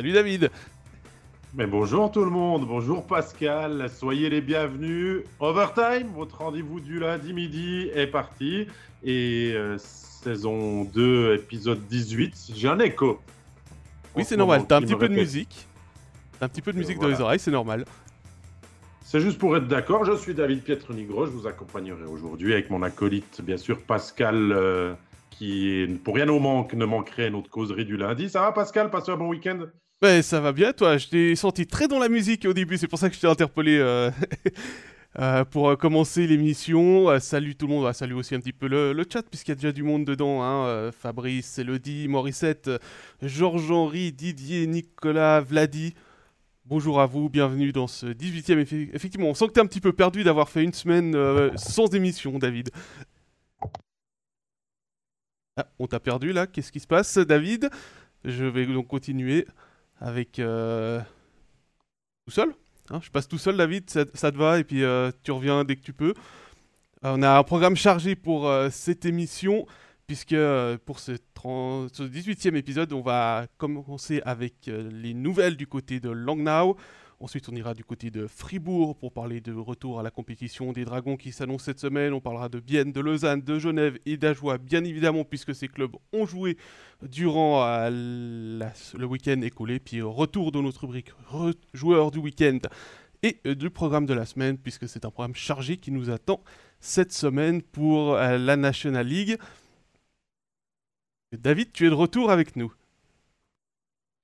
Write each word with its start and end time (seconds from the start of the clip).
Salut 0.00 0.12
David. 0.12 0.50
Mais 1.52 1.66
bonjour 1.66 2.10
tout 2.10 2.24
le 2.24 2.30
monde, 2.30 2.66
bonjour 2.66 3.06
Pascal, 3.06 3.90
soyez 3.90 4.30
les 4.30 4.40
bienvenus. 4.40 5.24
Overtime, 5.40 6.06
votre 6.14 6.38
rendez-vous 6.38 6.80
du 6.80 6.98
lundi 6.98 7.34
midi 7.34 7.90
est 7.94 8.06
parti. 8.06 8.66
Et 9.04 9.52
euh, 9.54 9.76
saison 9.76 10.84
2, 10.84 11.34
épisode 11.34 11.86
18, 11.86 12.52
j'ai 12.56 12.68
un 12.68 12.78
écho. 12.78 13.20
Oui, 14.16 14.24
c'est 14.24 14.38
normal, 14.38 14.64
t'as 14.66 14.78
un 14.78 14.80
petit 14.80 14.96
peu 14.96 15.06
de 15.06 15.12
musique. 15.12 15.68
T'as 16.38 16.46
un 16.46 16.48
petit 16.48 16.62
peu 16.62 16.72
de 16.72 16.78
musique 16.78 16.98
dans 16.98 17.08
les 17.08 17.20
oreilles, 17.20 17.38
c'est 17.38 17.50
normal. 17.50 17.84
C'est 19.04 19.20
juste 19.20 19.36
pour 19.36 19.54
être 19.54 19.68
d'accord, 19.68 20.06
je 20.06 20.16
suis 20.16 20.32
David 20.32 20.62
Pietronigro, 20.62 21.26
je 21.26 21.30
vous 21.30 21.46
accompagnerai 21.46 22.04
aujourd'hui 22.04 22.54
avec 22.54 22.70
mon 22.70 22.82
acolyte, 22.82 23.42
bien 23.42 23.58
sûr, 23.58 23.82
Pascal, 23.82 24.50
euh, 24.50 24.94
qui, 25.28 25.86
pour 26.04 26.14
rien 26.14 26.30
au 26.30 26.38
manque, 26.38 26.72
ne 26.72 26.86
manquerait 26.86 27.28
notre 27.28 27.50
causerie 27.50 27.84
du 27.84 27.98
lundi. 27.98 28.30
Ça 28.30 28.40
va 28.40 28.52
Pascal, 28.52 28.88
passez 28.88 29.10
un 29.12 29.18
bon 29.18 29.28
week-end? 29.28 29.66
Ouais, 30.02 30.22
ça 30.22 30.40
va 30.40 30.52
bien, 30.52 30.72
toi. 30.72 30.96
Je 30.96 31.08
t'ai 31.08 31.36
senti 31.36 31.66
très 31.66 31.86
dans 31.86 31.98
la 31.98 32.08
musique 32.08 32.46
au 32.46 32.54
début, 32.54 32.78
c'est 32.78 32.88
pour 32.88 32.98
ça 32.98 33.10
que 33.10 33.14
je 33.14 33.20
t'ai 33.20 33.26
interpellé 33.26 33.76
euh, 33.78 34.10
euh, 35.18 35.44
pour 35.44 35.76
commencer 35.76 36.26
l'émission. 36.26 37.18
salut 37.20 37.54
tout 37.54 37.66
le 37.66 37.74
monde, 37.74 37.92
salut 37.92 38.14
aussi 38.14 38.34
un 38.34 38.40
petit 38.40 38.54
peu 38.54 38.66
le, 38.66 39.04
chat, 39.12 39.22
puisqu'il 39.22 39.50
y 39.50 39.52
a 39.52 39.56
déjà 39.56 39.72
du 39.72 39.82
monde 39.82 40.06
dedans. 40.06 40.42
Hein. 40.42 40.90
Fabrice, 40.92 41.58
Elodie, 41.58 42.08
Morissette, 42.08 42.70
Georges-Henri, 43.20 44.12
Didier, 44.12 44.66
Nicolas, 44.66 45.40
Vladi. 45.40 45.94
Bonjour 46.70 47.00
à 47.00 47.06
vous, 47.06 47.28
bienvenue 47.28 47.72
dans 47.72 47.88
ce 47.88 48.06
18e. 48.06 48.60
Effectivement, 48.94 49.26
on 49.26 49.34
sent 49.34 49.48
que 49.48 49.54
tu 49.54 49.58
es 49.58 49.62
un 49.62 49.66
petit 49.66 49.80
peu 49.80 49.92
perdu 49.92 50.22
d'avoir 50.22 50.48
fait 50.48 50.62
une 50.62 50.72
semaine 50.72 51.16
euh, 51.16 51.50
sans 51.56 51.92
émission, 51.96 52.38
David. 52.38 52.70
Ah, 55.56 55.66
on 55.80 55.88
t'a 55.88 55.98
perdu 55.98 56.32
là, 56.32 56.46
qu'est-ce 56.46 56.70
qui 56.70 56.78
se 56.78 56.86
passe, 56.86 57.18
David? 57.18 57.70
Je 58.24 58.44
vais 58.44 58.66
donc 58.66 58.86
continuer 58.86 59.46
avec... 60.00 60.38
Euh, 60.38 61.00
tout 62.26 62.32
seul 62.32 62.52
hein, 62.90 63.00
Je 63.02 63.10
passe 63.10 63.28
tout 63.28 63.38
seul, 63.38 63.56
David, 63.56 63.88
ça, 63.88 64.04
te 64.04 64.36
va, 64.36 64.58
et 64.58 64.64
puis 64.64 64.82
euh, 64.82 65.10
tu 65.22 65.30
reviens 65.30 65.64
dès 65.64 65.76
que 65.76 65.82
tu 65.82 65.92
peux. 65.92 66.14
on 67.02 67.22
a 67.22 67.38
un 67.38 67.42
programme 67.44 67.76
chargé 67.76 68.16
pour 68.16 68.50
cette 68.70 69.04
émission 69.04 69.66
puisque 70.10 70.32
euh, 70.32 70.76
pour 70.84 70.98
ce, 70.98 71.12
18e 71.12 72.56
épisode, 72.56 72.92
on 72.92 73.00
va 73.00 73.46
commencer 73.58 74.20
avec 74.24 74.66
euh, 74.66 74.90
les 74.92 75.14
nouvelles 75.14 75.56
du 75.56 75.68
côté 75.68 76.00
de 76.00 76.10
Langnau. 76.10 76.76
Ensuite, 77.22 77.50
on 77.50 77.54
ira 77.54 77.74
du 77.74 77.84
côté 77.84 78.10
de 78.10 78.26
Fribourg 78.26 78.96
pour 78.96 79.12
parler 79.12 79.42
de 79.42 79.52
retour 79.52 80.00
à 80.00 80.02
la 80.02 80.10
compétition 80.10 80.72
des 80.72 80.86
Dragons 80.86 81.18
qui 81.18 81.32
s'annonce 81.32 81.64
cette 81.64 81.78
semaine. 81.78 82.14
On 82.14 82.20
parlera 82.22 82.48
de 82.48 82.60
Bienne, 82.60 82.92
de 82.92 83.00
Lausanne, 83.00 83.42
de 83.42 83.58
Genève 83.58 83.98
et 84.06 84.16
d'Ajoie, 84.16 84.56
bien 84.56 84.82
évidemment, 84.84 85.22
puisque 85.24 85.54
ces 85.54 85.68
clubs 85.68 85.94
ont 86.14 86.24
joué 86.24 86.56
durant 87.02 87.62
euh, 87.62 87.90
le 87.90 89.04
week-end 89.04 89.38
écoulé. 89.42 89.80
Puis 89.80 90.00
retour 90.00 90.50
de 90.50 90.62
notre 90.62 90.80
rubrique 90.80 91.10
joueurs 91.74 92.10
du 92.10 92.18
week-end 92.18 92.58
et 93.22 93.36
du 93.54 93.68
programme 93.68 94.06
de 94.06 94.14
la 94.14 94.24
semaine, 94.24 94.56
puisque 94.56 94.88
c'est 94.88 95.04
un 95.04 95.10
programme 95.10 95.34
chargé 95.34 95.76
qui 95.76 95.90
nous 95.90 96.08
attend 96.08 96.42
cette 96.78 97.12
semaine 97.12 97.60
pour 97.60 98.14
la 98.14 98.56
National 98.56 99.06
League. 99.06 99.36
David, 101.32 101.70
tu 101.72 101.86
es 101.86 101.90
de 101.90 101.94
retour 101.94 102.30
avec 102.30 102.56
nous. 102.56 102.72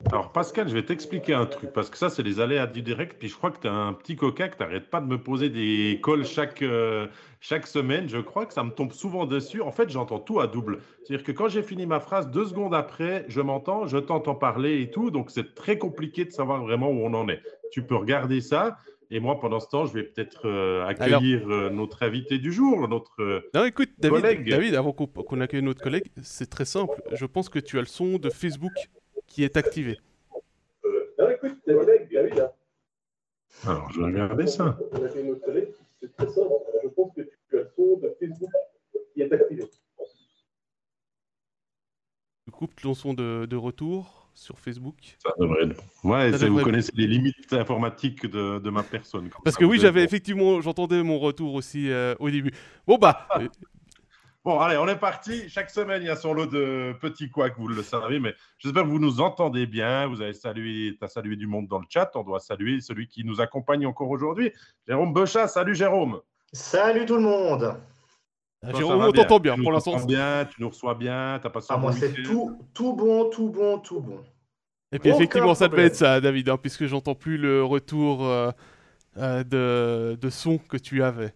Alors 0.04 0.30
Pascal, 0.30 0.68
je 0.68 0.74
vais 0.74 0.84
t'expliquer 0.84 1.34
un 1.34 1.46
truc, 1.46 1.72
parce 1.72 1.90
que 1.90 1.96
ça 1.96 2.10
c'est 2.10 2.22
les 2.22 2.38
aléas 2.38 2.66
du 2.66 2.82
direct, 2.82 3.16
puis 3.18 3.28
je 3.28 3.34
crois 3.34 3.50
que 3.50 3.60
tu 3.60 3.66
as 3.66 3.72
un 3.72 3.92
petit 3.92 4.14
coca 4.14 4.48
que 4.48 4.56
tu 4.56 4.62
n'arrêtes 4.62 4.88
pas 4.88 5.00
de 5.00 5.06
me 5.06 5.18
poser 5.18 5.48
des 5.48 6.00
calls 6.04 6.24
chaque, 6.24 6.62
euh, 6.62 7.06
chaque 7.40 7.66
semaine, 7.66 8.08
je 8.08 8.18
crois 8.18 8.46
que 8.46 8.52
ça 8.52 8.62
me 8.62 8.70
tombe 8.70 8.92
souvent 8.92 9.26
dessus. 9.26 9.62
En 9.62 9.72
fait, 9.72 9.88
j'entends 9.90 10.20
tout 10.20 10.38
à 10.38 10.46
double. 10.46 10.80
C'est-à-dire 11.02 11.24
que 11.24 11.32
quand 11.32 11.48
j'ai 11.48 11.62
fini 11.62 11.86
ma 11.86 11.98
phrase, 11.98 12.30
deux 12.30 12.46
secondes 12.46 12.74
après, 12.74 13.24
je 13.28 13.40
m'entends, 13.40 13.86
je 13.86 13.98
t'entends 13.98 14.34
parler 14.34 14.80
et 14.82 14.90
tout, 14.90 15.10
donc 15.10 15.30
c'est 15.30 15.54
très 15.54 15.78
compliqué 15.78 16.24
de 16.24 16.30
savoir 16.30 16.62
vraiment 16.62 16.88
où 16.88 17.04
on 17.04 17.14
en 17.14 17.28
est. 17.28 17.42
Tu 17.72 17.82
peux 17.82 17.96
regarder 17.96 18.40
ça. 18.40 18.76
Et 19.10 19.20
moi, 19.20 19.38
pendant 19.38 19.60
ce 19.60 19.68
temps, 19.68 19.86
je 19.86 19.94
vais 19.94 20.02
peut-être 20.02 20.48
euh, 20.48 20.84
accueillir 20.84 21.48
euh, 21.48 21.70
notre 21.70 22.02
invité 22.02 22.38
du 22.38 22.52
jour, 22.52 22.88
notre 22.88 23.22
euh, 23.22 23.48
non, 23.54 23.64
écoute, 23.64 23.90
David, 23.98 24.48
David, 24.48 24.74
avant 24.74 24.92
qu'on 24.92 25.40
accueille 25.40 25.62
notre 25.62 25.80
collègue, 25.80 26.06
c'est 26.22 26.50
très 26.50 26.64
simple. 26.64 27.00
Je 27.12 27.24
pense 27.24 27.48
que 27.48 27.60
tu 27.60 27.78
as 27.78 27.82
le 27.82 27.86
son 27.86 28.18
de 28.18 28.30
Facebook 28.30 28.72
qui 29.26 29.44
est 29.44 29.56
activé. 29.56 29.98
non, 31.18 31.30
écoute, 31.30 31.58
David, 31.66 32.40
hein. 32.40 32.50
Alors, 33.64 33.90
je 33.92 34.00
vais 34.00 34.06
regarder 34.06 34.46
ça. 34.46 34.78
On 34.92 35.04
accueille 35.04 35.24
notre 35.24 35.44
collègue, 35.44 35.68
c'est 36.00 36.14
très 36.16 36.26
simple. 36.26 36.52
Je 36.82 36.88
pense 36.88 37.14
que 37.14 37.22
tu 37.22 37.58
as 37.58 37.62
le 37.62 37.70
son 37.74 37.98
de 37.98 38.14
Facebook 38.20 38.50
qui 39.14 39.22
est 39.22 39.32
activé. 39.32 39.64
Tu 42.44 42.50
coupes 42.52 42.80
ton 42.80 42.94
son 42.94 43.14
de, 43.14 43.46
de 43.46 43.56
retour 43.56 44.26
sur 44.36 44.58
Facebook. 44.58 45.16
Ça 45.22 45.32
devrait 45.38 45.64
être 45.64 45.82
Ouais, 46.04 46.30
vous 46.30 46.62
connaissez 46.62 46.92
les 46.94 47.06
limites 47.06 47.52
informatiques 47.52 48.26
de, 48.26 48.70
ma 48.70 48.82
personne. 48.82 49.30
Parce 49.44 49.56
que 49.56 49.64
oui, 49.64 49.78
j'avais 49.80 50.04
effectivement, 50.04 50.60
j'entendais 50.60 51.02
mon 51.02 51.18
retour 51.18 51.54
aussi 51.54 51.90
euh, 51.90 52.14
au 52.20 52.30
début. 52.30 52.52
Bon, 52.86 52.98
bah. 52.98 53.26
Bon, 54.46 54.60
allez, 54.60 54.76
on 54.76 54.86
est 54.86 54.94
parti. 54.94 55.48
Chaque 55.48 55.70
semaine, 55.70 56.02
il 56.02 56.06
y 56.06 56.08
a 56.08 56.14
son 56.14 56.32
lot 56.32 56.46
de 56.46 56.94
petits 57.00 57.28
que 57.28 57.58
vous 57.58 57.66
le 57.66 57.82
savez, 57.82 58.20
mais 58.20 58.32
j'espère 58.58 58.84
que 58.84 58.88
vous 58.88 59.00
nous 59.00 59.20
entendez 59.20 59.66
bien. 59.66 60.06
Vous 60.06 60.22
avez 60.22 60.34
salué, 60.34 60.94
tu 60.96 61.04
as 61.04 61.08
salué 61.08 61.34
du 61.34 61.48
monde 61.48 61.66
dans 61.66 61.80
le 61.80 61.84
chat. 61.88 62.12
On 62.14 62.22
doit 62.22 62.38
saluer 62.38 62.80
celui 62.80 63.08
qui 63.08 63.24
nous 63.24 63.40
accompagne 63.40 63.84
encore 63.86 64.08
aujourd'hui. 64.08 64.52
Jérôme 64.86 65.12
Bochat, 65.12 65.48
salut 65.48 65.74
Jérôme. 65.74 66.20
Salut 66.52 67.04
tout 67.06 67.16
le 67.16 67.22
monde. 67.22 67.74
Ah, 68.62 68.72
Jérôme, 68.72 69.02
on 69.02 69.10
t'entend 69.10 69.40
bien 69.40 69.56
pour 69.56 69.72
l'instant. 69.72 69.98
bien, 70.06 70.44
tu 70.48 70.62
nous 70.62 70.68
reçois 70.68 70.94
bien, 70.94 71.40
t'as 71.42 71.50
passé 71.50 71.66
ah, 71.70 71.76
moi, 71.76 71.90
c'est 71.90 72.12
tout, 72.22 72.56
tout 72.72 72.92
bon, 72.92 73.28
tout 73.28 73.50
bon, 73.50 73.80
tout 73.80 73.98
bon. 73.98 74.22
Et 74.92 75.00
puis 75.00 75.10
effectivement, 75.10 75.56
ça 75.56 75.66
devait 75.66 75.86
être 75.86 75.96
ça, 75.96 76.20
David, 76.20 76.50
hein, 76.50 76.56
puisque 76.56 76.86
j'entends 76.86 77.16
plus 77.16 77.36
le 77.36 77.64
retour 77.64 78.24
euh, 78.24 78.52
euh, 79.16 79.42
de, 79.42 80.16
de, 80.20 80.30
son 80.30 80.58
que 80.58 80.76
tu 80.76 81.02
avais. 81.02 81.34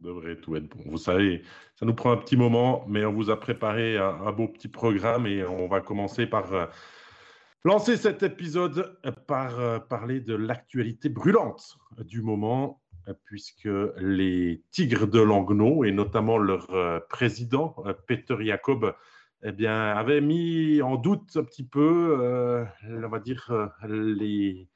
Devrait 0.00 0.36
tout 0.36 0.56
être 0.56 0.68
bon. 0.68 0.82
Vous 0.90 0.98
savez, 0.98 1.42
ça 1.74 1.86
nous 1.86 1.94
prend 1.94 2.12
un 2.12 2.16
petit 2.16 2.36
moment, 2.36 2.84
mais 2.86 3.04
on 3.04 3.12
vous 3.12 3.30
a 3.30 3.40
préparé 3.40 3.96
un, 3.96 4.30
beau 4.32 4.46
petit 4.48 4.68
programme 4.68 5.26
et 5.26 5.44
on 5.44 5.68
va 5.68 5.80
commencer 5.80 6.26
par 6.26 6.52
euh, 6.52 6.66
lancer 7.64 7.96
cet 7.96 8.22
épisode 8.22 8.98
par 9.26 9.86
parler 9.88 10.20
de 10.20 10.34
l'actualité 10.34 11.08
brûlante 11.08 11.78
du 12.04 12.20
moment 12.20 12.82
puisque 13.24 13.68
les 13.98 14.62
Tigres 14.70 15.06
de 15.06 15.20
Langnau, 15.20 15.84
et 15.84 15.92
notamment 15.92 16.38
leur 16.38 16.70
euh, 16.70 17.00
président, 17.08 17.76
euh, 17.86 17.92
Peter 18.06 18.36
Jacob, 18.40 18.94
eh 19.42 19.52
bien, 19.52 19.92
avait 19.92 20.20
mis 20.20 20.82
en 20.82 20.96
doute 20.96 21.36
un 21.36 21.44
petit 21.44 21.64
peu, 21.64 22.18
euh, 22.20 22.64
on 22.88 23.08
va 23.08 23.20
dire, 23.20 23.70
les, 23.88 24.68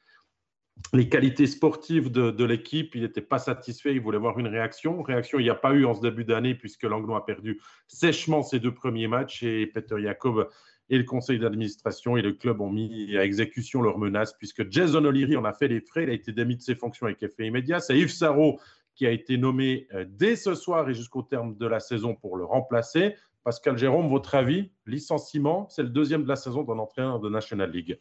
les 0.92 1.08
qualités 1.08 1.46
sportives 1.46 2.10
de, 2.10 2.44
l'équipe. 2.44 2.94
Il 2.94 3.02
n'était 3.02 3.20
pas 3.20 3.38
satisfait, 3.38 3.92
il 3.92 4.00
voulait 4.00 4.18
voir 4.18 4.38
une 4.38 4.48
réaction. 4.48 5.02
Réaction, 5.02 5.38
il 5.38 5.44
n'y 5.44 5.50
a 5.50 5.54
pas 5.54 5.72
eu 5.72 5.84
en 5.84 5.94
ce 5.94 6.00
début 6.00 6.24
d'année, 6.24 6.54
puisque 6.54 6.82
Langnau 6.84 7.14
a 7.14 7.24
perdu 7.24 7.60
sèchement 7.86 8.42
ses 8.42 8.60
deux 8.60 8.74
premiers 8.74 9.08
matchs, 9.08 9.42
et 9.42 9.66
Peter 9.66 9.96
Jacob 10.00 10.48
et 10.90 10.98
le 10.98 11.04
conseil 11.04 11.38
d'administration 11.38 12.16
et 12.16 12.22
le 12.22 12.32
club 12.32 12.60
ont 12.60 12.70
mis 12.70 13.16
à 13.16 13.24
exécution 13.24 13.80
leurs 13.80 13.98
menaces 13.98 14.32
puisque 14.32 14.68
Jason 14.70 15.04
O'Leary 15.04 15.36
en 15.36 15.44
a 15.44 15.52
fait 15.52 15.68
les 15.68 15.80
frais. 15.80 16.02
Il 16.02 16.10
a 16.10 16.12
été 16.12 16.32
démis 16.32 16.56
de 16.56 16.62
ses 16.62 16.74
fonctions 16.74 17.06
avec 17.06 17.22
effet 17.22 17.46
immédiat. 17.46 17.78
C'est 17.78 17.96
Yves 17.96 18.10
Sarro 18.10 18.58
qui 18.96 19.06
a 19.06 19.12
été 19.12 19.38
nommé 19.38 19.86
euh, 19.94 20.04
dès 20.06 20.34
ce 20.34 20.54
soir 20.54 20.90
et 20.90 20.94
jusqu'au 20.94 21.22
terme 21.22 21.56
de 21.56 21.66
la 21.66 21.78
saison 21.78 22.16
pour 22.16 22.36
le 22.36 22.44
remplacer. 22.44 23.14
Pascal 23.44 23.78
Jérôme, 23.78 24.08
votre 24.08 24.34
avis? 24.34 24.72
Licenciement, 24.84 25.68
c'est 25.70 25.84
le 25.84 25.88
deuxième 25.88 26.24
de 26.24 26.28
la 26.28 26.36
saison 26.36 26.64
d'un 26.64 26.78
entraîneur 26.78 27.20
de 27.20 27.30
National 27.30 27.70
League. 27.70 27.98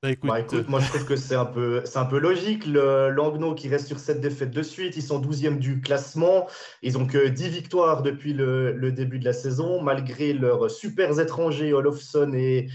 Bah, 0.00 0.10
bah, 0.22 0.38
écoute, 0.38 0.68
moi 0.68 0.78
je 0.78 0.88
trouve 0.90 1.04
que 1.06 1.16
c'est 1.16 1.34
un 1.34 1.44
peu, 1.44 1.82
c'est 1.84 1.98
un 1.98 2.04
peu 2.04 2.20
logique. 2.20 2.66
Le 2.66 3.10
Langnau 3.10 3.56
qui 3.56 3.68
reste 3.68 3.88
sur 3.88 3.98
cette 3.98 4.20
défaite 4.20 4.52
de 4.52 4.62
suite, 4.62 4.96
ils 4.96 5.02
sont 5.02 5.20
12e 5.20 5.58
du 5.58 5.80
classement. 5.80 6.46
Ils 6.82 6.96
ont 6.98 7.06
que 7.06 7.26
10 7.26 7.48
victoires 7.48 8.02
depuis 8.02 8.32
le, 8.32 8.92
début 8.92 9.18
de 9.18 9.24
la 9.24 9.32
saison, 9.32 9.82
malgré 9.82 10.32
leurs 10.32 10.70
super 10.70 11.18
étrangers 11.18 11.72
Olofsson 11.72 12.32
et, 12.32 12.68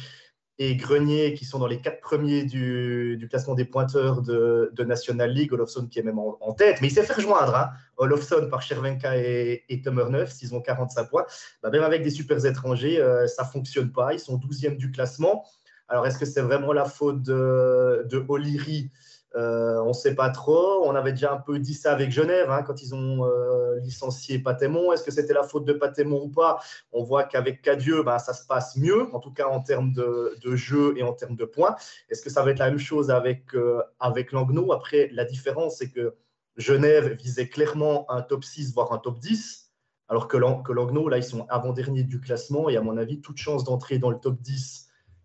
et 0.60 0.76
Grenier 0.76 1.34
qui 1.34 1.46
sont 1.46 1.60
dans 1.60 1.68
les 1.68 1.80
quatre 1.80 2.02
premiers 2.02 2.44
du, 2.44 3.26
classement 3.30 3.56
des 3.56 3.64
pointeurs 3.64 4.22
de, 4.22 4.84
National 4.86 5.32
League. 5.32 5.54
Olofsson 5.54 5.88
qui 5.88 6.00
est 6.00 6.04
même 6.04 6.20
en, 6.20 6.54
tête, 6.54 6.82
mais 6.82 6.90
il 6.90 6.92
s'est 6.92 7.04
fait 7.04 7.14
rejoindre. 7.14 7.56
Hein. 7.56 7.70
Olofsson 7.96 8.50
par 8.50 8.62
Chervenka 8.62 9.18
et, 9.18 9.64
et 9.70 9.82
Neuf, 10.10 10.34
s'ils 10.34 10.54
ont 10.54 10.62
45 10.62 11.10
points. 11.10 11.26
Bah, 11.62 11.70
même 11.70 11.84
avec 11.84 12.04
des 12.04 12.10
super 12.10 12.46
étrangers, 12.46 13.00
euh, 13.00 13.28
ça 13.28 13.46
fonctionne 13.46 13.94
pas. 13.94 14.14
Ils 14.14 14.20
sont 14.20 14.38
12e 14.38 14.76
du 14.76 14.92
classement. 14.92 15.46
Alors, 15.88 16.08
est-ce 16.08 16.18
que 16.18 16.26
c'est 16.26 16.42
vraiment 16.42 16.74
la 16.74 16.86
faute 16.86 17.22
de, 17.22 18.06
de 18.10 18.24
O'Leary? 18.28 18.90
Euh, 19.36 19.82
On 19.82 19.90
ne 19.90 19.94
sait 19.94 20.16
pas 20.16 20.30
trop. 20.30 20.86
On 20.86 20.96
avait 20.96 21.12
déjà 21.12 21.34
un 21.34 21.40
peu 21.40 21.60
dit 21.60 21.74
ça 21.74 21.92
avec 21.92 22.12
Genève 22.12 22.50
hein, 22.52 22.64
quand 22.64 22.82
ils 22.82 22.94
ont 22.94 23.26
euh, 23.26 23.80
licencié 23.80 24.40
Patémon. 24.40 24.94
Est-ce 24.94 25.04
que 25.04 25.12
c'était 25.12 25.34
la 25.34 25.44
faute 25.44 25.66
de 25.66 25.74
Patémon 25.74 26.24
ou 26.24 26.30
pas? 26.30 26.60
On 26.92 27.04
voit 27.04 27.24
qu'avec 27.24 27.62
Cadieux, 27.62 28.04
ben, 28.04 28.20
ça 28.20 28.34
se 28.34 28.46
passe 28.46 28.78
mieux, 28.78 29.14
en 29.14 29.20
tout 29.20 29.32
cas 29.32 29.48
en 29.48 29.62
termes 29.62 29.92
de, 29.92 30.56
jeu 30.56 30.94
et 30.98 31.04
en 31.04 31.14
termes 31.14 31.36
de 31.36 31.46
points. 31.46 31.76
Est-ce 32.10 32.22
que 32.22 32.30
ça 32.30 32.44
va 32.44 32.52
être 32.52 32.60
la 32.60 32.70
même 32.70 32.80
chose 32.80 33.10
avec, 33.10 33.56
euh, 33.56 33.82
avec 34.00 34.32
Après, 34.72 35.10
la 35.12 35.26
différence, 35.26 35.78
c'est 35.78 35.90
que 35.90 36.16
Genève 36.58 37.14
visait 37.14 37.50
clairement 37.50 38.10
un 38.12 38.22
top 38.22 38.44
6, 38.44 38.74
voire 38.74 38.94
un 38.94 39.00
top 39.00 39.20
10. 39.20 39.72
Alors 40.10 40.28
que, 40.28 40.38
que 40.38 40.72
Langnau, 40.72 41.10
là, 41.10 41.18
ils 41.18 41.24
sont 41.24 41.48
avant-dernier 41.50 42.04
du 42.04 42.20
classement 42.20 42.70
et 42.70 42.78
à 42.78 42.82
mon 42.82 42.98
avis, 42.98 43.20
toute 43.22 43.38
chance 43.38 43.64
d'entrer 43.64 43.98
dans 43.98 44.12
le 44.12 44.20
top 44.20 44.40
10 44.40 44.83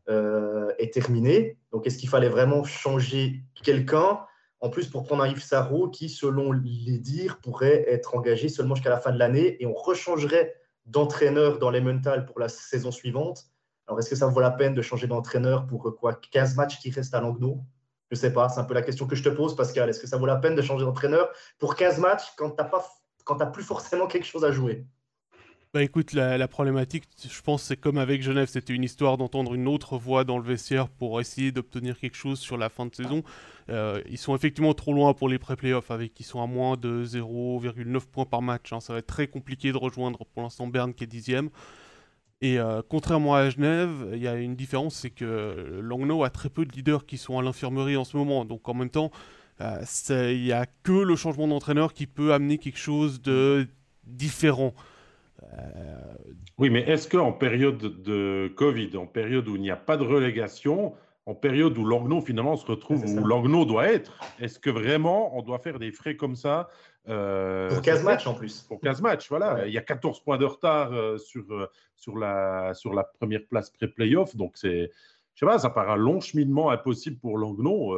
est 0.08 0.92
terminée. 0.92 1.58
Donc, 1.72 1.86
est-ce 1.86 1.98
qu'il 1.98 2.08
fallait 2.08 2.28
vraiment 2.28 2.64
changer 2.64 3.42
quelqu'un 3.62 4.20
en 4.60 4.70
plus, 4.70 4.88
pour 4.88 5.04
prendre 5.04 5.22
un 5.22 5.28
Yves 5.28 5.42
Sarro 5.42 5.88
qui, 5.88 6.08
selon 6.08 6.50
les 6.50 6.98
dires, 6.98 7.38
pourrait 7.40 7.84
être 7.88 8.16
engagé 8.16 8.48
seulement 8.48 8.74
jusqu'à 8.74 8.90
la 8.90 8.98
fin 8.98 9.12
de 9.12 9.18
l'année 9.18 9.56
et 9.62 9.66
on 9.66 9.72
rechangerait 9.72 10.54
d'entraîneur 10.86 11.58
dans 11.58 11.70
les 11.70 11.80
mentales 11.80 12.24
pour 12.26 12.40
la 12.40 12.48
saison 12.48 12.90
suivante. 12.90 13.44
Alors, 13.86 14.00
est-ce 14.00 14.10
que 14.10 14.16
ça 14.16 14.26
vaut 14.26 14.40
la 14.40 14.50
peine 14.50 14.74
de 14.74 14.82
changer 14.82 15.06
d'entraîneur 15.06 15.66
pour 15.66 15.88
euh, 15.88 15.92
quoi 15.92 16.14
15 16.14 16.56
matchs 16.56 16.80
qui 16.80 16.90
restent 16.90 17.14
à 17.14 17.20
Langnau? 17.20 17.60
Je 18.10 18.16
ne 18.16 18.20
sais 18.20 18.32
pas, 18.32 18.48
c'est 18.48 18.58
un 18.58 18.64
peu 18.64 18.74
la 18.74 18.82
question 18.82 19.06
que 19.06 19.14
je 19.14 19.22
te 19.22 19.28
pose, 19.28 19.54
Pascal. 19.54 19.88
Est-ce 19.88 20.00
que 20.00 20.06
ça 20.06 20.16
vaut 20.16 20.26
la 20.26 20.36
peine 20.36 20.54
de 20.54 20.62
changer 20.62 20.84
d'entraîneur 20.84 21.30
pour 21.58 21.76
15 21.76 21.98
matchs 21.98 22.34
quand 22.36 22.50
tu 22.50 23.36
n'as 23.36 23.46
plus 23.46 23.62
forcément 23.62 24.06
quelque 24.06 24.26
chose 24.26 24.44
à 24.44 24.50
jouer? 24.50 24.86
Bah 25.74 25.82
écoute, 25.82 26.14
la, 26.14 26.48
problématique, 26.48 27.04
je 27.22 27.42
pense, 27.42 27.62
c'est 27.62 27.76
comme 27.76 27.98
avec 27.98 28.22
Genève, 28.22 28.48
c'était 28.48 28.72
une 28.72 28.84
histoire 28.84 29.18
d'entendre 29.18 29.52
une 29.54 29.68
autre 29.68 29.98
voix 29.98 30.24
dans 30.24 30.38
le 30.38 30.44
vestiaire 30.44 30.88
pour 30.88 31.20
essayer 31.20 31.52
d'obtenir 31.52 31.98
quelque 31.98 32.16
chose 32.16 32.40
sur 32.40 32.56
la 32.56 32.70
fin 32.70 32.86
de 32.86 32.94
saison. 32.94 33.22
Euh, 33.68 34.00
ils 34.08 34.16
sont 34.16 34.34
effectivement 34.34 34.72
trop 34.72 34.94
loin 34.94 35.12
pour 35.12 35.28
les 35.28 35.38
pré-playoffs, 35.38 35.90
avec 35.90 36.18
ils 36.20 36.24
sont 36.24 36.42
à 36.42 36.46
moins 36.46 36.78
de 36.78 37.04
0,9 37.04 38.00
points 38.06 38.24
par 38.24 38.40
match. 38.40 38.72
Hein. 38.72 38.80
Ça 38.80 38.94
va 38.94 39.00
être 39.00 39.06
très 39.06 39.26
compliqué 39.26 39.70
de 39.70 39.76
rejoindre 39.76 40.24
pour 40.24 40.42
l'instant 40.42 40.66
Berne 40.68 40.94
qui 40.94 41.04
est 41.04 41.06
dixième. 41.06 41.50
Et 42.40 42.58
euh, 42.58 42.80
contrairement 42.88 43.34
à 43.34 43.50
Genève, 43.50 43.90
il 44.14 44.22
y 44.22 44.28
a 44.28 44.36
une 44.36 44.56
différence, 44.56 44.94
c'est 44.94 45.10
que 45.10 45.80
Langnau 45.82 46.24
a 46.24 46.30
très 46.30 46.48
peu 46.48 46.64
de 46.64 46.72
leaders 46.72 47.04
qui 47.04 47.18
sont 47.18 47.38
à 47.38 47.42
l'infirmerie 47.42 47.96
en 47.96 48.04
ce 48.04 48.16
moment. 48.16 48.46
Donc 48.46 48.68
en 48.68 48.74
même 48.74 48.90
temps, 48.90 49.10
euh, 49.60 49.84
il 50.10 50.42
n'y 50.42 50.52
a 50.52 50.64
que 50.82 50.92
le 50.92 51.14
changement 51.14 51.48
d'entraîneur 51.48 51.92
qui 51.92 52.06
peut 52.06 52.32
amener 52.32 52.56
quelque 52.56 52.78
chose 52.78 53.20
de 53.20 53.68
différent. 54.06 54.72
Oui, 56.58 56.70
mais 56.70 56.80
est-ce 56.80 57.08
qu'en 57.08 57.32
période 57.32 57.78
de 58.02 58.52
Covid, 58.56 58.96
en 58.96 59.06
période 59.06 59.48
où 59.48 59.56
il 59.56 59.62
n'y 59.62 59.70
a 59.70 59.76
pas 59.76 59.96
de 59.96 60.04
relégation, 60.04 60.94
en 61.28 61.34
période 61.34 61.76
où 61.76 61.84
Langnau 61.84 62.22
finalement 62.22 62.56
se 62.56 62.64
retrouve 62.64 63.04
où 63.04 63.22
Langnau 63.22 63.66
doit 63.66 63.92
être, 63.92 64.18
est-ce 64.40 64.58
que 64.58 64.70
vraiment 64.70 65.36
on 65.36 65.42
doit 65.42 65.58
faire 65.58 65.78
des 65.78 65.92
frais 65.92 66.16
comme 66.16 66.36
ça 66.36 66.70
euh, 67.06 67.68
Pour 67.68 67.82
15 67.82 68.02
matchs 68.02 68.26
en 68.26 68.32
plus. 68.32 68.62
Pour 68.62 68.80
15 68.80 69.02
matchs, 69.02 69.28
voilà. 69.28 69.66
Il 69.66 69.72
y 69.74 69.76
a 69.76 69.82
14 69.82 70.24
points 70.24 70.38
de 70.38 70.46
retard 70.46 70.94
euh, 70.94 71.18
sur, 71.18 71.44
euh, 71.50 71.66
sur, 71.96 72.16
la, 72.16 72.72
sur 72.72 72.94
la 72.94 73.04
première 73.04 73.44
place 73.46 73.68
pré-playoff, 73.68 74.36
donc 74.36 74.52
c'est. 74.54 74.90
Je 75.34 75.44
sais 75.44 75.46
pas, 75.46 75.58
ça 75.60 75.70
paraît 75.70 75.92
un 75.92 75.96
long 75.96 76.18
cheminement 76.18 76.70
impossible 76.70 77.16
pour 77.18 77.38
Langnau. 77.38 77.96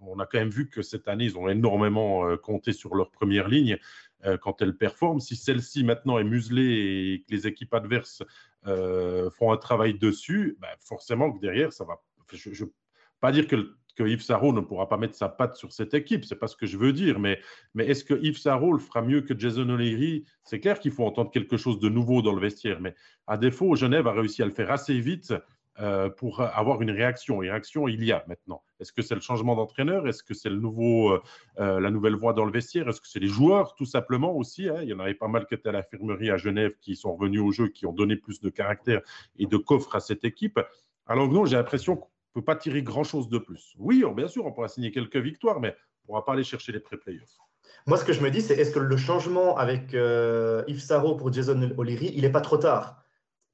on 0.00 0.18
a 0.18 0.24
quand 0.24 0.38
même 0.38 0.48
vu 0.48 0.70
que 0.70 0.80
cette 0.80 1.06
année, 1.06 1.24
ils 1.24 1.36
ont 1.36 1.46
énormément 1.46 2.34
compté 2.38 2.72
sur 2.72 2.94
leur 2.94 3.10
première 3.10 3.46
ligne. 3.46 3.76
Euh, 4.24 4.36
quand 4.36 4.60
elle 4.62 4.76
performe. 4.76 5.20
Si 5.20 5.36
celle-ci 5.36 5.84
maintenant 5.84 6.18
est 6.18 6.24
muselée 6.24 7.12
et 7.12 7.20
que 7.20 7.32
les 7.32 7.46
équipes 7.46 7.72
adverses 7.72 8.24
euh, 8.66 9.30
font 9.30 9.52
un 9.52 9.56
travail 9.56 9.94
dessus, 9.96 10.56
bah, 10.60 10.74
forcément 10.80 11.30
que 11.30 11.38
derrière, 11.38 11.72
ça 11.72 11.84
va. 11.84 12.02
Je 12.32 12.64
veux 12.64 12.72
pas 13.20 13.30
dire 13.30 13.46
que, 13.46 13.74
Yves 14.00 14.22
Sarro 14.22 14.52
ne 14.52 14.60
pourra 14.60 14.88
pas 14.88 14.96
mettre 14.96 15.16
sa 15.16 15.28
patte 15.28 15.56
sur 15.56 15.72
cette 15.72 15.92
équipe, 15.92 16.24
c'est 16.24 16.38
pas 16.38 16.46
ce 16.46 16.56
que 16.56 16.66
je 16.66 16.76
veux 16.76 16.92
dire, 16.92 17.18
mais, 17.18 17.40
mais 17.74 17.84
est-ce 17.86 18.04
que 18.04 18.14
Yves 18.14 18.38
Sarro 18.38 18.72
le 18.72 18.78
fera 18.78 19.02
mieux 19.02 19.22
que 19.22 19.36
Jason 19.36 19.68
O'Leary? 19.68 20.24
C'est 20.44 20.60
clair 20.60 20.78
qu'il 20.78 20.92
faut 20.92 21.04
entendre 21.04 21.32
quelque 21.32 21.56
chose 21.56 21.80
de 21.80 21.88
nouveau 21.88 22.22
dans 22.22 22.32
le 22.32 22.40
vestiaire, 22.40 22.80
mais 22.80 22.94
à 23.26 23.36
défaut, 23.36 23.74
Genève 23.74 24.06
a 24.06 24.12
réussi 24.12 24.40
à 24.42 24.46
le 24.46 24.52
faire 24.52 24.70
assez 24.70 25.00
vite 25.00 25.34
euh, 25.80 26.10
pour 26.10 26.40
avoir 26.40 26.82
une 26.82 26.90
réaction. 26.90 27.40
Et 27.42 27.50
réaction, 27.50 27.86
il 27.86 28.04
y 28.04 28.10
a 28.10 28.24
maintenant. 28.26 28.62
Est-ce 28.80 28.92
que 28.92 29.00
c'est 29.00 29.14
le 29.14 29.20
changement 29.20 29.54
d'entraîneur? 29.54 30.08
Est-ce 30.08 30.24
que 30.24 30.34
c'est 30.34 30.48
le 30.48 30.56
nouveau, 30.56 31.12
euh, 31.12 31.22
euh, 31.60 31.78
la 31.78 31.90
nouvelle 31.90 32.16
voix 32.16 32.32
dans 32.32 32.44
le 32.44 32.50
vestiaire? 32.50 32.88
Est-ce 32.88 33.00
que 33.00 33.06
c'est 33.06 33.20
les 33.20 33.28
joueurs, 33.28 33.74
tout 33.76 33.84
simplement 33.84 34.34
aussi 34.34 34.68
hein? 34.68 34.80
Il 34.82 34.88
y 34.88 34.92
en 34.92 34.98
avait 34.98 35.14
pas 35.14 35.28
mal 35.28 35.46
qui 35.46 35.54
étaient 35.54 35.68
à 35.68 35.72
l'infirmerie 35.72 36.30
à 36.30 36.36
Genève, 36.36 36.72
qui 36.80 36.96
sont 36.96 37.14
revenus 37.14 37.40
au 37.40 37.52
jeu, 37.52 37.68
qui 37.68 37.86
ont 37.86 37.92
donné 37.92 38.16
plus 38.16 38.40
de 38.40 38.50
caractère 38.50 39.02
et 39.38 39.46
de 39.46 39.56
coffre 39.56 39.94
à 39.94 40.00
cette 40.00 40.24
équipe. 40.24 40.58
Alors 41.06 41.28
non, 41.28 41.46
j'ai 41.46 41.56
l'impression 41.56 41.96
qu'on 41.96 42.08
ne 42.34 42.40
peut 42.40 42.44
pas 42.44 42.56
tirer 42.56 42.82
grand-chose 42.82 43.28
de 43.28 43.38
plus. 43.38 43.74
Oui, 43.78 44.04
bien 44.16 44.26
sûr, 44.26 44.46
on 44.46 44.52
pourra 44.52 44.68
signer 44.68 44.90
quelques 44.90 45.16
victoires, 45.16 45.60
mais 45.60 45.68
on 45.68 46.02
ne 46.02 46.06
pourra 46.06 46.24
pas 46.24 46.32
aller 46.32 46.44
chercher 46.44 46.72
les 46.72 46.80
pré-playoffs. 46.80 47.38
Moi, 47.86 47.96
ce 47.98 48.04
que 48.04 48.12
je 48.12 48.20
me 48.20 48.30
dis, 48.30 48.42
c'est 48.42 48.54
est-ce 48.54 48.72
que 48.72 48.80
le 48.80 48.96
changement 48.96 49.56
avec 49.56 49.92
Yves 49.92 50.80
Sarro 50.80 51.14
pour 51.14 51.32
Jason 51.32 51.70
O'Leary, 51.76 52.12
il 52.14 52.22
n'est 52.22 52.32
pas 52.32 52.40
trop 52.40 52.56
tard? 52.56 53.04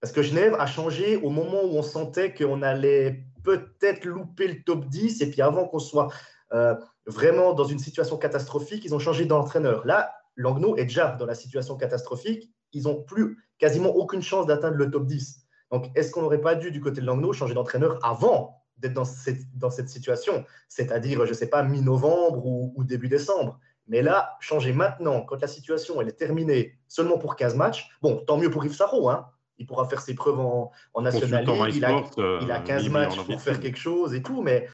Parce 0.04 0.12
que 0.12 0.20
Genève 0.20 0.54
a 0.58 0.66
changé 0.66 1.16
au 1.16 1.30
moment 1.30 1.64
où 1.64 1.78
on 1.78 1.82
sentait 1.82 2.34
qu'on 2.34 2.60
allait 2.60 3.24
peut-être 3.42 4.04
louper 4.04 4.48
le 4.48 4.62
top 4.62 4.84
10. 4.84 5.22
Et 5.22 5.30
puis 5.30 5.40
avant 5.40 5.66
qu'on 5.66 5.78
soit 5.78 6.12
euh, 6.52 6.74
vraiment 7.06 7.54
dans 7.54 7.64
une 7.64 7.78
situation 7.78 8.18
catastrophique, 8.18 8.84
ils 8.84 8.94
ont 8.94 8.98
changé 8.98 9.24
d'entraîneur. 9.24 9.86
Là, 9.86 10.12
Langnau 10.36 10.76
est 10.76 10.84
déjà 10.84 11.12
dans 11.12 11.24
la 11.24 11.34
situation 11.34 11.78
catastrophique. 11.78 12.52
Ils 12.74 12.82
n'ont 12.82 13.02
plus 13.02 13.38
quasiment 13.56 13.96
aucune 13.96 14.20
chance 14.20 14.44
d'atteindre 14.44 14.76
le 14.76 14.90
top 14.90 15.06
10. 15.06 15.38
Donc, 15.70 15.90
est-ce 15.94 16.10
qu'on 16.10 16.20
n'aurait 16.20 16.42
pas 16.42 16.54
dû, 16.54 16.70
du 16.70 16.82
côté 16.82 17.00
de 17.00 17.06
Langnau, 17.06 17.32
changer 17.32 17.54
d'entraîneur 17.54 17.98
avant 18.04 18.62
d'être 18.76 18.92
dans 18.92 19.06
cette, 19.70 19.88
situation? 19.88 20.44
C'est-à-dire, 20.68 21.24
je 21.24 21.30
ne 21.30 21.34
sais 21.34 21.48
pas, 21.48 21.62
mi-novembre 21.62 22.44
ou, 22.44 22.84
début 22.84 23.08
décembre. 23.08 23.58
Mais 23.86 24.02
là, 24.02 24.36
changer 24.40 24.74
maintenant, 24.74 25.22
quand 25.22 25.40
la 25.40 25.48
situation 25.48 26.02
est 26.02 26.12
terminée, 26.12 26.78
seulement 26.88 27.16
pour 27.16 27.36
15 27.36 27.54
matchs, 27.54 27.88
bon, 28.02 28.22
tant 28.26 28.36
mieux 28.36 28.50
pour 28.50 28.66
Yves 28.66 28.74
Sarro, 28.74 29.08
hein, 29.08 29.30
il 29.58 29.66
pourra 29.66 29.88
faire 29.88 30.00
ses 30.00 30.14
preuves 30.14 30.40
en, 30.40 30.72
en 30.94 31.02
National 31.02 31.44
League. 31.44 31.74
Il 31.76 31.84
a, 31.84 32.04
il 32.42 32.50
a, 32.50 32.60
15 32.60 32.86
euh, 32.86 32.90
matchs 32.90 33.16
pour 33.16 33.40
faire 33.40 33.60
quelque 33.60 33.78
chose 33.78 34.14
et 34.14 34.22
tout, 34.22 34.42
mais 34.42 34.68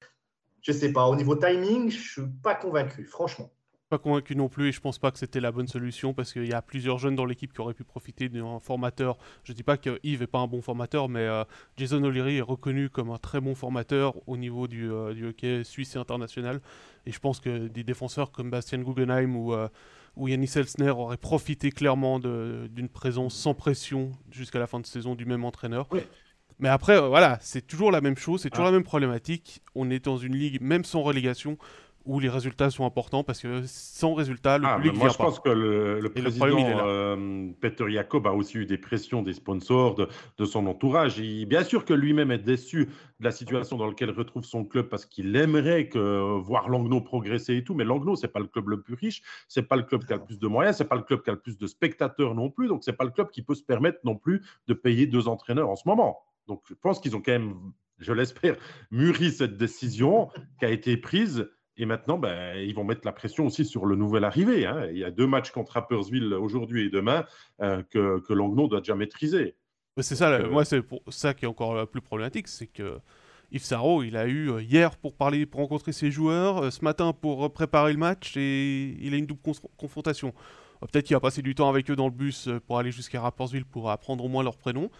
je 0.62 0.72
ne 0.72 0.76
sais 0.76 0.92
pas. 0.92 1.06
Au 1.06 1.16
niveau 1.16 1.36
timing, 1.36 1.90
je 1.90 1.96
ne 1.96 2.02
suis 2.02 2.22
pas 2.42 2.54
convaincu, 2.54 3.04
franchement. 3.04 3.50
Pas 3.88 3.98
convaincu 3.98 4.36
non 4.36 4.48
plus 4.48 4.68
et 4.68 4.72
je 4.72 4.80
pense 4.80 5.00
pas 5.00 5.10
que 5.10 5.18
c'était 5.18 5.40
la 5.40 5.50
bonne 5.50 5.66
solution 5.66 6.14
parce 6.14 6.32
qu'il 6.32 6.46
y 6.46 6.52
a 6.52 6.62
plusieurs 6.62 6.98
jeunes 6.98 7.16
dans 7.16 7.24
l'équipe 7.24 7.52
qui 7.52 7.60
auraient 7.60 7.74
pu 7.74 7.82
profiter 7.82 8.28
d'un 8.28 8.60
formateur. 8.60 9.18
Je 9.42 9.50
ne 9.50 9.56
dis 9.56 9.64
pas 9.64 9.76
que 9.78 9.98
Yves 10.04 10.20
n'est 10.20 10.28
pas 10.28 10.38
un 10.38 10.46
bon 10.46 10.62
formateur, 10.62 11.08
mais 11.08 11.26
euh, 11.26 11.42
Jason 11.76 12.00
O'Leary 12.04 12.36
est 12.36 12.42
reconnu 12.42 12.88
comme 12.88 13.10
un 13.10 13.18
très 13.18 13.40
bon 13.40 13.56
formateur 13.56 14.14
au 14.28 14.36
niveau 14.36 14.68
du, 14.68 14.92
euh, 14.92 15.12
du, 15.12 15.26
hockey 15.26 15.64
suisse 15.64 15.96
et 15.96 15.98
international. 15.98 16.60
Et 17.04 17.10
je 17.10 17.18
pense 17.18 17.40
que 17.40 17.66
des 17.66 17.82
défenseurs 17.82 18.30
comme 18.30 18.48
Bastien 18.48 18.78
Guggenheim 18.78 19.34
ou 19.34 19.54
où 20.16 20.28
Yannis 20.28 20.50
Elsner 20.56 20.90
aurait 20.90 21.16
profité 21.16 21.70
clairement 21.70 22.18
d'une 22.18 22.88
présence 22.88 23.34
sans 23.34 23.54
pression 23.54 24.12
jusqu'à 24.30 24.58
la 24.58 24.66
fin 24.66 24.80
de 24.80 24.86
saison 24.86 25.14
du 25.14 25.24
même 25.24 25.44
entraîneur. 25.44 25.88
Mais 26.58 26.68
après, 26.68 26.96
euh, 26.96 27.08
voilà, 27.08 27.38
c'est 27.40 27.66
toujours 27.66 27.90
la 27.90 28.02
même 28.02 28.18
chose, 28.18 28.42
c'est 28.42 28.50
toujours 28.50 28.66
ah. 28.66 28.70
la 28.70 28.76
même 28.76 28.84
problématique. 28.84 29.62
On 29.74 29.90
est 29.90 30.04
dans 30.04 30.18
une 30.18 30.36
ligue, 30.36 30.60
même 30.60 30.84
sans 30.84 31.00
relégation, 31.00 31.56
où 32.06 32.18
les 32.18 32.28
résultats 32.28 32.70
sont 32.70 32.84
importants 32.84 33.24
parce 33.24 33.40
que 33.40 33.62
sans 33.66 34.14
résultat, 34.14 34.58
le 34.58 34.66
ah, 34.66 34.76
public 34.76 34.96
moi, 34.96 35.08
je 35.10 35.16
pense 35.16 35.38
que 35.38 35.50
le, 35.50 36.08
président 36.08 36.46
euh, 36.48 37.50
Peter 37.60 37.84
Jacob 37.90 38.26
a 38.26 38.32
aussi 38.32 38.58
eu 38.58 38.66
des 38.66 38.78
pressions 38.78 39.22
des 39.22 39.34
sponsors, 39.34 39.94
de, 39.94 40.44
son 40.44 40.66
entourage. 40.66 41.20
bien 41.20 41.62
sûr 41.62 41.84
que 41.84 41.92
lui-même 41.92 42.30
est 42.30 42.38
déçu 42.38 42.86
de 43.20 43.24
la 43.24 43.30
situation 43.30 43.76
dans 43.76 43.86
laquelle 43.86 44.10
retrouve 44.10 44.44
son 44.44 44.64
club 44.64 44.88
parce 44.88 45.04
qu'il 45.04 45.36
aimerait 45.36 45.88
que, 45.88 46.38
voir 46.40 46.68
Langnau 46.68 47.00
progresser 47.00 47.56
et 47.56 47.64
tout. 47.64 47.74
Mais 47.74 47.84
Langnau, 47.84 48.16
c'est 48.16 48.28
pas 48.28 48.40
le 48.40 48.46
club 48.46 48.68
le 48.68 48.80
plus 48.80 48.94
riche, 48.94 49.22
c'est 49.48 49.62
pas 49.62 49.76
le 49.76 49.82
club 49.82 50.04
qui 50.04 50.12
a 50.12 50.16
le 50.16 50.24
plus 50.24 50.38
de 50.38 50.48
moyens, 50.48 50.76
c'est 50.76 50.88
pas 50.88 50.96
le 50.96 51.02
club 51.02 51.22
qui 51.22 51.30
a 51.30 51.34
le 51.34 51.40
plus 51.40 51.58
de 51.58 51.66
spectateurs 51.66 52.34
non 52.34 52.50
plus. 52.50 52.68
Donc 52.68 52.82
c'est 52.82 52.94
pas 52.94 53.04
le 53.04 53.10
club 53.10 53.30
qui 53.30 53.42
peut 53.42 53.54
se 53.54 53.62
permettre 53.62 53.98
non 54.04 54.16
plus 54.16 54.42
de 54.68 54.74
payer 54.74 55.06
deux 55.06 55.28
entraîneurs 55.28 55.68
en 55.68 55.76
ce 55.76 55.86
moment. 55.86 56.20
Donc 56.48 56.62
je 56.68 56.74
pense 56.74 56.98
qu'ils 56.98 57.14
ont 57.14 57.20
quand 57.20 57.32
même, 57.32 57.54
je 57.98 58.12
l'espère, 58.12 58.56
mûri 58.90 59.30
cette 59.30 59.56
décision 59.56 60.28
qui 60.58 60.64
a 60.64 60.70
été 60.70 60.96
prise 60.96 61.48
et 61.80 61.86
maintenant, 61.86 62.18
ben, 62.18 62.58
ils 62.58 62.74
vont 62.74 62.84
mettre 62.84 63.00
la 63.06 63.12
pression 63.12 63.46
aussi 63.46 63.64
sur 63.64 63.86
le 63.86 63.96
nouvel 63.96 64.24
arrivé. 64.24 64.66
Hein. 64.66 64.86
Il 64.92 64.98
y 64.98 65.04
a 65.04 65.10
deux 65.10 65.26
matchs 65.26 65.50
contre 65.50 65.72
Rappersville 65.72 66.34
aujourd'hui 66.34 66.86
et 66.86 66.90
demain 66.90 67.24
euh, 67.62 67.82
que, 67.90 68.20
que 68.20 68.34
Langnau 68.34 68.68
doit 68.68 68.80
déjà 68.80 68.94
maîtriser. 68.94 69.56
C'est 69.96 70.14
ça, 70.14 70.30
euh, 70.30 70.50
moi, 70.50 70.66
c'est 70.66 70.82
pour 70.82 71.00
ça 71.08 71.32
qui 71.32 71.46
est 71.46 71.48
encore 71.48 71.74
la 71.74 71.86
plus 71.86 72.02
problématique, 72.02 72.48
c'est 72.48 72.66
que 72.66 72.98
Yves 73.50 73.62
Sarro, 73.62 74.02
il 74.02 74.18
a 74.18 74.26
eu 74.26 74.50
euh, 74.50 74.62
hier 74.62 74.94
pour 74.98 75.14
parler, 75.14 75.46
pour 75.46 75.60
rencontrer 75.60 75.92
ses 75.92 76.10
joueurs, 76.10 76.70
ce 76.70 76.84
matin 76.84 77.14
pour 77.14 77.50
préparer 77.50 77.94
le 77.94 77.98
match, 77.98 78.36
et 78.36 78.96
il 79.00 79.14
a 79.14 79.16
une 79.16 79.26
double 79.26 79.40
confrontation. 79.78 80.34
Peut-être 80.80 81.06
qu'il 81.06 81.16
va 81.16 81.20
passer 81.20 81.40
du 81.40 81.54
temps 81.54 81.70
avec 81.70 81.90
eux 81.90 81.96
dans 81.96 82.08
le 82.08 82.14
bus 82.14 82.50
pour 82.66 82.78
aller 82.78 82.90
jusqu'à 82.90 83.22
Rappersville 83.22 83.64
pour 83.64 83.90
apprendre 83.90 84.22
au 84.22 84.28
moins 84.28 84.42
leur 84.42 84.58
prénom. 84.58 84.90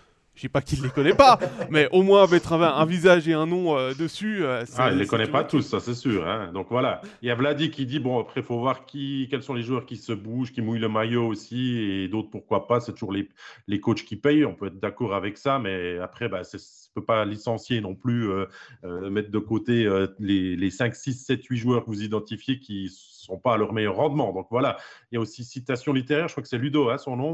Je 0.40 0.46
dis 0.46 0.48
pas 0.48 0.62
qu'il 0.62 0.82
les 0.82 0.88
connaît 0.88 1.12
pas, 1.12 1.38
mais 1.68 1.86
au 1.92 2.02
moins 2.02 2.26
mettre 2.26 2.54
un, 2.54 2.86
visage 2.86 3.28
et 3.28 3.34
un 3.34 3.44
nom 3.44 3.76
euh, 3.76 3.92
dessus. 3.92 4.42
Euh, 4.42 4.64
ah, 4.78 4.90
il 4.90 4.96
les 4.96 5.06
connaît 5.06 5.26
pas 5.26 5.44
tous, 5.44 5.60
ça 5.60 5.80
c'est 5.80 5.92
sûr. 5.92 6.26
Hein. 6.26 6.50
Donc 6.54 6.68
voilà, 6.70 7.02
il 7.20 7.28
y 7.28 7.30
a 7.30 7.34
Vladi 7.34 7.70
qui 7.70 7.84
dit 7.84 7.98
bon 7.98 8.18
après 8.18 8.42
faut 8.42 8.58
voir 8.58 8.86
qui, 8.86 9.28
quels 9.30 9.42
sont 9.42 9.52
les 9.52 9.62
joueurs 9.62 9.84
qui 9.84 9.96
se 9.96 10.14
bougent, 10.14 10.50
qui 10.50 10.62
mouillent 10.62 10.80
le 10.80 10.88
maillot 10.88 11.26
aussi, 11.26 11.76
et 11.76 12.08
d'autres 12.08 12.30
pourquoi 12.30 12.66
pas. 12.66 12.80
C'est 12.80 12.92
toujours 12.92 13.12
les, 13.12 13.28
les 13.68 13.80
coachs 13.80 14.02
qui 14.02 14.16
payent. 14.16 14.46
On 14.46 14.54
peut 14.54 14.68
être 14.68 14.80
d'accord 14.80 15.14
avec 15.14 15.36
ça, 15.36 15.58
mais 15.58 15.98
après 15.98 16.30
bah, 16.30 16.42
c'est 16.42 16.58
ne 16.94 17.00
peut 17.00 17.04
pas 17.04 17.24
licencier 17.24 17.80
non 17.80 17.94
plus, 17.94 18.28
euh, 18.30 18.46
euh, 18.84 19.10
mettre 19.10 19.30
de 19.30 19.38
côté 19.38 19.84
euh, 19.84 20.08
les, 20.18 20.56
les, 20.56 20.70
5, 20.70 20.94
6, 20.94 21.14
7, 21.24 21.44
8 21.44 21.56
joueurs 21.56 21.84
que 21.84 21.90
vous 21.90 22.02
identifiez 22.02 22.58
qui 22.58 22.88
sont 23.30 23.38
pas 23.38 23.54
à 23.54 23.56
leur 23.56 23.72
meilleur 23.72 23.96
rendement. 23.96 24.32
Donc 24.32 24.46
voilà, 24.50 24.78
il 25.10 25.16
y 25.16 25.18
a 25.18 25.20
aussi 25.20 25.44
citation 25.44 25.92
littéraire, 25.92 26.28
je 26.28 26.34
crois 26.34 26.42
que 26.42 26.48
c'est 26.48 26.58
Ludo, 26.58 26.90
hein, 26.90 26.98
son 26.98 27.16
nom, 27.16 27.32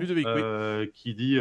qui 0.94 1.14
dit 1.14 1.38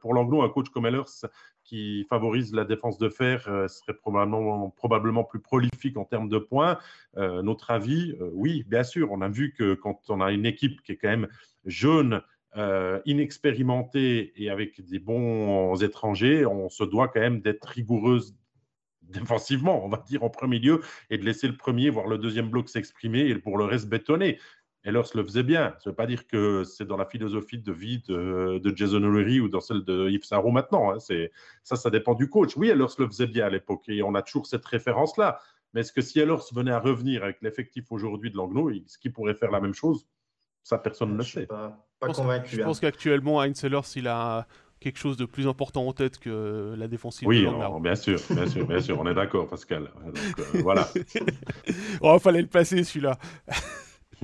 pour 0.00 0.14
l'anglo, 0.14 0.42
un 0.42 0.48
coach 0.48 0.68
comme 0.70 0.86
Ellers 0.86 1.26
qui 1.64 2.06
favorise 2.08 2.54
la 2.54 2.64
défense 2.64 2.96
de 2.96 3.08
fer 3.08 3.42
serait 3.68 3.94
probablement, 3.94 4.70
probablement 4.70 5.24
plus 5.24 5.40
prolifique 5.40 5.96
en 5.96 6.04
termes 6.04 6.28
de 6.28 6.38
points. 6.38 6.78
notre 7.16 7.70
avis, 7.70 8.14
oui, 8.32 8.64
bien 8.68 8.84
sûr, 8.84 9.10
on 9.10 9.20
a 9.20 9.28
vu 9.28 9.52
que 9.52 9.74
quand 9.74 10.00
on 10.08 10.20
a 10.20 10.32
une 10.32 10.46
équipe 10.46 10.82
qui 10.82 10.92
est 10.92 10.96
quand 10.96 11.08
même 11.08 11.28
jeune, 11.64 12.22
euh, 12.56 13.00
inexpérimenté 13.04 14.32
et 14.42 14.48
avec 14.48 14.80
des 14.80 14.98
bons 14.98 15.76
étrangers, 15.82 16.46
on 16.46 16.70
se 16.70 16.84
doit 16.84 17.08
quand 17.08 17.20
même 17.20 17.42
d'être 17.42 17.66
rigoureuse 17.66 18.34
défensivement, 19.08 19.84
on 19.84 19.88
va 19.88 20.02
dire, 20.06 20.22
en 20.22 20.30
premier 20.30 20.58
lieu, 20.58 20.80
et 21.10 21.18
de 21.18 21.24
laisser 21.24 21.48
le 21.48 21.56
premier, 21.56 21.90
voire 21.90 22.06
le 22.06 22.18
deuxième 22.18 22.48
bloc 22.48 22.68
s'exprimer 22.68 23.20
et 23.20 23.34
pour 23.36 23.58
le 23.58 23.64
reste 23.64 23.88
bétonner. 23.88 24.38
Ellers 24.86 25.02
le 25.14 25.24
faisait 25.24 25.42
bien. 25.42 25.74
Ça 25.78 25.86
ne 25.86 25.90
veut 25.90 25.96
pas 25.96 26.06
dire 26.06 26.28
que 26.28 26.62
c'est 26.62 26.86
dans 26.86 26.96
la 26.96 27.06
philosophie 27.06 27.58
de 27.58 27.72
vie 27.72 28.02
de, 28.06 28.72
Jason 28.76 29.02
O'Leary 29.02 29.40
ou 29.40 29.48
dans 29.48 29.60
celle 29.60 29.82
de 29.82 30.08
Yves 30.08 30.24
Sarro 30.24 30.52
maintenant. 30.52 30.92
Hein. 30.92 30.98
Ça, 31.64 31.74
ça 31.74 31.90
dépend 31.90 32.14
du 32.14 32.30
coach. 32.30 32.56
Oui, 32.56 32.68
Ellers 32.68 32.94
le 32.98 33.06
faisait 33.08 33.26
bien 33.26 33.46
à 33.46 33.50
l'époque 33.50 33.88
et 33.88 34.02
on 34.04 34.14
a 34.14 34.22
toujours 34.22 34.46
cette 34.46 34.64
référence-là. 34.64 35.40
Mais 35.74 35.80
est-ce 35.80 35.92
que 35.92 36.00
si 36.00 36.20
Ellers 36.20 36.36
venait 36.52 36.70
à 36.70 36.78
revenir 36.78 37.24
avec 37.24 37.42
l'effectif 37.42 37.90
aujourd'hui 37.90 38.30
de 38.30 38.36
Langno, 38.36 38.70
est-ce 38.70 38.96
qu'il 38.96 39.12
pourrait 39.12 39.34
faire 39.34 39.50
la 39.50 39.60
même 39.60 39.74
chose 39.74 40.06
Ça, 40.62 40.78
personne 40.78 41.12
ne 41.14 41.18
le 41.18 41.24
sait. 41.24 41.46
Pas, 41.46 41.84
pas 41.98 42.12
convaincu. 42.12 42.54
Je 42.56 42.62
pense 42.62 42.78
hein. 42.78 42.80
qu'actuellement, 42.82 43.42
Heinz 43.42 43.64
Ellers, 43.64 43.80
il 43.96 44.06
a 44.06 44.46
quelque 44.80 44.98
chose 44.98 45.16
de 45.16 45.24
plus 45.24 45.46
important 45.48 45.86
en 45.86 45.92
tête 45.92 46.18
que 46.18 46.74
la 46.76 46.88
défensive. 46.88 47.26
Oui, 47.26 47.46
bien 47.80 47.94
sûr, 47.94 48.18
bien 48.30 48.46
sûr, 48.46 48.66
bien 48.66 48.80
sûr, 48.80 48.98
on 49.00 49.06
est 49.06 49.14
d'accord, 49.14 49.48
Pascal. 49.48 49.90
Donc, 50.04 50.16
euh, 50.38 50.60
voilà. 50.62 50.88
oh, 52.00 52.18
fallait 52.18 52.42
le 52.42 52.48
placer 52.48 52.84
celui-là. 52.84 53.18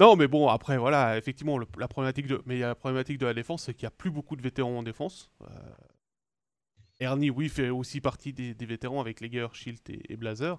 non, 0.00 0.16
mais 0.16 0.28
bon, 0.28 0.48
après, 0.48 0.76
voilà, 0.78 1.16
effectivement, 1.16 1.58
la 1.58 1.88
problématique 1.88 2.26
de, 2.26 2.42
mais 2.46 2.58
la 2.58 2.74
problématique 2.74 3.18
de 3.18 3.26
la 3.26 3.34
défense, 3.34 3.64
c'est 3.64 3.74
qu'il 3.74 3.86
n'y 3.86 3.92
a 3.92 3.96
plus 3.96 4.10
beaucoup 4.10 4.36
de 4.36 4.42
vétérans 4.42 4.78
en 4.78 4.82
défense. 4.82 5.30
Euh, 5.42 5.46
Ernie, 7.00 7.30
oui, 7.30 7.48
fait 7.48 7.70
aussi 7.70 8.00
partie 8.00 8.32
des, 8.32 8.54
vétérans 8.66 9.00
avec 9.00 9.20
Leger, 9.20 9.48
Schilt 9.52 9.88
et, 9.90 10.16
Blazer. 10.16 10.58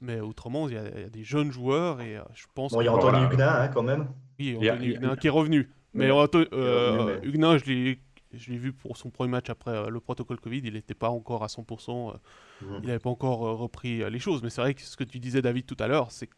Mais 0.00 0.20
autrement, 0.20 0.68
il 0.68 0.74
y, 0.74 0.78
a 0.78 1.08
des 1.08 1.24
jeunes 1.24 1.50
joueurs 1.50 2.00
et 2.00 2.16
euh, 2.16 2.22
je 2.32 2.44
pense. 2.54 2.72
Bon, 2.72 2.80
il 2.80 2.84
y 2.84 2.88
a 2.88 2.94
Anthony 2.94 3.24
Huguenin 3.24 3.48
hein, 3.48 3.68
quand 3.68 3.82
même. 3.82 4.06
Oui, 4.38 4.56
Anthony 4.56 4.90
Huguenin 4.90 5.16
qui 5.16 5.26
est 5.26 5.30
revenu. 5.30 5.68
Mais, 5.94 6.10
euh, 6.10 7.20
Huguenin, 7.22 7.58
je 7.58 7.64
l'ai 7.64 7.98
je 8.34 8.50
l'ai 8.50 8.58
vu 8.58 8.74
pour 8.74 8.98
son 8.98 9.08
premier 9.08 9.30
match 9.30 9.48
après 9.48 9.88
le 9.88 10.00
protocole 10.00 10.38
Covid, 10.38 10.60
il 10.62 10.74
n'était 10.74 10.92
pas 10.92 11.08
encore 11.08 11.42
à 11.42 11.46
100%, 11.46 12.14
il 12.60 12.86
n'avait 12.86 12.98
pas 12.98 13.08
encore 13.08 13.38
repris 13.38 14.08
les 14.10 14.18
choses. 14.18 14.42
Mais 14.42 14.50
c'est 14.50 14.60
vrai 14.60 14.74
que 14.74 14.82
ce 14.82 14.98
que 14.98 15.04
tu 15.04 15.18
disais, 15.18 15.40
David, 15.40 15.64
tout 15.64 15.78
à 15.78 15.86
l'heure, 15.86 16.10
c'est 16.10 16.28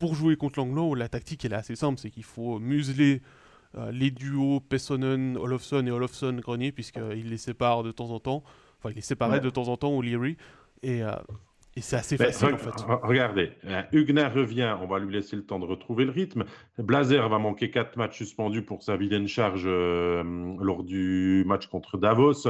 pour 0.00 0.16
jouer 0.16 0.34
contre 0.36 0.58
l'Anglo, 0.58 0.96
la 0.96 1.08
tactique 1.08 1.44
elle 1.44 1.52
est 1.52 1.56
assez 1.56 1.76
simple, 1.76 2.00
c'est 2.00 2.10
qu'il 2.10 2.24
faut 2.24 2.58
museler 2.58 3.22
euh, 3.76 3.92
les 3.92 4.10
duos 4.10 4.60
Pessonen, 4.60 5.36
Olofsson 5.36 5.86
et 5.86 5.90
Olofsson-Grenier, 5.90 6.72
puisqu'il 6.72 7.28
les 7.28 7.36
sépare 7.36 7.84
de 7.84 7.92
temps 7.92 8.10
en 8.10 8.18
temps. 8.18 8.42
Enfin, 8.78 8.90
il 8.90 8.96
les 8.96 9.02
séparait 9.02 9.40
de 9.40 9.50
temps 9.50 9.68
en 9.68 9.76
temps, 9.76 9.92
O'Leary. 9.96 10.36
Et, 10.82 11.04
euh, 11.04 11.12
et 11.76 11.80
c'est 11.80 11.96
assez 11.96 12.16
facile, 12.16 12.54
en 12.54 12.58
fait. 12.58 12.84
Regardez, 13.02 13.52
euh, 13.64 13.82
Huguenin 13.92 14.28
revient, 14.28 14.76
on 14.80 14.86
va 14.86 14.98
lui 14.98 15.12
laisser 15.12 15.36
le 15.36 15.44
temps 15.44 15.58
de 15.58 15.66
retrouver 15.66 16.04
le 16.04 16.10
rythme. 16.10 16.44
Blazer 16.78 17.28
va 17.28 17.38
manquer 17.38 17.70
quatre 17.70 17.96
matchs 17.96 18.18
suspendus 18.18 18.62
pour 18.62 18.82
sa 18.82 18.96
vilaine 18.96 19.28
charge 19.28 19.66
lors 19.66 20.82
du 20.82 21.44
match 21.46 21.68
contre 21.68 21.96
Davos. 21.96 22.48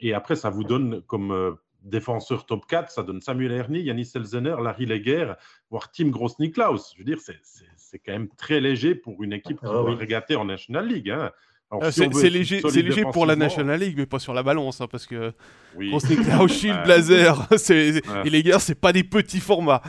et 0.00 0.14
après, 0.14 0.36
ça 0.36 0.50
vous 0.50 0.64
donne 0.64 1.02
comme 1.02 1.56
défenseur 1.84 2.46
top 2.46 2.66
4, 2.66 2.90
ça 2.90 3.02
donne 3.02 3.20
Samuel 3.20 3.52
Ernie, 3.52 3.82
Yannis 3.82 4.06
Selzener, 4.06 4.56
Larry 4.62 4.86
Leger, 4.86 5.34
voire 5.70 5.90
Tim 5.90 6.08
Gross-Niklaus. 6.08 6.92
Je 6.94 6.98
veux 6.98 7.04
dire, 7.04 7.18
c'est 7.20 7.98
quand 7.98 8.12
même 8.12 8.28
très 8.36 8.60
léger 8.60 8.94
pour 8.94 9.22
une 9.22 9.32
équipe 9.32 9.60
qui 9.60 9.66
ah, 9.66 9.72
va 9.72 10.38
en 10.38 10.44
National 10.44 10.88
League. 10.88 11.10
Hein. 11.10 11.30
Euh, 11.72 11.90
c'est 11.90 12.30
léger, 12.30 12.60
léger 12.62 13.04
pour 13.04 13.26
la 13.26 13.36
National 13.36 13.80
League, 13.80 13.94
mais 13.96 14.06
pas 14.06 14.18
sur 14.18 14.34
la 14.34 14.42
balance, 14.42 14.80
hein, 14.80 14.86
parce 14.88 15.06
que 15.06 15.32
Gross-Niklaus, 15.76 16.48
Shield, 16.52 16.82
Blazer 16.84 17.48
et 17.70 18.30
Leger, 18.30 18.60
c'est 18.60 18.80
pas 18.80 18.92
des 18.92 19.02
petits 19.02 19.40
formats. 19.40 19.82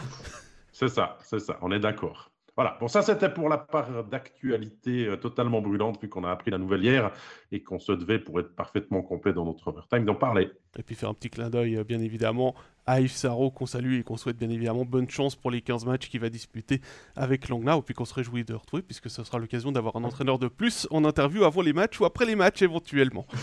C'est 0.72 0.88
ça, 0.88 1.18
c'est 1.24 1.40
ça, 1.40 1.58
on 1.62 1.72
est 1.72 1.80
d'accord. 1.80 2.32
Voilà, 2.56 2.78
bon 2.80 2.88
ça 2.88 3.02
c'était 3.02 3.30
pour 3.30 3.50
la 3.50 3.58
part 3.58 4.06
d'actualité 4.06 5.08
euh, 5.08 5.18
totalement 5.18 5.62
brûlante 5.62 6.02
vu 6.02 6.08
qu'on 6.08 6.24
a 6.24 6.32
appris 6.32 6.52
la 6.52 6.58
nouvelle 6.58 6.86
hier 6.86 7.12
et 7.52 7.62
qu'on 7.62 7.80
se 7.80 7.92
devait 7.92 8.18
pour 8.18 8.40
être 8.40 8.56
parfaitement 8.56 9.02
complet 9.02 9.34
dans 9.34 9.44
notre 9.44 9.68
overtime 9.68 10.06
d'en 10.06 10.16
parler. 10.16 10.52
Et 10.80 10.84
puis 10.84 10.96
faire 10.96 11.10
un 11.10 11.14
petit 11.14 11.30
clin 11.30 11.50
d'œil 11.50 11.76
euh, 11.76 11.84
bien 11.84 12.00
évidemment 12.00 12.56
à 12.86 13.02
Yves 13.02 13.12
Sarro 13.12 13.52
qu'on 13.52 13.66
salue 13.66 14.00
et 14.00 14.04
qu'on 14.04 14.18
souhaite 14.18 14.38
bien 14.38 14.50
évidemment 14.50 14.86
bonne 14.86 15.10
chance 15.10 15.36
pour 15.36 15.52
les 15.52 15.62
15 15.62 15.86
matchs 15.86 16.10
qu'il 16.10 16.20
va 16.20 16.30
disputer 16.30 16.82
avec 17.16 17.50
Langnau 17.50 17.80
et 17.80 17.82
puis 17.82 17.94
qu'on 17.94 18.06
se 18.06 18.14
réjouit 18.14 18.44
de 18.44 18.54
retrouver 18.54 18.84
puisque 18.84 19.10
ce 19.10 19.24
sera 19.24 19.40
l'occasion 19.40 19.72
d'avoir 19.72 19.96
un 19.96 20.04
entraîneur 20.04 20.40
de 20.40 20.48
plus 20.48 20.88
en 20.92 21.04
interview 21.04 21.44
avant 21.44 21.62
les 21.62 21.74
matchs 21.74 22.00
ou 22.00 22.06
après 22.06 22.26
les 22.26 22.36
matchs 22.36 22.62
éventuellement. 22.62 23.26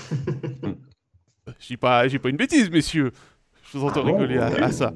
Je 1.58 1.74
pas, 1.74 2.06
j'ai 2.06 2.20
pas 2.20 2.28
une 2.28 2.36
bêtise 2.36 2.70
messieurs. 2.70 3.10
Je 3.64 3.78
vous 3.78 3.84
entends 3.84 4.02
ah 4.04 4.06
rigoler 4.06 4.38
à, 4.38 4.70
ça. 4.70 4.94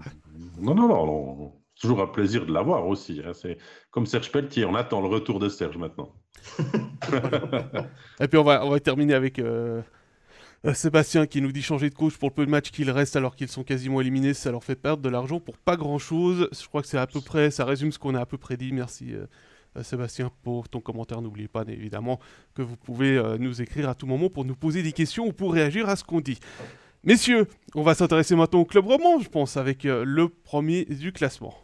Non, 0.59 0.75
non, 0.75 0.87
non, 0.89 1.07
non 1.07 1.53
toujours 1.81 2.01
un 2.01 2.07
plaisir 2.07 2.47
de 2.47 2.53
l'avoir 2.53 2.87
aussi. 2.87 3.21
Hein. 3.25 3.33
C'est 3.35 3.59
comme 3.91 4.07
Serge 4.07 4.31
Pelletier, 4.33 4.65
on 4.65 4.75
attend 4.75 5.01
le 5.01 5.09
retour 5.09 5.39
de 5.39 5.49
Serge 5.49 5.77
maintenant. 5.77 6.13
Et 8.21 8.29
puis 8.29 8.39
on 8.39 8.45
va, 8.45 8.65
on 8.65 8.71
va 8.71 8.81
terminer 8.81 9.15
avec 9.15 9.39
euh, 9.39 9.83
euh, 10.65 10.75
Sébastien 10.75 11.27
qui 11.27 11.41
nous 11.41 11.53
dit 11.53 11.63
changer 11.63 11.91
de 11.91 11.95
coach 11.95 12.17
pour 12.17 12.29
le 12.29 12.35
peu 12.35 12.47
de 12.47 12.51
matchs 12.51 12.71
qu'il 12.71 12.91
reste 12.91 13.17
alors 13.17 13.37
qu'ils 13.37 13.49
sont 13.49 13.65
quasiment 13.65 14.01
éliminés, 14.01 14.35
ça 14.35 14.51
leur 14.51 14.65
fait 14.65 14.77
perdre 14.77 15.03
de 15.03 15.09
l'argent 15.09 15.41
pour 15.41 15.59
pas 15.59 15.77
grand 15.77 15.99
chose. 15.99 16.49
Je 16.53 16.67
crois 16.67 16.83
que 16.83 16.89
c'est 16.89 16.99
à 16.99 17.07
peu 17.07 17.21
près, 17.21 17.51
ça 17.51 17.65
résume 17.65 17.93
ce 17.93 17.99
qu'on 17.99 18.15
a 18.15 18.21
à 18.21 18.27
peu 18.27 18.39
près 18.39 18.57
dit. 18.57 18.73
Merci. 18.73 19.13
Euh, 19.13 19.27
Sébastien, 19.83 20.33
pour 20.43 20.71
ton 20.71 20.81
commentaire. 20.81 21.21
N'oubliez 21.21 21.49
pas 21.49 21.63
évidemment 21.69 22.19
que 22.55 22.63
vous 22.63 22.79
pouvez 22.79 23.23
nous 23.39 23.61
écrire 23.61 23.91
à 23.91 23.95
tout 23.95 24.07
moment 24.07 24.31
pour 24.31 24.47
nous 24.47 24.57
poser 24.57 24.83
des 24.83 24.93
questions 24.93 25.27
ou 25.27 25.35
pour 25.35 25.53
réagir 25.53 25.87
à 25.91 25.97
ce 25.97 26.03
qu'on 26.03 26.23
dit. 26.23 26.39
Messieurs, 27.05 27.47
on 27.75 27.83
va 27.83 27.95
s'intéresser 27.95 28.35
maintenant 28.35 28.61
au 28.61 28.65
club 28.65 28.87
roman, 28.87 29.21
je 29.21 29.29
pense, 29.29 29.59
avec 29.59 29.85
le 29.85 30.31
premier 30.31 30.87
du 30.87 31.13
classement. 31.13 31.55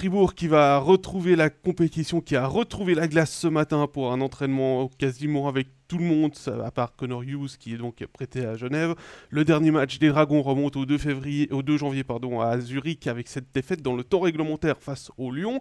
Fribourg 0.00 0.34
qui 0.34 0.48
va 0.48 0.78
retrouver 0.78 1.36
la 1.36 1.50
compétition, 1.50 2.22
qui 2.22 2.34
a 2.34 2.46
retrouvé 2.46 2.94
la 2.94 3.06
glace 3.06 3.34
ce 3.34 3.46
matin 3.46 3.86
pour 3.86 4.10
un 4.14 4.22
entraînement 4.22 4.88
quasiment 4.88 5.46
avec 5.46 5.68
tout 5.88 5.98
le 5.98 6.04
monde, 6.04 6.32
à 6.64 6.70
part 6.70 6.96
Connor 6.96 7.22
Hughes 7.22 7.58
qui 7.58 7.74
est 7.74 7.76
donc 7.76 8.02
prêté 8.06 8.46
à 8.46 8.56
Genève. 8.56 8.94
Le 9.28 9.44
dernier 9.44 9.70
match 9.70 9.98
des 9.98 10.08
Dragons 10.08 10.40
remonte 10.40 10.76
au 10.76 10.86
2, 10.86 10.96
février, 10.96 11.52
au 11.52 11.62
2 11.62 11.76
janvier 11.76 12.02
pardon, 12.02 12.40
à 12.40 12.58
Zurich 12.60 13.08
avec 13.08 13.28
cette 13.28 13.52
défaite 13.52 13.82
dans 13.82 13.94
le 13.94 14.02
temps 14.02 14.20
réglementaire 14.20 14.78
face 14.80 15.10
au 15.18 15.30
Lyon. 15.30 15.60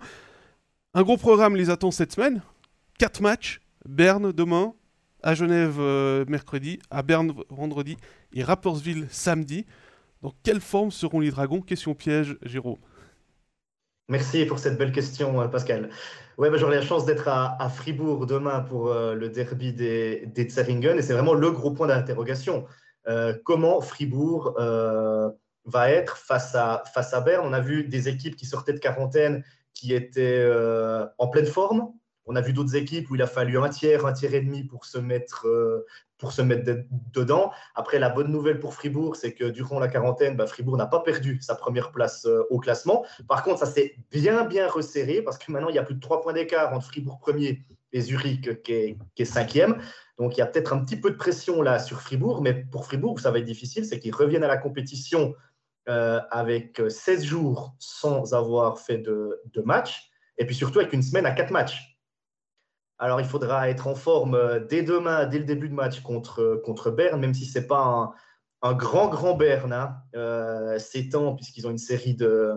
Un 0.93 1.03
gros 1.03 1.17
programme 1.17 1.57
les 1.57 1.69
attend 1.69 1.91
cette 1.91 2.13
semaine. 2.13 2.41
4 2.97 3.21
matchs, 3.21 3.59
Berne 3.89 4.31
demain, 4.31 4.73
à 5.21 5.35
Genève 5.35 5.79
euh, 5.79 6.23
mercredi, 6.29 6.79
à 6.91 7.03
Berne 7.03 7.33
vendredi 7.49 7.97
et 8.31 8.41
Rappersville 8.41 9.05
samedi. 9.09 9.65
Dans 10.21 10.33
quelle 10.43 10.61
forme 10.61 10.91
seront 10.91 11.19
les 11.19 11.29
Dragons? 11.29 11.59
Question 11.59 11.93
piège, 11.93 12.37
Jérôme. 12.41 12.79
Merci 14.09 14.45
pour 14.45 14.57
cette 14.57 14.75
belle 14.75 14.91
question, 14.91 15.39
euh, 15.39 15.47
Pascal. 15.47 15.91
Ouais, 16.39 16.49
bah, 16.49 16.57
j'aurai 16.57 16.77
la 16.77 16.81
chance 16.81 17.05
d'être 17.05 17.27
à, 17.27 17.69
Fribourg 17.69 18.25
demain 18.25 18.61
pour 18.61 18.87
euh, 18.87 19.13
le 19.13 19.29
derby 19.29 19.71
des, 19.71 20.25
des 20.25 20.49
Zeringen 20.49 20.97
et 20.97 21.03
c'est 21.03 21.13
vraiment 21.13 21.35
le 21.35 21.51
gros 21.51 21.69
point 21.69 21.85
d'interrogation. 21.85 22.65
Euh, 23.07 23.35
comment 23.45 23.81
Fribourg 23.81 24.57
va 25.65 25.91
être 25.91 26.17
face 26.17 26.55
à, 26.55 26.83
face 26.91 27.13
à 27.13 27.21
Berne? 27.21 27.45
On 27.45 27.53
a 27.53 27.59
vu 27.59 27.83
des 27.83 28.07
équipes 28.09 28.35
qui 28.35 28.47
sortaient 28.47 28.73
de 28.73 28.79
quarantaine 28.79 29.43
qui 29.75 29.93
étaient 29.93 30.43
en 31.19 31.27
pleine 31.27 31.45
forme, 31.45 31.93
on 32.29 32.35
a 32.35 32.41
vu 32.41 32.53
d'autres 32.53 32.75
équipes 32.75 33.09
où 33.09 33.15
il 33.15 33.21
a 33.23 33.27
fallu 33.27 33.57
un 33.57 33.69
tiers, 33.69 34.05
un 34.05 34.13
tiers 34.13 34.35
et 34.35 34.41
demi 34.41 34.63
pour 34.63 34.85
se 34.85 34.99
mettre, 34.99 35.47
euh, 35.47 35.87
pour 36.19 36.31
se 36.31 36.43
mettre 36.43 36.83
dedans. 37.11 37.51
Après, 37.73 37.97
la 37.97 38.09
bonne 38.09 38.31
nouvelle 38.31 38.59
pour 38.59 38.75
Fribourg, 38.75 39.15
c'est 39.15 39.33
que 39.33 39.45
durant 39.45 39.79
la 39.79 39.87
quarantaine, 39.87 40.37
bah, 40.37 40.45
Fribourg 40.45 40.77
n'a 40.77 40.85
pas 40.85 40.99
perdu 40.99 41.39
sa 41.41 41.55
première 41.55 41.91
place 41.91 42.27
euh, 42.27 42.43
au 42.51 42.59
classement. 42.59 43.03
Par 43.27 43.41
contre, 43.41 43.57
ça 43.57 43.65
s'est 43.65 43.95
bien, 44.11 44.45
bien 44.45 44.69
resserré 44.69 45.23
parce 45.23 45.39
que 45.39 45.51
maintenant, 45.51 45.69
il 45.69 45.75
y 45.75 45.79
a 45.79 45.83
plus 45.83 45.95
de 45.95 45.99
trois 45.99 46.21
points 46.21 46.33
d'écart 46.33 46.71
entre 46.71 46.85
Fribourg 46.85 47.17
premier 47.19 47.65
et 47.93 48.01
Zurich 48.01 48.61
qui 48.61 48.95
est, 49.17 49.25
cinquième. 49.25 49.81
Donc, 50.19 50.37
il 50.37 50.39
y 50.39 50.43
a 50.43 50.45
peut-être 50.45 50.71
un 50.71 50.85
petit 50.85 50.97
peu 50.97 51.09
de 51.09 51.15
pression 51.15 51.63
là 51.63 51.79
sur 51.79 51.99
Fribourg, 51.99 52.43
mais 52.43 52.53
pour 52.53 52.85
Fribourg, 52.85 53.19
ça 53.19 53.31
va 53.31 53.39
être 53.39 53.45
difficile, 53.45 53.85
c'est 53.85 53.99
qu'ils 53.99 54.13
reviennent 54.13 54.43
à 54.43 54.47
la 54.47 54.57
compétition 54.57 55.33
euh, 55.87 56.19
avec 56.29 56.79
16 56.87 57.23
jours 57.23 57.73
sans 57.79 58.35
avoir 58.35 58.77
fait 58.77 58.99
de, 58.99 59.41
de 59.51 59.61
match, 59.61 60.11
et 60.37 60.45
puis 60.45 60.53
surtout 60.53 60.77
avec 60.77 60.93
une 60.93 61.01
semaine 61.01 61.25
à 61.25 61.31
quatre 61.31 61.49
matchs. 61.49 61.88
Alors, 62.99 63.21
il 63.21 63.25
faudra 63.25 63.69
être 63.69 63.87
en 63.87 63.95
forme 63.95 64.35
euh, 64.35 64.59
dès 64.59 64.83
demain, 64.83 65.25
dès 65.25 65.39
le 65.39 65.45
début 65.45 65.69
de 65.69 65.73
match 65.73 66.01
contre, 66.01 66.41
euh, 66.41 66.61
contre 66.65 66.91
Berne, 66.91 67.19
même 67.19 67.33
si 67.33 67.45
ce 67.45 67.59
n'est 67.59 67.65
pas 67.65 68.13
un, 68.61 68.73
grand, 68.73 69.07
grand 69.07 69.35
Berne. 69.35 69.71
Hein. 69.71 69.95
Euh, 70.15 70.77
c'est 70.79 71.09
temps, 71.09 71.33
puisqu'ils 71.35 71.65
ont 71.65 71.71
une 71.71 71.77
série 71.77 72.13
de, 72.13 72.55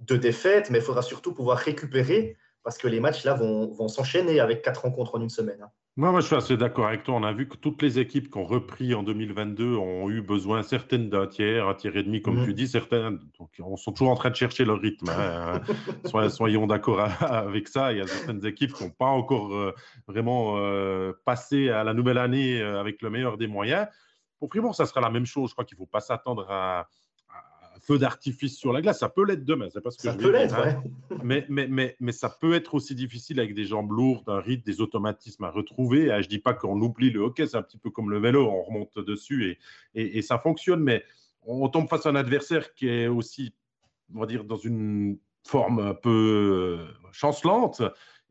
de 0.00 0.16
défaites, 0.16 0.70
mais 0.70 0.78
il 0.78 0.84
faudra 0.84 1.02
surtout 1.02 1.34
pouvoir 1.34 1.58
récupérer 1.58 2.36
parce 2.68 2.76
que 2.76 2.86
les 2.86 3.00
matchs 3.00 3.24
là 3.24 3.32
vont, 3.32 3.72
vont 3.72 3.88
s'enchaîner 3.88 4.40
avec 4.40 4.60
quatre 4.60 4.82
rencontres 4.82 5.14
en 5.14 5.22
une 5.22 5.30
semaine. 5.30 5.56
Hein. 5.62 5.70
Moi, 5.96 6.20
je 6.20 6.26
suis 6.26 6.36
assez 6.36 6.58
d'accord 6.58 6.86
avec 6.86 7.02
toi. 7.02 7.14
On 7.14 7.22
a 7.22 7.32
vu 7.32 7.48
que 7.48 7.56
toutes 7.56 7.80
les 7.80 7.98
équipes 7.98 8.30
qui 8.30 8.36
ont 8.36 8.44
repris 8.44 8.94
en 8.94 9.02
2022 9.02 9.74
ont 9.76 10.10
eu 10.10 10.20
besoin, 10.20 10.62
certaines 10.62 11.08
d'un 11.08 11.26
tiers, 11.26 11.66
un 11.66 11.72
tiers 11.72 11.96
et 11.96 12.02
demi, 12.02 12.20
comme 12.20 12.40
mhm. 12.40 12.44
tu 12.44 12.52
dis, 12.52 12.68
certaines 12.68 13.20
donc, 13.38 13.78
sont 13.78 13.92
toujours 13.92 14.12
en 14.12 14.16
train 14.16 14.28
de 14.28 14.36
chercher 14.36 14.66
leur 14.66 14.82
rythme. 14.82 15.08
Hein. 15.08 15.62
soyons 16.28 16.66
d'accord 16.66 17.00
avec 17.22 17.68
ça. 17.68 17.90
Il 17.94 18.00
y 18.00 18.02
a 18.02 18.06
certaines 18.06 18.44
équipes 18.44 18.74
qui 18.74 18.84
n'ont 18.84 18.90
pas 18.90 19.06
encore 19.06 19.54
euh, 19.54 19.74
vraiment 20.06 20.58
euh, 20.58 21.14
passé 21.24 21.70
à 21.70 21.84
la 21.84 21.94
nouvelle 21.94 22.18
année 22.18 22.60
euh, 22.60 22.78
avec 22.78 23.00
le 23.00 23.08
meilleur 23.08 23.38
des 23.38 23.46
moyens. 23.46 23.86
Pour 24.40 24.50
Fribourg, 24.50 24.74
ça 24.74 24.84
sera 24.84 25.00
la 25.00 25.08
même 25.08 25.24
chose. 25.24 25.48
Je 25.48 25.54
crois 25.54 25.64
qu'il 25.64 25.76
ne 25.76 25.84
faut 25.84 25.90
pas 25.90 26.00
s'attendre 26.00 26.46
à, 26.50 26.86
feu 27.88 27.98
d'artifice 27.98 28.58
sur 28.58 28.72
la 28.72 28.82
glace. 28.82 28.98
Ça 28.98 29.08
peut 29.08 29.24
l'être 29.24 29.44
demain, 29.44 29.68
c'est 29.72 29.80
pas 29.80 29.90
ce 29.90 29.96
que 29.96 30.02
ça 30.02 30.12
je 30.12 30.18
peut 30.18 30.30
l'être, 30.30 30.54
hein. 30.54 30.82
mais, 31.24 31.46
mais, 31.48 31.66
mais, 31.68 31.96
mais, 31.98 32.12
ça 32.12 32.28
peut 32.28 32.52
être 32.52 32.74
aussi 32.74 32.94
difficile 32.94 33.40
avec 33.40 33.54
des 33.54 33.64
jambes 33.64 33.90
lourdes, 33.90 34.28
un 34.28 34.40
rythme, 34.40 34.64
des 34.64 34.82
automatismes 34.82 35.44
à 35.44 35.50
retrouver. 35.50 36.10
Ah, 36.10 36.20
je 36.20 36.28
dis 36.28 36.38
pas 36.38 36.52
qu'on 36.52 36.80
oublie 36.82 37.10
le 37.10 37.20
hockey, 37.20 37.46
c'est 37.46 37.56
un 37.56 37.62
petit 37.62 37.78
peu 37.78 37.90
comme 37.90 38.10
le 38.10 38.18
vélo, 38.18 38.46
on 38.46 38.62
remonte 38.62 38.98
dessus 38.98 39.50
et, 39.50 39.58
et, 39.94 40.18
et 40.18 40.22
ça 40.22 40.38
fonctionne, 40.38 40.80
mais 40.80 41.02
on 41.42 41.68
tombe 41.68 41.88
face 41.88 42.04
à 42.04 42.10
un 42.10 42.14
adversaire 42.14 42.74
qui 42.74 42.88
est 42.88 43.06
aussi, 43.06 43.54
on 44.14 44.20
va 44.20 44.26
dire, 44.26 44.44
dans 44.44 44.56
une 44.56 45.18
forme 45.46 45.78
un 45.78 45.94
peu 45.94 46.78
chancelante 47.12 47.82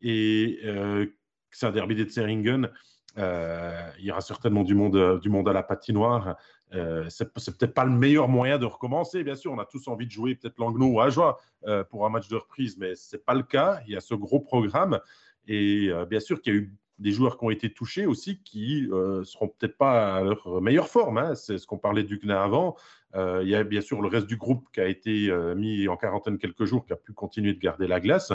et 0.02 0.60
euh, 0.66 1.08
c'est 1.50 1.66
un 1.66 1.72
derby 1.72 1.96
des 1.96 2.04
Tseringen. 2.04 2.70
Euh, 3.18 3.90
il 3.98 4.06
y 4.06 4.12
aura 4.12 4.22
certainement 4.22 4.64
du 4.64 4.76
monde, 4.76 5.20
du 5.20 5.30
monde 5.30 5.50
à 5.50 5.54
la 5.54 5.64
patinoire. 5.64 6.36
Euh, 6.74 7.06
c'est 7.10 7.32
peut-être 7.32 7.74
pas 7.74 7.86
le 7.86 7.92
meilleur 7.92 8.28
moyen 8.28 8.58
de 8.58 8.66
recommencer. 8.66 9.24
Bien 9.24 9.36
sûr, 9.36 9.52
on 9.52 9.60
a 9.60 9.66
tous 9.66 9.88
envie 9.88 10.06
de 10.06 10.12
jouer 10.12 10.36
peut-être 10.36 10.58
Langnau 10.58 10.88
ou 10.88 11.02
Ajoie 11.02 11.40
euh, 11.66 11.84
pour 11.84 12.06
un 12.06 12.10
match 12.10 12.28
de 12.28 12.36
reprise, 12.36 12.78
mais 12.78 12.96
c'est 12.96 13.24
pas 13.24 13.34
le 13.34 13.44
cas. 13.44 13.80
Il 13.88 13.94
y 13.94 13.96
a 13.96 14.02
ce 14.02 14.14
gros 14.14 14.40
programme. 14.40 15.00
Et 15.48 15.88
euh, 15.90 16.06
bien 16.06 16.20
sûr 16.20 16.42
qu'il 16.42 16.54
y 16.54 16.58
a 16.58 16.60
eu 16.60 16.74
des 17.00 17.12
joueurs 17.12 17.38
qui 17.38 17.46
ont 17.46 17.52
été 17.52 17.72
touchés 17.72 18.08
aussi 18.08 18.42
qui 18.42 18.90
euh, 18.92 19.24
seront 19.24 19.48
peut-être 19.48 19.78
pas 19.78 20.16
à 20.16 20.24
leur 20.24 20.62
meilleure 20.62 20.90
forme. 20.90 21.20
Hein. 21.20 21.36
C'est 21.36 21.58
ce 21.58 21.68
qu'on 21.68 21.78
parlait 21.78 22.04
du 22.04 22.18
GNA 22.18 22.44
avant. 22.44 22.76
Il 23.16 23.50
y 23.50 23.56
a 23.56 23.64
bien 23.64 23.82
sûr 23.82 24.00
le 24.00 24.10
reste 24.10 24.28
du 24.28 24.38
groupe 24.38 24.68
qui 24.72 24.80
a 24.80 24.86
été 24.86 25.32
mis 25.56 25.88
en 25.88 25.98
quarantaine 25.98 26.38
quelques 26.38 26.66
jours, 26.66 26.86
qui 26.86 26.94
a 26.94 26.96
pu 26.96 27.14
continuer 27.14 27.54
de 27.56 27.60
garder 27.60 27.88
la 27.88 28.00
glace. 28.00 28.32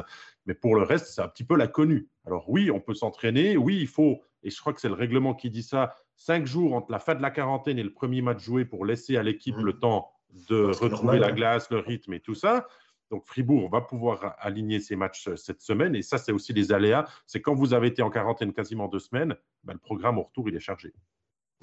Mais 0.47 0.55
pour 0.55 0.75
le 0.75 0.83
reste, 0.83 1.07
c'est 1.07 1.21
un 1.21 1.29
petit 1.29 1.45
peu 1.45 1.57
la 1.57 1.69
connue. 1.69 2.09
Alors 2.27 2.51
oui, 2.51 2.69
on 2.69 2.81
peut 2.81 2.95
s'entraîner. 2.95 3.57
Oui, 3.57 3.79
il 3.81 3.87
faut, 3.87 4.23
et 4.43 4.51
je 4.51 4.59
crois 4.61 4.73
que 4.73 4.81
c'est 4.81 4.89
le 4.89 4.95
règlement 4.95 5.35
qui 5.35 5.51
dit 5.51 5.63
ça, 5.63 5.95
cinq 6.25 6.47
jours 6.47 6.75
entre 6.75 6.93
la 6.93 7.01
fin 7.01 7.15
de 7.15 7.23
la 7.23 7.31
quarantaine 7.31 7.79
et 7.79 7.83
le 7.83 7.93
premier 7.93 8.23
match 8.23 8.41
joué 8.41 8.65
pour 8.65 8.85
laisser 8.85 9.17
à 9.17 9.23
l'équipe 9.23 9.57
Mmh. 9.57 9.65
le 9.65 9.73
temps 9.79 10.13
de 10.49 10.65
retrouver 10.67 10.91
normal, 10.91 11.21
la 11.21 11.27
hein. 11.27 11.33
glace, 11.33 11.71
le 11.71 11.79
rythme 11.79 12.15
et 12.15 12.21
tout 12.21 12.35
ça. 12.35 12.67
Donc 13.11 13.27
Fribourg 13.27 13.69
va 13.71 13.83
pouvoir 13.83 14.37
aligner 14.39 14.81
ses 14.81 14.97
matchs 14.97 15.29
euh, 15.29 15.37
cette 15.37 15.61
semaine. 15.61 15.95
Et 15.95 16.03
ça, 16.03 16.19
c'est 16.19 16.33
aussi 16.33 16.53
les 16.53 16.73
aléas. 16.73 17.07
C'est 17.27 17.43
quand 17.43 17.55
vous 17.55 17.75
avez 17.75 17.89
été 17.89 18.03
en 18.03 18.09
quarantaine 18.09 18.53
quasiment 18.53 18.89
deux 18.89 19.01
semaines, 19.01 19.37
ben, 19.65 19.75
le 19.75 19.79
programme 19.79 20.19
au 20.19 20.23
retour, 20.23 20.49
il 20.49 20.55
est 20.57 20.61
chargé. 20.61 20.95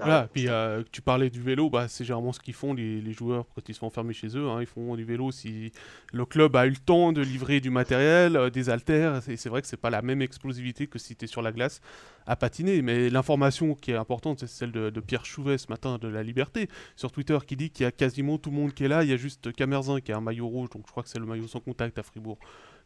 Voilà, 0.05 0.29
puis 0.33 0.47
euh, 0.47 0.81
tu 0.91 1.01
parlais 1.01 1.29
du 1.29 1.41
vélo, 1.41 1.69
bah, 1.69 1.87
c'est 1.87 2.05
généralement 2.05 2.31
ce 2.31 2.39
qu'ils 2.39 2.53
font 2.53 2.73
les, 2.73 3.01
les 3.01 3.11
joueurs 3.13 3.45
quand 3.53 3.67
ils 3.67 3.75
sont 3.75 3.85
enfermés 3.85 4.13
chez 4.13 4.35
eux. 4.37 4.47
hein, 4.47 4.57
ils 4.61 4.65
font 4.65 4.95
du 4.95 5.03
vélo 5.03 5.31
si 5.31 5.71
le 6.13 6.25
club 6.25 6.55
a 6.55 6.65
eu 6.65 6.69
le 6.69 6.77
temps 6.77 7.11
de 7.11 7.21
livrer 7.21 7.59
du 7.59 7.69
matériel, 7.69 8.35
euh, 8.37 8.49
des 8.49 8.69
haltères. 8.69 9.21
Et 9.29 9.35
c'est 9.37 9.49
vrai 9.49 9.61
que 9.61 9.67
c'est 9.67 9.77
pas 9.77 9.89
la 9.89 10.01
même 10.01 10.21
explosivité 10.21 10.87
que 10.87 10.99
si 10.99 11.15
tu 11.15 11.25
es 11.25 11.27
sur 11.27 11.41
la 11.41 11.51
glace 11.51 11.81
à 12.25 12.35
patiner. 12.35 12.81
Mais 12.81 13.09
l'information 13.09 13.75
qui 13.75 13.91
est 13.91 13.95
importante, 13.95 14.39
c'est 14.39 14.47
celle 14.47 14.71
de, 14.71 14.89
de 14.89 14.99
Pierre 15.01 15.25
Chouvet 15.25 15.57
ce 15.57 15.67
matin 15.69 15.97
de 15.97 16.07
La 16.07 16.23
Liberté 16.23 16.69
sur 16.95 17.11
Twitter 17.11 17.37
qui 17.45 17.55
dit 17.55 17.69
qu'il 17.69 17.83
y 17.83 17.87
a 17.87 17.91
quasiment 17.91 18.37
tout 18.37 18.51
le 18.51 18.55
monde 18.55 18.73
qui 18.73 18.85
est 18.85 18.87
là. 18.87 19.03
Il 19.03 19.09
y 19.09 19.13
a 19.13 19.17
juste 19.17 19.51
Camerzin 19.53 19.99
qui 19.99 20.11
a 20.11 20.17
un 20.17 20.21
maillot 20.21 20.47
rouge, 20.47 20.69
donc 20.69 20.83
je 20.85 20.91
crois 20.91 21.03
que 21.03 21.09
c'est 21.09 21.19
le 21.19 21.25
maillot 21.25 21.47
sans 21.47 21.59
contact 21.59 21.99
à 21.99 22.03
Fribourg, 22.03 22.39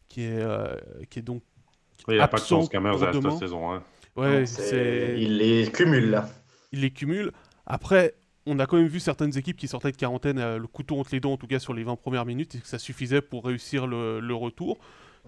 qui 0.10 0.22
est, 0.24 0.39
euh, 0.41 0.75
qui 1.10 1.20
est 1.20 1.24
donc. 1.24 1.43
Il 2.08 2.15
n'y 2.15 2.20
a 2.20 2.27
pas 2.27 2.38
de 2.38 2.41
Absent 2.41 2.55
chance 2.62 2.70
à 3.03 3.12
cette 3.32 3.39
saison. 3.39 3.72
hein. 3.72 3.84
Ouais, 4.15 4.41
Non, 4.41 4.46
c'est 4.46 5.15
Il 5.17 5.38
les 5.38 5.72
cumule 5.72 6.10
là. 6.10 6.29
Il 6.74 6.82
les 6.82 6.92
cumule. 6.92 7.32
Après, 7.65 8.15
on 8.46 8.60
a 8.60 8.65
quand 8.65 8.77
même 8.77 8.88
vu 8.88 9.00
certaines 9.00 9.38
équipes 9.38 9.56
qui 9.56 9.70
sortaient 9.70 9.92
de 9.92 9.98
quarantaine 9.98 10.39
euh, 10.39 10.58
le 10.58 10.68
couteau 10.68 11.00
entre 11.00 11.12
les 11.13 11.22
dents, 11.22 11.32
en 11.32 11.38
tout 11.38 11.48
cas 11.48 11.60
sur 11.60 11.74
les 11.74 11.84
20 11.84 11.96
premières 11.96 12.25
minutes, 12.25 12.56
et 12.56 12.60
que 12.60 12.68
ça 12.68 12.80
suffisait 12.80 13.22
pour 13.22 13.46
réussir 13.46 13.88
le, 13.88 14.34
retour. 14.34 14.80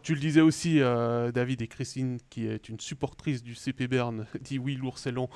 Tu 0.04 0.14
le 0.14 0.20
disais 0.20 0.42
aussi, 0.42 0.82
euh, 0.82 1.32
David 1.32 1.62
et 1.62 1.68
Christine, 1.68 2.18
qui 2.30 2.48
est 2.48 2.68
une 2.68 2.80
supportrice 2.80 3.42
du 3.42 3.56
CP 3.56 3.88
Berne, 3.88 4.26
dit 4.42 4.60
oui, 4.60 4.76
l'ours 4.76 5.08
est 5.08 5.12
lent. 5.12 5.30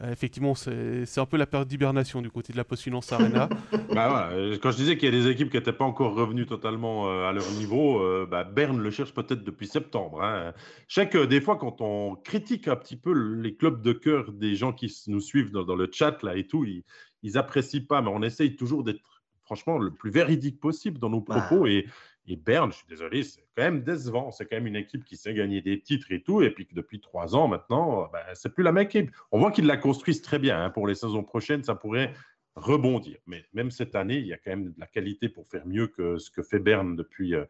Euh, 0.00 0.10
effectivement, 0.10 0.54
c'est 0.54 1.18
un 1.18 1.26
peu 1.26 1.36
la 1.36 1.46
période 1.46 1.68
d'hibernation 1.68 2.22
du 2.22 2.30
côté 2.30 2.52
de 2.52 2.56
la 2.58 2.64
Postulance 2.64 3.12
Arena. 3.12 3.48
Bah 3.94 4.30
euh, 4.32 4.56
Quand 4.60 4.70
je 4.70 4.76
disais 4.76 4.96
qu'il 4.96 5.12
y 5.12 5.16
a 5.16 5.20
des 5.22 5.28
équipes 5.30 5.50
qui 5.50 5.56
n'étaient 5.56 5.72
pas 5.72 5.84
encore 5.84 6.14
revenues 6.14 6.46
totalement 6.46 7.08
euh, 7.08 7.28
à 7.28 7.32
leur 7.32 7.48
niveau, 7.52 8.00
euh, 8.00 8.26
bah, 8.28 8.42
Berne 8.44 8.80
le 8.80 8.90
cherche 8.90 9.12
peut-être 9.12 9.44
depuis 9.44 9.66
septembre. 9.66 10.22
hein. 10.22 10.52
Je 10.88 10.94
sais 10.94 11.08
que 11.08 11.24
des 11.24 11.40
fois, 11.40 11.56
quand 11.56 11.80
on 11.80 12.16
critique 12.16 12.68
un 12.68 12.76
petit 12.76 12.96
peu 12.96 13.12
les 13.12 13.54
clubs 13.54 13.82
de 13.82 13.92
cœur 13.92 14.32
des 14.32 14.54
gens 14.54 14.72
qui 14.72 14.92
nous 15.08 15.20
suivent 15.20 15.50
dans, 15.52 15.64
dans 15.64 15.76
le 15.76 15.88
chat 15.92 16.22
là 16.22 16.36
et 16.36 16.46
tout, 16.46 16.64
ils, 16.64 16.82
ils 17.22 17.36
apprécient 17.38 17.84
pas, 17.86 18.00
mais 18.02 18.10
on 18.12 18.22
essaye 18.22 18.56
toujours 18.56 18.82
d'être 18.84 19.00
franchement 19.44 19.78
le 19.78 19.90
plus 19.92 20.10
véridique 20.10 20.58
possible 20.58 20.98
dans 20.98 21.10
nos 21.10 21.20
Bah. 21.20 21.40
propos. 21.46 21.66
Et, 21.66 21.86
et 22.26 22.36
Berne, 22.36 22.70
je 22.70 22.78
suis 22.78 22.86
désolé, 22.88 23.24
c'est 23.24 23.44
quand 23.56 23.64
même 23.64 23.82
décevant. 23.82 24.30
C'est 24.30 24.46
quand 24.46 24.56
même 24.56 24.66
une 24.66 24.76
équipe 24.76 25.04
qui 25.04 25.16
sait 25.16 25.34
gagner 25.34 25.60
des 25.60 25.80
titres 25.80 26.12
et 26.12 26.22
tout, 26.22 26.42
et 26.42 26.50
puis 26.50 26.66
que 26.66 26.74
depuis 26.74 27.00
trois 27.00 27.34
ans 27.34 27.48
maintenant, 27.48 28.08
bah, 28.12 28.22
c'est 28.34 28.54
plus 28.54 28.62
la 28.62 28.72
même 28.72 28.84
équipe. 28.84 29.10
On 29.32 29.40
voit 29.40 29.50
qu'ils 29.50 29.66
la 29.66 29.76
construisent 29.76 30.22
très 30.22 30.38
bien. 30.38 30.62
hein. 30.64 30.70
Pour 30.70 30.86
les 30.86 30.94
saisons 30.94 31.24
prochaines, 31.24 31.64
ça 31.64 31.74
pourrait 31.74 32.12
rebondir. 32.54 33.18
Mais 33.26 33.44
même 33.52 33.70
cette 33.70 33.94
année, 33.94 34.18
il 34.18 34.26
y 34.26 34.32
a 34.32 34.36
quand 34.36 34.50
même 34.50 34.72
de 34.72 34.74
la 34.78 34.86
qualité 34.86 35.28
pour 35.28 35.48
faire 35.48 35.66
mieux 35.66 35.88
que 35.88 36.18
ce 36.18 36.30
que 36.30 36.42
fait 36.42 36.60
Berne 36.60 36.96
depuis, 36.96 37.34
euh, 37.34 37.44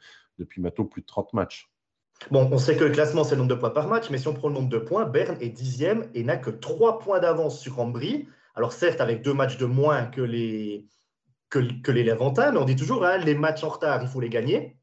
maintenant 0.56 0.86
plus 0.86 1.02
de 1.02 1.06
30 1.06 1.34
matchs. 1.34 1.68
Bon, 2.30 2.48
on 2.52 2.58
sait 2.58 2.76
que 2.76 2.84
le 2.84 2.90
classement, 2.90 3.24
c'est 3.24 3.34
le 3.34 3.40
nombre 3.40 3.54
de 3.54 3.60
points 3.60 3.70
par 3.70 3.88
match, 3.88 4.08
mais 4.10 4.18
si 4.18 4.28
on 4.28 4.34
prend 4.34 4.48
le 4.48 4.54
nombre 4.54 4.68
de 4.68 4.78
points, 4.78 5.04
Berne 5.04 5.36
est 5.40 5.48
dixième 5.48 6.08
et 6.14 6.22
n'a 6.22 6.36
que 6.36 6.50
trois 6.50 6.98
points 6.98 7.18
d'avance 7.18 7.60
sur 7.60 7.80
Ambry. 7.80 8.28
Alors 8.54 8.72
certes, 8.72 9.00
avec 9.00 9.22
deux 9.22 9.34
matchs 9.34 9.58
de 9.58 9.66
moins 9.66 10.06
que 10.06 10.20
les, 10.20 10.86
que, 11.52 11.60
que 11.82 11.92
les 11.92 12.02
Levantins, 12.02 12.50
mais 12.50 12.58
on 12.58 12.64
dit 12.64 12.76
toujours, 12.76 13.04
hein, 13.04 13.18
les 13.18 13.34
matchs 13.34 13.62
en 13.62 13.68
retard, 13.68 14.02
il 14.02 14.08
faut 14.08 14.20
les 14.20 14.30
gagner. 14.30 14.78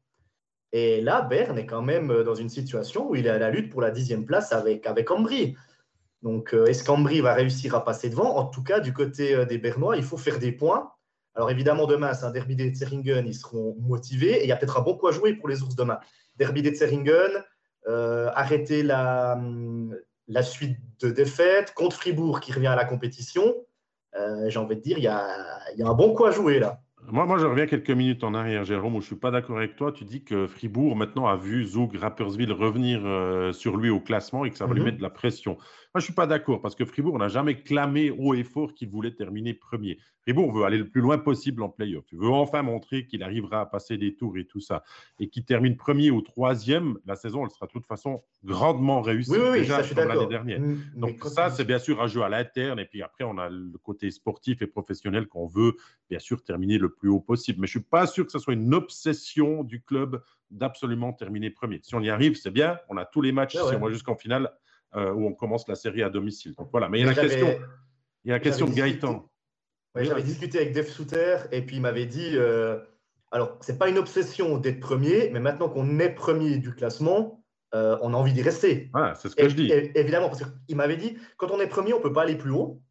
Et 0.72 1.00
là, 1.00 1.20
Berne 1.20 1.58
est 1.58 1.66
quand 1.66 1.82
même 1.82 2.22
dans 2.22 2.36
une 2.36 2.48
situation 2.48 3.10
où 3.10 3.16
il 3.16 3.26
est 3.26 3.30
à 3.30 3.38
la 3.38 3.50
lutte 3.50 3.70
pour 3.72 3.82
la 3.82 3.90
dixième 3.90 4.24
place 4.24 4.52
avec, 4.52 4.86
avec 4.86 5.10
Ambry. 5.10 5.56
Donc, 6.22 6.54
euh, 6.54 6.66
est-ce 6.66 6.84
qu'Ambry 6.84 7.20
va 7.20 7.34
réussir 7.34 7.74
à 7.74 7.84
passer 7.84 8.08
devant? 8.08 8.36
En 8.36 8.44
tout 8.44 8.62
cas, 8.62 8.78
du 8.78 8.92
côté 8.92 9.34
euh, 9.34 9.44
des 9.44 9.58
Bernois, 9.58 9.96
il 9.96 10.04
faut 10.04 10.16
faire 10.16 10.38
des 10.38 10.52
points. 10.52 10.92
Alors 11.34 11.50
évidemment, 11.50 11.86
demain, 11.86 12.14
c'est 12.14 12.24
un 12.24 12.30
derby 12.30 12.54
des 12.54 12.70
Tseringen, 12.70 13.26
ils 13.26 13.34
seront 13.34 13.76
motivés 13.80 14.40
et 14.40 14.44
il 14.44 14.48
y 14.48 14.52
a 14.52 14.56
peut-être 14.56 14.78
un 14.78 14.82
bon 14.82 14.96
coup 14.96 15.08
à 15.08 15.12
jouer 15.12 15.34
pour 15.34 15.48
les 15.48 15.62
ours 15.62 15.74
demain. 15.74 15.98
Derby 16.36 16.62
des 16.62 16.72
Tseringen, 16.72 17.32
euh, 17.88 18.30
arrêter 18.34 18.82
la, 18.82 19.40
la 20.28 20.42
suite 20.42 20.76
de 21.00 21.10
défaites 21.10 21.72
contre 21.74 21.96
Fribourg 21.96 22.40
qui 22.40 22.52
revient 22.52 22.68
à 22.68 22.76
la 22.76 22.84
compétition. 22.84 23.54
Euh, 24.18 24.48
J'ai 24.48 24.58
envie 24.58 24.76
de 24.76 24.80
dire, 24.80 24.98
il 24.98 25.04
y 25.04 25.08
a, 25.08 25.26
y 25.76 25.82
a 25.82 25.88
un 25.88 25.94
bon 25.94 26.14
coup 26.14 26.24
à 26.24 26.30
jouer 26.30 26.58
là. 26.58 26.80
Moi, 27.10 27.24
moi, 27.26 27.38
je 27.38 27.46
reviens 27.46 27.66
quelques 27.66 27.90
minutes 27.90 28.22
en 28.24 28.34
arrière, 28.34 28.62
Jérôme, 28.64 28.92
où 28.94 29.00
je 29.00 29.04
ne 29.04 29.06
suis 29.06 29.16
pas 29.16 29.30
d'accord 29.30 29.56
avec 29.56 29.74
toi. 29.74 29.90
Tu 29.90 30.04
dis 30.04 30.22
que 30.22 30.46
Fribourg, 30.46 30.94
maintenant, 30.96 31.26
a 31.26 31.34
vu 31.34 31.64
Zoug, 31.64 31.96
Rapperswil 31.96 32.52
revenir 32.52 33.00
euh, 33.04 33.52
sur 33.52 33.76
lui 33.78 33.88
au 33.90 34.00
classement 34.00 34.44
et 34.44 34.50
que 34.50 34.56
ça 34.56 34.66
va 34.66 34.74
lui 34.74 34.80
Mhm. 34.80 34.84
mettre 34.86 34.98
de 34.98 35.02
la 35.02 35.10
pression. 35.10 35.56
Moi, 35.92 35.98
je 35.98 36.04
ne 36.04 36.06
suis 36.06 36.14
pas 36.14 36.28
d'accord 36.28 36.60
parce 36.60 36.76
que 36.76 36.84
Fribourg 36.84 37.18
n'a 37.18 37.26
jamais 37.26 37.62
clamé 37.62 38.12
haut 38.12 38.32
et 38.34 38.44
fort 38.44 38.74
qu'il 38.74 38.88
voulait 38.88 39.10
terminer 39.10 39.54
premier. 39.54 39.98
Fribourg 40.22 40.52
veut 40.52 40.62
aller 40.62 40.78
le 40.78 40.88
plus 40.88 41.00
loin 41.00 41.18
possible 41.18 41.64
en 41.64 41.68
play-off. 41.68 42.04
Tu 42.06 42.14
veux 42.16 42.28
enfin 42.28 42.62
montrer 42.62 43.08
qu'il 43.08 43.24
arrivera 43.24 43.62
à 43.62 43.66
passer 43.66 43.98
des 43.98 44.14
tours 44.14 44.38
et 44.38 44.44
tout 44.44 44.60
ça. 44.60 44.84
Et 45.18 45.28
qu'il 45.28 45.44
termine 45.44 45.76
premier 45.76 46.12
ou 46.12 46.20
troisième, 46.22 46.96
la 47.06 47.16
saison, 47.16 47.44
elle 47.44 47.50
sera 47.50 47.66
de 47.66 47.72
toute 47.72 47.86
façon 47.86 48.22
grandement 48.44 49.00
réussie. 49.02 49.32
Oui, 49.32 49.38
oui, 49.40 49.48
oui, 49.50 49.58
déjà, 49.62 49.82
l'année 50.06 50.28
dernière. 50.28 50.60
Mm, 50.60 50.78
Donc 50.94 51.24
ça, 51.24 51.50
c'est 51.50 51.64
bien 51.64 51.80
sûr 51.80 52.00
un 52.00 52.06
jeu 52.06 52.22
à 52.22 52.28
l'interne. 52.28 52.78
Et 52.78 52.84
puis 52.84 53.02
après, 53.02 53.24
on 53.24 53.36
a 53.38 53.48
le 53.48 53.76
côté 53.82 54.12
sportif 54.12 54.62
et 54.62 54.68
professionnel 54.68 55.26
qu'on 55.26 55.48
veut, 55.48 55.74
bien 56.08 56.20
sûr, 56.20 56.40
terminer 56.44 56.78
le 56.78 56.90
plus 56.90 57.08
haut 57.08 57.18
possible. 57.20 57.60
Mais 57.62 57.66
je 57.66 57.78
ne 57.78 57.82
suis 57.82 57.88
pas 57.90 58.06
sûr 58.06 58.24
que 58.24 58.30
ce 58.30 58.38
soit 58.38 58.54
une 58.54 58.74
obsession 58.74 59.64
du 59.64 59.82
club 59.82 60.22
d'absolument 60.52 61.12
terminer 61.12 61.50
premier. 61.50 61.80
Si 61.82 61.96
on 61.96 62.00
y 62.00 62.10
arrive, 62.10 62.36
c'est 62.36 62.52
bien. 62.52 62.78
On 62.88 62.96
a 62.96 63.04
tous 63.04 63.22
les 63.22 63.32
matchs, 63.32 63.56
Ouais, 63.56 63.62
si 63.62 63.68
ouais. 63.70 63.76
on 63.76 63.80
va 63.86 63.90
jusqu'en 63.92 64.14
finale, 64.14 64.52
euh, 64.96 65.12
où 65.12 65.26
on 65.26 65.34
commence 65.34 65.66
la 65.68 65.74
série 65.74 66.02
à 66.02 66.10
domicile. 66.10 66.54
Donc 66.54 66.68
voilà. 66.72 66.88
Mais 66.88 66.98
il 66.98 67.06
y 67.06 67.08
a 67.08 67.12
la 67.12 67.20
question, 67.20 67.58
il 68.24 68.28
y 68.28 68.30
a 68.32 68.34
la 68.36 68.40
question 68.40 68.66
de 68.66 68.72
Gaëtan. 68.74 69.30
Ouais, 69.94 70.04
J'avais 70.04 70.22
discuté 70.22 70.58
avec 70.58 70.72
Dave 70.72 70.86
Souter 70.86 71.38
et 71.52 71.62
puis 71.62 71.76
il 71.76 71.82
m'avait 71.82 72.06
dit 72.06 72.30
euh, 72.34 72.78
alors, 73.32 73.58
c'est 73.60 73.78
pas 73.78 73.88
une 73.88 73.98
obsession 73.98 74.58
d'être 74.58 74.80
premier, 74.80 75.30
mais 75.30 75.40
maintenant 75.40 75.68
qu'on 75.68 75.98
est 76.00 76.10
premier 76.10 76.58
du 76.58 76.74
classement, 76.74 77.44
euh, 77.74 77.96
on 78.02 78.12
a 78.12 78.16
envie 78.16 78.32
d'y 78.32 78.42
rester. 78.42 78.90
Voilà, 78.92 79.14
c'est 79.14 79.28
ce 79.28 79.36
que 79.36 79.42
Et- 79.44 79.50
je 79.50 79.54
dis. 79.54 79.70
et- 79.70 79.98
évidemment, 79.98 80.28
parce 80.28 80.42
qu'il 80.66 80.76
m'avait 80.76 80.96
dit 80.96 81.16
quand 81.36 81.50
on 81.50 81.60
est 81.60 81.68
premier, 81.68 81.92
on 81.94 82.00
peut 82.00 82.12
pas 82.12 82.22
aller 82.22 82.36
plus 82.36 82.50
haut. 82.50 82.82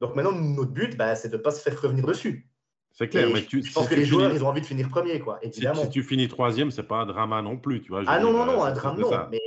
Donc 0.00 0.16
maintenant, 0.16 0.32
notre 0.32 0.72
but, 0.72 0.96
bah, 0.96 1.14
c'est 1.14 1.28
de 1.28 1.36
ne 1.36 1.42
pas 1.42 1.52
se 1.52 1.62
faire 1.62 1.80
revenir 1.80 2.04
dessus. 2.06 2.48
C'est 2.90 3.08
clair. 3.08 3.28
Et 3.28 3.32
mais 3.32 3.40
je, 3.40 3.46
tu, 3.46 3.62
je 3.62 3.72
pense 3.72 3.84
si 3.84 3.90
que 3.90 3.94
tu 3.94 4.00
les 4.00 4.06
joueurs, 4.06 4.32
ils 4.32 4.44
ont 4.44 4.48
envie 4.48 4.60
de 4.60 4.66
finir 4.66 4.88
premier, 4.88 5.18
quoi, 5.20 5.38
évidemment. 5.42 5.82
si 5.82 5.90
tu 5.90 6.02
finis 6.02 6.28
troisième, 6.28 6.70
c'est 6.70 6.82
pas 6.84 6.98
un 6.98 7.06
drama 7.06 7.42
non 7.42 7.56
plus. 7.56 7.80
Tu 7.80 7.88
vois, 7.90 8.02
Ah 8.06 8.18
non, 8.20 8.32
non, 8.32 8.44
non, 8.46 8.62
un 8.64 8.72
drame, 8.72 9.00
non, 9.00 9.10
mais 9.30 9.40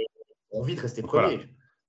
on 0.52 0.60
a 0.60 0.62
envie 0.64 0.76
de 0.76 0.82
rester 0.82 1.02
Voilà. 1.02 1.30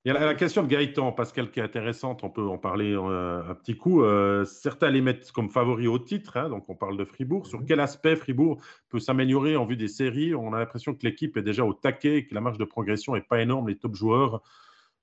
Il 0.09 0.14
y 0.14 0.16
a 0.16 0.25
la, 0.25 0.35
question 0.35 0.62
de 0.62 0.68
Gaëtan, 0.68 1.12
Pascal, 1.12 1.51
qui 1.51 1.61
est 1.61 1.62
intéressante, 1.62 2.25
on 2.25 2.31
peut 2.31 2.47
en 2.49 2.57
parler 2.57 2.94
euh, 2.94 3.42
un 3.47 3.55
petit 3.55 3.77
coup. 3.77 4.03
Euh, 4.03 4.47
certains 4.47 4.88
les 4.88 5.03
mettent 5.03 5.31
comme 5.33 5.51
favoris 5.51 5.87
au 5.87 5.99
titre, 5.99 6.38
hein, 6.38 6.49
donc 6.49 6.66
on 6.71 6.75
parle 6.75 6.97
de 6.97 7.05
Fribourg. 7.05 7.47
Sur 7.47 7.61
Mhm. 7.61 7.66
quel 7.66 7.79
aspect 7.81 8.16
Fribourg 8.16 8.59
peut 8.88 9.01
s'améliorer 9.01 9.57
en 9.57 9.66
vue 9.66 9.77
des 9.77 9.87
séries? 9.87 10.35
On 10.35 10.55
a 10.55 10.59
l'impression 10.61 10.94
que 10.94 11.05
l'équipe 11.05 11.37
est 11.37 11.42
déjà 11.42 11.62
au 11.62 11.75
taquet, 11.75 12.25
que 12.25 12.35
la 12.35 12.40
marge 12.40 12.57
de 12.57 12.64
progression 12.64 13.16
n'est 13.16 13.21
pas 13.21 13.42
énorme. 13.42 13.68
Les 13.68 13.77
top 13.77 13.97
joueurs 13.97 14.40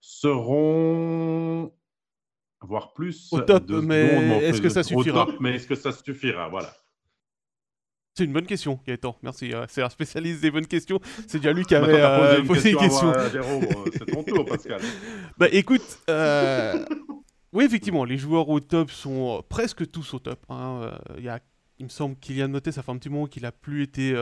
seront, 0.02 1.72
voire 2.62 2.94
plus, 2.94 3.32
Au 3.32 3.42
top, 3.42 3.64
de 3.68 3.82
mais 3.82 4.40
est-ce 4.42 4.60
que 4.60 4.70
ça 4.70 4.82
suffira? 4.82 5.28
top, 5.28 5.36
mais 5.40 5.54
est-ce 5.54 5.68
que 5.68 5.76
ça 5.76 5.92
suffira? 5.92 6.50
Voilà. 6.50 6.74
C'est 8.18 8.24
une 8.24 8.32
bonne 8.32 8.46
question, 8.46 8.80
Gaëtan. 8.88 9.18
Merci. 9.24 9.54
euh, 9.54 9.66
c'est 9.68 9.82
un 9.82 9.90
spécialiste 9.90 10.40
des 10.42 10.50
bonnes 10.50 10.68
questions. 10.68 11.02
C'est 11.28 11.40
déjà 11.40 11.52
lui 11.52 11.66
qui 11.66 11.74
Maintenant, 11.74 11.90
avait 11.90 12.02
euh, 12.02 12.40
une 12.40 12.48
posé 12.48 12.72
une 12.72 12.78
question 12.78 13.12
question. 13.12 13.42
euh, 13.44 13.86
c'est 13.92 14.06
ton 14.06 14.24
tour, 14.24 14.46
Pascal. 14.46 14.80
Bah 15.38 15.48
écoute, 15.52 16.00
euh, 16.10 16.86
oui 17.52 17.66
effectivement, 17.66 18.06
les 18.06 18.18
joueurs 18.18 18.48
au 18.48 18.62
top 18.62 18.90
sont 18.90 19.44
presque 19.50 19.92
tous 19.92 20.14
au 20.14 20.20
top. 20.20 20.40
hein. 20.50 20.92
Il 21.18 21.26
y 21.26 21.30
a 21.30 21.40
il 21.78 21.84
me 21.84 21.90
semble 21.90 22.16
qu'Ilian 22.16 22.48
Motet, 22.48 22.72
ça 22.72 22.84
fait 22.84 22.92
un 22.94 22.98
petit 22.98 23.10
moment 23.10 23.28
qu'il 23.28 23.46
a 23.46 23.52
plus 23.52 23.84
été 23.84 24.16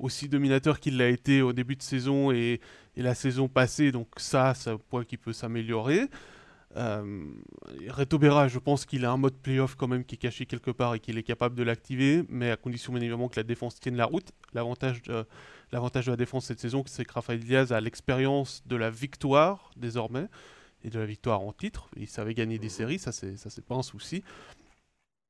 aussi 0.00 0.28
dominateur 0.28 0.80
qu'il 0.80 0.96
l'a 0.96 1.08
été 1.08 1.40
au 1.40 1.52
début 1.52 1.76
de 1.76 1.82
saison 1.82 2.32
et, 2.32 2.60
la 2.96 3.14
saison 3.14 3.46
passée. 3.46 3.92
Donc 3.92 4.08
ça, 4.16 4.54
c'est 4.56 4.70
un 4.70 4.76
point 4.76 5.04
qui 5.04 5.16
peut 5.16 5.32
s'améliorer. 5.32 6.08
Euh, 6.76 7.24
je 7.88 8.58
pense 8.58 8.84
qu'il 8.86 9.04
a 9.04 9.10
un 9.10 9.16
mode 9.16 9.34
playoff 9.34 9.74
quand 9.74 9.88
même 9.88 10.04
qui 10.04 10.14
est 10.14 10.18
caché 10.18 10.46
quelque 10.46 10.70
part 10.70 10.94
et 10.94 11.00
qu'il 11.00 11.18
est 11.18 11.22
capable 11.22 11.56
de 11.56 11.62
l'activer, 11.62 12.24
mais 12.28 12.50
à 12.50 12.56
condition 12.56 12.92
bien 12.92 13.02
évidemment 13.02 13.28
que 13.28 13.38
la 13.38 13.42
défense 13.42 13.80
tienne 13.80 13.96
la 13.96 14.04
route. 14.04 14.30
L'avantage 14.54 15.02
de, 15.02 15.26
l'avantage 15.72 16.06
de 16.06 16.12
la 16.12 16.16
défense 16.16 16.46
cette 16.46 16.60
saison, 16.60 16.84
c'est 16.86 17.04
que 17.04 17.12
Rafael 17.12 17.40
Diaz 17.40 17.72
a 17.72 17.80
l'expérience 17.80 18.62
de 18.66 18.76
la 18.76 18.90
victoire 18.90 19.70
désormais 19.76 20.28
et 20.84 20.90
de 20.90 20.98
la 20.98 21.06
victoire 21.06 21.40
en 21.40 21.52
titre. 21.52 21.88
Il 21.96 22.08
savait 22.08 22.34
gagner 22.34 22.58
des 22.58 22.68
séries, 22.68 22.98
ça 22.98 23.12
c'est 23.12 23.64
pas 23.64 23.74
un 23.74 23.82
souci. 23.82 24.22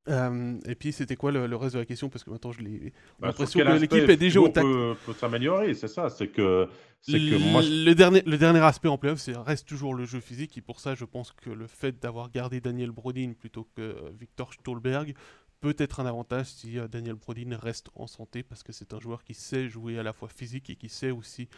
Euh, 0.09 0.59
et 0.67 0.75
puis 0.75 0.93
c'était 0.93 1.17
quoi 1.17 1.31
le, 1.31 1.55
reste 1.57 1.75
de 1.75 1.81
la 1.81 1.85
question? 1.85 2.09
Parce 2.09 2.25
que 2.25 2.31
maintenant 2.31 2.53
je 2.53 2.61
l'ai 2.61 2.93
bah, 3.19 3.29
l'impression 3.29 3.61
que 3.61 3.79
l'équipe 3.79 4.09
est 4.09 4.17
déjà 4.17 4.41
au 4.41 4.49
tac. 4.49 4.65
Peut, 4.65 4.97
peut 5.05 5.13
s'améliorer, 5.13 5.75
c'est 5.75 5.89
ça. 5.89 6.09
C'est 6.09 6.29
que, 6.29 6.69
c'est 7.03 7.19
que 7.19 7.37
moi, 7.53 7.61
le 7.63 7.93
dernier 7.93 8.23
le 8.23 8.39
dernier 8.39 8.61
aspect 8.61 8.89
en 8.89 8.97
playoff, 8.97 9.19
c'est 9.19 9.37
reste 9.37 9.69
toujours 9.69 9.95
le 9.95 10.07
jeu 10.07 10.21
physique 10.21 10.57
et 10.57 10.63
pour 10.63 10.81
ça 10.81 10.95
je 10.95 11.05
pense 11.05 11.33
que 11.33 11.51
le 11.51 11.67
fait 11.67 12.01
d'avoir 12.01 12.31
gardé 12.31 12.61
Daniel 12.61 12.91
Brodin 12.91 13.33
plutôt 13.39 13.69
que 13.77 13.95
Victor 14.19 14.55
Stolberg 14.55 15.15
peut 15.61 15.77
être 15.79 16.01
un 16.01 16.07
avantage 16.07 16.47
si 16.47 16.79
euh, 16.79 16.89
Daniel 16.89 17.15
Brodin 17.15 17.57
reste 17.57 17.91
en 17.95 18.07
santé 18.07 18.43
parce 18.43 18.63
que 18.63 18.73
c'est 18.73 18.95
un 18.95 19.01
joueur 19.01 19.23
qui 19.23 19.35
sait 19.35 19.69
jouer 19.69 19.99
à 19.99 20.03
la 20.03 20.13
fois 20.13 20.29
physique 20.29 20.71
et 20.71 20.77
qui 20.77 20.89
sait 20.89 21.11
aussi 21.11 21.49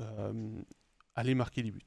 euh, 0.00 0.32
aller 1.16 1.34
marquer 1.34 1.62
des 1.62 1.72
buts. 1.72 1.82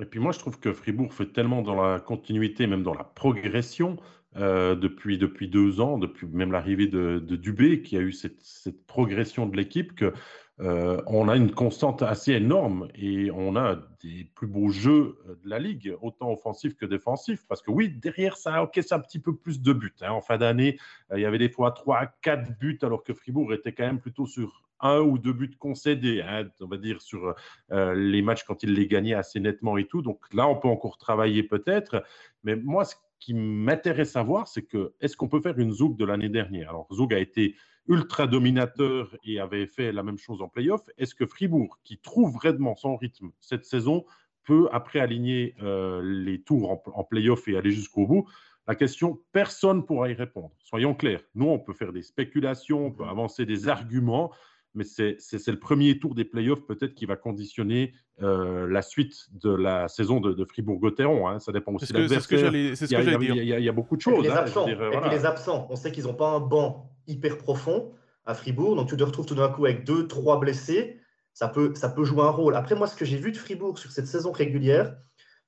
Et 0.00 0.06
puis 0.06 0.18
moi, 0.18 0.32
je 0.32 0.38
trouve 0.38 0.58
que 0.58 0.72
Fribourg 0.72 1.12
fait 1.12 1.26
tellement 1.26 1.62
dans 1.62 1.80
la 1.80 2.00
continuité, 2.00 2.66
même 2.66 2.82
dans 2.82 2.94
la 2.94 3.04
progression, 3.04 3.96
euh, 4.36 4.74
depuis, 4.74 5.16
depuis 5.16 5.48
deux 5.48 5.80
ans, 5.80 5.96
depuis 5.96 6.26
même 6.26 6.50
l'arrivée 6.50 6.88
de, 6.88 7.20
Dubé, 7.20 7.82
qui 7.82 7.96
a 7.96 8.00
eu 8.00 8.12
cette, 8.12 8.42
progression 8.86 9.46
de 9.46 9.56
l'équipe, 9.56 9.94
que 9.94 10.12
euh, 10.60 11.00
on 11.06 11.28
a 11.28 11.36
une 11.36 11.52
constante 11.52 12.02
assez 12.02 12.32
énorme 12.32 12.88
et 12.94 13.30
on 13.30 13.56
a 13.56 13.76
des 14.02 14.28
plus 14.34 14.46
beaux 14.46 14.70
jeux 14.70 15.18
de 15.44 15.48
la 15.48 15.60
ligue, 15.60 15.96
autant 16.00 16.32
offensifs 16.32 16.74
que 16.74 16.84
défensifs. 16.84 17.46
Parce 17.48 17.62
que 17.62 17.70
oui, 17.70 17.88
derrière 17.88 18.36
ça, 18.36 18.62
ok, 18.64 18.72
c'est 18.74 18.92
un 18.92 19.00
petit 19.00 19.20
peu 19.20 19.36
plus 19.36 19.62
de 19.62 19.72
buts. 19.72 19.94
Hein. 20.00 20.10
En 20.10 20.20
fin 20.20 20.36
d'année, 20.36 20.78
euh, 21.12 21.18
il 21.18 21.22
y 21.22 21.26
avait 21.26 21.38
des 21.38 21.48
fois 21.48 21.70
3, 21.70 22.06
4 22.22 22.58
buts, 22.58 22.78
alors 22.82 23.04
que 23.04 23.14
Fribourg 23.14 23.52
était 23.52 23.72
quand 23.72 23.86
même 23.86 24.00
plutôt 24.00 24.26
sur 24.26 24.62
un 24.80 24.98
ou 24.98 25.16
deux 25.16 25.32
buts 25.32 25.56
concédés, 25.56 26.22
hein, 26.22 26.48
on 26.60 26.66
va 26.66 26.76
dire, 26.76 27.00
sur 27.00 27.34
les 27.70 28.20
matchs 28.20 28.42
quand 28.42 28.62
il 28.64 28.74
les 28.74 28.86
gagnait 28.86 29.14
assez 29.14 29.40
nettement 29.40 29.78
et 29.78 29.86
tout. 29.86 30.02
Donc 30.02 30.20
là, 30.34 30.46
on 30.48 30.56
peut 30.56 30.68
encore 30.68 30.98
travailler 30.98 31.42
peut-être. 31.44 32.04
Mais 32.42 32.56
moi, 32.56 32.84
ce 32.84 32.96
qui 33.24 33.32
m'intéresse 33.32 34.16
à 34.16 34.22
voir, 34.22 34.48
c'est 34.48 34.66
que 34.66 34.92
est-ce 35.00 35.16
qu'on 35.16 35.28
peut 35.28 35.40
faire 35.40 35.58
une 35.58 35.72
Zoug 35.72 35.96
de 35.96 36.04
l'année 36.04 36.28
dernière? 36.28 36.68
Alors, 36.68 36.86
Zoug 36.92 37.14
a 37.14 37.18
été 37.18 37.54
ultra 37.88 38.26
dominateur 38.26 39.16
et 39.24 39.40
avait 39.40 39.66
fait 39.66 39.92
la 39.92 40.02
même 40.02 40.18
chose 40.18 40.42
en 40.42 40.48
playoff. 40.48 40.82
Est-ce 40.98 41.14
que 41.14 41.24
Fribourg, 41.24 41.78
qui 41.84 41.96
trouve 41.96 42.34
vraiment 42.34 42.76
son 42.76 42.96
rythme 42.96 43.30
cette 43.40 43.64
saison, 43.64 44.04
peut 44.44 44.68
après 44.72 45.00
aligner 45.00 45.54
euh, 45.62 46.02
les 46.04 46.42
tours 46.42 46.70
en, 46.70 46.82
en 46.94 47.02
playoff 47.02 47.48
et 47.48 47.56
aller 47.56 47.70
jusqu'au 47.70 48.06
bout? 48.06 48.28
La 48.68 48.74
question, 48.74 49.18
personne 49.32 49.78
ne 49.78 49.82
pourra 49.82 50.10
y 50.10 50.14
répondre. 50.14 50.52
Soyons 50.58 50.94
clairs. 50.94 51.22
Nous, 51.34 51.46
on 51.46 51.58
peut 51.58 51.72
faire 51.72 51.94
des 51.94 52.02
spéculations, 52.02 52.86
on 52.86 52.92
peut 52.92 53.04
avancer 53.04 53.46
des 53.46 53.68
arguments, 53.68 54.32
mais 54.74 54.84
c'est 54.84 55.16
le 55.48 55.58
premier 55.58 55.98
tour 55.98 56.14
des 56.14 56.24
playoffs 56.24 56.66
peut-être 56.66 56.94
qui 56.94 57.06
va 57.06 57.16
conditionner 57.16 57.94
euh, 58.22 58.66
la 58.68 58.82
suite 58.82 59.26
de 59.32 59.50
la 59.50 59.88
saison 59.88 60.20
de, 60.20 60.44
Fribourg-Gotteron. 60.44 61.28
Hein. 61.28 61.38
Ça 61.38 61.52
dépend 61.52 61.72
aussi 61.74 61.92
de 61.92 61.98
l'adversaire. 61.98 62.54
Il, 62.54 63.64
y 63.64 63.68
a 63.68 63.72
beaucoup 63.72 63.96
de 63.96 64.00
choses. 64.00 64.26
Et, 64.26 64.30
hein, 64.30 64.44
puis 64.44 65.10
les, 65.10 65.26
absents. 65.26 65.66
On 65.70 65.76
sait 65.76 65.92
qu'ils 65.92 66.04
n'ont 66.04 66.14
pas 66.14 66.30
un 66.30 66.40
banc 66.40 66.90
hyper 67.06 67.38
profond 67.38 67.92
à 68.26 68.34
Fribourg, 68.34 68.74
donc 68.76 68.88
tu 68.88 68.96
te 68.96 69.04
retrouves 69.04 69.26
tout 69.26 69.34
d'un 69.34 69.48
coup 69.48 69.66
avec 69.66 69.84
deux, 69.84 70.06
trois 70.08 70.40
blessés. 70.40 71.00
Ça 71.34 71.48
peut, 71.48 71.74
ça 71.74 71.88
peut 71.88 72.04
jouer 72.04 72.22
un 72.22 72.30
rôle. 72.30 72.54
Après, 72.54 72.74
moi, 72.74 72.86
ce 72.86 72.96
que 72.96 73.04
j'ai 73.04 73.18
vu 73.18 73.32
de 73.32 73.36
Fribourg 73.36 73.78
sur 73.78 73.90
cette 73.90 74.06
saison 74.06 74.32
régulière, 74.32 74.96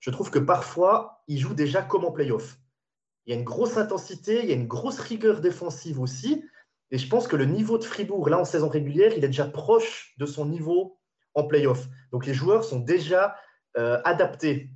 je 0.01 0.11
trouve 0.11 0.31
que 0.31 0.39
parfois, 0.39 1.23
ils 1.29 1.39
jouent 1.39 1.55
déjà 1.55 1.83
comme 1.83 2.05
en 2.05 2.11
playoff. 2.11 2.59
Il 3.27 3.31
y 3.31 3.37
a 3.37 3.39
une 3.39 3.45
grosse 3.45 3.77
intensité, 3.77 4.41
il 4.43 4.49
y 4.49 4.53
a 4.53 4.55
une 4.55 4.69
grosse 4.69 4.99
rigueur 5.01 5.41
défensive 5.41 6.01
aussi. 6.01 6.45
Et 6.91 6.99
je 6.99 7.09
pense 7.09 7.27
que 7.27 7.37
le 7.37 7.47
niveau 7.47 7.79
de 7.79 7.85
Fribourg, 7.85 8.29
là, 8.29 8.39
en 8.39 8.45
saison 8.45 8.69
régulière, 8.69 9.13
il 9.17 9.25
est 9.25 9.29
déjà 9.29 9.47
proche 9.47 10.15
de 10.19 10.27
son 10.27 10.47
niveau 10.47 10.99
en 11.35 11.45
playoff. 11.45 11.89
Donc 12.13 12.27
les 12.27 12.35
joueurs 12.35 12.65
sont 12.65 12.79
déjà 12.79 13.37
euh, 13.77 14.01
adaptés 14.05 14.71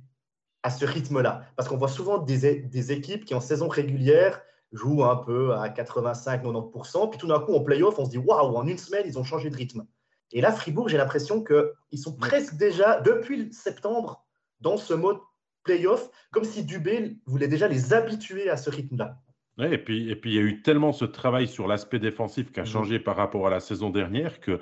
à 0.63 0.69
ce 0.69 0.85
rythme-là. 0.85 1.45
Parce 1.55 1.69
qu'on 1.69 1.77
voit 1.77 1.87
souvent 1.87 2.17
des, 2.17 2.91
équipes 2.91 3.25
qui, 3.25 3.33
en 3.33 3.39
saison 3.39 3.67
régulière, 3.67 4.41
jouent 4.71 5.05
un 5.05 5.15
peu 5.15 5.53
à 5.53 5.69
85-90%. 5.69 7.09
Puis 7.09 7.19
tout 7.19 7.27
d'un 7.27 7.39
coup, 7.39 7.53
en 7.53 7.61
playoff, 7.61 7.97
on 7.97 8.05
se 8.05 8.11
dit 8.11 8.17
waouh, 8.17 8.55
en 8.55 8.67
une 8.67 8.77
semaine, 8.77 9.03
ils 9.05 9.17
ont 9.17 9.23
changé 9.23 9.49
de 9.49 9.55
rythme. 9.55 9.85
Et 10.33 10.41
là, 10.41 10.51
Fribourg, 10.51 10.87
j'ai 10.87 10.97
l'impression 10.97 11.43
qu'ils 11.43 11.99
sont 11.99 12.15
presque 12.15 12.55
déjà, 12.55 13.01
depuis 13.01 13.51
septembre, 13.53 14.25
dans 14.59 14.77
ce 14.77 14.93
mode 14.93 15.17
playoff, 15.63 16.09
comme 16.31 16.43
si 16.43 16.63
Dubé 16.63 17.17
voulait 17.25 17.47
déjà 17.47 17.67
les 17.67 17.93
habituer 17.93 18.49
à 18.49 18.57
ce 18.57 18.69
rythme-là 18.69 19.17
et 19.59 19.77
puis 19.77 20.09
et 20.09 20.15
puis 20.15 20.31
il 20.31 20.35
y 20.35 20.39
a 20.39 20.41
eu 20.41 20.61
tellement 20.61 20.91
ce 20.91 21.05
travail 21.05 21.47
sur 21.47 21.67
l'aspect 21.67 21.99
défensif 21.99 22.51
qui 22.51 22.59
a 22.59 22.63
mmh 22.63 22.67
changé 22.67 22.99
par 22.99 23.15
rapport 23.15 23.47
à 23.47 23.49
la 23.49 23.59
saison 23.59 23.89
dernière 23.89 24.39
que 24.39 24.59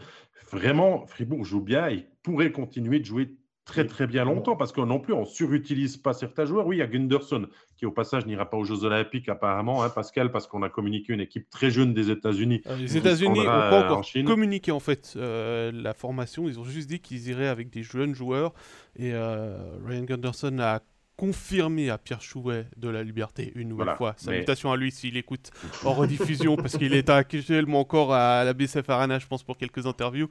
vraiment 0.52 1.06
Fribourg 1.06 1.46
joue 1.46 1.62
bien 1.62 1.90
et 1.90 2.08
pourrait 2.24 2.52
continuer 2.52 3.00
de 3.00 3.06
jouer 3.06 3.30
très 3.70 3.86
très 3.86 4.08
bien 4.08 4.26
longtemps 4.26 4.56
parce 4.56 4.72
que 4.72 4.82
non 4.82 5.00
plus 5.00 5.14
on 5.14 5.26
surutilise 5.26 5.98
pas 5.98 6.14
certains 6.14 6.46
joueurs. 6.46 6.66
Oui, 6.66 6.78
il 6.78 6.80
y 6.80 6.82
a 6.82 6.88
Gunderson 6.88 7.48
qui 7.78 7.86
au 7.86 7.92
passage 7.92 8.26
n'ira 8.26 8.50
pas 8.50 8.58
aux 8.58 8.64
Jeux 8.64 8.84
Olympiques 8.84 9.30
apparemment, 9.30 9.84
hein, 9.84 9.90
Pascal, 9.90 10.32
parce 10.32 10.48
qu'on 10.48 10.64
a 10.64 10.70
communiqué 10.70 11.14
une 11.14 11.22
équipe 11.22 11.50
très 11.50 11.70
jeune 11.70 11.94
des 11.94 12.10
États-Unis. 12.10 12.62
Euh, 12.66 12.76
les 12.78 12.98
États-Unis 12.98 13.40
n'ont 13.40 13.46
pas 13.46 13.86
encore 13.86 14.06
communiqué 14.26 14.72
en 14.72 14.80
fait 14.80 15.14
euh, 15.16 15.72
la 15.72 15.94
formation. 15.94 16.48
Ils 16.48 16.60
ont 16.60 16.64
juste 16.64 16.90
dit 16.90 17.00
qu'ils 17.00 17.30
iraient 17.30 17.48
avec 17.48 17.70
des 17.70 17.84
jeunes 17.84 18.16
joueurs 18.16 18.54
et 18.96 19.14
euh, 19.14 19.56
Ryan 19.86 20.04
Gunderson 20.04 20.58
a 20.60 20.82
confirmé 21.20 21.90
à 21.90 21.98
Pierre 21.98 22.22
Chouet 22.22 22.66
de 22.78 22.88
la 22.88 23.04
Liberté 23.04 23.52
une 23.56 23.68
nouvelle 23.68 23.94
fois. 23.98 24.14
Salutations 24.16 24.72
à 24.72 24.78
lui 24.78 24.90
s'il 24.90 25.18
écoute 25.18 25.52
en 25.84 25.94
rediffusion 25.94 26.56
parce 26.56 26.78
qu'il 26.78 26.94
est 26.94 27.10
actuellement 27.10 27.82
encore 27.82 28.14
à 28.14 28.46
la 28.46 28.54
BCF 28.54 28.90
Arena, 28.90 29.20
je 29.20 29.28
pense, 29.28 29.44
pour 29.44 29.58
quelques 29.58 29.86
interviews. 29.86 30.30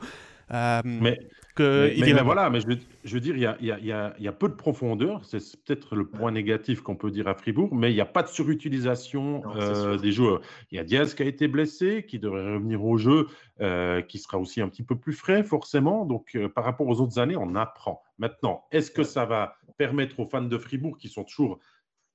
Euh, 0.50 0.80
mais, 0.82 1.18
que 1.54 1.92
mais, 2.00 2.12
voilà, 2.22 2.48
mais 2.48 2.60
je 2.60 3.14
veux, 3.14 3.20
dire, 3.20 3.36
il 3.36 3.42
y 3.42 3.46
a, 3.46 3.58
y, 3.60 3.92
a, 3.92 4.14
y 4.18 4.28
a, 4.28 4.32
peu 4.32 4.48
de 4.48 4.54
profondeur. 4.54 5.22
C'est 5.26 5.40
peut-être 5.62 5.94
le 5.94 6.06
point 6.06 6.30
négatif 6.30 6.80
qu'on 6.80 6.96
peut 6.96 7.10
dire 7.10 7.28
à 7.28 7.34
Fribourg, 7.34 7.74
mais 7.74 7.92
il 7.92 7.94
n'y 7.94 8.00
a 8.00 8.06
pas 8.06 8.22
de 8.22 8.28
surutilisation 8.28 9.42
euh, 9.56 9.98
des 9.98 10.10
joueurs. 10.10 10.40
Il 10.70 10.76
y 10.76 10.78
a 10.78 10.84
Diaz 10.84 11.14
qui 11.14 11.22
a 11.22 11.26
été 11.26 11.48
blessé, 11.48 12.06
qui 12.08 12.18
devrait 12.18 12.54
revenir 12.54 12.82
au 12.82 12.96
jeu, 12.96 13.26
euh, 13.60 14.00
qui 14.00 14.16
sera 14.16 14.38
aussi 14.38 14.62
un 14.62 14.70
petit 14.70 14.84
peu 14.84 14.96
plus 14.96 15.12
frais, 15.12 15.44
forcément. 15.44 16.06
Donc, 16.06 16.34
par 16.54 16.64
rapport 16.64 16.86
aux 16.86 17.02
autres 17.02 17.18
années, 17.18 17.36
on 17.36 17.54
apprend. 17.56 18.02
Maintenant, 18.18 18.64
est-ce 18.72 18.90
que 18.90 19.02
ça 19.02 19.26
va 19.26 19.57
permettre 19.78 20.20
aux 20.20 20.26
fans 20.26 20.42
de 20.42 20.58
Fribourg, 20.58 20.98
qui 20.98 21.08
sont 21.08 21.24
toujours 21.24 21.58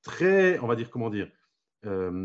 très, 0.03 0.59
on 0.59 0.67
va 0.67 0.75
dire, 0.75 0.91
comment 0.91 1.09
dire, 1.09 1.29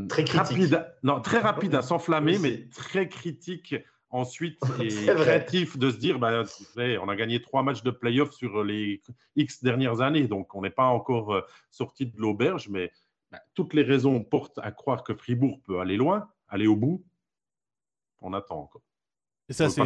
très 0.09 0.25
rapide, 0.25 0.87
non, 1.03 1.21
très 1.21 1.39
rapide 1.39 1.75
à 1.75 1.83
s'enflammer, 1.83 2.39
mais 2.39 2.69
très 2.69 3.09
critique 3.09 3.75
ensuite 4.11 4.61
et 4.81 4.89
créatif 4.89 5.77
de 5.77 5.91
se 5.91 5.97
dire 5.97 6.19
bah, 6.19 6.45
on 6.77 7.09
a 7.09 7.17
gagné 7.17 7.43
trois 7.43 7.63
matchs 7.63 7.83
de 7.83 7.91
playoff 7.91 8.33
sur 8.33 8.65
les 8.65 9.03
X 9.37 9.63
dernières 9.63 10.01
années, 10.01 10.29
donc 10.29 10.55
on 10.55 10.63
n'est 10.63 10.71
pas 10.71 10.87
encore 10.87 11.35
euh, 11.35 11.43
sorti 11.71 12.07
de 12.07 12.19
l'auberge, 12.19 12.69
mais 12.69 12.93
bah, 13.31 13.41
toutes 13.55 13.75
les 13.75 13.83
raisons 13.83 14.23
portent 14.23 14.59
à 14.63 14.73
croire 14.73 15.03
que 15.03 15.15
Fribourg 15.15 15.61
peut 15.65 15.81
aller 15.81 15.97
loin, 15.97 16.29
aller 16.49 16.67
au 16.67 16.77
bout. 16.77 17.05
On 18.21 18.33
attend 18.33 18.63
encore. 18.63 18.83
Et 19.49 19.55
ça, 19.55 19.71
c'est 19.71 19.83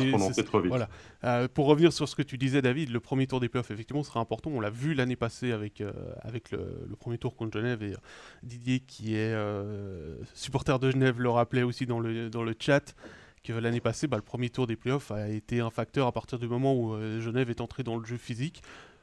voilà. 0.64 0.88
Euh, 1.22 1.46
pour 1.46 1.66
revenir 1.66 1.92
sur 1.92 2.08
ce 2.08 2.16
que 2.16 2.22
tu 2.22 2.36
disais, 2.36 2.62
David, 2.62 2.90
le 2.90 2.98
premier 2.98 3.28
tour 3.28 3.38
des 3.38 3.48
playoffs, 3.48 3.70
effectivement, 3.70 4.02
sera 4.02 4.18
important. 4.18 4.50
On 4.50 4.60
l'a 4.60 4.70
vu 4.70 4.92
l'année 4.92 5.14
passée 5.14 5.52
avec, 5.52 5.80
euh, 5.80 5.92
avec 6.22 6.50
le, 6.50 6.88
premier 6.98 7.16
tour 7.16 7.36
contre 7.36 7.58
Genève. 7.58 7.82
Et 7.82 7.94
Didier, 8.42 8.80
qui 8.80 9.14
est 9.14 9.34
supporter 10.34 10.78
de 10.80 10.90
Genève, 10.90 11.20
le 11.20 11.30
rappelait 11.30 11.62
aussi 11.62 11.86
dans 11.86 12.00
le, 12.00 12.28
dans 12.28 12.42
le 12.42 12.54
chat 12.58 12.94
que 13.42 13.52
l'année 13.52 13.80
passée, 13.80 14.06
bah, 14.06 14.16
le 14.16 14.22
premier 14.22 14.50
tour 14.50 14.66
des 14.66 14.76
playoffs 14.76 15.10
a 15.10 15.28
été 15.28 15.60
un 15.60 15.70
facteur 15.70 16.06
à 16.06 16.12
partir 16.12 16.38
du 16.38 16.48
moment 16.48 16.74
où 16.74 16.94
euh, 16.94 17.20
Genève 17.20 17.50
est 17.50 17.60
entré 17.60 17.82
dans 17.82 17.96
le 17.96 18.04
jeu 18.04 18.16
physique. 18.16 18.62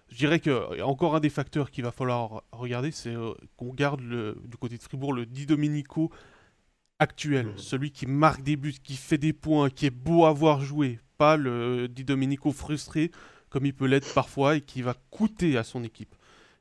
Je 0.09 0.17
dirais 0.17 0.39
que 0.39 0.49
euh, 0.49 0.85
encore 0.85 1.15
un 1.15 1.19
des 1.19 1.29
facteurs 1.29 1.71
qu'il 1.71 1.83
va 1.83 1.91
falloir 1.91 2.43
regarder, 2.51 2.91
c'est 2.91 3.13
euh, 3.13 3.33
qu'on 3.57 3.73
garde 3.73 4.01
du 4.01 4.57
côté 4.57 4.77
de 4.77 4.83
Fribourg 4.83 5.13
le 5.13 5.25
Di 5.25 5.45
Domenico 5.45 6.11
actuel, 6.99 7.47
mmh. 7.47 7.57
celui 7.57 7.91
qui 7.91 8.05
marque 8.05 8.43
des 8.43 8.55
buts, 8.55 8.75
qui 8.83 8.95
fait 8.95 9.17
des 9.17 9.33
points, 9.33 9.69
qui 9.69 9.85
est 9.85 9.89
beau 9.89 10.25
à 10.25 10.33
voir 10.33 10.61
jouer, 10.61 10.99
pas 11.17 11.37
le 11.37 11.87
Di 11.87 12.03
Domenico 12.03 12.51
frustré 12.51 13.11
comme 13.49 13.65
il 13.65 13.73
peut 13.73 13.85
l'être 13.85 14.13
parfois 14.13 14.55
et 14.55 14.61
qui 14.61 14.81
va 14.81 14.95
coûter 15.09 15.57
à 15.57 15.63
son 15.63 15.83
équipe. 15.83 16.15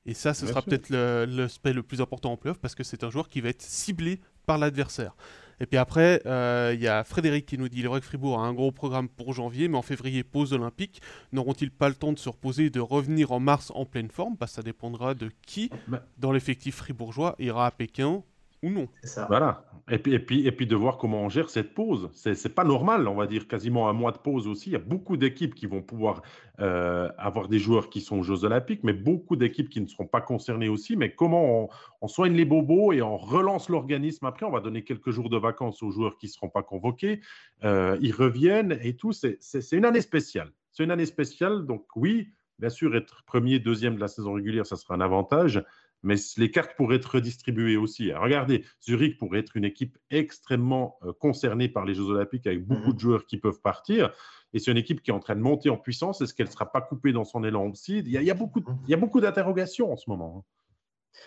Et 0.06 0.14
ça, 0.14 0.32
ce 0.32 0.46
sera 0.46 0.62
peut-être 0.62 0.88
l'aspect 0.88 1.74
le, 1.74 1.82
plus 1.82 2.00
important 2.00 2.32
en 2.32 2.36
playoff 2.38 2.58
parce 2.58 2.74
que 2.74 2.82
c'est 2.82 3.04
un 3.04 3.10
joueur 3.10 3.28
qui 3.28 3.42
va 3.42 3.50
être 3.50 3.60
ciblé 3.60 4.20
par 4.46 4.56
l'adversaire. 4.56 5.14
Et 5.60 5.66
puis 5.66 5.76
après, 5.76 6.22
euh, 6.24 6.72
il 6.74 6.80
y 6.80 6.88
a 6.88 7.04
Frédéric 7.04 7.44
qui 7.44 7.58
nous 7.58 7.68
dit 7.68 7.82
le 7.82 8.00
Fribourg 8.00 8.40
a 8.40 8.44
un 8.44 8.54
gros 8.54 8.72
programme 8.72 9.08
pour 9.08 9.34
janvier, 9.34 9.68
mais 9.68 9.76
en 9.76 9.82
février, 9.82 10.22
pause 10.22 10.52
olympique. 10.52 11.02
N'auront-ils 11.32 11.70
pas 11.70 11.88
le 11.88 11.94
temps 11.94 12.12
de 12.12 12.18
se 12.18 12.28
reposer 12.28 12.66
et 12.66 12.70
de 12.70 12.80
revenir 12.80 13.32
en 13.32 13.40
mars 13.40 13.70
en 13.74 13.84
pleine 13.84 14.10
forme? 14.10 14.36
Bah, 14.38 14.46
Ça 14.46 14.62
dépendra 14.62 15.14
de 15.14 15.30
qui, 15.46 15.68
bah. 15.88 16.06
dans 16.16 16.32
l'effectif 16.32 16.76
fribourgeois, 16.76 17.34
ira 17.38 17.66
à 17.66 17.70
Pékin 17.70 18.22
ou 18.62 18.70
non. 18.70 18.88
Ça. 19.02 19.26
Voilà. 19.28 19.64
Et 19.90 19.98
puis, 19.98 20.12
et, 20.12 20.18
puis, 20.18 20.46
et 20.46 20.52
puis 20.52 20.66
de 20.66 20.76
voir 20.76 20.98
comment 20.98 21.22
on 21.22 21.28
gère 21.28 21.48
cette 21.48 21.74
pause. 21.74 22.10
C'est 22.12 22.54
pas 22.54 22.64
normal, 22.64 23.08
on 23.08 23.14
va 23.14 23.26
dire 23.26 23.48
quasiment 23.48 23.88
un 23.88 23.92
mois 23.92 24.12
de 24.12 24.18
pause 24.18 24.46
aussi. 24.46 24.70
Il 24.70 24.72
y 24.74 24.76
a 24.76 24.80
beaucoup 24.80 25.16
d'équipes 25.16 25.54
qui 25.54 25.66
vont 25.66 25.80
pouvoir 25.80 26.22
euh, 26.60 27.08
avoir 27.16 27.48
des 27.48 27.58
joueurs 27.58 27.88
qui 27.88 28.00
sont 28.00 28.18
aux 28.18 28.22
Jeux 28.22 28.44
Olympiques, 28.44 28.84
mais 28.84 28.92
beaucoup 28.92 29.36
d'équipes 29.36 29.70
qui 29.70 29.80
ne 29.80 29.86
seront 29.86 30.06
pas 30.06 30.20
concernées 30.20 30.68
aussi. 30.68 30.96
Mais 30.96 31.14
comment 31.14 31.70
on, 32.02 32.08
soigne 32.08 32.34
les 32.34 32.44
bobos 32.44 32.92
et 32.92 33.00
on 33.00 33.16
relance 33.16 33.68
l'organisme 33.68 34.26
après? 34.26 34.44
On 34.44 34.50
va 34.50 34.60
donner 34.60 34.84
quelques 34.84 35.10
jours 35.10 35.30
de 35.30 35.38
vacances 35.38 35.82
aux 35.82 35.90
joueurs 35.90 36.18
qui 36.18 36.26
ne 36.26 36.32
seront 36.32 36.50
pas 36.50 36.62
convoqués. 36.62 37.20
Euh, 37.64 37.96
ils 38.00 38.12
reviennent 38.12 38.78
et 38.82 38.94
tout. 38.94 39.12
C'est 39.12 39.72
une 39.72 39.84
année 39.84 40.02
spéciale. 40.02 40.52
C'est 40.72 40.84
une 40.84 40.90
année 40.90 41.06
spéciale. 41.06 41.64
Donc 41.64 41.86
oui, 41.96 42.28
bien 42.58 42.70
sûr, 42.70 42.94
être 42.94 43.22
premier, 43.24 43.58
deuxième 43.58 43.96
de 43.96 44.00
la 44.00 44.08
saison 44.08 44.34
régulière, 44.34 44.66
ça 44.66 44.76
sera 44.76 44.94
un 44.94 45.00
avantage 45.00 45.64
mais 46.02 46.14
les 46.36 46.50
cartes 46.50 46.76
pourraient 46.76 46.96
être 46.96 47.16
redistribuées 47.16 47.76
aussi. 47.76 48.12
regardez, 48.12 48.64
Zurich 48.82 49.18
pourrait 49.18 49.40
être 49.40 49.56
une 49.56 49.64
équipe 49.64 49.98
extrêmement 50.10 50.98
euh, 51.02 51.12
concernée 51.12 51.68
par 51.68 51.84
les 51.84 51.94
Jeux 51.94 52.04
Olympiques 52.04 52.46
avec 52.46 52.66
beaucoup 52.66 52.88
mhm. 52.88 52.94
de 52.94 52.98
joueurs 53.00 53.26
qui 53.26 53.36
peuvent 53.36 53.60
partir. 53.60 54.12
Et 54.54 54.58
c'est 54.58 54.70
une 54.70 54.78
équipe 54.78 55.02
qui 55.02 55.10
est 55.10 55.14
en 55.14 55.20
train 55.20 55.36
de 55.36 55.40
monter 55.40 55.68
en 55.68 55.76
puissance. 55.76 56.20
Est-ce 56.20 56.32
qu'elle 56.32 56.46
ne 56.46 56.52
sera 56.52 56.72
pas 56.72 56.80
coupée 56.80 57.12
dans 57.12 57.24
son 57.24 57.44
élan 57.44 57.66
aussi 57.66 57.98
il 57.98 58.08
y, 58.08 58.16
a, 58.16 58.22
il 58.22 58.26
y 58.26 58.30
a 58.30 58.34
beaucoup, 58.34 58.62
il 58.86 58.90
y 58.90 58.94
a 58.94 58.96
beaucoup 58.96 59.20
d'interrogations 59.20 59.92
en 59.92 59.96
ce 59.96 60.08
moment. 60.08 60.38
Hein. 60.38 60.58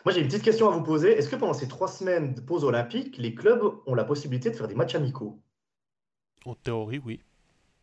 Moi, 0.06 0.14
j'ai 0.14 0.22
une 0.22 0.28
petite 0.28 0.44
question 0.44 0.70
à 0.70 0.72
vous 0.72 0.84
poser. 0.84 1.12
Est-ce 1.12 1.30
que 1.30 1.36
pendant 1.36 1.54
ces 1.54 1.68
trois 1.68 1.88
semaines 1.88 2.34
de 2.34 2.42
pause 2.42 2.64
olympique, 2.64 3.18
les 3.18 3.36
clubs 3.36 3.62
ont 3.86 3.94
la 3.94 4.04
possibilité 4.04 4.50
de 4.50 4.56
faire 4.56 4.68
des 4.68 4.76
matchs 4.76 4.96
amicaux? 4.96 5.40
En 6.46 6.56
théorie, 6.56 7.02
oui. 7.06 7.22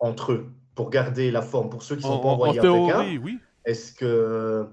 Entre 0.00 0.32
eux, 0.32 0.52
pour 0.74 0.90
garder 0.90 1.30
la 1.30 1.42
forme, 1.42 1.70
pour 1.70 1.82
ceux 1.82 1.96
qui 1.96 2.04
ne 2.04 2.08
sont 2.08 2.20
pas 2.20 2.28
envoyés 2.28 2.58
en 2.58 2.62
théorie, 2.62 3.18
oui. 3.18 3.38
Est-ce 3.64 3.92
que 3.92 4.68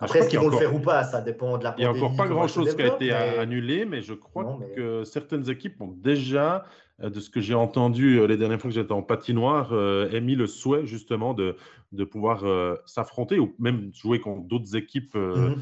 après, 0.00 0.20
est-ce 0.20 0.28
qu'ils 0.28 0.38
vont 0.38 0.48
le 0.48 0.56
faire 0.56 0.74
ou 0.74 0.80
pas? 0.80 1.04
Ça 1.04 1.20
dépend 1.20 1.58
de 1.58 1.64
la 1.64 1.74
Il 1.76 1.80
n'y 1.80 1.86
a 1.86 1.90
encore 1.90 2.16
pas 2.16 2.26
grand-chose 2.26 2.74
qui 2.74 2.82
a 2.82 2.94
été 2.94 3.12
annulé, 3.12 3.84
mais 3.84 4.02
je 4.02 4.14
crois 4.14 4.58
que 4.74 5.04
certaines 5.04 5.48
équipes 5.50 5.80
ont 5.80 5.94
déjà, 5.94 6.64
euh, 7.02 7.10
de 7.10 7.20
ce 7.20 7.30
que 7.30 7.40
j'ai 7.40 7.54
entendu 7.54 8.18
euh, 8.18 8.26
les 8.26 8.36
dernières 8.36 8.60
fois 8.60 8.70
que 8.70 8.74
j'étais 8.74 8.92
en 8.92 9.02
patinoire, 9.02 9.70
euh, 9.72 10.10
émis 10.10 10.34
le 10.34 10.46
souhait 10.46 10.86
justement 10.86 11.34
de, 11.34 11.56
de 11.92 12.04
pouvoir 12.04 12.44
s'affronter 12.86 13.38
ou 13.38 13.54
même 13.58 13.90
jouer 13.94 14.20
contre 14.20 14.46
d'autres 14.46 14.76
équipes. 14.76 15.14
Mhm. 15.14 15.60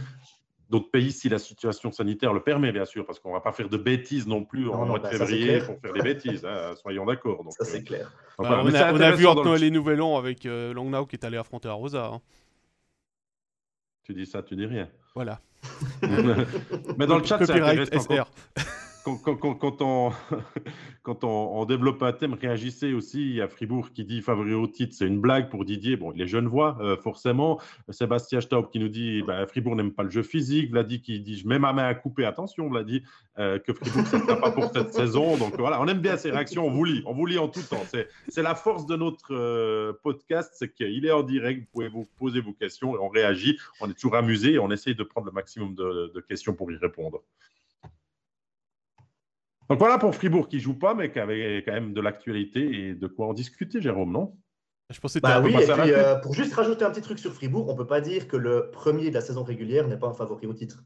D'autres 0.70 0.90
pays, 0.90 1.12
si 1.12 1.30
la 1.30 1.38
situation 1.38 1.90
sanitaire 1.90 2.34
le 2.34 2.40
permet, 2.40 2.72
bien 2.72 2.84
sûr, 2.84 3.06
parce 3.06 3.18
qu'on 3.18 3.30
ne 3.30 3.34
va 3.34 3.40
pas 3.40 3.52
faire 3.52 3.70
de 3.70 3.78
bêtises 3.78 4.26
non 4.26 4.44
plus 4.44 4.68
en 4.68 4.84
mois 4.84 4.98
de 4.98 5.04
bah, 5.04 5.08
février 5.08 5.60
pour 5.60 5.80
faire 5.80 5.94
des 5.94 6.02
bêtises, 6.02 6.44
hein, 6.44 6.74
soyons 6.82 7.06
d'accord. 7.06 7.42
Ça, 7.58 7.64
c'est 7.64 7.82
clair. 7.82 8.12
Bah, 8.38 8.60
on, 8.62 8.74
a, 9.00 9.12
vu 9.12 9.26
entre 9.26 9.46
Noël 9.46 9.64
et 9.64 9.70
Nouvel 9.70 10.02
An 10.02 10.18
avec 10.18 10.44
Langnau 10.44 11.06
qui 11.06 11.16
est 11.16 11.24
allé 11.24 11.38
affronter 11.38 11.70
Rosa. 11.70 12.10
Hein. 12.12 12.20
Tu 14.08 14.14
dis 14.14 14.24
ça, 14.24 14.42
tu 14.42 14.56
dis 14.56 14.64
rien. 14.64 14.88
Voilà. 15.14 15.38
Mais 16.96 17.06
dans 17.06 17.18
le 17.18 17.24
chat, 17.24 17.44
c'est 17.44 17.60
intéressant 17.60 18.24
quand, 19.16 19.82
on, 21.24 21.64
développe 21.64 22.02
un 22.02 22.12
thème, 22.12 22.34
réagissez 22.34 22.92
aussi. 22.92 23.34
Il 23.34 23.40
a 23.40 23.48
Fribourg 23.48 23.92
qui 23.92 24.04
dit 24.04 24.20
favori 24.20 24.54
au 24.54 24.66
titre, 24.66 24.94
c'est 24.96 25.06
une 25.06 25.20
blague 25.20 25.48
pour 25.48 25.64
Didier. 25.64 25.96
Bon, 25.96 26.10
les 26.10 26.26
jeunes 26.26 26.48
voient, 26.48 26.76
euh, 26.80 26.96
forcément. 26.96 27.60
Sébastien 27.90 28.40
Staub 28.40 28.70
qui 28.70 28.78
nous 28.78 28.88
dit 28.88 29.22
bah, 29.22 29.46
Fribourg 29.46 29.76
n'aime 29.76 29.92
pas 29.92 30.02
le 30.02 30.10
jeu 30.10 30.22
physique. 30.22 30.70
Vladi 30.70 31.00
qui 31.00 31.20
dit 31.20 31.38
Je 31.38 31.48
mets 31.48 31.58
ma 31.58 31.72
main 31.72 31.86
à 31.86 31.94
couper. 31.94 32.24
Attention, 32.24 32.68
Vladi, 32.68 33.02
euh, 33.38 33.58
que 33.58 33.72
Fribourg 33.72 34.02
ne 34.02 34.06
sera 34.06 34.36
pas 34.36 34.50
pour 34.50 34.70
cette 34.72 34.92
saison. 34.92 35.36
Donc 35.36 35.56
voilà, 35.58 35.80
on 35.80 35.86
aime 35.86 36.00
bien 36.00 36.16
ces 36.16 36.30
réactions. 36.30 36.66
On 36.66 36.70
vous 36.70 36.84
lit, 36.84 37.02
on 37.06 37.14
vous 37.14 37.26
lit 37.26 37.38
en 37.38 37.48
tout 37.48 37.62
temps. 37.62 37.84
C'est 38.28 38.42
la 38.42 38.54
force 38.54 38.86
de 38.86 38.96
notre 38.96 39.34
euh, 39.34 39.92
podcast, 40.02 40.52
c'est 40.54 40.72
qu'il 40.74 41.06
est 41.06 41.12
en 41.12 41.22
direct. 41.22 41.60
Vous 41.60 41.66
pouvez 41.72 41.88
vous 41.88 42.06
poser 42.18 42.40
vos 42.40 42.52
questions 42.52 42.94
et 42.94 42.98
on 42.98 43.08
réagit. 43.08 43.58
On 43.80 43.90
est 43.90 43.94
toujours 43.94 44.16
amusé 44.16 44.54
et 44.54 44.58
on 44.58 44.70
essaye 44.70 44.94
de 44.94 45.04
prendre 45.04 45.26
le 45.26 45.32
maximum 45.32 45.74
de 45.74 46.24
questions 46.28 46.54
pour 46.54 46.70
y 46.72 46.76
répondre. 46.76 47.22
Donc 49.68 49.78
voilà 49.78 49.98
pour 49.98 50.14
Fribourg 50.14 50.48
qui 50.48 50.60
joue 50.60 50.78
pas, 50.78 50.94
mais 50.94 51.12
qui 51.12 51.18
avait 51.18 51.62
quand 51.64 51.72
même 51.72 51.92
de 51.92 52.00
l'actualité 52.00 52.88
et 52.88 52.94
de 52.94 53.06
quoi 53.06 53.26
en 53.26 53.34
discuter, 53.34 53.80
Jérôme, 53.80 54.12
non? 54.12 54.36
Je 54.90 55.00
pensais 55.00 55.20
bah 55.20 55.42
oui, 55.42 55.54
et 55.54 55.66
puis 55.66 55.92
euh, 55.92 56.14
pour 56.16 56.32
juste 56.32 56.54
rajouter 56.54 56.82
un 56.82 56.90
petit 56.90 57.02
truc 57.02 57.18
sur 57.18 57.34
Fribourg, 57.34 57.68
on 57.68 57.72
ne 57.72 57.76
peut 57.76 57.86
pas 57.86 58.00
dire 58.00 58.26
que 58.26 58.38
le 58.38 58.70
premier 58.70 59.10
de 59.10 59.14
la 59.14 59.20
saison 59.20 59.44
régulière 59.44 59.86
n'est 59.86 59.98
pas 59.98 60.06
un 60.06 60.14
favori 60.14 60.46
au 60.46 60.54
titre. 60.54 60.82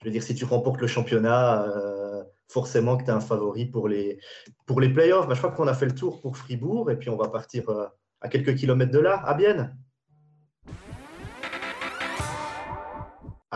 Je 0.00 0.06
veux 0.06 0.10
dire, 0.10 0.22
si 0.22 0.34
tu 0.34 0.46
remportes 0.46 0.80
le 0.80 0.86
championnat, 0.86 1.64
euh, 1.64 2.24
forcément 2.48 2.96
que 2.96 3.04
tu 3.04 3.10
es 3.10 3.12
un 3.12 3.20
favori 3.20 3.66
pour 3.66 3.88
les, 3.88 4.18
pour 4.64 4.80
les 4.80 4.88
playoffs. 4.88 5.28
Bah, 5.28 5.34
je 5.34 5.40
crois 5.40 5.52
qu'on 5.52 5.66
a 5.66 5.74
fait 5.74 5.84
le 5.84 5.94
tour 5.94 6.22
pour 6.22 6.38
Fribourg 6.38 6.90
et 6.90 6.96
puis 6.96 7.10
on 7.10 7.16
va 7.16 7.28
partir 7.28 7.68
euh, 7.68 7.86
à 8.22 8.28
quelques 8.28 8.54
kilomètres 8.54 8.92
de 8.92 9.00
là, 9.00 9.22
à 9.26 9.34
Bienne. 9.34 9.76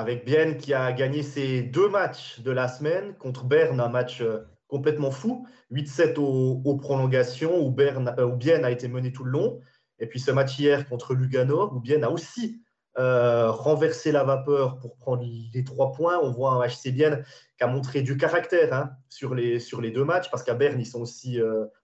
Avec 0.00 0.24
Bienne 0.24 0.56
qui 0.56 0.72
a 0.72 0.92
gagné 0.92 1.22
ses 1.22 1.60
deux 1.60 1.88
matchs 1.88 2.40
de 2.40 2.50
la 2.50 2.68
semaine 2.68 3.14
contre 3.18 3.44
Berne, 3.44 3.80
un 3.80 3.90
match 3.90 4.22
euh, 4.22 4.38
complètement 4.66 5.10
fou, 5.10 5.46
8-7 5.72 6.16
aux, 6.16 6.76
prolongations 6.76 7.60
où, 7.62 7.70
Berne, 7.70 8.14
euh, 8.18 8.34
Bienne 8.34 8.64
a 8.64 8.70
été 8.70 8.88
mené 8.88 9.12
tout 9.12 9.24
le 9.24 9.30
long. 9.30 9.60
Et 9.98 10.06
puis 10.06 10.18
ce 10.18 10.30
match 10.30 10.58
hier 10.58 10.88
contre 10.88 11.14
Lugano, 11.14 11.70
où 11.70 11.80
Bienne 11.80 12.02
a 12.02 12.10
aussi 12.10 12.62
euh, 12.98 13.50
renversé 13.50 14.10
la 14.10 14.24
vapeur 14.24 14.78
pour 14.78 14.96
prendre 14.96 15.22
les 15.22 15.64
trois 15.64 15.92
points. 15.92 16.18
On 16.22 16.30
voit 16.30 16.52
un 16.52 16.66
HC 16.66 16.92
Bienne 16.92 17.22
qui 17.58 17.64
a 17.64 17.66
montré 17.66 18.00
du 18.00 18.16
caractère 18.16 18.72
hein, 18.72 18.92
sur, 19.10 19.34
les, 19.34 19.60
sur 19.60 19.82
les 19.82 19.90
deux 19.90 20.04
matchs, 20.04 20.30
parce 20.30 20.42
qu'à 20.42 20.54
Berne, 20.54 20.80
ils 20.80 20.86
sont 20.86 21.02
aussi, 21.02 21.38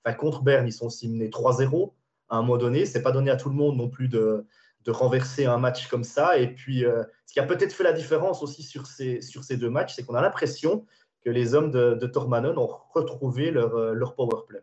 enfin, 0.05 0.17
contre 0.17 0.43
Berne, 0.43 0.67
ils 0.67 0.73
sont 0.73 0.87
aussi 0.87 1.11
menés 1.11 1.29
3-0 1.29 1.93
à 2.31 2.39
un 2.39 2.41
moment 2.41 2.57
donné. 2.57 2.87
Ce 2.87 2.97
n'est 2.97 3.03
pas 3.03 3.13
donné 3.13 3.31
à 3.31 3.37
tout 3.37 3.51
le 3.51 3.57
monde 3.57 3.77
non 3.77 3.91
plus 3.91 4.09
de, 4.09 4.47
de 4.87 4.93
renverser 4.93 5.47
un 5.47 5.59
match 5.59 5.89
comme 5.89 6.05
ça. 6.05 6.39
Et 6.39 6.55
puis, 6.55 6.85
euh, 6.85 7.03
ce 7.27 7.33
qui 7.33 7.41
a 7.41 7.43
peut-être 7.43 7.73
fait 7.73 7.85
la 7.85 7.93
différence 7.93 8.43
aussi 8.43 8.63
sur 8.63 8.87
ces, 8.87 9.21
sur 9.21 9.45
ces 9.45 9.57
deux 9.57 9.71
matchs, 9.71 9.95
c'est 9.97 10.05
qu'on 10.05 10.15
a 10.15 10.23
l'impression 10.23 10.87
que 11.25 11.31
les 11.31 11.55
hommes 11.55 11.73
de, 11.73 11.95
de 11.95 12.07
Tormanon 12.07 12.57
ont 12.57 12.71
retrouvé 12.95 13.51
leur, 13.51 13.75
euh, 13.75 13.93
leur 13.93 14.15
power 14.15 14.45
play. 14.49 14.61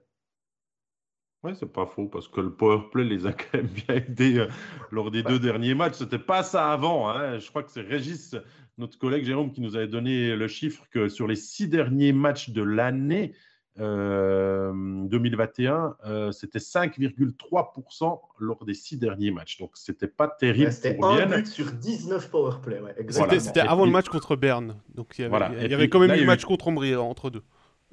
Oui, 1.44 1.52
c'est 1.60 1.72
pas 1.72 1.86
faux, 1.86 2.08
parce 2.08 2.30
que 2.30 2.40
le 2.40 2.54
power 2.54 2.84
play 2.90 3.04
les 3.04 3.28
a 3.28 3.34
quand 3.34 3.56
même 3.56 3.68
bien 3.68 3.96
aidés 3.96 4.40
euh, 4.40 4.48
lors 4.92 5.12
des 5.12 5.24
deux 5.24 5.40
derniers 5.40 5.76
matchs. 5.76 5.96
C'était 5.96 6.18
pas 6.18 6.42
ça 6.42 6.72
avant. 6.72 7.10
Hein. 7.10 7.38
Je 7.38 7.50
crois 7.50 7.64
que 7.64 7.72
c'est 7.72 7.82
Régis, 7.82 8.38
notre 8.78 8.98
collègue 8.98 9.26
Jérôme, 9.26 9.52
qui 9.52 9.60
nous 9.60 9.76
avait 9.76 9.90
donné 9.90 10.38
le 10.38 10.48
chiffre 10.48 10.86
que 10.90 11.10
sur 11.10 11.28
les 11.28 11.36
six 11.36 11.68
derniers 11.68 12.14
matchs 12.14 12.52
de 12.52 12.62
l'année, 12.62 13.36
2021, 13.78 15.74
euh, 16.06 16.28
euh, 16.28 16.32
c'était 16.32 16.60
5,3% 16.60 18.20
lors 18.40 18.66
des 18.66 18.74
six 18.74 18.98
derniers 18.98 19.32
matchs. 19.32 19.58
Donc, 19.58 19.72
c'était 19.74 20.08
pas 20.08 20.28
terrible. 20.28 20.72
c'était 20.72 20.98
un 21.02 21.26
but 21.26 21.48
sur 21.48 21.72
19 21.72 22.30
powerplay. 22.30 22.82
Ouais, 22.82 22.96
c'était 23.40 23.62
avant 23.62 23.86
le 23.86 23.92
match 23.92 24.10
contre 24.10 24.36
Berne. 24.36 24.76
Donc, 24.94 25.16
il 25.18 25.24
y 25.24 25.26
avait, 25.26 25.66
il 25.66 25.72
y 25.72 25.74
avait 25.74 25.90
quand 25.90 26.00
même 26.00 26.12
eu 26.12 26.20
le 26.20 26.26
match 26.26 26.46
contre 26.46 26.68
Ombrie 26.68 26.96
entre 26.96 27.30
deux. 27.30 27.44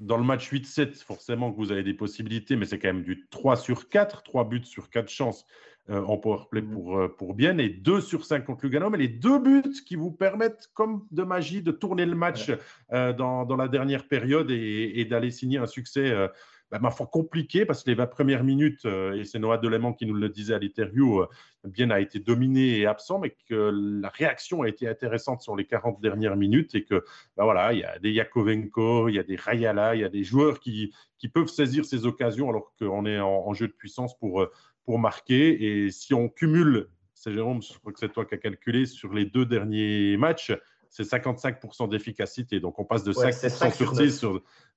Dans 0.00 0.16
le 0.16 0.24
match 0.24 0.50
8-7, 0.50 1.04
forcément 1.04 1.52
que 1.52 1.56
vous 1.56 1.72
avez 1.72 1.82
des 1.82 1.94
possibilités, 1.94 2.56
mais 2.56 2.64
c'est 2.64 2.78
quand 2.78 2.88
même 2.88 3.04
du 3.04 3.26
3 3.30 3.56
sur 3.56 3.88
4, 3.88 4.22
3 4.22 4.48
buts 4.48 4.64
sur 4.64 4.90
4 4.90 5.08
chances. 5.08 5.46
Euh, 5.88 6.04
en 6.04 6.18
powerplay 6.18 6.60
mm. 6.60 6.70
pour, 6.70 6.98
euh, 6.98 7.08
pour 7.08 7.34
bien 7.34 7.58
et 7.58 7.68
2 7.68 8.00
sur 8.00 8.24
5 8.24 8.44
contre 8.44 8.64
Lugano, 8.64 8.90
mais 8.90 8.98
les 8.98 9.08
deux 9.08 9.40
buts 9.40 9.72
qui 9.84 9.96
vous 9.96 10.12
permettent, 10.12 10.70
comme 10.72 11.04
de 11.10 11.24
magie, 11.24 11.62
de 11.62 11.72
tourner 11.72 12.06
le 12.06 12.14
match 12.14 12.52
euh, 12.92 13.12
dans, 13.12 13.44
dans, 13.44 13.56
la 13.56 13.66
dernière 13.66 14.06
période 14.06 14.50
et, 14.52 15.04
d'aller 15.06 15.32
signer 15.32 15.58
un 15.58 15.66
succès. 15.66 16.14
Bah, 16.70 16.78
ma 16.78 16.90
foi, 16.90 17.06
compliqué 17.06 17.66
parce 17.66 17.82
que 17.82 17.90
les 17.90 17.96
20 17.96 18.06
premières 18.06 18.44
minutes, 18.44 18.84
et 18.84 19.24
c'est 19.24 19.38
Noah 19.40 19.58
Delément 19.58 19.92
qui 19.92 20.06
nous 20.06 20.14
le 20.14 20.28
disait 20.28 20.54
à 20.54 20.58
l'interview, 20.58 21.24
bien 21.64 21.90
a 21.90 21.98
été 21.98 22.20
dominé 22.20 22.78
et 22.78 22.86
absent, 22.86 23.18
mais 23.18 23.36
que 23.48 23.72
la 24.00 24.08
réaction 24.08 24.62
a 24.62 24.68
été 24.68 24.86
intéressante 24.86 25.42
sur 25.42 25.56
les 25.56 25.66
40 25.66 26.00
dernières 26.00 26.36
minutes 26.36 26.74
et 26.74 26.84
que 26.84 27.04
bah, 27.36 27.44
voilà, 27.44 27.72
il 27.72 27.80
y 27.80 27.84
a 27.84 27.98
des 27.98 28.12
Yakovenko, 28.12 29.08
il 29.08 29.16
y 29.16 29.18
a 29.18 29.24
des 29.24 29.36
Rayala, 29.36 29.96
il 29.96 30.02
y 30.02 30.04
a 30.04 30.08
des 30.08 30.22
joueurs 30.22 30.60
qui, 30.60 30.94
qui 31.18 31.28
peuvent 31.28 31.48
saisir 31.48 31.84
ces 31.84 32.06
occasions 32.06 32.48
alors 32.48 32.72
qu'on 32.78 33.04
est 33.04 33.18
en, 33.18 33.48
en, 33.48 33.52
jeu 33.52 33.66
de 33.66 33.72
puissance 33.72 34.16
pour, 34.16 34.46
pour 34.84 34.98
marquer. 34.98 35.84
Et 35.84 35.90
si 35.90 36.14
on 36.14 36.28
cumule, 36.28 36.88
c'est 37.14 37.32
Jérôme, 37.32 37.62
je 37.62 37.78
crois 37.78 37.92
que 37.92 37.98
c'est 37.98 38.12
toi 38.12 38.24
qui 38.24 38.34
as 38.34 38.38
calculé, 38.38 38.86
sur 38.86 39.12
les 39.12 39.26
deux 39.26 39.44
derniers 39.44 40.16
matchs, 40.16 40.52
c'est 40.88 41.04
55% 41.04 41.88
d'efficacité. 41.88 42.60
Donc 42.60 42.78
on 42.78 42.84
passe 42.84 43.04
de 43.04 43.12
5%, 43.12 43.74
sur 43.74 43.96
6. 43.96 44.24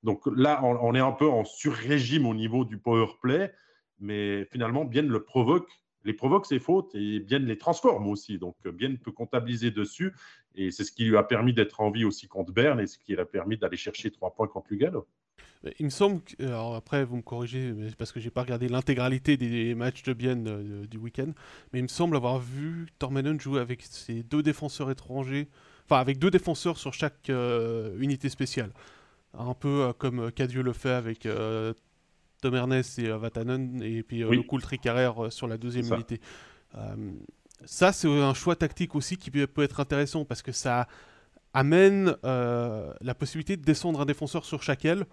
Donc 0.04 0.22
là, 0.36 0.62
on, 0.64 0.94
est 0.96 1.00
un 1.00 1.12
peu 1.12 1.28
en 1.28 1.46
sur-régime 1.46 2.26
au 2.26 2.34
niveau 2.34 2.66
du 2.66 2.78
power 2.78 3.08
play, 3.22 3.54
mais 4.00 4.46
finalement, 4.46 4.86
Bien 4.86 5.04
le 5.04 5.24
provoque. 5.24 5.70
Les 6.06 6.14
provoque 6.14 6.46
ses 6.46 6.60
fautes 6.60 6.94
et 6.96 7.22
Bien 7.22 7.40
les 7.40 7.58
transforme 7.58 8.08
aussi. 8.08 8.38
Donc 8.38 8.56
Bien 8.68 8.96
peut 8.96 9.12
comptabiliser 9.12 9.72
dessus. 9.72 10.14
Et 10.56 10.72
c'est 10.72 10.84
ce 10.84 10.92
qui 10.92 11.06
lui 11.06 11.18
a 11.18 11.24
permis 11.24 11.54
d'être 11.54 11.80
en 11.80 11.90
vie 11.90 12.04
aussi 12.04 12.28
contre 12.28 12.52
Berne 12.52 12.80
et 12.80 12.88
ce 12.88 12.98
qui 12.98 13.14
lui 13.14 13.22
a 13.22 13.26
permis 13.26 13.58
d'aller 13.58 13.78
chercher 13.78 14.12
trois 14.12 14.36
points 14.36 14.48
contre 14.48 14.68
Lugano. 14.72 15.08
Il 15.80 15.86
me 15.86 15.90
semble, 15.90 16.22
que, 16.22 16.44
alors 16.44 16.76
après 16.76 17.06
vous 17.06 17.16
me 17.16 17.22
corrigez, 17.22 17.74
parce 17.98 18.12
que 18.12 18.20
j'ai 18.20 18.30
pas 18.30 18.42
regardé 18.42 18.68
l'intégralité 18.68 19.38
des 19.38 19.76
matchs 19.76 20.04
de 20.04 20.12
Bienne 20.12 20.48
euh, 20.48 20.86
du 20.88 20.98
week-end, 20.98 21.32
mais 21.72 21.80
il 21.80 21.84
me 21.84 21.88
semble 21.88 22.18
avoir 22.18 22.38
vu 22.38 22.88
Tormenon 23.00 23.40
jouer 23.40 23.62
avec 23.62 23.82
ses 23.82 24.24
deux 24.24 24.44
défenseurs 24.44 24.92
étrangers, 24.92 25.48
enfin 25.86 26.02
avec 26.02 26.20
deux 26.20 26.30
défenseurs 26.30 26.78
sur 26.78 26.94
chaque 26.94 27.30
euh, 27.30 27.98
unité 28.00 28.28
spéciale. 28.28 28.72
Un 29.38 29.54
peu 29.54 29.84
euh, 29.84 29.94
comme 29.94 30.32
Cadieux 30.32 30.62
le 30.62 30.74
fait 30.74 30.92
avec 30.92 31.28
Tom 32.42 32.56
Ernest 32.56 33.00
et 33.00 33.10
Vatanen, 33.10 33.82
et 33.82 34.04
puis 34.04 34.20
le 34.20 34.44
Coultry 34.44 34.80
Carrère 34.80 35.32
sur 35.32 35.48
la 35.48 35.58
deuxième 35.58 35.92
unité. 35.94 36.20
ça, 37.66 37.94
c'est 37.94 38.08
un 38.08 38.34
choix 38.34 38.56
tactique 38.56 38.96
aussi 38.96 39.18
qui 39.18 39.32
peut, 39.32 39.48
peut 39.48 39.64
être 39.64 39.80
intéressant, 39.80 40.26
parce 40.26 40.42
que 40.42 40.52
ça 40.52 40.88
amène 41.54 42.16
la 42.24 43.16
possibilité 43.18 43.58
de 43.58 43.64
descendre 43.64 44.02
un 44.02 44.06
défenseur 44.06 44.46
sur 44.46 44.62
chaque 44.62 44.86
aile 44.86 45.06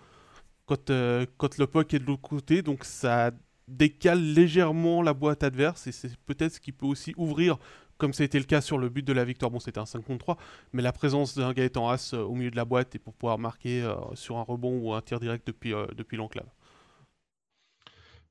quand, 0.67 0.91
quand 1.37 1.59
le 1.59 1.67
puck 1.67 1.95
est 1.95 1.99
de 1.99 2.07
l'autre 2.07 2.23
côté. 2.23 2.63
Donc 2.63 2.85
ça 2.85 3.31
décale 3.71 4.21
légèrement 4.21 5.03
la 5.03 5.15
boîte 5.15 5.43
adverse 5.43 5.87
et 5.87 5.93
c'est 5.93 6.15
peut-être 6.27 6.55
ce 6.55 6.61
qui 6.61 6.73
peut 6.73 6.87
aussi 6.87 7.15
ouvrir 7.17 7.59
comme 8.01 8.13
ça 8.13 8.23
a 8.23 8.27
été 8.27 8.39
le 8.39 8.45
cas 8.45 8.61
sur 8.61 8.79
le 8.79 8.89
but 8.89 9.07
de 9.07 9.13
la 9.13 9.25
victoire. 9.25 9.51
Bon, 9.51 9.61
c'était 9.61 9.79
un 9.79 9.87
5 9.87 10.01
contre 10.05 10.19
3, 10.19 10.37
mais 10.73 10.83
la 10.83 10.93
présence 10.93 11.37
d'un 11.37 11.53
Gaëtan 11.53 11.89
As 11.89 12.15
au 12.15 12.35
milieu 12.35 12.51
de 12.51 12.57
la 12.57 12.65
boîte 12.65 12.95
et 12.97 12.99
pour 12.99 13.15
pouvoir 13.15 13.39
marquer 13.39 13.89
sur 14.15 14.39
un 14.39 14.43
rebond 14.43 14.79
ou 14.79 14.93
un 14.95 15.01
tir 15.03 15.21
direct 15.21 15.47
depuis, 15.47 15.73
depuis 15.97 16.17
l'enclave. 16.17 16.47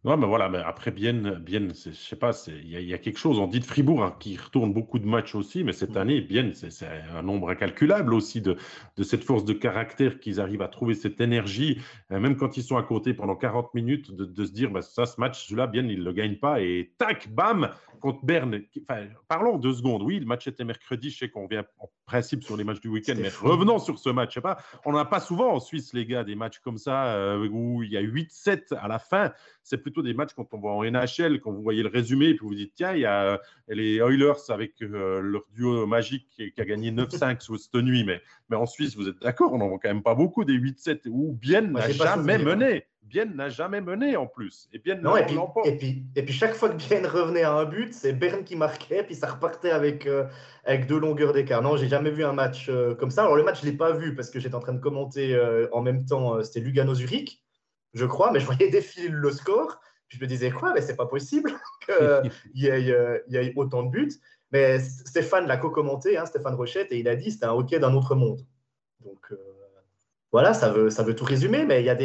Ouais, 0.06 0.16
mais 0.16 0.28
voilà, 0.28 0.48
mais 0.48 0.60
après, 0.60 0.92
bien, 0.92 1.14
bien 1.42 1.68
je 1.74 1.92
sais 1.92 2.16
pas, 2.16 2.32
il 2.48 2.70
y, 2.70 2.94
a 2.94 2.98
quelque 2.98 3.20
chose. 3.20 3.38
On 3.38 3.48
dit 3.48 3.60
de 3.60 3.66
Fribourg 3.66 4.02
hein, 4.02 4.16
qui 4.18 4.38
retourne 4.38 4.72
beaucoup 4.72 4.98
de 4.98 5.06
matchs 5.06 5.36
aussi, 5.36 5.66
mais 5.66 5.74
cette 5.74 5.98
année, 5.98 6.22
bien, 6.22 6.52
c'est 6.54 6.88
un 7.14 7.22
nombre 7.22 7.50
incalculable 7.50 8.14
aussi 8.14 8.40
de, 8.40 8.56
de 8.96 9.04
cette 9.04 9.26
force 9.26 9.44
de 9.44 9.52
caractère 9.52 10.22
qu'ils 10.22 10.40
arrivent 10.40 10.62
à 10.62 10.70
trouver 10.70 10.94
cette 10.94 11.20
énergie, 11.20 11.82
euh, 12.14 12.20
même 12.22 12.38
quand 12.38 12.56
ils 12.56 12.64
sont 12.64 12.78
à 12.78 12.84
côté 12.84 13.14
pendant 13.14 13.36
40 13.36 13.74
minutes, 13.74 14.16
de, 14.16 14.46
se 14.46 14.52
dire, 14.54 14.72
bah, 14.72 14.82
ça, 14.82 15.06
ce 15.06 15.20
match, 15.20 15.44
celui-là, 15.48 15.68
bien, 15.68 15.84
ils 15.86 16.00
ne 16.00 16.06
le 16.06 16.14
gagnent 16.14 16.40
pas, 16.40 16.62
et 16.62 16.94
tac, 16.98 17.28
bam, 17.34 17.70
contre 18.00 18.26
Berne. 18.26 18.62
Enfin, 18.82 19.08
parlons 19.28 19.58
deux 19.58 19.74
secondes. 19.74 20.04
Oui, 20.04 20.20
le 20.20 20.26
match 20.26 20.48
était 20.48 20.64
mercredi, 20.64 21.10
je 21.10 21.18
sais 21.18 21.30
qu'on 21.30 21.48
vient 21.48 21.66
en 21.80 21.90
principe 22.06 22.44
sur 22.44 22.58
les 22.58 22.64
matchs 22.64 22.80
du 22.80 22.88
week-end, 22.88 23.16
mais 23.18 23.30
revenons 23.42 23.80
sur 23.80 24.00
ce 24.00 24.10
match. 24.10 24.30
Je 24.32 24.36
sais 24.36 24.42
pas, 24.42 24.58
on 24.86 24.94
n'a 24.94 25.06
pas 25.06 25.20
souvent 25.20 25.54
en 25.54 25.60
Suisse, 25.60 25.94
les 25.94 26.06
gars, 26.06 26.24
des 26.24 26.36
matchs 26.36 26.60
comme 26.60 26.78
ça 26.78 27.14
euh, 27.16 27.48
où 27.50 27.84
il 27.84 27.92
y 27.92 27.98
a 27.98 28.02
8-7 28.02 28.76
à 28.76 28.88
la 28.88 29.00
fin 29.00 29.32
c'est 29.70 29.78
plutôt 29.78 30.02
des 30.02 30.16
matchs 30.16 30.34
quand 30.36 30.52
on 30.54 30.58
voit 30.58 30.72
en 30.72 30.84
NHL, 30.84 31.40
quand 31.40 31.52
vous 31.52 31.62
voyez 31.62 31.84
le 31.84 31.90
résumé, 31.90 32.30
et 32.30 32.34
puis 32.34 32.46
vous 32.46 32.56
dites, 32.56 32.74
tiens, 32.74 32.94
il 32.94 33.02
y 33.02 33.06
a 33.06 33.24
euh, 33.24 33.38
les 33.68 33.98
Oilers 33.98 34.50
avec 34.50 34.82
euh, 34.82 35.22
leur 35.22 35.44
duo 35.54 35.86
magique 35.86 36.28
qui, 36.32 36.52
a 36.58 36.66
gagné 36.66 36.92
9-5 36.92 37.40
sous 37.40 37.58
cette 37.58 37.76
nuit. 37.76 38.04
Mais, 38.04 38.20
mais 38.50 38.58
en 38.58 38.66
Suisse, 38.66 38.96
vous 38.96 39.08
êtes 39.08 39.20
d'accord, 39.22 39.54
on 39.54 39.58
n'en 39.58 39.70
voit 39.70 39.80
quand 39.82 39.90
même 39.90 40.04
pas 40.04 40.16
beaucoup 40.16 40.44
des 40.46 40.54
8-7 40.54 41.08
où 41.10 41.34
Bien 41.34 41.62
n'a 41.62 41.90
jamais 41.90 42.38
mené. 42.38 42.86
Bien 43.04 43.26
n'a 43.26 43.50
jamais 43.50 43.82
mené 43.82 44.16
en 44.18 44.28
plus. 44.28 44.70
Et 44.72 44.78
Bien 44.78 44.96
non, 44.96 45.18
et 45.18 45.26
puis, 45.26 45.36
et, 45.66 45.78
puis, 45.78 46.04
et 46.16 46.24
puis, 46.24 46.34
chaque 46.34 46.54
fois 46.54 46.70
que 46.70 46.76
Bien 46.76 47.08
revenait 47.08 47.42
à 47.42 47.54
un 47.54 47.66
but, 47.66 47.94
c'est 47.94 48.14
Berne 48.14 48.44
qui 48.44 48.56
marquait, 48.56 49.04
puis 49.04 49.16
ça 49.16 49.28
repartait 49.28 49.72
avec, 49.72 50.06
euh, 50.06 50.26
avec 50.64 50.86
deux 50.86 51.00
longueurs 51.00 51.34
d'écart. 51.34 51.64
Non, 51.64 51.76
j'ai 51.76 51.88
jamais 51.88 52.12
vu 52.12 52.24
un 52.24 52.34
match 52.34 52.70
comme 53.00 53.10
ça. 53.10 53.24
Alors 53.24 53.36
le 53.36 53.44
match, 53.44 53.62
je 53.62 53.66
ne 53.66 53.72
l'ai 53.72 53.78
pas 53.78 53.94
vu 53.94 54.16
parce 54.16 54.30
que 54.30 54.40
j'étais 54.40 54.56
en 54.56 54.60
train 54.60 54.74
de 54.74 54.80
commenter 54.80 55.40
en 55.72 55.82
même 55.82 56.06
temps, 56.06 56.44
c'était 56.44 56.60
Lugano-Zurich 56.60 57.44
je 57.94 58.06
crois, 58.06 58.32
mais 58.32 58.40
je 58.40 58.46
voyais 58.46 58.70
défiler 58.70 59.10
le 59.10 59.32
score. 59.32 59.80
je 60.08 60.20
me 60.20 60.28
disais, 60.28 60.52
quoi, 60.52 60.74
mais 60.74 60.82
c'est 60.82 60.96
pas 60.96 61.06
possible 61.06 61.52
qu'il 61.86 62.32
y, 62.56 62.68
ait 62.68 63.54
autant 63.56 63.84
de 63.84 63.90
buts. 63.90 64.14
Mais 64.52 64.80
Stéphane 64.80 65.48
l'a 65.48 65.58
co-commenté, 65.58 66.18
hein, 66.18 66.26
Stéphane 66.26 66.56
Rochette, 66.56 66.92
et 66.92 67.00
il 67.00 67.08
a 67.08 67.16
dit 67.16 67.32
c'était 67.32 67.46
un 67.46 67.54
hockey 67.54 67.80
d'un 67.80 67.94
autre 67.94 68.16
monde. 68.16 68.46
Donc, 69.02 69.32
euh, 69.32 69.38
voilà, 70.32 70.54
ça 70.54 70.72
veut, 70.72 71.16
tout 71.16 71.26
résumer, 71.26 71.66
mais 71.66 71.82
il 71.82 71.86
y, 71.86 71.90
a 71.90 71.96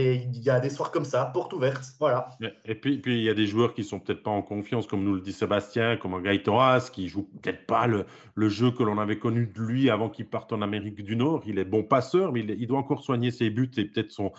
des, 0.61 0.71
soirs 0.71 0.91
comme 0.91 1.05
ça, 1.05 1.27
porte 1.27 1.53
ouverte. 1.53 1.85
Voilà. 2.01 2.31
Et 2.65 2.75
puis, 2.75 3.03
il 3.05 3.23
y 3.23 3.29
a 3.29 3.35
des 3.35 3.47
joueurs 3.47 3.75
qui 3.75 3.85
sont 3.85 4.01
peut-être 4.01 4.23
pas 4.23 4.31
en 4.31 4.41
confiance, 4.41 4.87
comme 4.87 5.05
nous 5.05 5.15
le 5.15 5.21
dit 5.21 5.35
Sébastien, 5.35 5.99
comme 5.99 6.23
Gaëtan 6.23 6.59
Haas, 6.59 6.89
qui 6.91 7.09
joue 7.09 7.29
peut-être 7.43 7.67
pas 7.67 7.87
le, 7.87 8.07
jeu 8.49 8.71
que 8.71 8.83
l'on 8.83 8.99
avait 8.99 9.19
connu 9.19 9.47
de 9.55 9.61
lui 9.61 9.91
avant 9.91 10.09
qu'il 10.09 10.27
parte 10.27 10.55
en 10.55 10.63
Amérique 10.63 11.03
du 11.03 11.17
Nord. 11.17 11.43
Il 11.47 11.59
est 11.59 11.67
bon 11.67 11.83
passeur, 11.83 12.33
mais 12.33 12.41
il, 12.41 12.67
doit 12.67 12.79
encore 12.79 13.03
soigner 13.03 13.31
ses 13.31 13.51
buts 13.51 13.71
et 13.77 13.85
peut-être 13.85 14.11
son, 14.11 14.33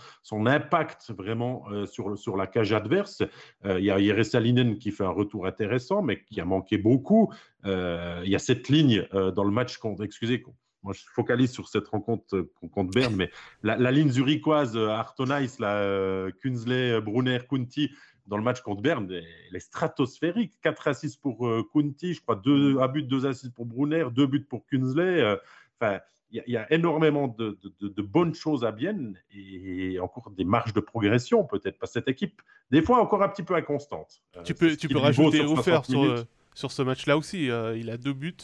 impact 0.48 1.12
vraiment 1.16 1.66
euh, 1.72 1.86
sur, 1.86 2.38
la 2.38 2.48
cage 2.48 2.74
adverse. 2.74 3.22
Euh, 3.66 3.80
il 3.80 3.86
y 3.86 3.92
a 3.92 4.00
Jere 4.00 4.26
Salinen 4.26 4.80
qui 4.80 4.90
fait 4.90 5.06
un 5.06 5.10
retour 5.10 5.46
intéressant, 5.46 6.02
mais 6.02 6.24
qui 6.24 6.42
a 6.42 6.46
manqué 6.46 6.80
beaucoup. 6.80 7.32
Euh, 7.66 8.22
il 8.26 8.32
y 8.32 8.36
a 8.36 8.40
cette 8.40 8.68
ligne 8.70 9.08
dans 9.12 9.44
le 9.44 9.52
match 9.52 9.80
excusez, 10.02 10.44
moi, 10.86 10.94
je 10.94 11.02
focalise 11.12 11.52
sur 11.52 11.68
cette 11.68 11.88
rencontre 11.88 12.36
euh, 12.36 12.52
contre 12.72 12.92
Berne, 12.92 13.16
mais 13.16 13.32
la, 13.64 13.92
ligne 13.92 14.10
zurichoise, 14.10 14.78
euh, 14.78 14.90
Artonais, 14.90 15.48
euh, 15.60 16.30
Kunzle, 16.42 17.02
Brunner, 17.02 17.40
Kunti, 17.50 17.92
dans 18.28 18.38
le 18.38 18.44
match 18.44 18.62
contre 18.62 18.84
Berne, 18.84 19.12
elle 19.12 19.56
est 19.56 19.60
stratosphérique. 19.60 20.54
4 20.62 20.88
assists 20.88 21.22
pour 21.22 21.48
Kunti, 21.74 22.14
je 22.14 22.22
crois 22.22 22.36
2 22.36 22.80
à 22.80 22.88
but, 22.88 23.04
2 23.04 23.26
assists 23.26 23.54
pour 23.54 23.66
Brunner, 23.66 24.06
2 24.12 24.28
buts 24.28 24.46
pour 24.48 24.66
Kunzle. 24.66 25.40
Enfin, 25.80 26.00
il 26.32 26.44
y, 26.48 26.58
a 26.58 26.72
énormément 26.74 27.28
de, 27.28 27.58
bonnes 28.02 28.34
choses 28.34 28.66
à 28.66 28.72
Bienne 28.72 29.16
et 29.32 30.00
encore 30.00 30.32
des 30.32 30.44
marges 30.44 30.74
de 30.74 30.80
progression 30.80 31.46
peut-être 31.46 31.78
pas 31.78 31.86
cette 31.86 32.08
équipe, 32.08 32.42
des 32.72 32.82
fois 32.82 33.00
encore 33.00 33.22
un 33.22 33.30
petit 33.30 33.44
peu 33.44 33.54
inconstante. 33.54 34.24
Tu 34.44 34.56
peux, 34.56 34.76
tu 34.76 34.88
peux 34.88 34.98
rajouter 34.98 35.42
offert 35.42 35.86
sur, 35.86 36.26
sur, 36.56 36.72
ce 36.72 36.82
match-là 36.82 37.18
aussi. 37.18 37.46
il 37.76 37.90
a 37.92 37.98
deux 37.98 38.14
buts. 38.14 38.36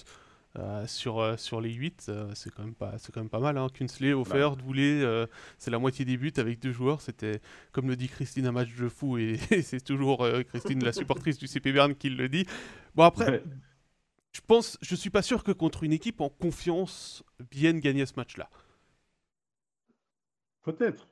Euh, 0.59 0.85
sur, 0.85 1.19
euh, 1.19 1.37
sur 1.37 1.61
les 1.61 1.71
8, 1.71 2.07
euh, 2.09 2.29
c'est 2.35 2.53
quand, 2.53 2.63
même 2.63 2.75
pas, 2.75 2.95
quand 3.13 3.21
même 3.21 3.29
pas 3.29 3.39
mal. 3.39 3.57
Hein. 3.57 3.67
Kunsley, 3.73 4.11
offert, 4.11 4.57
bah. 4.57 5.27
c'est 5.57 5.71
la 5.71 5.79
moitié 5.79 6.03
des 6.03 6.17
buts 6.17 6.33
avec 6.35 6.59
deux 6.59 6.73
joueurs. 6.73 6.99
C'était, 6.99 7.39
comme 7.71 7.87
le 7.87 7.95
dit 7.95 8.09
Christine, 8.09 8.45
un 8.47 8.51
match 8.51 8.75
de 8.75 8.89
fou 8.89 9.17
et, 9.17 9.37
c'est 9.63 9.81
toujours 9.81 10.27
Christine, 10.49 10.83
la 10.83 10.91
supportrice 10.91 11.37
du 11.37 11.47
CP 11.47 11.71
Bern, 11.71 11.95
qui 11.95 12.09
le 12.09 12.27
dit. 12.27 12.45
Bon, 12.95 13.03
après, 13.03 13.43
je 14.33 14.41
pense, 14.45 14.77
je 14.81 14.93
suis 14.93 15.09
pas 15.09 15.21
sûr 15.21 15.45
que 15.45 15.53
contre 15.53 15.83
une 15.83 15.93
équipe 15.93 16.19
en 16.19 16.29
confiance 16.29 17.23
vienne 17.51 17.79
gagner 17.79 18.05
ce 18.05 18.13
match-là. 18.17 18.49
Peut-être. 20.63 21.07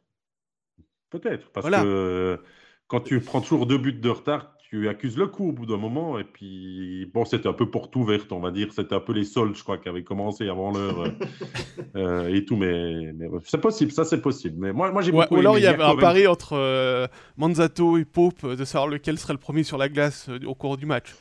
Peut-être. 1.09 1.49
Parce 1.51 1.69
que 1.69 2.43
quand 2.87 2.99
tu 2.99 3.21
prends 3.21 3.39
toujours 3.39 3.65
deux 3.65 3.77
buts 3.77 3.93
de 3.93 4.09
retard, 4.09 4.57
tu 4.69 4.87
accuses 4.87 5.17
le 5.17 5.27
coup 5.27 5.49
au 5.49 5.51
bout 5.51 5.65
d'un 5.65 5.77
moment. 5.77 6.19
Et 6.19 6.23
puis, 6.23 7.09
bon, 7.11 7.25
c'était 7.25 7.49
un 7.49 7.53
peu 7.53 7.69
porte 7.69 7.95
ouverte, 7.95 8.31
on 8.31 8.39
va 8.39 8.51
dire. 8.51 8.67
C'était 8.71 8.93
un 8.93 8.99
peu 8.99 9.13
les 9.13 9.23
soldes, 9.23 9.55
je 9.55 9.63
crois, 9.63 9.79
qui 9.79 9.89
avaient 9.89 10.03
commencé 10.03 10.47
avant 10.47 10.71
l'heure 10.71 11.01
euh, 11.01 11.09
euh, 11.95 12.35
et 12.35 12.45
tout. 12.45 12.55
Mais, 12.55 13.11
c'est 13.45 13.59
possible, 13.59 13.91
ça, 13.91 14.05
c'est 14.05 14.21
possible. 14.21 14.55
Mais 14.59 14.71
moi, 14.71 14.91
moi 14.91 15.01
j'ai 15.01 15.11
beaucoup. 15.11 15.35
Ou 15.35 15.39
alors, 15.39 15.57
il 15.57 15.63
y 15.63 15.67
avait 15.67 15.83
un 15.83 15.95
pari 15.95 16.27
entre 16.27 16.53
euh, 16.53 17.07
Manzato 17.37 17.97
et 17.97 18.05
Pope 18.05 18.45
de 18.45 18.63
savoir 18.63 18.87
lequel 18.87 19.17
serait 19.17 19.33
le 19.33 19.39
premier 19.39 19.63
sur 19.63 19.79
la 19.79 19.89
glace 19.89 20.29
au 20.45 20.53
cours 20.53 20.77
du 20.77 20.85
match. 20.85 21.15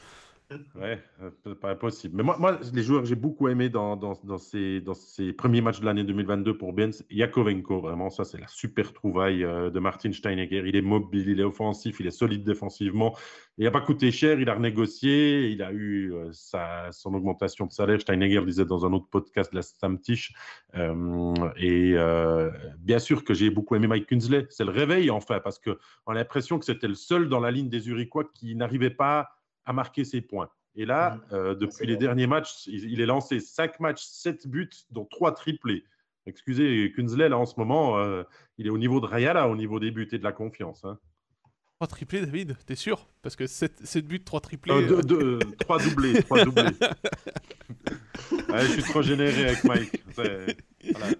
Ouais, 0.74 0.98
euh, 1.20 1.54
pas 1.56 1.72
impossible. 1.72 2.16
Mais 2.16 2.22
moi, 2.22 2.38
moi, 2.38 2.58
les 2.72 2.82
joueurs 2.82 3.02
que 3.02 3.08
j'ai 3.08 3.14
beaucoup 3.14 3.48
aimé 3.48 3.68
dans, 3.68 3.96
dans, 3.96 4.18
dans, 4.24 4.38
ces, 4.38 4.80
dans 4.80 4.94
ces 4.94 5.34
premiers 5.34 5.60
matchs 5.60 5.80
de 5.80 5.84
l'année 5.84 6.04
2022 6.04 6.56
pour 6.56 6.72
Benz, 6.72 7.04
Yakovenko, 7.10 7.82
vraiment, 7.82 8.08
ça, 8.08 8.24
c'est 8.24 8.38
la 8.38 8.46
super 8.46 8.94
trouvaille 8.94 9.44
euh, 9.44 9.68
de 9.68 9.78
Martin 9.78 10.10
Steinegger. 10.10 10.62
Il 10.66 10.74
est 10.74 10.80
mobile, 10.80 11.28
il 11.28 11.40
est 11.40 11.44
offensif, 11.44 12.00
il 12.00 12.06
est 12.06 12.12
solide 12.12 12.44
défensivement. 12.44 13.14
Il 13.58 13.64
n'a 13.64 13.70
pas 13.70 13.82
coûté 13.82 14.10
cher, 14.10 14.40
il 14.40 14.48
a 14.48 14.54
renégocié, 14.54 15.48
il 15.50 15.62
a 15.62 15.70
eu 15.70 16.14
euh, 16.14 16.30
sa, 16.32 16.92
son 16.92 17.12
augmentation 17.12 17.66
de 17.66 17.72
salaire. 17.72 18.00
Steinegger 18.00 18.42
disait 18.46 18.64
dans 18.64 18.86
un 18.86 18.92
autre 18.94 19.08
podcast 19.10 19.52
la 19.52 19.60
Stamtisch. 19.60 20.32
et 20.74 21.94
bien 22.78 22.98
sûr 22.98 23.22
que 23.22 23.34
j'ai 23.34 23.50
beaucoup 23.50 23.74
aimé 23.74 23.86
Mike 23.86 24.06
Kunzley. 24.06 24.46
C'est 24.48 24.64
le 24.64 24.70
réveil, 24.70 25.10
enfin, 25.10 25.40
parce 25.40 25.58
qu'on 25.58 25.74
a 26.06 26.14
l'impression 26.14 26.58
que 26.58 26.64
c'était 26.64 26.88
le 26.88 26.94
seul 26.94 27.28
dans 27.28 27.40
la 27.40 27.50
ligne 27.50 27.68
des 27.68 27.90
Uriquois 27.90 28.24
qui 28.32 28.54
n'arrivait 28.54 28.88
pas 28.88 29.28
à 29.68 29.72
marquer 29.74 30.04
ses 30.04 30.22
points. 30.22 30.48
Et 30.74 30.86
là, 30.86 31.16
mmh. 31.16 31.34
euh, 31.34 31.54
depuis 31.54 31.86
les 31.86 31.96
derniers 31.96 32.26
matchs, 32.26 32.66
il, 32.66 33.00
est 33.00 33.06
lancé 33.06 33.38
5 33.38 33.80
matchs, 33.80 34.02
7 34.02 34.48
buts, 34.48 34.70
dont 34.90 35.04
3 35.04 35.34
triplés. 35.34 35.84
Excusez, 36.26 36.92
Kunzle, 36.96 37.26
là, 37.26 37.36
en 37.38 37.46
ce 37.46 37.54
moment, 37.58 37.98
euh, 37.98 38.22
il 38.56 38.66
est 38.66 38.70
au 38.70 38.78
niveau 38.78 39.00
de 39.00 39.06
Rayala, 39.06 39.48
au 39.48 39.56
niveau 39.56 39.78
des 39.78 39.90
buts 39.90 40.08
et 40.10 40.18
de 40.18 40.24
la 40.24 40.32
confiance. 40.32 40.84
Hein. 40.84 40.98
3 41.76 41.86
triplés, 41.86 42.20
David 42.20 42.56
T'es 42.66 42.76
sûr? 42.76 43.06
Parce 43.22 43.36
que 43.36 43.46
7, 43.46 43.84
7, 43.84 44.06
buts, 44.06 44.24
3 44.24 44.40
triplés. 44.40 44.72
3 44.72 44.80
euh, 44.80 45.02
doublés. 45.84 46.22
3 46.22 46.44
doublés. 46.44 46.64
je 48.48 48.66
suis 48.72 48.82
trop 48.82 49.02
généré 49.02 49.48
avec 49.48 49.64
Mike. 49.64 50.02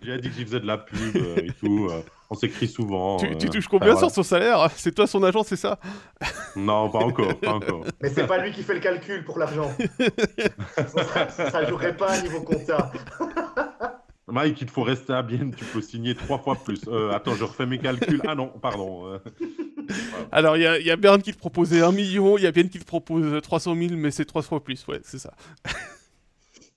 J'ai 0.03 0.19
dit 0.19 0.29
que 0.29 0.35
j'y 0.35 0.45
faisais 0.45 0.61
de 0.61 0.67
la 0.67 0.79
pub 0.79 1.17
et 1.17 1.51
tout 1.61 1.91
on 2.31 2.35
s'écrit 2.35 2.69
souvent. 2.69 3.17
Tu, 3.17 3.27
euh, 3.27 3.51
touches 3.51 3.69
combien 3.69 3.97
sur 3.97 4.11
son 4.11 4.23
salaire? 4.23 4.71
C'est 4.77 4.95
toi 4.95 5.07
son 5.07 5.23
agent, 5.23 5.45
c'est 5.45 5.57
ça? 5.57 5.79
Non, 6.57 6.91
pas 6.91 6.99
encore, 6.99 7.39
pas 7.39 7.55
encore. 7.55 7.85
Mais 8.03 8.11
c'est 8.11 8.27
pas 8.27 8.39
lui 8.39 8.53
qui 8.53 8.63
fait 8.63 8.75
le 8.75 8.81
calcul 8.81 9.25
pour 9.25 9.39
l'argent. 9.39 9.71
ça, 10.77 11.63
ne 11.63 11.69
jouerait 11.69 11.97
pas 11.97 12.11
à 12.11 12.21
niveau 12.21 12.41
compta. 12.43 12.93
Mike, 14.27 14.61
il 14.61 14.69
faut 14.69 14.83
rester 14.83 15.15
à 15.15 15.23
bien, 15.23 15.51
tu 15.57 15.65
peux 15.65 15.81
signer 15.81 16.15
trois 16.15 16.39
fois 16.39 16.57
plus. 16.57 16.81
Euh, 16.89 17.13
attends, 17.13 17.35
je 17.35 17.45
refais 17.45 17.65
mes 17.65 17.79
calculs. 17.79 18.21
Ah 18.27 18.35
non, 18.35 18.49
pardon. 18.49 19.07
Euh. 19.07 19.19
Alors, 20.33 20.59
il 20.59 20.61
y, 20.61 20.85
y, 20.85 20.91
a 20.91 20.97
Bern 20.97 21.23
qui 21.23 21.33
te 21.33 21.39
proposait 21.39 21.81
un 21.81 21.93
million, 21.93 22.37
il 22.37 22.45
y 22.45 22.47
a 22.47 22.53
Bien 22.53 22.69
qui 22.69 22.79
te 22.79 22.85
propose 22.85 23.41
300 23.41 23.75
000, 23.75 23.95
mais 23.97 24.11
c'est 24.11 24.27
trois 24.27 24.43
fois 24.43 24.63
plus. 24.63 24.87
Ouais, 24.87 25.01
c'est 25.03 25.19
ça. 25.19 25.33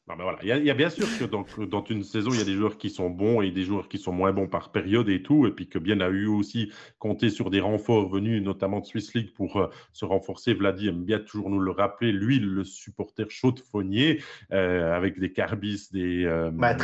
Voilà. 0.08 0.40
il, 0.42 0.66
y 0.66 0.70
a, 0.70 0.74
bien 0.74 0.90
sûr 0.90 1.08
que 1.20 1.26
dans, 1.26 1.46
dans, 1.66 1.84
une 1.84 2.04
saison, 2.04 2.32
il 2.32 2.40
y 2.40 2.42
a 2.42 2.46
des 2.46 2.56
joueurs 2.56 2.78
qui 2.78 2.90
sont 2.90 3.10
bons 3.10 3.42
et 3.42 3.52
des 3.52 3.64
joueurs 3.64 3.88
qui 3.88 3.98
sont 3.98 4.12
moins 4.12 4.34
bons 4.34 4.48
par 4.48 4.72
période 4.72 5.08
et 5.10 5.22
tout. 5.22 5.48
Et 5.48 5.52
puis 5.52 5.70
que 5.70 5.80
bien 5.80 6.02
a 6.02 6.10
eu 6.10 6.26
aussi 6.26 6.72
compté 7.00 7.30
sur 7.30 7.50
des 7.50 7.60
renforts 7.60 8.10
venus, 8.10 8.42
notamment 8.42 8.80
de 8.80 8.86
Swiss 8.86 9.14
League, 9.14 9.34
pour 9.34 9.58
euh, 9.58 9.68
se 9.94 10.06
renforcer. 10.06 10.54
Vladi 10.54 10.88
aime 10.88 11.04
bien 11.04 11.20
toujours 11.20 11.50
nous 11.50 11.60
le 11.60 11.72
rappeler. 11.72 12.12
Lui, 12.12 12.40
le 12.40 12.64
supporter 12.64 13.30
chaud 13.30 13.52
de 13.52 13.60
Fognier, 13.60 14.22
euh, 14.52 14.94
avec 14.94 15.20
des 15.20 15.32
Carbis, 15.32 15.88
des. 15.92 16.26
Euh, 16.26 16.52
bah, 16.52 16.76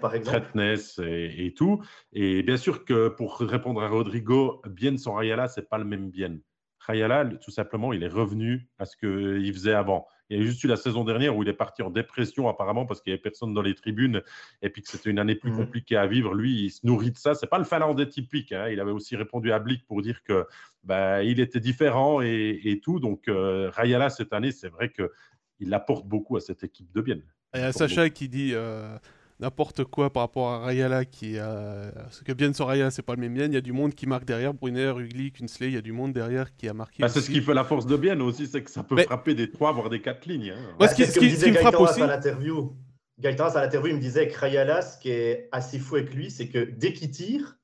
par 0.00 0.14
exemple. 0.14 0.40
Tretness 0.40 0.98
et, 0.98 1.46
et, 1.46 1.54
tout. 1.54 1.82
Et 2.12 2.42
bien 2.42 2.56
sûr 2.56 2.84
que 2.84 3.08
pour 3.08 3.38
répondre 3.38 3.82
à 3.82 3.88
Rodrigo, 3.88 4.60
bien 4.68 4.96
sans 4.96 5.14
Rayala, 5.14 5.48
c'est 5.48 5.68
pas 5.68 5.78
le 5.78 5.84
même 5.84 6.10
bien. 6.10 6.36
Rayala, 6.80 7.26
tout 7.26 7.50
simplement, 7.50 7.92
il 7.92 8.02
est 8.02 8.08
revenu 8.08 8.68
à 8.78 8.86
ce 8.86 8.96
qu'il 8.96 9.52
faisait 9.52 9.74
avant 9.74 10.06
Il 10.30 10.38
y 10.38 10.40
a 10.40 10.44
juste 10.44 10.62
eu 10.62 10.68
la 10.68 10.76
saison 10.76 11.04
dernière 11.04 11.36
où 11.36 11.42
il 11.42 11.48
est 11.48 11.52
parti 11.52 11.82
en 11.82 11.90
dépression 11.90 12.48
apparemment 12.48 12.86
parce 12.86 13.00
qu'il 13.00 13.10
n'y 13.10 13.14
avait 13.14 13.22
personne 13.22 13.52
dans 13.52 13.62
les 13.62 13.74
tribunes 13.74 14.22
et 14.62 14.70
puis 14.70 14.80
que 14.80 14.88
c'était 14.88 15.10
une 15.10 15.18
année 15.18 15.34
plus 15.34 15.50
mmh. 15.50 15.56
compliquée 15.56 15.96
à 15.96 16.06
vivre. 16.06 16.34
Lui, 16.34 16.64
il 16.64 16.70
se 16.70 16.86
nourrit 16.86 17.10
de 17.10 17.18
ça. 17.18 17.34
C'est 17.34 17.48
pas 17.48 17.58
le 17.58 17.64
Finlandais 17.64 18.06
typique. 18.06 18.52
Hein. 18.52 18.68
Il 18.68 18.78
avait 18.80 18.92
aussi 18.92 19.16
répondu 19.16 19.52
à 19.52 19.58
Blick 19.58 19.84
pour 19.86 20.02
dire 20.02 20.22
que 20.22 20.46
bah, 20.84 21.22
il 21.24 21.40
était 21.40 21.60
différent 21.60 22.20
et, 22.22 22.80
tout. 22.82 23.00
Donc 23.00 23.28
euh, 23.28 23.70
Rayala 23.70 24.08
cette 24.08 24.32
année, 24.32 24.52
c'est 24.52 24.68
vrai 24.68 24.90
que 24.90 25.10
il 25.58 25.74
apporte 25.74 26.06
beaucoup 26.06 26.36
à 26.36 26.40
cette 26.40 26.64
équipe 26.64 26.90
de 26.92 27.00
Bienne. 27.00 27.22
Il 27.54 27.60
y 27.60 27.64
a 27.64 27.72
Sacha 27.72 28.08
qui 28.10 28.28
dit 28.28 28.52
euh, 28.54 28.96
n'importe 29.40 29.84
quoi 29.84 30.12
par 30.12 30.22
rapport 30.22 30.50
à 30.50 30.58
Rayala 30.60 31.04
qui 31.04 31.38
euh, 31.38 31.90
ce 32.10 32.22
que 32.22 32.32
bien 32.32 32.52
sur 32.52 32.68
Rayala 32.68 32.90
c'est 32.90 33.02
pas 33.02 33.14
le 33.14 33.20
même 33.20 33.34
bien 33.34 33.46
il 33.46 33.54
y 33.54 33.56
a 33.56 33.62
du 33.62 33.72
monde 33.72 33.94
qui 33.94 34.06
marque 34.06 34.24
derrière 34.24 34.52
Brunner 34.52 34.92
Ugly 34.98 35.32
Kunsley 35.32 35.68
il 35.68 35.74
y 35.74 35.78
a 35.78 35.80
du 35.80 35.92
monde 35.92 36.12
derrière 36.12 36.54
qui 36.54 36.68
a 36.68 36.74
marqué 36.74 37.02
bah, 37.02 37.08
c'est 37.08 37.20
ce 37.20 37.30
qui 37.30 37.40
fait 37.40 37.54
la 37.54 37.64
force 37.64 37.86
de 37.86 37.96
bien 37.96 38.20
aussi 38.20 38.46
c'est 38.46 38.62
que 38.62 38.70
ça 38.70 38.82
peut 38.82 39.02
frapper 39.02 39.34
des 39.34 39.50
trois 39.50 39.72
voire 39.72 39.88
des 39.88 40.02
quatre 40.02 40.26
lignes 40.26 40.54
hein. 40.56 40.86
ce, 40.88 40.94
qui, 40.94 41.06
ce, 41.06 41.48
me 41.48 41.54
frappe 41.54 41.80
aussi 41.80 42.02
à 42.02 42.06
l'interview. 42.06 42.76
Gaëtan 43.18 43.48
à 43.48 43.62
l'interview 43.62 43.90
il 43.90 43.96
me 43.96 44.00
disait 44.00 44.28
que 44.28 44.38
Rayala 44.38 44.82
ce 44.82 44.98
qui 44.98 45.10
est 45.10 45.48
assez 45.52 45.78
fou 45.78 45.96
avec 45.96 46.14
lui 46.14 46.30
c'est 46.30 46.48
que 46.48 46.58
dès 46.58 46.92
qu'il 46.92 47.10
tire 47.10 47.56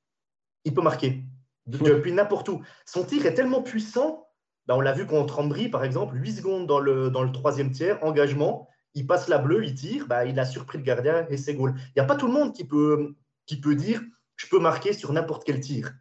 il 0.64 0.74
peut 0.74 0.82
marquer. 0.82 1.22
Depuis 1.66 2.12
n'importe 2.12 2.48
où. 2.48 2.62
Son 2.84 3.04
tir 3.04 3.24
est 3.26 3.34
tellement 3.34 3.62
puissant 3.62 4.28
bah, 4.66 4.74
on 4.76 4.80
l'a 4.80 4.92
vu 4.92 5.06
contre 5.06 5.38
Ambry 5.38 5.68
par 5.68 5.84
exemple 5.84 6.16
8 6.16 6.32
secondes 6.32 6.66
dans 6.66 6.80
le, 6.80 7.10
dans 7.10 7.22
le 7.22 7.32
troisième 7.32 7.70
tiers 7.70 8.02
engagement 8.02 8.68
il 8.96 9.06
passe 9.06 9.28
la 9.28 9.38
bleue, 9.38 9.64
il 9.64 9.74
tire, 9.74 10.06
bah, 10.08 10.24
il 10.24 10.40
a 10.40 10.46
surpris 10.46 10.78
le 10.78 10.84
gardien 10.84 11.26
et 11.28 11.36
c'est 11.36 11.54
goal. 11.54 11.74
Il 11.76 11.92
n'y 11.96 12.02
a 12.02 12.06
pas 12.06 12.16
tout 12.16 12.26
le 12.26 12.32
monde 12.32 12.52
qui 12.52 12.64
peut, 12.64 13.14
qui 13.44 13.60
peut 13.60 13.76
dire 13.76 14.00
je 14.36 14.46
peux 14.48 14.58
marquer 14.58 14.92
sur 14.92 15.12
n'importe 15.12 15.44
quel 15.44 15.60
tir. 15.60 15.92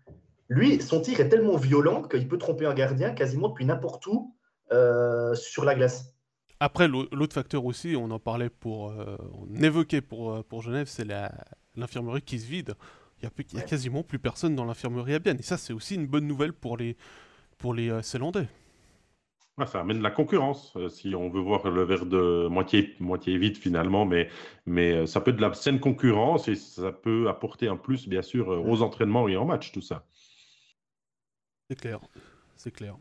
Lui, 0.50 0.82
son 0.82 1.02
tir 1.02 1.20
est 1.20 1.30
tellement 1.30 1.58
violent 1.58 2.04
qu'il 2.04 2.28
peut 2.28 2.38
tromper 2.38 2.66
un 2.66 2.74
gardien 2.74 3.14
quasiment 3.14 3.50
depuis 3.50 3.66
n'importe 3.66 4.08
où 4.08 4.36
euh, 4.72 5.36
sur 5.36 5.66
la 5.66 5.76
glace. 5.76 6.16
Après, 6.60 6.88
l'autre 6.88 7.34
facteur 7.34 7.66
aussi, 7.66 7.96
on 7.98 8.10
en 8.12 8.20
parlait 8.20 8.50
pour, 8.50 8.92
euh, 8.92 9.18
on 9.34 9.62
évoquait 9.62 10.02
pour, 10.02 10.34
euh, 10.34 10.44
pour 10.44 10.62
Genève, 10.62 10.88
c'est 10.88 11.06
l'infirmerie 11.76 12.22
qui 12.22 12.40
se 12.40 12.48
vide. 12.48 12.76
Il 13.22 13.30
n'y 13.30 13.60
a, 13.60 13.64
a, 13.64 13.68
quasiment 13.68 14.04
plus 14.04 14.20
personne 14.20 14.56
dans 14.56 14.66
l'infirmerie 14.66 15.16
à 15.16 15.20
Bienne. 15.20 15.38
Et 15.40 15.44
ça, 15.44 15.58
c'est 15.58 15.74
aussi 15.74 15.96
une 15.96 16.08
bonne 16.08 16.28
nouvelle 16.28 16.54
pour 16.54 16.78
les, 16.78 16.96
pour 17.58 17.74
les 17.74 18.02
Célandais 18.04 18.48
ça 19.66 19.80
amène 19.80 20.00
de 20.00 20.04
la 20.04 20.12
concurrence, 20.12 20.74
euh, 20.76 20.90
si 20.90 21.16
on 21.16 21.30
veut 21.30 21.40
voir 21.40 21.70
le 21.70 21.84
verre 21.84 22.06
de 22.06 22.48
moitié, 22.50 22.94
moitié 23.00 23.38
vide 23.38 23.58
finalement, 23.58 24.06
mais, 24.06 24.30
mais 24.66 24.92
euh, 24.92 25.06
ça 25.06 25.22
peut 25.22 25.32
être 25.32 25.38
de 25.38 25.42
la 25.42 25.54
saine 25.54 25.80
concurrence 25.80 26.50
et 26.50 26.56
ça 26.56 26.92
peut 26.92 27.30
apporter 27.30 27.70
un 27.70 27.78
plus, 27.78 28.10
bien 28.10 28.22
sûr, 28.22 28.52
euh, 28.52 28.58
aux 28.58 28.82
entraînements 28.82 29.30
et 29.30 29.38
en 29.38 29.46
match, 29.46 29.72
tout 29.72 29.82
ça. 29.82 30.06
C'est 31.70 31.80
clair, 31.80 32.02
c'est 32.58 32.72
clair. 32.72 32.98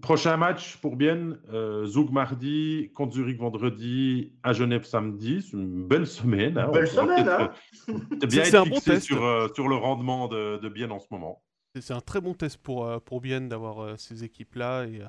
Prochain 0.00 0.36
match 0.36 0.76
pour 0.78 0.96
Bienne, 0.96 1.38
Zoug 1.84 2.10
mardi, 2.10 2.90
contre 2.94 3.14
Zurich 3.14 3.38
vendredi, 3.38 4.32
à 4.42 4.52
Genève 4.52 4.84
samedi. 4.84 5.40
C'est 5.42 5.56
une 5.56 5.86
belle 5.86 6.08
semaine. 6.08 6.58
Hein. 6.58 6.68
Belle 6.72 6.88
semaine, 6.88 7.28
hein 7.28 7.52
bien 8.26 8.42
être 8.42 8.64
fixé 8.64 8.98
sur, 8.98 9.52
sur 9.54 9.68
le 9.68 9.76
rendement 9.76 10.26
de, 10.26 10.58
de 10.58 10.68
Bienne 10.68 10.90
en 10.90 10.98
ce 10.98 11.06
moment. 11.12 11.44
C'est 11.78 11.94
un 11.94 12.00
très 12.00 12.20
bon 12.20 12.34
test 12.34 12.58
pour, 12.58 13.00
pour 13.02 13.20
Bienne 13.20 13.48
d'avoir 13.48 13.96
ces 13.96 14.24
équipes-là. 14.24 14.86
Et 14.86 15.00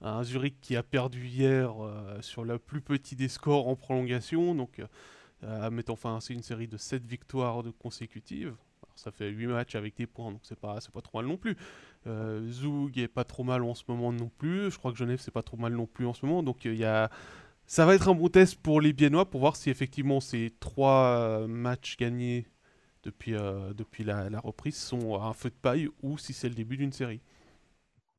un 0.00 0.22
Zurich 0.22 0.60
qui 0.60 0.76
a 0.76 0.82
perdu 0.82 1.26
hier 1.26 1.72
euh, 1.82 2.20
sur 2.20 2.44
le 2.44 2.58
plus 2.58 2.80
petit 2.80 3.16
des 3.16 3.28
scores 3.28 3.68
en 3.68 3.76
prolongation, 3.76 4.54
donc 4.54 4.82
euh, 5.42 5.70
mettant 5.70 5.96
fin 5.96 6.20
c'est 6.20 6.34
une 6.34 6.42
série 6.42 6.68
de 6.68 6.76
7 6.76 7.04
victoires 7.06 7.62
consécutives. 7.78 8.54
ça 8.96 9.10
fait 9.10 9.30
8 9.30 9.46
matchs 9.46 9.74
avec 9.74 9.96
des 9.96 10.06
points, 10.06 10.32
donc 10.32 10.40
c'est 10.42 10.58
pas, 10.58 10.78
pas 10.92 11.00
trop 11.00 11.18
mal 11.18 11.26
non 11.26 11.36
plus. 11.36 11.56
Euh, 12.06 12.50
Zoug 12.50 12.98
est 12.98 13.08
pas 13.08 13.24
trop 13.24 13.44
mal 13.44 13.62
en 13.64 13.74
ce 13.74 13.84
moment 13.88 14.12
non 14.12 14.30
plus. 14.38 14.70
Je 14.70 14.78
crois 14.78 14.92
que 14.92 14.98
Genève 14.98 15.20
c'est 15.20 15.30
pas 15.30 15.42
trop 15.42 15.56
mal 15.56 15.72
non 15.72 15.86
plus 15.86 16.06
en 16.06 16.14
ce 16.14 16.26
moment. 16.26 16.42
Donc 16.42 16.64
il 16.64 16.76
y 16.76 16.84
a... 16.84 17.10
ça 17.66 17.86
va 17.86 17.94
être 17.94 18.08
un 18.08 18.14
bon 18.14 18.28
test 18.28 18.56
pour 18.56 18.80
les 18.80 18.92
Biennois 18.92 19.28
pour 19.30 19.40
voir 19.40 19.56
si 19.56 19.70
effectivement 19.70 20.20
ces 20.20 20.52
trois 20.60 21.46
matchs 21.46 21.96
gagnés 21.96 22.46
depuis, 23.04 23.32
depuis 23.74 24.04
la, 24.04 24.28
reprise 24.40 24.76
sont 24.76 25.22
un 25.22 25.32
feu 25.34 25.50
de 25.50 25.54
paille 25.54 25.88
ou 26.02 26.18
si 26.18 26.32
c'est 26.32 26.48
le 26.48 26.54
début 26.54 26.76
d'une 26.76 26.92
série. 26.92 27.20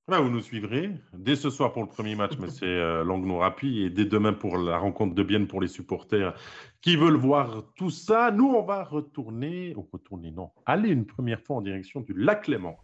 Là, 0.08 0.20
vous 0.20 0.30
nous 0.30 0.42
suivrez 0.42 0.92
dès 1.14 1.36
ce 1.36 1.50
soir 1.50 1.74
pour 1.74 1.82
le 1.82 1.90
premier 1.90 2.14
match, 2.14 2.34
mais 2.40 2.50
c'est 2.50 2.68
euh, 2.68 3.04
Langnau-Rapi, 3.04 3.82
et 3.82 3.90
dès 3.90 4.06
demain 4.06 4.34
pour 4.34 4.56
la 4.56 4.78
rencontre 4.78 5.16
de 5.16 5.24
Bienne 5.24 5.48
pour 5.48 5.62
les 5.62 5.68
supporters 5.68 6.36
qui 6.80 6.96
veulent 6.96 7.18
voir 7.18 7.64
tout 7.76 7.90
ça. 7.90 8.30
Nous, 8.30 8.46
on 8.46 8.62
va 8.62 8.84
retourner, 8.84 9.74
ou 9.76 9.88
retourner, 9.92 10.30
non, 10.30 10.52
aller 10.68 10.90
une 10.90 11.08
première 11.08 11.42
fois 11.42 11.56
en 11.56 11.62
direction 11.62 12.02
du 12.02 12.14
lac 12.14 12.48
Léman. 12.48 12.78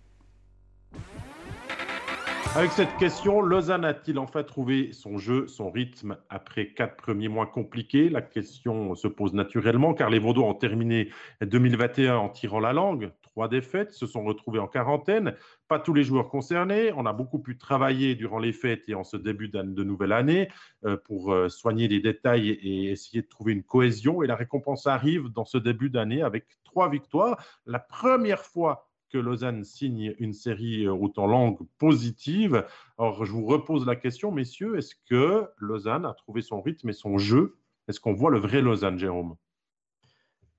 Avec 2.54 2.72
cette 2.72 2.98
question, 2.98 3.42
Lausanne 3.42 3.86
a-t-il 3.86 4.20
enfin 4.20 4.44
trouvé 4.44 4.92
son 4.92 5.18
jeu, 5.18 5.48
son 5.48 5.72
rythme 5.72 6.18
après 6.30 6.74
quatre 6.74 6.98
premiers 6.98 7.30
mois 7.30 7.46
compliqués? 7.46 8.10
La 8.10 8.22
question 8.22 8.94
se 8.94 9.08
pose 9.08 9.34
naturellement 9.34 9.94
car 9.94 10.10
les 10.10 10.20
Vaudois 10.20 10.50
ont 10.50 10.54
terminé 10.54 11.12
2021 11.42 12.18
en 12.18 12.28
tirant 12.28 12.60
la 12.60 12.74
langue. 12.74 13.12
Trois 13.22 13.48
défaites, 13.48 13.94
se 13.94 14.06
sont 14.06 14.26
retrouvés 14.26 14.60
en 14.60 14.68
quarantaine. 14.68 15.34
Pas 15.72 15.80
tous 15.80 15.94
les 15.94 16.04
joueurs 16.04 16.28
concernés. 16.28 16.92
On 16.98 17.06
a 17.06 17.14
beaucoup 17.14 17.40
pu 17.40 17.58
travailler 17.58 18.16
durant 18.16 18.40
les 18.40 18.52
fêtes 18.52 18.90
et 18.90 18.94
en 18.94 19.06
ce 19.06 19.16
début 19.16 19.48
de 19.48 19.84
nouvelle 19.86 20.12
année 20.12 20.50
euh, 20.84 20.98
pour 20.98 21.32
euh, 21.32 21.48
soigner 21.48 21.88
les 21.88 22.02
détails 22.02 22.50
et 22.50 22.92
essayer 22.92 23.22
de 23.22 23.28
trouver 23.30 23.54
une 23.54 23.64
cohésion. 23.64 24.22
Et 24.22 24.28
la 24.28 24.36
récompense 24.36 24.86
arrive 24.86 25.30
dans 25.30 25.46
ce 25.46 25.58
début 25.58 25.90
d'année 25.90 26.24
avec 26.24 26.46
trois 26.66 26.90
victoires. 26.90 27.42
La 27.66 27.80
première 27.80 28.42
fois 28.42 28.90
que 29.10 29.18
Lausanne 29.18 29.64
signe 29.64 30.14
une 30.20 30.34
série 30.34 30.88
euh, 30.88 30.92
autant 30.92 31.26
langue 31.26 31.60
positive. 31.78 32.66
Alors, 32.98 33.24
je 33.24 33.32
vous 33.32 33.46
repose 33.46 33.86
la 33.86 33.96
question, 33.96 34.30
messieurs, 34.30 34.78
est-ce 34.78 34.96
que 35.10 35.48
Lausanne 35.56 36.06
a 36.06 36.14
trouvé 36.14 36.42
son 36.42 36.62
rythme 36.62 36.90
et 36.90 36.94
son 36.94 37.18
jeu? 37.18 37.56
Est-ce 37.88 38.02
qu'on 38.02 38.14
voit 38.14 38.30
le 38.30 38.40
vrai 38.40 38.62
Lausanne, 38.62 39.00
Jérôme? 39.00 39.38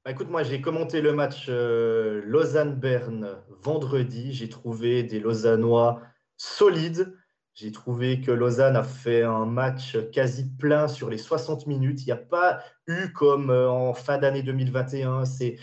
Bah, 0.04 0.10
Écoute, 0.10 0.28
moi, 0.28 0.42
j'ai 0.42 0.60
commenté 0.60 1.00
le 1.00 1.12
match 1.12 1.46
euh, 1.48 2.22
Lausanne-Berne 2.24 3.36
vendredi. 3.62 4.32
J'ai 4.32 4.48
trouvé 4.48 5.02
des 5.02 5.20
Lausannois 5.20 6.02
solides, 6.36 7.14
j'ai 7.54 7.70
trouvé 7.70 8.22
que 8.22 8.30
Lausanne 8.30 8.76
a 8.76 8.82
fait 8.82 9.22
un 9.22 9.44
match 9.44 9.98
quasi 10.10 10.48
plein 10.56 10.88
sur 10.88 11.10
les 11.10 11.18
60 11.18 11.66
minutes. 11.66 12.00
Il 12.02 12.06
n'y 12.06 12.12
a 12.12 12.16
pas 12.16 12.62
eu 12.86 13.12
comme 13.12 13.50
euh, 13.50 13.68
en 13.68 13.92
fin 13.92 14.16
d'année 14.16 14.42
2021, 14.42 15.26
c'est 15.26 15.58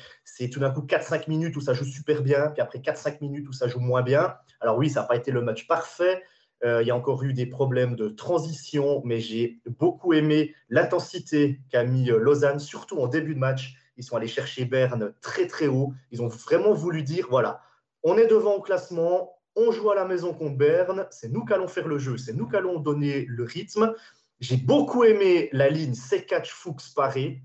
tout 0.51 0.59
d'un 0.59 0.69
coup 0.71 0.81
4-5 0.81 1.27
minutes 1.27 1.57
où 1.57 1.61
ça 1.61 1.73
joue 1.73 1.85
super 1.85 2.21
bien, 2.21 2.49
puis 2.49 2.61
après 2.61 2.79
4-5 2.79 3.17
minutes 3.21 3.47
où 3.49 3.53
ça 3.53 3.67
joue 3.67 3.79
moins 3.79 4.03
bien. 4.03 4.35
Alors 4.61 4.77
oui, 4.77 4.89
ça 4.89 5.01
n'a 5.01 5.07
pas 5.07 5.15
été 5.15 5.31
le 5.31 5.41
match 5.41 5.67
parfait. 5.67 6.23
Euh, 6.63 6.83
il 6.83 6.87
y 6.87 6.91
a 6.91 6.95
encore 6.95 7.23
eu 7.23 7.33
des 7.33 7.47
problèmes 7.47 7.95
de 7.95 8.09
transition, 8.09 9.01
mais 9.03 9.19
j'ai 9.19 9.59
beaucoup 9.79 10.13
aimé 10.13 10.53
l'intensité 10.69 11.59
qu'a 11.71 11.83
mis 11.85 12.11
euh, 12.11 12.19
Lausanne, 12.19 12.59
surtout 12.59 12.99
en 12.99 13.07
début 13.07 13.33
de 13.33 13.39
match. 13.39 13.75
Ils 13.99 14.03
sont 14.03 14.15
allés 14.15 14.27
chercher 14.27 14.63
Berne 14.63 15.13
très 15.21 15.45
très 15.45 15.67
haut. 15.67 15.93
Ils 16.11 16.21
ont 16.21 16.29
vraiment 16.29 16.73
voulu 16.73 17.03
dire, 17.03 17.27
voilà, 17.29 17.61
on 18.01 18.17
est 18.17 18.27
devant 18.27 18.55
au 18.55 18.61
classement, 18.61 19.35
on 19.57 19.71
joue 19.71 19.91
à 19.91 19.95
la 19.95 20.05
maison 20.05 20.33
contre 20.33 20.57
Berne, 20.57 21.05
c'est 21.11 21.29
nous 21.29 21.43
qui 21.43 21.51
allons 21.51 21.67
faire 21.67 21.87
le 21.87 21.99
jeu, 21.99 22.17
c'est 22.17 22.33
nous 22.33 22.47
qui 22.47 22.55
allons 22.55 22.79
donner 22.79 23.25
le 23.27 23.43
rythme. 23.43 23.93
J'ai 24.39 24.55
beaucoup 24.55 25.03
aimé 25.03 25.49
la 25.51 25.69
ligne 25.69 25.91
C4 25.91 26.45
Fuchs 26.45 26.93
Paré, 26.95 27.41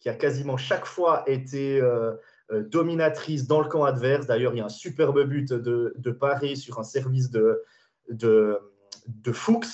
qui 0.00 0.08
a 0.08 0.14
quasiment 0.14 0.56
chaque 0.56 0.86
fois 0.86 1.24
été 1.26 1.78
euh, 1.78 2.14
euh, 2.52 2.62
dominatrice 2.62 3.46
dans 3.46 3.60
le 3.60 3.68
camp 3.68 3.84
adverse. 3.84 4.26
D'ailleurs, 4.26 4.54
il 4.54 4.58
y 4.58 4.62
a 4.62 4.64
un 4.64 4.70
superbe 4.70 5.22
but 5.24 5.52
de, 5.52 5.92
de 5.94 6.10
Paré 6.10 6.56
sur 6.56 6.78
un 6.78 6.84
service 6.84 7.30
de, 7.30 7.62
Fuchs. 9.30 9.66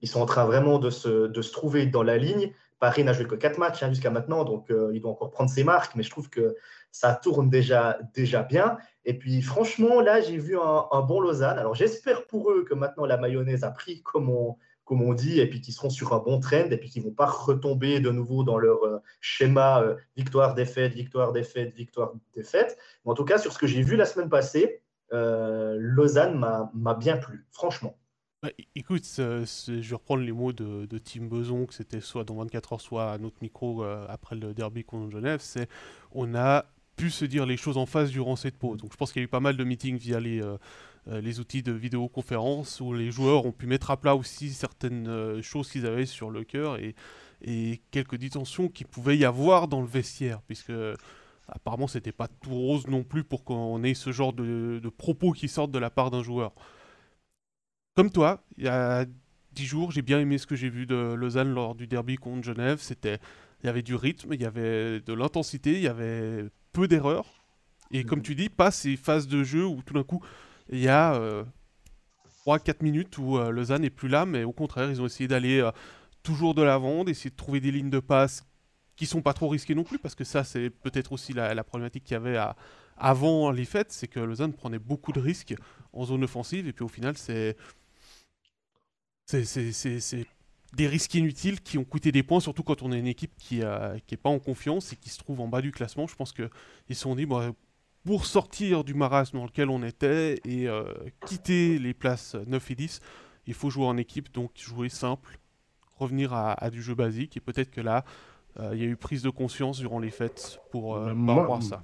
Ils 0.00 0.08
sont 0.08 0.22
en 0.22 0.26
train 0.26 0.46
vraiment 0.46 0.78
de 0.78 0.88
se 0.88 1.52
trouver 1.52 1.84
dans 1.84 2.02
la 2.02 2.16
ligne. 2.16 2.54
Paris 2.78 3.04
n'a 3.04 3.12
joué 3.12 3.26
que 3.26 3.34
4 3.34 3.58
matchs 3.58 3.82
hein, 3.82 3.90
jusqu'à 3.90 4.10
maintenant, 4.10 4.44
donc 4.44 4.70
euh, 4.70 4.90
il 4.92 5.00
doit 5.00 5.10
encore 5.10 5.30
prendre 5.30 5.50
ses 5.50 5.64
marques, 5.64 5.94
mais 5.94 6.02
je 6.02 6.10
trouve 6.10 6.28
que 6.28 6.54
ça 6.90 7.14
tourne 7.14 7.48
déjà, 7.48 7.98
déjà 8.14 8.42
bien. 8.42 8.78
Et 9.04 9.18
puis 9.18 9.42
franchement, 9.42 10.00
là, 10.00 10.20
j'ai 10.20 10.38
vu 10.38 10.58
un, 10.58 11.00
bon 11.02 11.20
Lausanne. 11.20 11.58
Alors 11.58 11.74
j'espère 11.74 12.26
pour 12.26 12.50
eux 12.50 12.64
que 12.64 12.74
maintenant 12.74 13.06
la 13.06 13.16
mayonnaise 13.16 13.64
a 13.64 13.70
pris, 13.70 14.02
comme 14.02 14.28
on, 14.28 14.56
comme 14.84 15.02
on 15.02 15.14
dit, 15.14 15.40
et 15.40 15.48
puis 15.48 15.60
qu'ils 15.60 15.74
seront 15.74 15.90
sur 15.90 16.12
un 16.12 16.18
bon 16.18 16.40
trend, 16.40 16.70
et 16.70 16.76
puis 16.76 16.90
qu'ils 16.90 17.02
ne 17.02 17.08
vont 17.08 17.14
pas 17.14 17.26
retomber 17.26 18.00
de 18.00 18.10
nouveau 18.10 18.44
dans 18.44 18.58
leur 18.58 18.84
euh, 18.84 18.98
schéma 19.20 19.82
euh, 19.82 19.96
victoire, 20.16 20.54
défaite, 20.54 20.92
victoire, 20.94 21.32
défaite, 21.32 21.74
victoire, 21.74 22.12
défaite. 22.34 22.76
Mais 23.04 23.12
en 23.12 23.14
tout 23.14 23.24
cas, 23.24 23.38
sur 23.38 23.52
ce 23.52 23.58
que 23.58 23.66
j'ai 23.66 23.82
vu 23.82 23.96
la 23.96 24.06
semaine 24.06 24.28
passée, 24.28 24.80
Lausanne 25.12 26.40
m'a 26.74 26.94
bien 26.94 27.16
plu, 27.18 27.46
franchement. 27.52 27.96
Bah, 28.44 28.50
écoute, 28.74 29.06
je 29.16 29.70
vais 29.70 29.94
reprendre 29.94 30.22
les 30.22 30.30
mots 30.30 30.52
de, 30.52 30.98
Tim 30.98 31.22
Beson, 31.22 31.64
que 31.64 31.72
c'était 31.72 32.02
soit 32.02 32.24
dans 32.24 32.34
24 32.34 32.74
heures, 32.74 32.80
soit 32.82 33.12
à 33.12 33.16
notre 33.16 33.36
micro 33.40 33.82
euh, 33.82 34.04
après 34.10 34.36
le 34.36 34.52
derby 34.52 34.84
contre 34.84 35.10
Genève, 35.10 35.40
c'est 35.40 35.66
on 36.12 36.34
a 36.34 36.66
pu 36.94 37.08
se 37.08 37.24
dire 37.24 37.46
les 37.46 37.56
choses 37.56 37.78
en 37.78 37.86
face 37.86 38.10
durant 38.10 38.36
cette 38.36 38.58
pause. 38.58 38.76
Donc 38.76 38.92
je 38.92 38.98
pense 38.98 39.12
qu'il 39.12 39.20
y 39.20 39.22
a 39.22 39.24
eu 39.24 39.28
pas 39.28 39.40
mal 39.40 39.56
de 39.56 39.64
meetings 39.64 39.96
via 39.96 40.20
les, 40.20 40.42
euh, 40.42 40.58
euh, 41.08 41.22
les 41.22 41.40
outils 41.40 41.62
de 41.62 41.72
vidéoconférence 41.72 42.82
où 42.82 42.92
les 42.92 43.10
joueurs 43.10 43.46
ont 43.46 43.52
pu 43.52 43.66
mettre 43.66 43.90
à 43.90 43.96
plat 43.96 44.14
aussi 44.14 44.50
certaines 44.52 45.40
choses 45.40 45.70
qu'ils 45.70 45.86
avaient 45.86 46.04
sur 46.04 46.28
le 46.28 46.44
cœur 46.44 46.76
et, 46.76 46.94
et 47.40 47.80
quelques 47.92 48.16
détentions 48.16 48.68
qu'il 48.68 48.88
pouvait 48.88 49.16
y 49.16 49.24
avoir 49.24 49.68
dans 49.68 49.80
le 49.80 49.88
vestiaire, 49.88 50.42
puisque 50.42 50.72
apparemment 51.48 51.86
c'était 51.86 52.12
pas 52.12 52.28
tout 52.28 52.54
rose 52.54 52.88
non 52.88 53.04
plus 53.04 53.24
pour 53.24 53.42
qu'on 53.42 53.82
ait 53.84 53.94
ce 53.94 54.12
genre 54.12 54.34
de, 54.34 54.80
de 54.82 54.88
propos 54.90 55.32
qui 55.32 55.48
sortent 55.48 55.70
de 55.70 55.78
la 55.78 55.88
part 55.88 56.10
d'un 56.10 56.22
joueur 56.22 56.52
comme 57.94 58.10
toi, 58.10 58.42
il 58.56 58.64
y 58.64 58.68
a 58.68 59.06
10 59.52 59.64
jours, 59.64 59.90
j'ai 59.92 60.02
bien 60.02 60.20
aimé 60.20 60.38
ce 60.38 60.46
que 60.46 60.56
j'ai 60.56 60.68
vu 60.68 60.86
de 60.86 61.14
Lausanne 61.14 61.52
lors 61.52 61.74
du 61.74 61.86
derby 61.86 62.16
contre 62.16 62.44
Genève. 62.44 62.78
C'était, 62.80 63.18
il 63.62 63.66
y 63.66 63.68
avait 63.68 63.82
du 63.82 63.94
rythme, 63.94 64.32
il 64.32 64.40
y 64.40 64.46
avait 64.46 65.00
de 65.00 65.12
l'intensité, 65.12 65.72
il 65.72 65.82
y 65.82 65.88
avait 65.88 66.44
peu 66.72 66.88
d'erreurs. 66.88 67.44
Et 67.90 68.04
comme 68.04 68.18
mhm. 68.18 68.24
tu 68.24 68.34
dis, 68.34 68.48
pas 68.48 68.70
ces 68.70 68.96
phases 68.96 69.28
de 69.28 69.44
jeu 69.44 69.64
où 69.64 69.82
tout 69.82 69.94
d'un 69.94 70.02
coup, 70.02 70.22
il 70.70 70.80
y 70.80 70.88
a 70.88 71.18
3-4 72.46 72.70
euh, 72.70 72.72
minutes 72.82 73.18
où 73.18 73.38
euh, 73.38 73.50
Lausanne 73.50 73.82
n'est 73.82 73.90
plus 73.90 74.08
là, 74.08 74.26
mais 74.26 74.44
au 74.44 74.52
contraire, 74.52 74.90
ils 74.90 75.00
ont 75.00 75.06
essayé 75.06 75.28
d'aller 75.28 75.60
euh, 75.60 75.70
toujours 76.22 76.54
de 76.54 76.62
l'avant, 76.62 77.04
d'essayer 77.04 77.30
de 77.30 77.36
trouver 77.36 77.60
des 77.60 77.70
lignes 77.70 77.90
de 77.90 78.00
passe 78.00 78.44
qui 78.96 79.06
sont 79.06 79.22
pas 79.22 79.32
trop 79.32 79.48
risquées 79.48 79.74
non 79.74 79.84
plus, 79.84 79.98
parce 79.98 80.14
que 80.14 80.24
ça, 80.24 80.44
c'est 80.44 80.70
peut-être 80.70 81.12
aussi 81.12 81.32
la, 81.32 81.64
problématique 81.64 82.04
qu'il 82.04 82.14
y 82.14 82.16
avait 82.16 82.38
avant 82.96 83.50
les 83.50 83.64
fêtes, 83.64 83.90
c'est 83.90 84.06
que 84.06 84.20
Lausanne 84.20 84.52
prenait 84.52 84.78
beaucoup 84.78 85.10
de 85.10 85.18
risques 85.18 85.54
en 85.92 86.04
zone 86.04 86.22
offensive, 86.22 86.68
et 86.68 86.72
puis 86.72 86.84
au 86.84 86.88
final, 86.88 87.16
c'est. 87.16 87.56
C'est 89.26 90.26
des 90.74 90.88
risques 90.88 91.14
inutiles 91.14 91.60
qui 91.60 91.78
ont 91.78 91.84
coûté 91.84 92.12
des 92.12 92.22
points, 92.22 92.40
surtout 92.40 92.62
quand 92.62 92.82
on 92.82 92.92
est 92.92 92.98
une 92.98 93.06
équipe 93.06 93.32
qui 93.38 93.58
n'est 93.58 94.00
qui 94.06 94.16
pas 94.16 94.30
en 94.30 94.38
confiance 94.38 94.92
et 94.92 94.96
qui 94.96 95.08
se 95.08 95.18
trouve 95.18 95.40
en 95.40 95.48
bas 95.48 95.62
du 95.62 95.72
classement. 95.72 96.06
Je 96.06 96.14
pense 96.16 96.32
qu'ils 96.32 96.50
se 96.90 96.94
sont 96.94 97.14
dit, 97.14 97.26
bon, 97.26 97.54
pour 98.04 98.26
sortir 98.26 98.84
du 98.84 98.94
marasme 98.94 99.38
dans 99.38 99.44
lequel 99.44 99.70
on 99.70 99.82
était 99.82 100.40
et 100.44 100.68
euh, 100.68 100.84
quitter 101.26 101.78
les 101.78 101.94
places 101.94 102.34
9 102.34 102.70
et 102.70 102.74
10, 102.74 103.00
il 103.46 103.54
faut 103.54 103.70
jouer 103.70 103.86
en 103.86 103.96
équipe, 103.96 104.32
donc 104.32 104.52
jouer 104.56 104.88
simple, 104.88 105.38
revenir 105.96 106.34
à, 106.34 106.70
du 106.70 106.82
jeu 106.82 106.94
basique. 106.94 107.36
Et 107.36 107.40
peut-être 107.40 107.70
que 107.70 107.80
là, 107.80 108.04
euh, 108.60 108.70
il 108.74 108.80
y 108.80 108.82
a 108.82 108.86
eu 108.86 108.96
prise 108.96 109.22
de 109.22 109.30
conscience 109.30 109.78
durant 109.78 109.98
les 109.98 110.10
fêtes 110.10 110.60
pour 110.70 110.96
euh, 110.96 111.12
voir 111.14 111.62
ça 111.62 111.82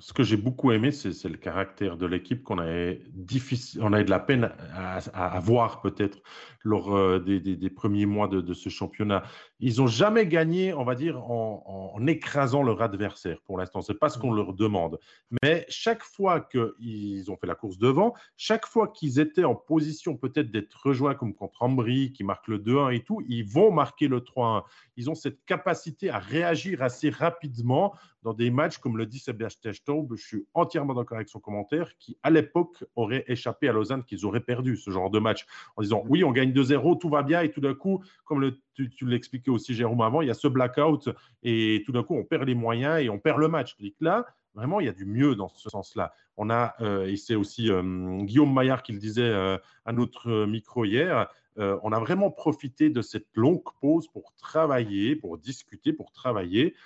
ce 0.00 0.12
que 0.12 0.22
j'ai 0.22 0.36
beaucoup 0.36 0.72
aimé, 0.72 0.90
c'est 0.90 1.28
le 1.28 1.36
caractère 1.36 1.96
de 1.96 2.06
l'équipe 2.06 2.42
qu'on 2.42 2.58
avait 2.58 3.02
difficile, 3.12 3.82
on 3.82 3.92
avait 3.92 4.04
de 4.04 4.10
la 4.10 4.20
peine 4.20 4.50
à, 4.74 5.40
voir 5.40 5.80
peut-être 5.80 6.18
lors 6.62 6.96
euh, 6.96 7.18
des, 7.18 7.70
premiers 7.70 8.06
mois 8.06 8.28
de, 8.28 8.54
ce 8.54 8.68
championnat. 8.68 9.22
Ils 9.60 9.78
n'ont 9.78 9.86
jamais 9.88 10.26
gagné, 10.26 10.72
on 10.72 10.84
va 10.84 10.94
dire, 10.94 11.18
en, 11.30 12.06
écrasant 12.06 12.62
leur 12.62 12.80
adversaire 12.80 13.40
pour 13.42 13.58
l'instant. 13.58 13.82
C'est 13.82 13.98
pas 13.98 14.08
ce 14.08 14.18
qu'on 14.18 14.32
mmh. 14.32 14.36
leur 14.36 14.54
demande. 14.54 15.00
Mais 15.42 15.66
chaque 15.68 16.04
fois 16.04 16.40
qu'ils 16.40 17.30
ont 17.30 17.36
fait 17.36 17.48
la 17.48 17.56
course 17.56 17.76
devant, 17.76 18.14
chaque 18.36 18.66
fois 18.66 18.88
qu'ils 18.88 19.18
étaient 19.18 19.44
en 19.44 19.56
position 19.56 20.16
peut-être 20.16 20.50
d'être 20.52 20.86
rejoints 20.86 21.14
comme 21.14 21.34
contre 21.34 21.62
Ambry, 21.62 22.12
qui 22.12 22.22
marque 22.22 22.46
le 22.46 22.58
2-1 22.58 22.94
et 22.94 23.02
tout, 23.02 23.20
ils 23.28 23.44
vont 23.44 23.72
marquer 23.72 24.06
le 24.06 24.20
3-1. 24.20 24.62
Ils 24.96 25.10
ont 25.10 25.16
cette 25.16 25.44
capacité 25.44 26.08
à 26.08 26.18
réagir 26.18 26.82
assez 26.82 27.10
rapidement 27.10 27.94
dans 28.22 28.34
des 28.34 28.50
matchs, 28.50 28.78
comme 28.78 28.96
le 28.96 29.06
dit 29.06 29.18
Sébastien 29.18 29.72
Staub, 29.72 30.14
je 30.16 30.24
suis 30.24 30.46
entièrement 30.54 30.94
d'accord 30.94 31.16
avec 31.16 31.28
son 31.28 31.40
commentaire, 31.40 31.96
qui 31.98 32.16
à 32.22 32.30
l'époque 32.30 32.84
aurait 32.96 33.24
échappé 33.28 33.68
à 33.68 33.72
Lausanne, 33.72 34.04
qu'ils 34.04 34.26
auraient 34.26 34.40
perdu 34.40 34.76
ce 34.76 34.90
genre 34.90 35.10
de 35.10 35.18
match, 35.18 35.46
en 35.76 35.82
disant 35.82 36.02
oui, 36.06 36.24
on 36.24 36.32
gagne 36.32 36.52
2-0, 36.52 36.98
tout 36.98 37.08
va 37.08 37.22
bien, 37.22 37.42
et 37.42 37.50
tout 37.50 37.60
d'un 37.60 37.74
coup, 37.74 38.02
comme 38.24 38.40
le, 38.40 38.60
tu, 38.86 39.06
l'expliquais 39.06 39.50
aussi 39.50 39.74
Jérôme 39.74 40.00
avant, 40.00 40.22
il 40.22 40.28
y 40.28 40.30
a 40.30 40.34
ce 40.34 40.48
blackout, 40.48 41.08
et 41.42 41.82
tout 41.84 41.92
d'un 41.92 42.02
coup, 42.02 42.14
on 42.14 42.24
perd 42.24 42.44
les 42.44 42.54
moyens 42.54 43.00
et 43.00 43.08
on 43.08 43.18
perd 43.18 43.38
le 43.38 43.48
match. 43.48 43.76
Donc 43.78 43.92
là, 44.00 44.26
vraiment, 44.54 44.80
il 44.80 44.86
y 44.86 44.88
a 44.88 44.92
du 44.92 45.04
mieux 45.04 45.34
dans 45.34 45.48
ce 45.48 45.68
sens-là. 45.70 46.12
On 46.36 46.50
a, 46.50 46.74
euh, 46.80 47.06
et 47.06 47.16
c'est 47.16 47.34
aussi 47.34 47.70
euh, 47.70 48.22
Guillaume 48.22 48.52
Maillard 48.52 48.82
qui 48.82 48.92
le 48.92 48.98
disait 48.98 49.22
euh, 49.22 49.58
à 49.84 49.92
notre 49.92 50.46
micro 50.46 50.84
hier, 50.84 51.28
on 51.60 51.90
a 51.90 51.98
vraiment 51.98 52.30
profité 52.30 52.88
de 52.88 53.02
cette 53.02 53.26
longue 53.34 53.64
pause 53.80 54.06
pour 54.06 54.32
travailler, 54.36 55.16
pour 55.16 55.38
discuter, 55.38 55.92
pour 55.92 56.12
travailler. 56.12 56.76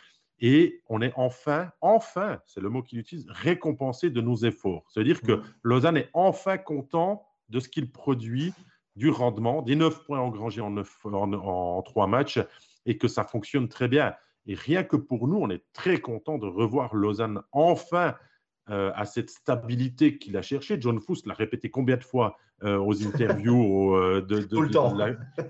Et 0.40 0.80
on 0.88 1.02
est 1.02 1.12
enfin, 1.14 1.70
enfin, 1.82 2.40
c'est 2.46 2.62
le 2.62 2.70
mot 2.70 2.82
qu'il 2.82 2.98
utilise, 2.98 3.26
récompensé 3.28 4.08
de 4.08 4.22
nos 4.22 4.34
efforts. 4.34 4.86
C'est-à-dire 4.88 5.20
que 5.20 5.32
mmh. 5.32 5.42
Lausanne 5.62 5.96
est 5.98 6.08
enfin 6.14 6.56
content 6.56 7.22
de 7.50 7.60
ce 7.60 7.68
qu'il 7.68 7.90
produit, 7.90 8.54
du 8.96 9.10
rendement, 9.10 9.62
des 9.62 9.76
9 9.76 10.04
points 10.04 10.20
engrangés 10.20 10.60
en, 10.60 10.76
en, 10.76 11.82
3 11.82 12.06
matchs, 12.06 12.40
et 12.86 12.98
que 12.98 13.08
ça 13.08 13.24
fonctionne 13.24 13.68
très 13.68 13.88
bien. 13.88 14.14
Et 14.46 14.54
rien 14.54 14.82
que 14.82 14.96
pour 14.96 15.28
nous, 15.28 15.36
on 15.36 15.50
est 15.50 15.64
très 15.72 16.00
content 16.00 16.38
de 16.38 16.46
revoir 16.46 16.94
Lausanne 16.94 17.42
enfin 17.52 18.14
euh, 18.70 18.92
à 18.94 19.06
cette 19.06 19.30
stabilité 19.30 20.18
qu'il 20.18 20.36
a 20.36 20.42
cherché. 20.42 20.80
John 20.80 21.00
Fuss 21.00 21.26
l'a 21.26 21.34
répété 21.34 21.68
combien 21.68 21.96
de 21.96 22.04
fois 22.04 22.36
euh, 22.62 22.78
aux 22.78 23.04
interviews 23.04 23.96
euh, 23.96 24.20
de, 24.20 24.40
Tout 24.42 24.60
le 24.62 24.70
temps. 24.70 24.96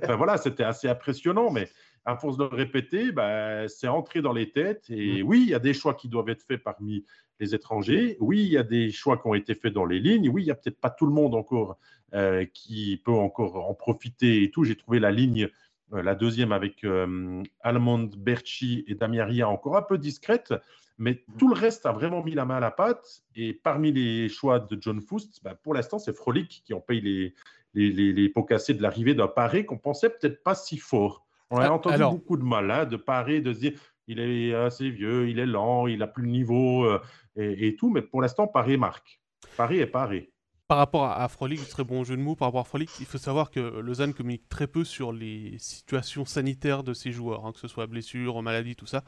Enfin, 0.03 0.17
voilà, 0.17 0.39
c'était 0.39 0.65
assez 0.65 0.89
impressionnant, 0.89 1.51
mais 1.51 1.69
à 2.07 2.17
force 2.17 2.39
de 2.39 2.45
le 2.45 2.57
répéter, 2.57 3.13
bah, 3.13 3.69
c'est 3.69 3.87
entré 3.87 4.23
dans 4.23 4.33
les 4.33 4.51
têtes. 4.51 4.87
Et 4.89 5.23
mm. 5.23 5.27
oui, 5.27 5.43
il 5.43 5.51
y 5.51 5.55
a 5.55 5.59
des 5.59 5.75
choix 5.75 5.93
qui 5.93 6.09
doivent 6.09 6.31
être 6.31 6.43
faits 6.43 6.63
parmi 6.63 7.05
les 7.39 7.55
étrangers. 7.55 8.17
Oui, 8.19 8.45
il 8.45 8.51
y 8.51 8.57
a 8.57 8.63
des 8.63 8.91
choix 8.91 9.19
qui 9.19 9.27
ont 9.27 9.35
été 9.35 9.55
faits 9.55 9.75
dans 9.75 9.85
les 9.85 10.01
lignes. 10.01 10.31
Oui, 10.31 10.43
il 10.43 10.47
n'y 10.47 10.51
a 10.51 10.55
peut-être 10.55 10.81
pas 10.81 10.91
tout 10.91 11.07
le 11.07 11.13
monde 11.13 11.35
encore 11.35 11.77
euh, 12.15 12.45
qui 12.53 13.01
peut 13.05 13.13
encore 13.13 13.69
en 13.69 13.75
profiter 13.75 14.43
et 14.43 14.51
tout. 14.51 14.65
J'ai 14.65 14.77
trouvé 14.77 15.01
la 15.01 15.11
ligne, 15.11 15.49
euh, 15.93 16.03
la 16.03 16.15
deuxième 16.15 16.53
avec 16.53 16.85
euh, 16.85 17.43
Almond, 17.61 18.11
Berchi 18.17 18.85
et 18.87 18.95
Damiaria 18.95 19.49
encore 19.49 19.77
un 19.77 19.83
peu 19.83 19.99
discrète. 19.99 20.55
Mais 20.99 21.25
tout 21.39 21.49
le 21.49 21.55
reste 21.55 21.87
a 21.87 21.93
vraiment 21.93 22.23
mis 22.23 22.35
la 22.35 22.45
main 22.45 22.57
à 22.57 22.61
la 22.61 22.71
pâte. 22.71 23.23
Et 23.35 23.55
parmi 23.55 23.93
les 23.93 24.29
choix 24.29 24.61
de 24.61 24.77
John 24.81 25.01
Foust, 25.01 25.41
bah, 25.43 25.55
pour 25.55 25.75
l'instant, 25.75 25.99
c'est 25.99 26.15
Frolic 26.15 26.63
qui 26.65 26.75
ont 26.75 26.81
payé 26.81 27.01
les, 27.01 27.35
les, 27.75 28.13
les, 28.13 28.29
pots 28.29 28.45
cassés 28.45 28.75
de 28.75 28.83
l'arrivée 28.83 29.15
d'un 29.15 29.29
paré 29.29 29.65
qu'on 29.65 29.79
pensait 29.79 30.11
peut-être 30.11 30.43
pas 30.43 30.55
si 30.55 30.77
fort. 30.79 31.27
On 31.51 31.59
a 31.59 31.67
ah, 31.67 31.73
entendu 31.73 31.99
beaucoup 31.99 32.37
de 32.37 32.45
mal 32.45 32.71
hein, 32.71 32.85
de 32.87 32.97
parer, 32.97 33.41
de 33.41 33.53
se 33.53 33.59
dire 33.59 33.73
il 34.07 34.21
est 34.21 34.55
assez 34.55 34.91
vieux, 34.91 35.29
il 35.29 35.39
est 35.39 35.47
lent, 35.47 35.87
il 35.87 35.99
n'a 35.99 36.07
plus 36.07 36.25
le 36.25 36.31
niveau 36.31 36.85
euh, 36.85 37.01
et, 37.37 37.77
tout, 37.77 37.91
mais 37.91 38.03
pour 38.03 38.21
l'instant, 38.21 38.47
Paris 38.47 38.77
marque. 38.77 39.21
Paris 39.57 39.79
est 39.79 39.87
Paris. 39.87 40.31
Par 40.73 40.79
rapport 40.79 41.05
à, 41.05 41.29
Frolic, 41.29 41.69
très 41.69 41.85
bon 41.85 42.03
jeu 42.03 42.17
de 42.17 42.23
mots, 42.23 42.35
par 42.35 42.49
rapport 42.49 42.63
à 42.63 42.65
Frolic, 42.65 42.89
il 42.99 43.05
faut 43.05 43.19
savoir 43.19 43.51
que 43.51 43.61
Lausanne 43.61 44.15
communique 44.15 44.49
très 44.49 44.67
peu 44.67 44.85
sur 44.85 45.13
les 45.13 45.57
situations 45.59 46.25
sanitaires 46.25 46.83
de 46.83 46.95
ses 46.95 47.13
joueurs, 47.13 47.45
hein, 47.45 47.53
que 47.53 47.61
ce 47.61 47.69
soit 47.69 47.87
blessure, 47.87 48.41
maladie, 48.41 48.75
tout 48.75 48.87
ça. 48.87 49.05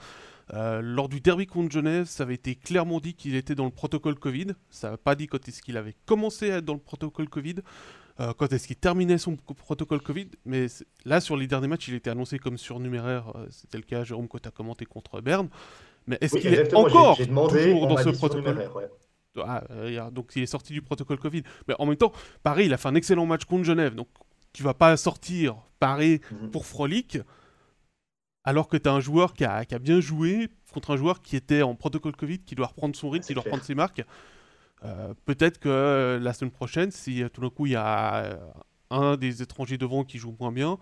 Euh, 0.52 0.82
lors 0.82 1.08
du 1.08 1.22
derby 1.22 1.46
contre 1.46 1.72
Genève, 1.72 2.04
ça 2.04 2.24
avait 2.24 2.34
été 2.34 2.54
clairement 2.54 3.00
dit 3.00 3.14
qu'il 3.14 3.34
était 3.34 3.54
dans 3.54 3.64
le 3.64 3.70
protocole 3.70 4.16
Covid. 4.16 4.48
Ça 4.68 4.90
n'a 4.90 4.96
pas 4.98 5.14
dit 5.14 5.26
quand 5.26 5.48
est-ce 5.48 5.62
qu'il 5.62 5.78
avait 5.78 5.96
commencé 6.04 6.50
à 6.50 6.58
être 6.58 6.66
dans 6.66 6.74
le 6.74 6.80
protocole 6.80 7.30
Covid. 7.30 7.54
Euh, 8.20 8.34
quand 8.36 8.52
est-ce 8.52 8.66
qu'il 8.66 8.76
terminait 8.76 9.16
son 9.16 9.34
protocole 9.36 10.02
Covid. 10.02 10.28
Mais 10.44 10.66
là, 11.06 11.22
sur 11.22 11.34
les 11.34 11.46
derniers 11.46 11.68
matchs, 11.68 11.88
il 11.88 11.94
était 11.94 12.10
annoncé 12.10 12.38
comme 12.38 12.58
surnuméraire. 12.58 13.32
Euh, 13.36 13.46
c'était 13.48 13.78
le 13.78 13.84
cas, 13.84 14.04
Jérôme, 14.04 14.28
quand 14.28 14.42
tu 14.42 14.48
as 14.48 14.52
commenté 14.52 14.84
contre 14.84 15.22
Berne. 15.22 15.48
Mais 16.06 16.18
est-ce 16.20 16.36
qu'il 16.36 16.52
est 16.52 16.74
encore 16.74 17.16
toujours 17.16 17.86
dans 17.86 17.96
ce 17.96 18.10
protocole? 18.10 18.68
Ah, 19.42 19.64
euh, 19.70 20.10
Donc 20.10 20.32
il 20.36 20.42
est 20.42 20.46
sorti 20.46 20.72
du 20.72 20.82
protocole 20.82 21.18
Covid. 21.18 21.42
Mais 21.68 21.74
en 21.78 21.86
même 21.86 21.96
temps, 21.96 22.12
Paris, 22.42 22.66
il 22.66 22.72
a 22.72 22.76
fait 22.76 22.88
un 22.88 22.94
excellent 22.94 23.26
match 23.26 23.44
contre 23.44 23.64
Genève. 23.64 23.94
Donc 23.94 24.08
tu 24.52 24.62
vas 24.62 24.74
pas 24.74 24.96
sortir 24.96 25.56
Paris 25.80 26.20
mhm. 26.30 26.50
pour 26.50 26.66
Frolic 26.66 27.18
alors 28.44 28.68
que 28.68 28.76
tu 28.76 28.88
as 28.88 28.92
un 28.92 29.00
joueur 29.00 29.32
qui 29.32 29.44
a, 29.44 29.64
qui 29.64 29.74
a, 29.74 29.78
bien 29.78 30.00
joué 30.00 30.48
contre 30.72 30.90
un 30.90 30.96
joueur 30.96 31.22
qui 31.22 31.34
était 31.34 31.62
en 31.62 31.74
protocole 31.74 32.14
Covid, 32.14 32.40
qui 32.40 32.54
doit 32.54 32.66
reprendre 32.66 32.94
son 32.94 33.08
rythme, 33.08 33.26
qui 33.26 33.34
doit 33.34 33.42
reprendre 33.42 33.64
ses 33.64 33.74
marques. 33.74 34.04
Euh, 34.84 35.14
peut-être 35.24 35.58
que 35.58 35.68
euh, 35.70 36.18
la 36.18 36.34
semaine 36.34 36.50
prochaine, 36.50 36.90
si 36.90 37.22
tout 37.32 37.40
d'un 37.40 37.48
coup 37.48 37.64
il 37.64 37.72
y 37.72 37.76
a 37.76 38.38
un 38.90 39.16
des 39.16 39.40
étrangers 39.40 39.78
devant 39.78 40.04
qui 40.04 40.18
joue 40.18 40.36
moins 40.38 40.52
bien, 40.52 40.78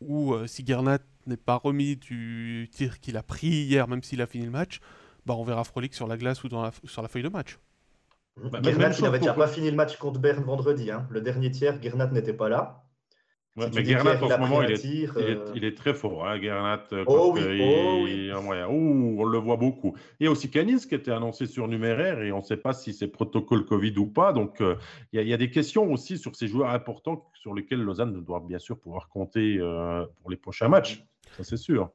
ou 0.00 0.34
si 0.46 0.64
Gernat 0.66 1.00
n'est 1.26 1.36
pas 1.36 1.56
remis 1.56 1.96
du 1.96 2.68
tir 2.72 2.98
qu'il 2.98 3.16
a 3.18 3.22
pris 3.22 3.48
hier, 3.48 3.86
même 3.88 4.02
s'il 4.02 4.22
a 4.22 4.26
fini 4.26 4.46
le 4.46 4.50
match, 4.50 4.80
bah 5.26 5.34
on 5.34 5.44
verra 5.44 5.64
Frolic 5.64 5.94
sur 5.94 6.06
la 6.06 6.16
glace 6.16 6.42
ou 6.44 6.48
dans 6.48 6.70
sur 6.84 7.02
la 7.02 7.08
feuille 7.08 7.22
de 7.22 7.28
match. 7.28 7.58
Bah, 8.36 8.60
Gernat, 8.62 8.92
il 8.98 9.04
n'avait 9.04 9.18
déjà 9.18 9.34
pas 9.34 9.46
fini 9.46 9.70
le 9.70 9.76
match 9.76 9.96
contre 9.98 10.18
Berne 10.18 10.42
vendredi. 10.42 10.90
Hein. 10.90 11.06
Le 11.10 11.20
dernier 11.20 11.50
tiers, 11.50 11.80
Gernat 11.82 12.06
n'était 12.08 12.32
pas 12.32 12.48
là 12.48 12.82
mais 13.54 13.84
Gernat, 13.84 14.22
en 14.22 14.28
ce 14.30 14.38
moment, 14.38 14.62
il 14.62 14.72
est, 14.72 15.16
euh, 15.16 15.52
il, 15.54 15.64
est, 15.64 15.76
très 15.76 15.92
fort. 15.92 16.26
Hein, 16.26 16.40
Gernat, 16.40 16.84
euh, 16.92 17.04
oh, 17.06 17.34
oui, 17.34 17.60
oh, 17.62 18.00
oui. 18.04 18.30
on 18.34 19.24
le 19.24 19.38
voit 19.38 19.56
beaucoup. 19.56 19.94
Il 20.18 20.24
y 20.24 20.26
a 20.26 20.30
aussi 20.30 20.50
Canis 20.50 20.86
qui 20.86 20.94
était 20.94 21.10
annoncé 21.10 21.46
surnuméraire 21.46 22.22
et 22.22 22.32
on 22.32 22.38
ne 22.38 22.44
sait 22.44 22.56
pas 22.56 22.72
si 22.72 22.94
c'est 22.94 23.08
protocole 23.08 23.66
Covid 23.66 23.94
ou 23.98 24.06
pas. 24.06 24.32
Donc, 24.32 24.60
euh, 24.62 24.76
il, 25.12 25.22
y 25.22 25.34
a, 25.34 25.36
des 25.36 25.50
questions 25.50 25.92
aussi 25.92 26.16
sur 26.16 26.34
ces 26.34 26.48
joueurs 26.48 26.70
importants 26.70 27.30
sur 27.34 27.52
lesquels 27.52 27.80
Lausanne 27.80 28.24
doit 28.24 28.40
bien 28.40 28.58
sûr 28.58 28.78
pouvoir 28.78 29.08
compter 29.08 29.58
pour 30.20 30.30
les 30.30 30.36
prochains 30.36 30.68
matchs. 30.68 31.04
Ça, 31.36 31.44
c'est 31.44 31.56
sûr. 31.58 31.90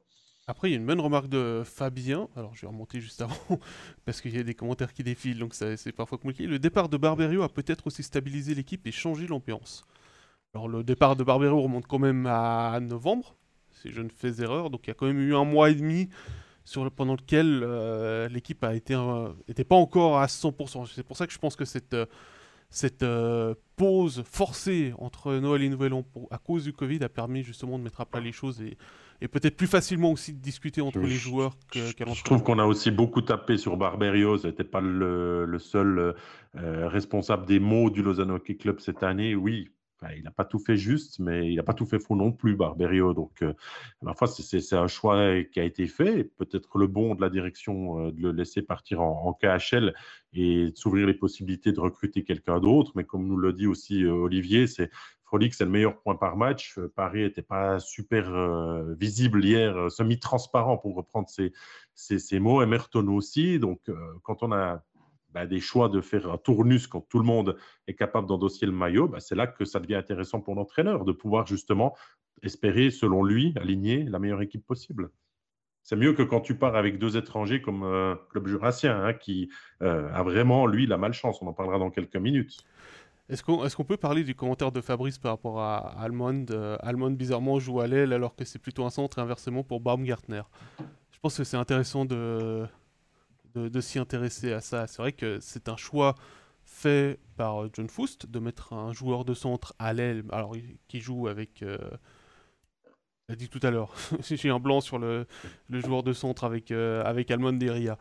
Après, 0.50 0.70
il 0.70 0.72
y 0.72 0.74
a 0.74 0.78
une 0.78 0.86
bonne 0.86 1.00
remarque 1.00 1.28
de 1.28 1.62
Fabien. 1.62 2.26
Alors, 2.34 2.54
je 2.54 2.62
vais 2.62 2.68
remonter 2.68 3.00
juste 3.00 3.20
avant, 3.20 3.36
parce 4.06 4.22
qu'il 4.22 4.34
y 4.34 4.40
a 4.40 4.42
des 4.42 4.54
commentaires 4.54 4.94
qui 4.94 5.02
défilent, 5.02 5.38
donc 5.38 5.52
c'est 5.54 5.92
parfois 5.92 6.16
compliqué. 6.16 6.46
Le 6.46 6.58
départ 6.58 6.88
de 6.88 6.96
Barberio 6.96 7.42
a 7.42 7.50
peut-être 7.50 7.86
aussi 7.86 8.02
stabilisé 8.02 8.54
l'équipe 8.54 8.86
et 8.86 8.90
changé 8.90 9.26
l'ambiance. 9.26 9.84
Alors 10.54 10.66
le 10.66 10.82
départ 10.82 11.16
de 11.16 11.22
Barbero 11.22 11.60
remonte 11.60 11.86
quand 11.86 11.98
même 11.98 12.24
à 12.26 12.80
novembre, 12.80 13.36
si 13.74 13.90
je 13.90 14.00
ne 14.00 14.08
fais 14.08 14.40
erreur, 14.40 14.70
donc 14.70 14.86
il 14.86 14.88
y 14.88 14.90
a 14.90 14.94
quand 14.94 15.06
même 15.06 15.20
eu 15.20 15.34
un 15.34 15.44
mois 15.44 15.68
et 15.68 15.74
demi 15.74 16.08
sur 16.64 16.90
pendant 16.90 17.14
lequel 17.14 17.60
euh, 17.62 18.28
l'équipe 18.30 18.64
a 18.64 18.74
été 18.74 18.96
n'était 19.48 19.64
pas 19.64 19.76
encore 19.76 20.18
à 20.18 20.26
100%. 20.26 20.86
C'est 20.94 21.02
pour 21.02 21.18
ça 21.18 21.26
que 21.26 21.32
je 21.34 21.38
pense 21.38 21.56
que 21.56 21.66
cette, 21.66 21.92
euh, 21.92 22.06
euh, 23.02 23.54
pause 23.76 24.22
forcée 24.24 24.94
entre 24.98 25.34
Noël 25.34 25.62
et 25.62 25.68
Nouvel 25.68 25.92
An 25.92 26.04
à 26.30 26.38
cause 26.38 26.64
du 26.64 26.72
Covid 26.72 27.04
a 27.04 27.10
permis 27.10 27.42
justement 27.42 27.78
de 27.78 27.84
mettre 27.84 28.00
à 28.00 28.06
plat 28.06 28.20
les 28.20 28.32
choses 28.32 28.62
et, 28.62 28.78
et 29.20 29.28
peut-être 29.28 29.56
plus 29.56 29.66
facilement 29.66 30.12
aussi 30.12 30.32
de 30.32 30.40
discuter 30.40 30.80
entre 30.80 31.00
les 31.00 31.16
joueurs 31.16 31.56
qu'à 31.70 31.80
Je 32.12 32.24
trouve 32.24 32.42
qu'on 32.42 32.58
a 32.58 32.66
aussi 32.66 32.90
beaucoup 32.90 33.22
tapé 33.22 33.58
sur 33.58 33.76
Barberio. 33.76 34.38
Ce 34.38 34.46
n'était 34.46 34.64
pas 34.64 34.80
le, 34.80 35.44
le 35.44 35.58
seul 35.58 36.14
responsable 36.54 37.46
des 37.46 37.60
mots 37.60 37.90
du 37.90 38.02
Lausanne 38.02 38.30
Hockey 38.30 38.56
Club 38.56 38.80
cette 38.80 39.02
année. 39.02 39.34
Oui, 39.34 39.70
il 40.16 40.22
n'a 40.22 40.30
pas 40.30 40.44
tout 40.44 40.58
fait 40.58 40.76
juste, 40.76 41.18
mais 41.18 41.50
il 41.50 41.56
n'a 41.56 41.62
pas 41.62 41.74
tout 41.74 41.86
fait 41.86 41.98
faux 41.98 42.14
non 42.14 42.32
plus, 42.32 42.54
Barberio. 42.54 43.14
Donc, 43.14 43.42
euh, 43.42 43.52
parfois, 44.04 44.28
c'est 44.28 44.72
un 44.74 44.86
choix 44.86 45.42
qui 45.44 45.60
a 45.60 45.64
été 45.64 45.86
fait. 45.86 46.24
Peut-être 46.24 46.78
le 46.78 46.86
bon 46.86 47.14
de 47.14 47.20
la 47.20 47.30
direction 47.30 48.06
euh, 48.06 48.12
de 48.12 48.22
le 48.22 48.32
laisser 48.32 48.62
partir 48.62 49.00
en, 49.00 49.32
KHL 49.32 49.94
et 50.34 50.70
de 50.70 50.76
s'ouvrir 50.76 51.06
les 51.06 51.14
possibilités 51.14 51.72
de 51.72 51.80
recruter 51.80 52.22
quelqu'un 52.22 52.60
d'autre. 52.60 52.92
Mais 52.94 53.04
comme 53.04 53.26
nous 53.26 53.36
le 53.36 53.52
dit 53.52 53.66
aussi 53.66 54.04
euh, 54.04 54.12
Olivier, 54.12 54.66
c'est 54.66 54.90
Frolic, 55.28 55.54
c'est 55.54 55.64
le 55.64 55.70
meilleur 55.70 56.00
point 56.00 56.16
par 56.16 56.36
match. 56.36 56.78
Paris 56.96 57.22
n'était 57.22 57.42
pas 57.42 57.78
super 57.78 58.32
visible 58.98 59.44
hier, 59.44 59.90
semi-transparent 59.90 60.78
pour 60.78 60.96
reprendre 60.96 61.28
ses, 61.28 61.52
ses, 61.94 62.40
mots. 62.40 62.62
Emerton 62.62 63.06
aussi. 63.08 63.58
Donc, 63.58 63.80
quand 64.22 64.42
on 64.42 64.52
a 64.52 64.82
bah, 65.30 65.46
des 65.46 65.60
choix 65.60 65.90
de 65.90 66.00
faire 66.00 66.30
un 66.30 66.38
tournus 66.38 66.86
quand 66.86 67.02
tout 67.02 67.18
le 67.18 67.24
monde 67.24 67.56
est 67.86 67.94
capable 67.94 68.26
d'endosser 68.26 68.64
le 68.64 68.72
maillot, 68.72 69.08
bah, 69.08 69.20
c'est 69.20 69.34
là 69.34 69.46
que 69.46 69.66
ça 69.66 69.80
devient 69.80 69.96
intéressant 69.96 70.40
pour 70.40 70.54
l'entraîneur 70.54 71.04
de 71.04 71.12
pouvoir 71.12 71.46
justement 71.46 71.94
espérer, 72.42 72.90
selon 72.90 73.22
lui, 73.22 73.52
aligner 73.60 74.04
la 74.04 74.18
meilleure 74.18 74.40
équipe 74.40 74.66
possible. 74.66 75.10
C'est 75.82 75.96
mieux 75.96 76.12
que 76.12 76.22
quand 76.22 76.40
tu 76.40 76.54
pars 76.56 76.76
avec 76.76 76.98
deux 76.98 77.16
étrangers 77.16 77.62
comme 77.62 77.82
euh, 77.82 78.14
Club 78.30 78.46
Jurassien, 78.46 79.04
hein, 79.04 79.12
qui 79.14 79.50
euh, 79.82 80.10
a 80.12 80.22
vraiment, 80.22 80.66
lui, 80.66 80.86
la 80.86 80.98
malchance. 80.98 81.40
On 81.42 81.46
en 81.46 81.52
parlera 81.52 81.78
dans 81.78 81.90
quelques 81.90 82.16
minutes. 82.16 82.58
Est-ce 83.28 83.42
qu'on 83.76 83.84
peut 83.84 83.96
parler 83.98 84.24
du 84.24 84.34
commentaire 84.34 84.72
de 84.72 84.80
Fabrice 84.80 85.18
par 85.18 85.32
rapport 85.32 85.60
à 85.60 86.00
Almond 86.00 86.46
euh, 86.50 86.78
Almond, 86.80 87.10
bizarrement, 87.10 87.58
joue 87.58 87.80
à 87.80 87.86
l'aile 87.86 88.14
alors 88.14 88.34
que 88.34 88.44
c'est 88.44 88.58
plutôt 88.58 88.84
un 88.84 88.90
centre 88.90 89.18
inversement 89.18 89.62
pour 89.62 89.80
Baumgartner? 89.80 90.42
Je 91.18 91.18
pense 91.20 91.36
que 91.36 91.44
c'est 91.44 91.56
intéressant 91.56 92.04
de, 92.04 92.68
s'y 93.80 93.98
intéresser 93.98 94.52
à 94.52 94.60
ça. 94.60 94.86
C'est 94.86 95.02
vrai 95.02 95.12
que 95.12 95.40
c'est 95.40 95.68
un 95.68 95.76
choix 95.76 96.14
fait 96.64 97.18
par 97.36 97.64
euh, 97.64 97.70
John 97.72 97.88
Foust 97.88 98.26
de 98.26 98.38
mettre 98.38 98.72
un 98.72 98.92
joueur 98.92 99.24
de 99.24 99.34
centre 99.34 99.74
à 99.78 99.92
l'aile, 99.92 100.24
alors 100.30 100.54
qui 100.86 101.00
joue 101.00 101.28
avec. 101.28 101.62
Euh, 101.62 101.76
a 103.30 103.36
dit 103.36 103.48
tout 103.48 103.60
à 103.62 103.70
l'heure, 103.70 103.94
j'ai 104.20 104.48
un 104.48 104.58
blanc 104.58 104.80
sur 104.80 104.98
le, 104.98 105.26
le 105.68 105.80
joueur 105.80 106.02
de 106.02 106.12
centre 106.14 106.44
avec, 106.44 106.70
euh, 106.70 107.02
avec 107.04 107.30
Almond 107.30 107.52
Deria. 107.52 107.98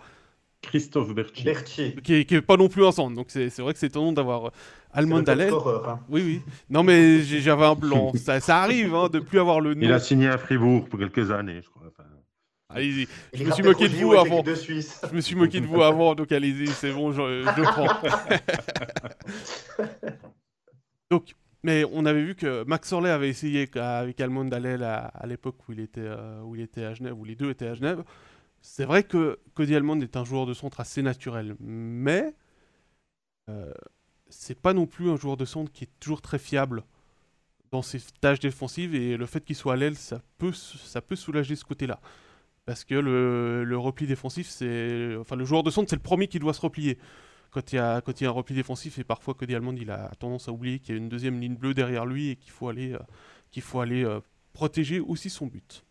Christophe 0.61 1.13
Berthier. 1.13 1.55
Qui, 2.03 2.13
est, 2.13 2.41
pas 2.41 2.57
non 2.57 2.67
plus 2.67 2.85
un 2.85 2.91
centre, 2.91 3.15
donc 3.15 3.27
c'est 3.29 3.59
vrai 3.59 3.73
que 3.73 3.79
c'est 3.79 3.87
étonnant 3.87 4.11
d'avoir 4.11 4.47
euh, 4.47 4.51
Almond 4.91 5.23
l'aile. 5.27 5.53
Hein. 5.53 5.99
Oui, 6.09 6.21
oui. 6.25 6.41
Non, 6.69 6.83
mais 6.83 7.21
j'avais 7.21 7.65
un 7.65 7.75
blanc. 7.75 8.11
ça, 8.15 8.39
ça, 8.39 8.63
arrive 8.63 8.93
hein, 8.95 9.09
de 9.11 9.19
plus 9.19 9.39
avoir 9.39 9.61
le 9.61 9.73
nom. 9.73 9.81
Il 9.81 9.91
a 9.91 9.99
signé 9.99 10.27
à 10.27 10.37
Fribourg 10.37 10.87
pour 10.89 10.99
quelques 10.99 11.31
années, 11.31 11.61
je 11.63 11.69
crois. 11.69 11.83
Allez-y. 12.69 13.07
Je 13.33 13.45
me 13.45 13.51
suis 13.51 13.63
moqué 13.63 13.87
de 13.87 13.95
vous 13.95 14.13
avant. 14.13 14.43
Je 14.43 15.15
me 15.15 15.21
suis 15.21 15.35
moqué 15.35 15.61
de 15.61 15.65
vous 15.65 15.81
avant, 15.81 16.15
donc 16.15 16.31
allez-y, 16.31 16.67
c'est 16.67 16.91
bon, 16.91 17.13
je, 17.13 17.43
je 17.43 17.61
prends. 17.61 17.87
donc, 21.09 21.33
mais 21.63 21.85
on 21.91 22.05
avait 22.05 22.23
vu 22.23 22.35
que 22.35 22.63
Max 22.65 22.91
Orley 22.91 23.09
avait 23.09 23.29
essayé 23.29 23.69
avec 23.75 24.19
Almond 24.19 24.51
Allel 24.51 24.83
à, 24.83 25.11
l'époque 25.25 25.57
où, 25.67 25.73
il 25.73 25.79
était, 25.79 26.01
euh, 26.01 26.41
où 26.41 26.55
il 26.55 26.61
était 26.61 26.83
à 26.83 26.93
Genève, 26.93 27.17
où 27.17 27.23
les 27.23 27.35
deux 27.35 27.49
étaient 27.49 27.67
à 27.67 27.73
Genève. 27.73 28.03
C'est 28.69 28.85
vrai 28.85 29.03
que 29.03 29.39
Cody 29.53 29.75
Almond 29.75 30.01
est 30.01 30.17
un 30.17 30.25
joueur 30.25 30.45
de 30.45 30.53
centre 30.53 30.81
assez 30.81 31.01
naturel, 31.01 31.55
mais 31.59 32.35
euh, 33.49 33.73
c'est 34.29 34.59
pas 34.59 34.73
non 34.73 34.85
plus 34.85 35.09
un 35.09 35.15
joueur 35.15 35.37
de 35.37 35.45
centre 35.45 35.71
qui 35.71 35.85
est 35.85 35.99
toujours 36.01 36.21
très 36.21 36.37
fiable 36.37 36.83
dans 37.71 37.81
ses 37.81 37.99
tâches 38.19 38.41
défensives 38.41 38.93
et 38.93 39.15
le 39.15 39.25
fait 39.25 39.43
qu'il 39.43 39.55
soit 39.55 39.73
à 39.73 39.75
l'aile, 39.77 39.95
ça 39.95 40.21
peut, 40.37 40.51
soulager 40.51 41.55
ce 41.55 41.63
côté-là. 41.63 42.01
Parce 42.65 42.83
que 42.83 42.93
le, 42.95 43.77
repli 43.77 44.05
défensif, 44.05 44.47
c'est. 44.49 45.15
Enfin, 45.15 45.37
le 45.37 45.45
joueur 45.45 45.63
de 45.63 45.71
centre, 45.71 45.89
c'est 45.89 45.95
le 45.95 46.01
premier 46.01 46.27
qui 46.27 46.37
doit 46.37 46.53
se 46.53 46.61
replier. 46.61 46.99
Quand 47.51 47.71
il, 47.71 47.77
y 47.77 47.79
a, 47.79 48.01
quand 48.01 48.19
il 48.19 48.25
y 48.25 48.27
a 48.27 48.29
un 48.29 48.33
repli 48.33 48.53
défensif, 48.53 48.99
et 48.99 49.05
parfois 49.05 49.33
Cody 49.33 49.55
Almond, 49.55 49.77
il 49.77 49.89
a 49.89 50.11
tendance 50.19 50.49
à 50.49 50.51
oublier 50.51 50.79
qu'il 50.79 50.93
y 50.93 50.97
a 50.97 51.01
une 51.01 51.09
deuxième 51.09 51.39
ligne 51.39 51.55
bleue 51.55 51.73
derrière 51.73 52.05
lui 52.05 52.29
et 52.31 52.35
qu'il 52.35 52.51
faut 52.51 52.67
aller, 52.67 52.93
euh, 52.93 52.99
qu'il 53.49 53.63
faut 53.63 53.79
aller 53.79 54.03
euh, 54.03 54.19
protéger 54.51 54.99
aussi 54.99 55.29
son 55.29 55.47
but. 55.47 55.86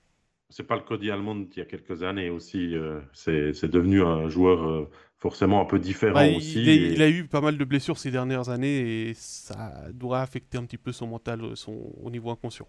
C'est 0.49 0.63
pas 0.63 0.77
le 0.77 0.83
Cody 0.83 1.11
Almond 1.11 1.49
il 1.53 1.59
y 1.59 1.63
a 1.63 1.65
quelques 1.65 2.03
années 2.03 2.31
aussi. 2.31 2.77
Euh, 2.77 3.01
c'est 3.13 3.71
devenu 3.71 4.03
un 4.03 4.29
joueur 4.29 4.89
forcément 5.19 5.61
un 5.61 5.65
peu 5.65 5.79
différent 5.79 6.15
bah, 6.15 6.37
aussi. 6.37 6.63
Il, 6.63 7.03
a 7.03 7.09
eu 7.09 7.27
pas 7.27 7.41
mal 7.41 7.59
de 7.59 7.65
blessures 7.65 7.99
ces 7.99 8.11
dernières 8.11 8.49
années 8.49 9.09
et 9.09 9.15
ça 9.15 9.87
doit 9.93 10.21
affecter 10.21 10.59
un 10.59 10.65
petit 10.65 10.79
peu 10.79 10.93
son 10.93 11.09
mental 11.09 11.57
son, 11.57 11.73
au 12.01 12.11
niveau 12.11 12.31
inconscient. 12.31 12.69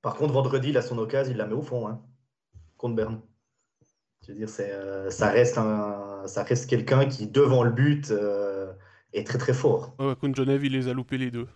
Par 0.00 0.16
contre, 0.16 0.32
vendredi, 0.32 0.70
il 0.70 0.76
a 0.76 0.82
son 0.82 0.98
occasion, 0.98 1.32
il 1.32 1.36
la 1.36 1.46
met 1.46 1.54
au 1.54 1.62
fond. 1.62 1.86
Hein 1.86 2.00
contre 2.82 2.96
Berne. 2.96 3.20
Je 4.26 4.32
veux 4.32 4.38
dire, 4.38 4.48
euh, 4.60 5.10
ça, 5.10 5.30
reste 5.30 5.54
ça 5.54 6.42
reste 6.42 6.68
quelqu'un 6.68 7.06
qui, 7.06 7.26
devant 7.28 7.62
le 7.62 7.70
but, 7.70 8.10
euh, 8.10 8.72
est 9.12 9.26
très 9.26 9.38
très 9.38 9.54
fort. 9.54 9.96
contre 10.20 10.36
Genève, 10.36 10.64
il 10.64 10.72
les 10.72 10.88
a 10.88 10.92
loupés 10.92 11.18
les 11.18 11.30
deux. 11.30 11.48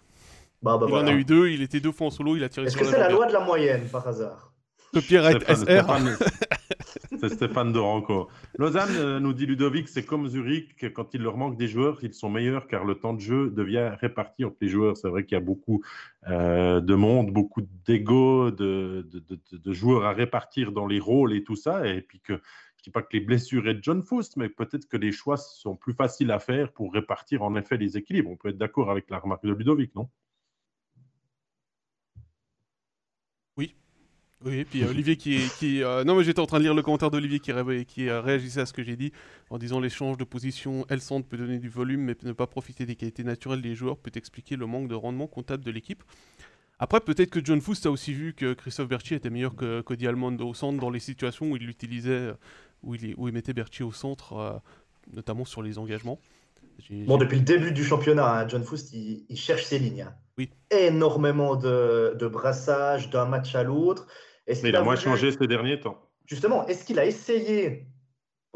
Bah, 0.63 0.79
bah, 0.79 0.87
il 0.89 0.95
en 0.95 1.07
a 1.07 1.13
eu 1.13 1.25
deux, 1.25 1.49
il 1.49 1.63
était 1.63 1.81
deux 1.81 1.93
fois 1.93 2.09
en 2.09 2.11
solo, 2.11 2.37
il 2.37 2.45
a 2.45 2.49
tiré 2.49 2.67
Est-ce 2.67 2.77
que 2.77 2.85
c'est 2.85 2.99
la 2.99 3.11
loi 3.11 3.27
de 3.27 3.33
la 3.33 3.41
moyenne, 3.41 3.89
par 3.89 4.07
hasard? 4.07 4.53
Copyright 4.93 5.45
SR. 5.45 5.87
C'est 7.21 7.29
Stéphane 7.31 7.73
Doranco. 7.73 8.29
Lausanne, 8.59 8.95
euh, 8.97 9.21
nous 9.21 9.33
dit 9.33 9.47
Ludovic, 9.47 9.89
c'est 9.89 10.05
comme 10.05 10.29
Zurich, 10.29 10.93
quand 10.93 11.15
il 11.15 11.23
leur 11.23 11.37
manque 11.37 11.57
des 11.57 11.69
joueurs, 11.69 11.99
ils 12.03 12.15
sont 12.15 12.29
meilleurs 12.29 12.67
car 12.67 12.85
le 12.85 12.97
temps 12.97 13.15
de 13.15 13.21
jeu 13.21 13.51
devient 13.51 13.93
réparti 14.01 14.45
entre 14.45 14.57
les 14.61 14.69
joueurs. 14.69 14.97
C'est 14.97 15.09
vrai 15.09 15.25
qu'il 15.25 15.37
y 15.37 15.41
a 15.41 15.45
beaucoup 15.45 15.83
euh, 16.29 16.81
de 16.81 16.95
monde, 16.95 17.31
beaucoup 17.31 17.63
d'ego, 17.87 18.51
de, 18.51 19.07
de, 19.53 19.73
joueurs 19.73 20.05
à 20.05 20.13
répartir 20.13 20.73
dans 20.73 20.87
les 20.87 21.01
rôles 21.01 21.35
et 21.35 21.43
tout 21.43 21.57
ça. 21.57 21.87
Et 21.87 22.03
puis 22.03 22.21
que 22.21 22.35
je 22.35 22.39
ne 22.39 22.85
dis 22.85 22.91
pas 22.91 23.03
que 23.03 23.17
les 23.17 23.21
blessures 23.21 23.67
aident 23.69 23.83
John 23.83 24.03
Faust, 24.03 24.37
mais 24.37 24.49
peut-être 24.49 24.87
que 24.87 24.97
les 24.97 25.13
choix 25.13 25.37
sont 25.37 25.77
plus 25.77 25.95
faciles 25.95 26.31
à 26.31 26.39
faire 26.39 26.73
pour 26.73 26.93
répartir 26.93 27.43
en 27.43 27.55
effet 27.57 27.77
les 27.77 27.97
équilibres. 27.97 28.31
On 28.31 28.37
peut 28.37 28.51
être 28.51 28.59
d'accord 28.59 28.91
avec 28.91 29.09
la 29.11 29.19
remarque 29.19 29.45
de 29.45 29.53
Ludovic, 29.53 29.95
non? 29.95 30.09
Oui, 34.45 34.59
et 34.59 34.65
puis 34.65 34.83
euh, 34.83 34.89
Olivier 34.91 35.17
qui. 35.17 35.41
qui 35.59 35.83
euh, 35.83 36.05
non, 36.05 36.17
mais 36.17 36.25
j'étais 36.25 36.41
en 36.41 36.47
train 36.47 36.59
de 36.59 36.65
lire 36.65 36.75
le 36.75 36.83
commentaire 36.83 37.11
d'Olivier 37.11 37.41
qui, 37.41 37.53
qui 37.87 38.09
euh, 38.09 38.21
réagissait 38.21 38.61
à 38.61 38.67
ce 38.67 38.73
que 38.73 38.83
j'ai 38.83 38.97
dit 38.97 39.13
en 39.51 39.59
disant 39.59 39.81
l'échange 39.81 40.17
de 40.17 40.25
position 40.25 40.85
L-centre 40.89 41.27
peut 41.27 41.37
donner 41.37 41.59
du 41.59 41.69
volume, 41.69 42.03
mais 42.03 42.17
ne 42.23 42.33
pas 42.33 42.47
profiter 42.47 42.87
des 42.87 42.97
qualités 42.97 43.25
naturelles 43.25 43.63
des 43.63 43.75
joueurs 43.75 43.97
peut 43.97 44.13
expliquer 44.15 44.57
le 44.57 44.67
manque 44.67 44.89
de 44.89 44.95
rendement 44.95 45.27
comptable 45.27 45.65
de 45.65 45.71
l'équipe. 45.71 46.03
Après, 46.79 47.01
peut-être 47.01 47.31
que 47.31 47.43
John 47.43 47.61
Foust 47.63 47.87
a 47.87 47.91
aussi 47.91 48.13
vu 48.13 48.35
que 48.35 48.53
Christophe 48.53 48.89
Berthier 48.89 49.17
était 49.17 49.31
meilleur 49.31 49.57
que 49.57 49.81
Cody 49.81 50.07
Almond 50.07 50.37
au 50.41 50.53
centre 50.53 50.79
dans 50.79 50.91
les 50.91 51.01
situations 51.01 51.51
où 51.51 51.57
il 51.57 51.65
l'utilisait, 51.65 52.33
où 52.83 52.95
il, 52.95 53.15
où 53.17 53.29
il 53.29 53.35
mettait 53.35 53.55
Berthier 53.55 53.83
au 53.83 53.93
centre, 53.93 54.61
notamment 55.11 55.47
sur 55.47 55.63
les 55.63 55.79
engagements. 55.79 56.21
Bon, 57.07 57.17
depuis 57.17 57.39
le 57.39 57.45
début 57.45 57.73
du 57.73 57.85
championnat, 57.85 58.41
hein, 58.41 58.49
John 58.49 58.63
Foust, 58.63 58.93
il, 58.93 59.37
cherche 59.37 59.65
ses 59.65 59.79
lignes. 59.79 60.03
Hein. 60.03 60.15
Oui. 60.39 60.51
Énormément 60.71 61.57
de, 61.57 62.15
de 62.19 62.27
brassage 62.27 63.11
d'un 63.11 63.25
match 63.25 63.55
à 63.55 63.63
l'autre. 63.63 64.07
Mais 64.47 64.57
il 64.63 64.77
a, 64.77 64.83
moins 64.83 64.97
changé 64.97 65.33
ces 65.33 65.47
derniers 65.47 65.81
temps. 65.81 65.99
Justement, 66.27 66.67
est-ce 66.67 66.85
qu'il 66.85 66.99
a 66.99 67.07
essayé 67.07 67.87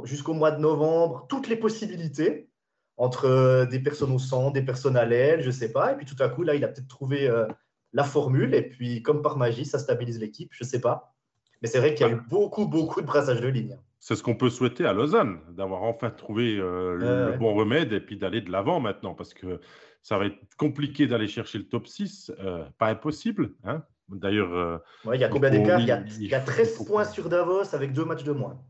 jusqu'au 0.05 0.35
mois 0.35 0.51
de 0.51 0.61
novembre 0.61 1.27
toutes 1.29 1.49
les 1.49 1.57
possibilités 1.57 2.49
entre 2.97 3.25
euh, 3.25 3.65
des 3.65 3.81
personnes 3.81 4.13
au 4.13 4.19
centre, 4.19 4.53
des 4.53 4.63
personnes 4.63 4.97
à 4.97 5.07
l'aile, 5.07 5.41
je 5.41 5.47
ne 5.47 5.53
sais 5.53 5.73
pas. 5.73 5.93
Et 5.93 5.97
puis 5.97 6.05
tout 6.05 6.21
à 6.23 6.29
coup, 6.29 6.43
là, 6.43 6.55
il 6.55 6.65
a 6.65 6.69
peut-être 6.69 6.89
trouvé 6.89 7.29
euh, 7.29 7.47
la 7.93 8.05
formule. 8.05 8.55
Et 8.55 8.63
puis, 8.63 9.03
comme 9.03 9.23
par 9.23 9.39
magie, 9.39 9.65
ça 9.65 9.79
stabilise 9.79 10.21
l'équipe, 10.21 10.51
je 10.53 10.65
ne 10.65 10.69
sais 10.69 10.81
pas. 10.81 11.15
Mais 11.63 11.69
c'est 11.69 11.79
vrai 11.79 11.95
qu'il 11.95 12.07
y 12.07 12.11
a 12.11 12.13
eu 12.13 12.21
beaucoup, 12.29 12.67
beaucoup 12.67 13.01
de 13.01 13.07
brassage 13.07 13.41
de 13.41 13.49
lignes. 13.49 13.79
C'est 14.01 14.17
ce 14.17 14.23
qu'on 14.23 14.35
peut 14.35 14.51
souhaiter 14.51 14.85
à 14.87 14.93
Lausanne, 14.93 15.39
d'avoir 15.51 15.83
enfin 15.85 16.11
trouvé 16.11 16.57
euh, 16.57 16.97
le, 16.97 17.39
bon 17.39 17.55
remède 17.55 17.93
et 17.93 18.01
puis 18.01 18.17
d'aller 18.17 18.41
de 18.41 18.51
l'avant 18.51 18.81
maintenant, 18.81 19.15
parce 19.15 19.35
que 19.35 19.61
ça 20.03 20.19
va 20.19 20.27
être 20.27 20.39
compliqué 20.57 21.07
d'aller 21.07 21.29
chercher 21.29 21.59
le 21.59 21.69
top 21.69 21.87
6, 21.87 22.33
pas 22.79 22.89
impossible, 22.89 23.53
hein 23.63 23.85
D'ailleurs. 24.11 24.53
Euh, 24.53 24.79
il 25.15 25.21
y 25.21 25.25
a 25.25 25.29
combien 25.29 25.51
d'écart 25.51 25.81
il, 25.81 25.87
y 25.87 26.35
a, 26.35 26.41
13 26.41 26.85
points 26.85 27.05
sur 27.05 27.29
Davos 27.29 27.75
avec 27.75 27.93
deux 27.93 28.05
matchs 28.05 28.25
de 28.25 28.33
moins. 28.33 28.61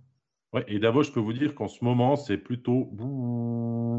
Ouais, 0.52 0.64
et 0.68 0.78
Davos, 0.78 1.04
je 1.04 1.12
peux 1.12 1.20
vous 1.20 1.32
dire 1.32 1.54
qu'en 1.54 1.68
ce 1.68 1.84
moment, 1.84 2.16
c'est 2.16 2.36
plutôt. 2.36 2.90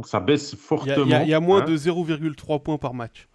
Ça 0.06 0.20
baisse 0.20 0.56
fortement. 0.56 1.22
Il 1.22 1.30
y, 1.30 1.34
a 1.34 1.40
moins 1.40 1.62
hein. 1.62 1.66
de 1.66 1.76
0,3 1.76 2.62
points 2.62 2.78
par 2.78 2.94
match. 2.94 3.30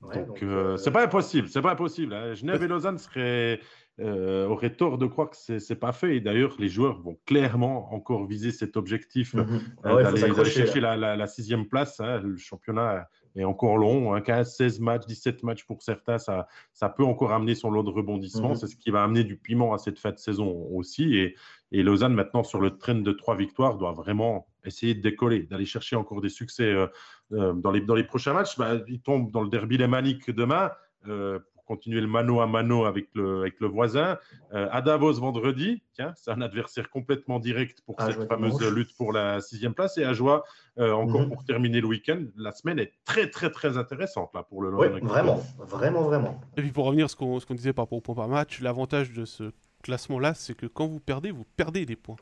donc, 0.00 0.42
euh, 0.42 0.76
c'est 0.76 0.92
pas 0.92 1.04
impossible. 1.04 1.48
C'est 1.48 1.62
pas 1.62 1.72
impossible. 1.72 2.14
Hein. 2.14 2.34
Genève 2.34 2.62
et 2.62 2.68
Lausanne 2.68 2.98
seraient. 2.98 3.60
Euh, 4.00 4.46
auraient 4.46 4.74
tort 4.74 4.96
de 4.96 5.04
croire 5.04 5.28
que 5.28 5.58
c'est 5.58 5.74
pas 5.76 5.92
fait. 5.92 6.16
Et 6.16 6.20
d'ailleurs, 6.20 6.56
les 6.58 6.68
joueurs 6.68 7.00
vont 7.02 7.18
clairement 7.26 7.92
encore 7.92 8.24
viser 8.24 8.50
cet 8.50 8.76
objectif 8.78 9.34
mhm. 9.34 9.60
d'aller 9.84 10.50
chercher 10.50 10.80
la, 10.80 10.96
la, 10.96 11.26
sixième 11.26 11.66
place. 11.66 12.00
Hein. 12.00 12.20
Le 12.22 12.36
championnat 12.38 13.08
est 13.36 13.44
encore 13.44 13.76
long, 13.76 14.18
15, 14.20 14.38
hein, 14.38 14.44
16 14.44 14.80
matchs, 14.80 15.06
17 15.06 15.42
matchs 15.42 15.64
pour 15.64 15.82
certains, 15.82 16.18
ça, 16.18 16.48
ça 16.72 16.88
peut 16.88 17.04
encore 17.04 17.32
amener 17.32 17.54
son 17.54 17.70
lot 17.70 17.82
de 17.82 17.90
rebondissements. 17.90 18.50
Mhm. 18.50 18.56
C'est 18.56 18.66
ce 18.68 18.76
qui 18.76 18.90
va 18.90 19.02
amener 19.02 19.22
du 19.22 19.36
piment 19.36 19.74
à 19.74 19.78
cette 19.78 19.98
fin 19.98 20.12
de 20.12 20.18
saison 20.18 20.66
aussi. 20.72 21.16
Et, 21.16 21.36
et, 21.72 21.82
Lausanne, 21.82 22.14
maintenant, 22.14 22.42
sur 22.42 22.60
le 22.60 22.78
train 22.78 22.94
de 22.94 23.12
trois 23.12 23.36
victoires, 23.36 23.76
doit 23.76 23.92
vraiment 23.92 24.48
essayer 24.64 24.94
de 24.94 25.02
décoller, 25.02 25.42
d'aller 25.42 25.66
chercher 25.66 25.96
encore 25.96 26.22
des 26.22 26.28
succès 26.30 26.64
euh, 26.64 26.86
euh, 27.32 27.52
dans, 27.52 27.70
les, 27.70 27.82
dans 27.82 27.94
les 27.94 28.04
prochains 28.04 28.32
matchs. 28.32 28.56
Bah, 28.56 28.76
ils 28.88 29.00
tombent 29.00 29.30
dans 29.30 29.42
le 29.42 29.50
derby 29.50 29.76
lémanique 29.76 30.30
demain. 30.30 30.70
Euh, 31.08 31.38
continuer 31.70 32.00
le 32.00 32.08
mano 32.08 32.40
à 32.40 32.48
mano 32.48 32.84
avec 32.84 33.06
le, 33.14 33.42
avec 33.42 33.60
le 33.60 33.68
voisin. 33.68 34.18
Euh, 34.52 34.66
à 34.72 34.82
Davos 34.82 35.12
vendredi, 35.20 35.80
tiens, 35.92 36.12
c'est 36.16 36.32
un 36.32 36.40
adversaire 36.40 36.90
complètement 36.90 37.38
direct 37.38 37.80
pour 37.86 37.94
cette 38.00 38.26
fameuse 38.26 38.60
lutte 38.72 38.96
pour 38.96 39.12
la 39.12 39.40
sixième 39.40 39.72
place. 39.72 39.96
Et 39.96 40.04
à 40.04 40.12
Joie, 40.12 40.42
euh, 40.78 40.90
encore 40.92 41.20
mhm. 41.20 41.28
pour 41.28 41.44
terminer 41.44 41.80
le 41.80 41.86
week-end, 41.86 42.24
la 42.36 42.50
semaine 42.50 42.80
est 42.80 42.92
très, 43.04 43.30
très, 43.30 43.50
très 43.50 43.78
intéressante 43.78 44.30
là, 44.34 44.42
pour 44.42 44.62
le 44.62 44.74
Oui, 44.74 44.88
vraiment, 45.00 45.40
vraiment, 45.58 46.02
vraiment. 46.02 46.40
Et 46.56 46.62
puis 46.62 46.72
pour 46.72 46.86
revenir 46.86 47.04
à 47.04 47.08
ce 47.08 47.14
qu'on 47.14 47.38
disait 47.54 47.72
par 47.72 47.84
rapport 47.84 47.98
au 47.98 48.00
point 48.00 48.16
par 48.16 48.26
match, 48.26 48.60
l'avantage 48.60 49.12
de 49.12 49.24
ce 49.24 49.52
classement-là, 49.84 50.34
c'est 50.34 50.54
que 50.54 50.66
quand 50.66 50.88
vous 50.88 50.98
perdez, 50.98 51.30
vous 51.30 51.46
perdez 51.56 51.86
des 51.86 51.96
points. 51.96 52.16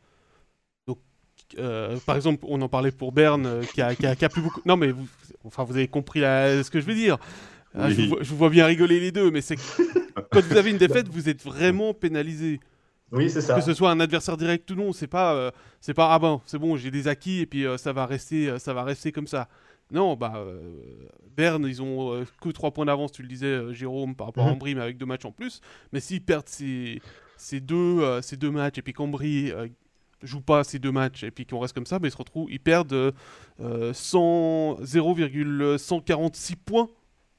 Donc, 0.87 0.99
euh, 1.59 1.97
par 2.05 2.17
exemple, 2.17 2.45
on 2.47 2.61
en 2.61 2.69
parlait 2.69 2.91
pour 2.91 3.13
Berne, 3.13 3.61
qui, 3.73 3.81
a, 3.81 3.95
qui, 3.95 4.05
a, 4.07 4.29
plus 4.29 4.43
beaucoup. 4.43 4.61
Non, 4.67 4.77
mais 4.77 4.91
vous, 4.93 5.07
enfin, 5.45 5.65
vous 5.65 5.77
avez 5.77 5.89
compris 5.89 6.21
ce 6.21 6.69
que 6.71 6.81
je 6.81 6.87
veux 6.87 6.95
dire. 6.95 7.17
Ah, 7.79 7.91
je, 7.91 8.03
vous 8.03 8.37
vois, 8.37 8.51
bien 8.51 8.67
rigoler 8.67 8.99
les 8.99 9.13
deux, 9.13 9.31
mais 9.31 9.41
c'est 9.41 9.57
quand 10.31 10.43
vous 10.43 10.57
avez 10.57 10.71
une 10.71 10.79
défaite, 10.79 11.09
vous 11.09 11.29
êtes 11.29 11.43
vraiment 11.43 11.95
pénalisé. 11.95 12.59
Oui, 13.13 13.31
c'est 13.31 13.41
ça. 13.41 13.55
Que 13.55 13.61
ce 13.63 13.73
soit 13.73 13.91
un 13.91 14.01
adversaire 14.01 14.37
direct 14.37 14.71
ou 14.71 14.75
non, 14.75 14.93
c'est 14.93 15.07
pas, 15.07 15.35
euh, 15.35 15.51
c'est 15.81 15.95
pas 15.95 16.13
ah 16.13 16.19
ben 16.19 16.43
c'est 16.45 16.59
bon, 16.59 16.77
j'ai 16.77 16.91
des 16.91 17.09
acquis 17.09 17.41
et 17.41 17.47
puis 17.47 17.67
euh, 17.67 17.79
ça 17.79 17.95
va 17.95 18.05
rester, 18.05 18.51
euh, 18.51 18.59
ça 18.59 18.75
va 18.75 18.85
rester 18.85 19.13
comme 19.13 19.27
ça. 19.27 19.49
Non, 19.91 20.17
bah 20.17 20.45
Berne, 21.35 21.65
ils 21.67 21.81
ont 21.81 22.23
que 22.43 22.51
3 22.51 22.73
points 22.73 22.85
d'avance, 22.85 23.11
tu 23.11 23.23
le 23.23 23.29
disais, 23.29 23.73
Jérôme, 23.73 24.15
par 24.15 24.27
rapport 24.27 24.45
à 24.45 24.49
mhm. 24.49 24.57
Ambry, 24.57 24.75
mais 24.75 24.83
avec 24.83 24.99
deux 24.99 25.07
matchs 25.07 25.25
en 25.25 25.33
plus. 25.33 25.63
Mais 25.95 26.01
s'ils 26.01 26.21
perdent 26.21 26.49
ces, 26.49 27.01
ces 27.39 27.61
deux, 27.61 28.21
ces 28.21 28.37
deux 28.37 28.51
matchs 28.51 28.77
et 28.77 28.83
puis 28.83 28.93
qu'Ambry 28.93 29.51
joue 30.23 30.43
pas 30.43 30.63
ces 30.63 30.79
deux 30.79 30.93
matchs 30.93 31.25
et 31.25 31.31
puis 31.31 31.47
qu'on 31.47 31.59
reste 31.59 31.73
comme 31.73 31.87
ça, 31.87 31.99
bah, 31.99 32.07
ils 32.07 32.11
se 32.11 32.19
retrouvent, 32.19 32.51
ils 32.51 32.61
perdent 32.61 33.15
0,146 33.59 36.57
points 36.57 36.91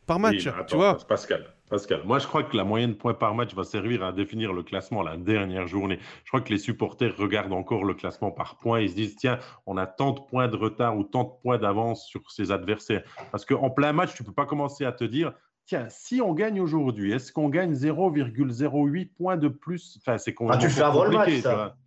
par 0.10 0.20
match, 0.20 0.49
tu 0.68 0.76
vois. 0.76 0.97
Pascal, 1.07 1.45
Pascal, 1.70 2.01
moi 2.03 2.18
je 2.18 2.26
crois 2.26 2.41
que 2.41 2.57
la 2.57 2.64
moyenne 2.64 2.93
de 2.93 2.95
points 2.95 3.14
par 3.14 3.36
match 3.36 3.53
va 3.53 3.64
servir 3.64 4.03
à 4.03 4.12
définir 4.12 4.53
le 4.53 4.64
classement 4.64 5.03
la 5.03 5.18
dernière 5.18 5.68
journée. 5.68 5.99
Je 6.24 6.30
crois 6.30 6.41
que 6.41 6.49
les 6.49 6.57
supporters 6.57 7.16
regardent 7.16 7.53
encore 7.53 7.84
le 7.84 7.93
classement 7.93 8.32
par 8.32 8.57
points. 8.57 8.82
Ils 8.82 8.89
se 8.89 8.95
disent, 8.95 9.16
tiens, 9.16 9.38
on 9.68 9.78
a 9.78 9.86
tant 9.86 10.14
de 10.14 10.20
points 10.20 10.47
de 10.47 10.55
retard 10.55 10.97
ou 10.97 11.03
tant 11.03 11.26
de 11.26 11.41
points 11.43 11.60
d'avance 11.60 12.07
sur 12.07 12.32
ses 12.32 12.51
adversaires. 12.51 13.03
Parce 13.32 13.45
qu'en 13.45 13.70
plein 13.70 13.93
match, 13.93 14.16
tu 14.16 14.24
ne 14.24 14.26
peux 14.26 14.34
pas 14.34 14.47
commencer 14.47 14.84
à 14.84 14.91
te 14.91 15.03
dire, 15.03 15.32
tiens, 15.68 15.86
si 15.89 16.22
on 16.22 16.34
gagne 16.34 16.60
aujourd'hui, 16.60 17.12
est-ce 17.12 17.32
qu'on 17.32 17.49
gagne 17.49 17.74
0,08 17.74 19.14
points 19.14 19.38
de 19.38 19.47
plus? 19.47 19.99
Enfin, 20.01 20.18
c'est 20.18 20.34
ah, 20.49 20.57
tu 20.57 20.70
fais 20.70 20.82
avant 20.82 21.03
le 21.03 21.12
match, 21.12 21.41
ça. 21.41 21.78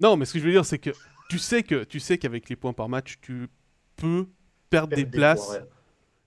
Non, 0.00 0.16
mais 0.16 0.24
ce 0.24 0.32
que 0.32 0.40
je 0.40 0.44
veux 0.46 0.52
dire, 0.52 0.64
c'est 0.64 0.80
que 0.80 0.90
tu 1.28 1.38
sais 1.38 1.62
que 1.62 1.84
tu 1.84 2.00
sais 2.00 2.18
qu'avec 2.18 2.48
les 2.48 2.56
points 2.56 2.72
par 2.72 2.88
match, 2.88 3.18
tu 3.20 3.46
peux 3.94 4.26
perdre, 4.68 4.96
des, 4.96 5.06
places 5.06 5.60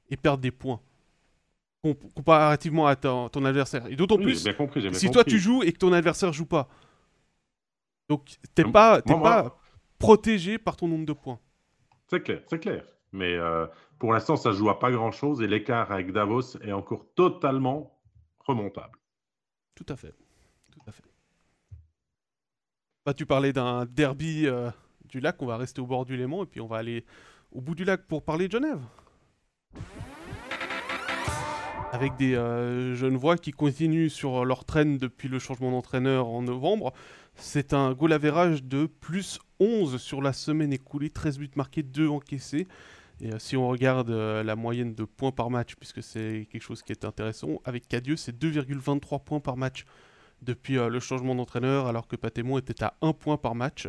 et 0.09 0.15
perdre 0.15 0.41
des 0.41 0.51
points 0.51 0.79
comparativement 2.15 2.87
à 2.87 2.95
ton, 2.95 3.45
adversaire. 3.45 3.85
Et 3.87 3.95
d'autant 3.95 4.17
plus, 4.17 4.47
si 4.93 5.11
toi 5.11 5.23
tu 5.23 5.39
joues 5.39 5.63
et 5.63 5.71
que 5.71 5.77
ton 5.77 5.93
adversaire 5.93 6.31
joue 6.31 6.45
pas. 6.45 6.69
Donc, 8.09 8.37
t'es 8.55 8.63
pas, 8.63 9.01
pas 9.01 9.57
protégé 9.97 10.57
par 10.57 10.75
ton 10.75 10.87
nombre 10.87 11.05
de 11.05 11.13
points. 11.13 11.39
C'est 12.07 12.21
clair, 12.21 12.41
c'est 12.47 12.59
clair. 12.59 12.85
Mais 13.11 13.33
euh, 13.33 13.65
pour 13.99 14.13
l'instant, 14.13 14.35
ça 14.35 14.51
joue 14.51 14.69
à 14.69 14.79
pas 14.79 14.91
grand-chose 14.91 15.41
et 15.41 15.47
l'écart 15.47 15.91
avec 15.91 16.11
Davos 16.11 16.57
est 16.61 16.71
encore 16.71 17.05
totalement 17.15 17.99
remontable. 18.39 18.99
Tout 19.75 19.85
à 19.89 19.95
fait. 19.95 20.13
Tout 20.71 20.81
à 20.87 20.91
fait. 20.91 21.03
Bah, 23.05 23.13
tu 23.13 23.25
parlais 23.25 23.53
d'un 23.53 23.85
derby 23.85 24.47
euh, 24.47 24.69
du 25.05 25.19
lac, 25.19 25.41
on 25.41 25.45
va 25.45 25.57
rester 25.57 25.81
au 25.81 25.85
bord 25.85 26.05
du 26.05 26.17
Léman 26.17 26.43
et 26.43 26.45
puis 26.45 26.61
on 26.61 26.67
va 26.67 26.77
aller 26.77 27.05
au 27.51 27.61
bout 27.61 27.75
du 27.75 27.83
lac 27.83 28.07
pour 28.07 28.23
parler 28.23 28.47
de 28.47 28.53
Genève 28.53 28.79
avec 31.93 32.15
des 32.17 32.33
euh, 32.33 32.95
jeunes 32.95 33.17
voix 33.17 33.37
qui 33.37 33.51
continuent 33.51 34.09
sur 34.09 34.45
leur 34.45 34.65
traîne 34.65 34.97
depuis 34.97 35.27
le 35.27 35.37
changement 35.37 35.69
d'entraîneur 35.69 36.27
en 36.27 36.41
novembre. 36.41 36.91
C'est 37.35 37.71
un 37.71 37.93
goal 37.93 38.13
average 38.13 38.63
de 38.63 38.87
plus 38.87 39.39
11 39.59 40.01
sur 40.01 40.19
la 40.19 40.33
semaine 40.33 40.73
écoulée, 40.73 41.11
13 41.11 41.37
buts 41.37 41.51
marqués, 41.55 41.83
2 41.83 42.07
encaissés. 42.07 42.67
Et 43.21 43.31
euh, 43.31 43.37
si 43.37 43.55
on 43.55 43.67
regarde 43.67 44.09
euh, 44.09 44.41
la 44.41 44.55
moyenne 44.55 44.95
de 44.95 45.03
points 45.03 45.31
par 45.31 45.51
match, 45.51 45.75
puisque 45.75 46.01
c'est 46.01 46.47
quelque 46.51 46.63
chose 46.63 46.81
qui 46.81 46.91
est 46.91 47.05
intéressant, 47.05 47.61
avec 47.63 47.87
Cadieux, 47.87 48.15
c'est 48.15 48.35
2,23 48.35 49.23
points 49.23 49.39
par 49.39 49.55
match 49.55 49.85
depuis 50.41 50.73
le 50.73 50.99
changement 50.99 51.35
d'entraîneur, 51.35 51.85
alors 51.85 52.07
que 52.07 52.15
Patémon 52.15 52.57
était 52.57 52.83
à 52.83 52.95
1 53.03 53.13
point 53.13 53.37
par 53.37 53.53
match. 53.53 53.87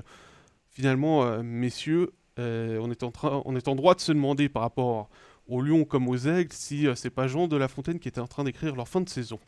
Finalement, 0.71 1.43
messieurs, 1.43 2.13
on, 2.37 2.91
est 2.93 3.03
en 3.03 3.13
on 3.45 3.57
est 3.57 3.67
en 3.67 3.75
droit 3.75 3.97
de 3.97 4.01
se 4.01 4.13
demander 4.13 4.49
par 4.49 4.63
rapport 4.63 5.09
au 5.49 5.63
Lyon 5.63 5.85
comme 5.85 6.09
aux 6.09 6.17
Aigles 6.17 6.53
si 6.53 6.87
euh, 6.87 6.95
c'est 6.95 7.11
pas 7.11 7.27
Jean 7.27 7.49
de 7.49 7.57
La 7.57 7.69
Fontaine 7.69 7.99
qui 7.99 8.09
était 8.09 8.21
en 8.21 8.27
train 8.27 8.45
d'écrire 8.45 8.75
leur 8.75 8.89
fin 8.89 9.01
de 9.01 9.09
saison. 9.09 9.39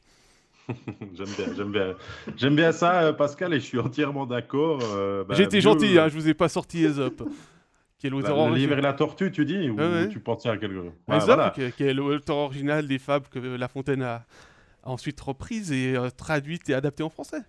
j'aime 0.69 1.29
bien, 1.37 1.55
j'aime 1.57 1.73
bien, 1.73 1.95
j'aime 2.37 2.57
bien 2.57 2.73
ça, 2.73 3.03
euh, 3.03 3.13
Pascal, 3.13 3.55
et 3.55 3.61
je 3.61 3.65
suis 3.65 3.79
entièrement 3.79 4.27
d'accord. 4.27 4.81
Euh, 4.83 5.25
bah, 5.25 5.41
été 5.41 5.61
gentil, 5.61 5.99
hein, 5.99 6.09
je 6.09 6.15
vous 6.15 6.29
ai 6.29 6.35
pas 6.35 6.49
sorti 6.49 6.85
Aesop. 6.85 7.23
qui 7.99 8.09
est 8.09 8.11
l'auteur 8.11 8.37
bah, 8.37 8.51
Le 8.51 8.57
livre 8.57 8.77
et 8.77 8.83
la 8.83 8.93
tortue, 8.93 9.31
tu 9.31 9.45
dis, 9.45 9.71
ou 9.71 9.79
tu 10.11 10.21
pensais 10.21 10.49
à 10.49 10.57
quelque 10.59 10.75
chose? 10.75 10.93
Bah, 11.07 11.53
qui, 11.55 11.83
est 11.83 11.95
l'auteur 11.95 12.37
original 12.37 12.87
des 12.87 12.99
fables 12.99 13.27
que 13.29 13.39
La 13.39 13.69
Fontaine 13.69 14.03
a, 14.03 14.27
ensuite 14.83 15.21
reprises 15.21 15.73
et 15.73 15.97
traduites 16.17 16.69
et 16.69 16.75
adaptées 16.75 17.05
en 17.05 17.11
français. 17.11 17.41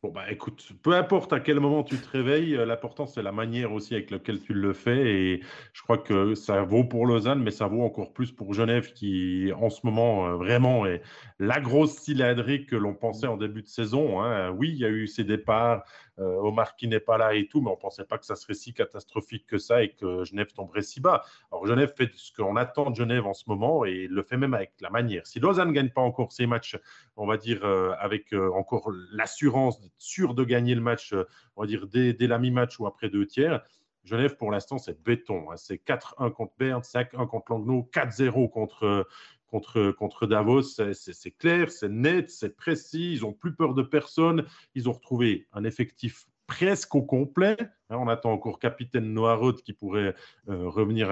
Bon, 0.00 0.12
bah 0.12 0.30
écoute, 0.30 0.64
peu 0.84 0.94
importe 0.94 1.32
à 1.32 1.40
quel 1.40 1.58
moment 1.58 1.82
tu 1.82 1.96
te 1.96 2.08
réveilles, 2.08 2.54
euh, 2.54 2.64
l'important 2.64 3.06
c'est 3.08 3.20
la 3.20 3.32
manière 3.32 3.72
aussi 3.72 3.94
avec 3.94 4.12
laquelle 4.12 4.40
tu 4.40 4.54
le 4.54 4.72
fais. 4.72 5.12
Et 5.12 5.40
je 5.72 5.82
crois 5.82 5.98
que 5.98 6.36
ça 6.36 6.62
vaut 6.62 6.84
pour 6.84 7.04
Lausanne, 7.04 7.42
mais 7.42 7.50
ça 7.50 7.66
vaut 7.66 7.82
encore 7.82 8.12
plus 8.12 8.30
pour 8.30 8.54
Genève 8.54 8.92
qui, 8.92 9.50
en 9.56 9.70
ce 9.70 9.80
moment, 9.82 10.28
euh, 10.28 10.36
vraiment 10.36 10.86
est 10.86 11.02
la 11.40 11.60
grosse 11.60 11.96
cylindrée 11.98 12.64
que 12.64 12.76
l'on 12.76 12.94
pensait 12.94 13.26
en 13.26 13.36
début 13.36 13.62
de 13.62 13.66
saison. 13.66 14.22
Hein. 14.22 14.50
Oui, 14.50 14.70
il 14.70 14.78
y 14.78 14.84
a 14.84 14.88
eu 14.88 15.08
ces 15.08 15.24
départs, 15.24 15.82
Omar 16.18 16.76
qui 16.76 16.88
n'est 16.88 17.00
pas 17.00 17.18
là 17.18 17.34
et 17.34 17.46
tout, 17.46 17.60
mais 17.60 17.68
on 17.68 17.74
ne 17.74 17.80
pensait 17.80 18.04
pas 18.04 18.18
que 18.18 18.26
ça 18.26 18.36
serait 18.36 18.54
si 18.54 18.74
catastrophique 18.74 19.46
que 19.46 19.58
ça 19.58 19.82
et 19.82 19.90
que 19.90 20.24
Genève 20.24 20.52
tomberait 20.52 20.82
si 20.82 21.00
bas. 21.00 21.24
Alors 21.50 21.66
Genève 21.66 21.92
fait 21.96 22.10
ce 22.14 22.32
qu'on 22.32 22.56
attend 22.56 22.90
de 22.90 22.96
Genève 22.96 23.26
en 23.26 23.34
ce 23.34 23.44
moment 23.46 23.84
et 23.84 24.06
le 24.08 24.22
fait 24.22 24.36
même 24.36 24.54
avec 24.54 24.72
la 24.80 24.90
manière. 24.90 25.26
Si 25.26 25.40
Lausanne 25.40 25.68
ne 25.68 25.72
gagne 25.72 25.90
pas 25.90 26.00
encore 26.00 26.32
ses 26.32 26.46
matchs, 26.46 26.76
on 27.16 27.26
va 27.26 27.36
dire 27.36 27.64
euh, 27.64 27.92
avec 27.98 28.32
euh, 28.32 28.50
encore 28.52 28.90
l'assurance 29.12 29.80
d'être 29.80 29.92
sûr 29.98 30.34
de 30.34 30.44
gagner 30.44 30.74
le 30.74 30.80
match, 30.80 31.14
on 31.56 31.62
va 31.62 31.66
dire 31.66 31.86
dès, 31.86 32.14
la 32.20 32.38
mi-match 32.38 32.78
ou 32.80 32.86
après 32.86 33.08
deux 33.08 33.26
tiers, 33.26 33.62
Genève, 34.04 34.36
pour 34.36 34.50
l'instant, 34.50 34.78
c'est 34.78 35.02
béton. 35.02 35.50
Hein. 35.50 35.56
C'est 35.56 35.84
4-1 35.84 36.32
contre 36.32 36.54
Berne, 36.58 36.80
5-1 36.80 37.26
contre 37.26 37.52
Langnau, 37.52 37.88
4-0 37.92 38.48
contre, 38.48 39.06
contre, 39.48 40.26
Davos. 40.26 40.62
C'est 40.62 41.30
clair, 41.32 41.70
c'est 41.70 41.88
net, 41.88 42.30
c'est 42.30 42.56
précis. 42.56 43.14
Ils 43.14 43.20
n'ont 43.22 43.32
plus 43.32 43.54
peur 43.54 43.74
de 43.74 43.82
personne. 43.82 44.44
Ils 44.74 44.88
ont 44.88 44.92
retrouvé 44.92 45.46
un 45.52 45.64
effectif 45.64 46.26
presque 46.46 46.94
au 46.94 47.02
complet. 47.02 47.56
Hein, 47.90 47.96
on 47.98 48.08
attend 48.08 48.32
encore 48.32 48.58
capitaine 48.58 49.14
Noirod 49.14 49.62
qui 49.62 49.72
pourrait 49.72 50.14
euh, 50.50 50.68
revenir 50.68 51.10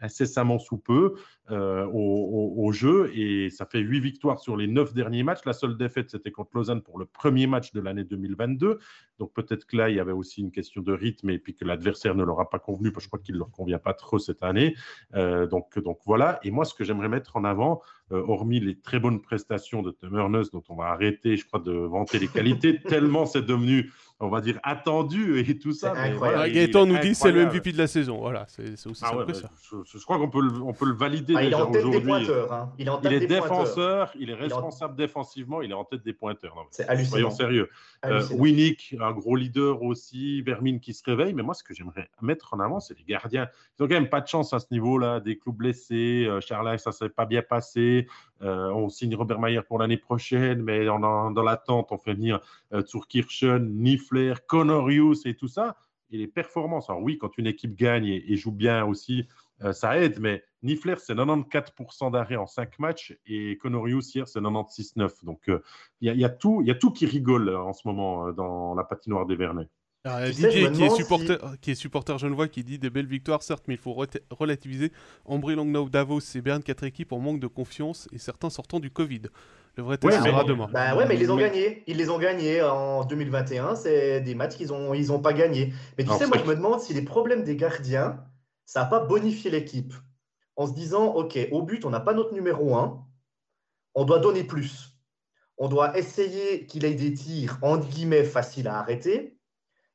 incessamment 0.00 0.58
sous 0.58 0.78
peu 0.78 1.16
euh, 1.50 1.86
au, 1.92 2.72
jeu. 2.72 3.10
Et 3.14 3.50
ça 3.50 3.66
fait 3.66 3.80
huit 3.80 4.00
victoires 4.00 4.40
sur 4.40 4.56
les 4.56 4.66
neuf 4.66 4.94
derniers 4.94 5.22
matchs. 5.22 5.44
La 5.44 5.52
seule 5.52 5.76
défaite, 5.76 6.08
c'était 6.10 6.30
contre 6.30 6.52
Lausanne 6.54 6.80
pour 6.80 6.98
le 6.98 7.04
premier 7.04 7.46
match 7.46 7.72
de 7.72 7.80
l'année 7.82 8.04
2022. 8.04 8.78
Donc 9.18 9.34
peut-être 9.34 9.66
que 9.66 9.76
là, 9.76 9.90
il 9.90 9.96
y 9.96 10.00
avait 10.00 10.12
aussi 10.12 10.40
une 10.40 10.50
question 10.50 10.80
de 10.80 10.92
rythme 10.92 11.28
et 11.28 11.38
puis 11.38 11.54
que 11.54 11.66
l'adversaire 11.66 12.14
ne 12.14 12.24
leur 12.24 12.40
a 12.40 12.48
pas 12.48 12.58
convenu, 12.58 12.90
parce 12.90 13.04
que 13.04 13.06
je 13.06 13.08
crois 13.10 13.20
qu'il 13.20 13.34
ne 13.34 13.40
leur 13.40 13.50
convient 13.50 13.78
pas 13.78 13.92
trop 13.92 14.18
cette 14.18 14.42
année. 14.42 14.74
Euh, 15.14 15.46
donc, 15.46 15.78
donc 15.78 15.98
voilà. 16.06 16.40
Et 16.44 16.50
moi, 16.50 16.64
ce 16.64 16.72
que 16.72 16.82
j'aimerais 16.82 17.10
mettre 17.10 17.36
en 17.36 17.44
avant, 17.44 17.82
hormis 18.10 18.60
les 18.60 18.78
très 18.78 19.00
bonnes 19.00 19.20
prestations 19.20 19.82
de 19.82 19.90
Tom 19.90 20.16
dont 20.52 20.62
on 20.68 20.76
va 20.76 20.86
arrêter, 20.86 21.36
je 21.36 21.44
crois, 21.44 21.58
de 21.58 21.72
vanter 21.72 22.20
les 22.20 22.28
qualités, 22.28 22.80
tellement 22.88 23.26
c'est 23.26 23.44
devenu 23.44 23.90
on 24.18 24.28
va 24.28 24.40
dire, 24.40 24.58
attendu 24.62 25.38
et 25.38 25.58
tout 25.58 25.72
ça. 25.72 25.92
Voilà, 26.16 26.48
Gaëtan 26.48 26.86
nous 26.86 26.98
dit 26.98 27.14
c'est 27.14 27.32
le 27.32 27.46
MVP 27.46 27.72
de 27.72 27.78
la 27.78 27.86
saison. 27.86 28.18
Voilà, 28.18 28.46
c'est 28.48 28.86
aussi 28.86 29.04
ah 29.04 29.24
que 29.26 29.32
ça. 29.34 29.50
Je, 29.84 30.04
crois 30.04 30.18
qu'on 30.18 30.30
peut, 30.30 30.40
le, 30.40 30.62
on 30.62 30.72
peut 30.72 30.86
le 30.86 30.94
valider 30.94 31.34
ah, 31.36 31.42
déjà 31.42 31.64
aujourd'hui. 31.64 32.12
Hein. 32.50 32.70
Il, 32.78 32.90
il 33.04 33.12
est 33.12 33.26
défenseur, 33.26 34.10
il 34.18 34.30
est 34.30 34.34
responsable 34.34 34.96
défensivement, 34.96 35.60
il 35.60 35.70
est 35.70 35.74
en 35.74 35.84
tête 35.84 36.02
des 36.02 36.14
pointeurs. 36.14 36.54
C'est 36.70 36.88
hallucinant. 36.88 37.10
Soyons 37.10 37.30
sérieux. 37.30 37.70
Euh, 38.04 38.22
Winnick, 38.32 38.96
un 39.00 39.12
gros 39.12 39.36
leader 39.36 39.82
aussi, 39.82 40.42
Vermine 40.42 40.80
qui 40.80 40.94
se 40.94 41.02
réveille. 41.04 41.34
Mais 41.34 41.42
moi, 41.42 41.54
ce 41.54 41.62
que 41.62 41.74
j'aimerais 41.74 42.08
mettre 42.22 42.54
en 42.54 42.60
avant, 42.60 42.80
c'est 42.80 42.96
les 42.96 43.04
gardiens. 43.04 43.48
Ils 43.78 43.82
ont 43.82 43.88
quand 43.88 43.94
même 43.94 44.08
pas 44.08 44.20
de 44.20 44.28
chance 44.28 44.52
à 44.52 44.60
ce 44.60 44.66
niveau-là. 44.70 45.20
Des 45.20 45.36
clous 45.36 45.52
blessés. 45.52 46.26
Euh, 46.26 46.40
Charles, 46.40 46.78
ça 46.78 46.92
s'est 46.92 47.08
pas 47.08 47.26
bien 47.26 47.42
passé. 47.42 48.06
Euh, 48.42 48.68
on 48.70 48.88
signe 48.88 49.14
Robert 49.14 49.40
Mayer 49.40 49.62
pour 49.62 49.78
l'année 49.78 49.96
prochaine, 49.96 50.62
mais 50.62 50.84
dans, 50.84 51.30
dans 51.30 51.42
l'attente, 51.42 51.88
on 51.90 51.98
fait 51.98 52.14
venir 52.14 52.40
euh, 52.72 52.82
Zurkirchen, 54.06 54.26
Nifler, 54.26 54.34
Conorius 54.46 55.26
et 55.26 55.34
tout 55.34 55.48
ça. 55.48 55.76
Et 56.10 56.18
les 56.18 56.28
performances, 56.28 56.88
alors 56.88 57.02
oui, 57.02 57.18
quand 57.18 57.36
une 57.36 57.46
équipe 57.46 57.74
gagne 57.74 58.06
et, 58.06 58.36
joue 58.36 58.52
bien 58.52 58.84
aussi, 58.84 59.26
euh, 59.62 59.72
ça 59.72 59.98
aide, 59.98 60.20
mais 60.20 60.44
Nifler, 60.62 60.94
c'est 60.98 61.14
94% 61.14 62.12
d'arrêt 62.12 62.36
en 62.36 62.46
5 62.46 62.78
matchs 62.78 63.18
et 63.26 63.56
Conorius, 63.58 64.14
hier, 64.14 64.28
c'est 64.28 64.40
96,9. 64.40 65.24
Donc, 65.24 65.50
il 66.00 66.12
y, 66.12 66.24
a 66.24 66.28
tout, 66.28 66.62
y 66.62 66.70
a 66.70 66.74
tout 66.74 66.92
qui 66.92 67.06
rigole 67.06 67.54
en 67.56 67.72
ce 67.72 67.86
moment 67.88 68.32
dans 68.32 68.74
la 68.74 68.84
patinoire 68.84 69.26
des 69.26 69.34
Vernets. 69.34 69.68
Didier, 70.30 70.70
qui, 70.72 70.84
est 70.84 70.90
supporter, 70.90 71.38
qui 71.60 71.70
est 71.72 71.74
supporter 71.74 72.18
genevois, 72.18 72.48
qui 72.48 72.62
dit 72.62 72.78
des 72.78 72.90
belles 72.90 73.06
victoires, 73.06 73.42
certes, 73.42 73.64
mais 73.66 73.74
il 73.74 73.80
faut 73.80 73.96
relativiser. 74.30 74.92
Ambry, 75.24 75.54
Langnau, 75.54 75.88
Davos 75.88 76.20
et 76.34 76.40
Berne, 76.40 76.62
quatre 76.62 76.84
équipes 76.84 77.12
en 77.12 77.18
manque 77.18 77.40
de 77.40 77.46
confiance 77.46 78.08
et 78.12 78.18
certains 78.18 78.50
sortant 78.50 78.80
du 78.80 78.90
Covid. 78.90 79.22
Le 79.76 79.82
vrai 79.82 79.98
test 79.98 80.22
sera 80.22 80.44
demain. 80.44 80.68
Bah 80.72 80.96
ouais, 80.96 81.06
mais 81.06 81.16
ils 81.16 81.20
les 81.20 81.30
ont 81.30 81.36
gagnés. 81.36 81.82
Ils 81.86 81.98
les 81.98 82.08
ont 82.08 82.18
gagnés 82.18 82.62
en 82.62 83.04
2021. 83.04 83.74
C'est 83.74 84.20
des 84.22 84.34
matchs 84.34 84.56
qu'ils 84.56 84.68
n'ont 84.68 84.94
ils 84.94 85.12
ont 85.12 85.20
pas 85.20 85.34
gagnés. 85.34 85.74
Mais 85.98 86.04
tu 86.04 86.12
sais, 86.14 86.26
moi, 86.26 86.38
je 86.38 86.48
me 86.48 86.54
demande 86.54 86.80
si 86.80 86.94
les 86.94 87.02
problèmes 87.02 87.44
des 87.44 87.56
gardiens, 87.56 88.24
ça 88.64 88.80
n'a 88.80 88.86
pas 88.86 89.00
bonifié 89.00 89.50
l'équipe. 89.50 89.92
En 90.56 90.66
se 90.66 90.72
disant, 90.72 91.12
OK, 91.14 91.38
au 91.52 91.62
but, 91.62 91.84
on 91.84 91.90
n'a 91.90 92.00
pas 92.00 92.14
notre 92.14 92.32
numéro 92.32 92.74
1. 92.74 93.04
On 93.94 94.04
doit 94.04 94.18
donner 94.18 94.44
plus. 94.44 94.94
On 95.58 95.68
doit 95.68 95.98
essayer 95.98 96.66
qu'il 96.66 96.84
ait 96.86 96.94
des 96.94 97.12
tirs, 97.12 97.58
entre 97.60 97.86
guillemets, 97.88 98.24
faciles 98.24 98.68
à 98.68 98.78
arrêter 98.78 99.35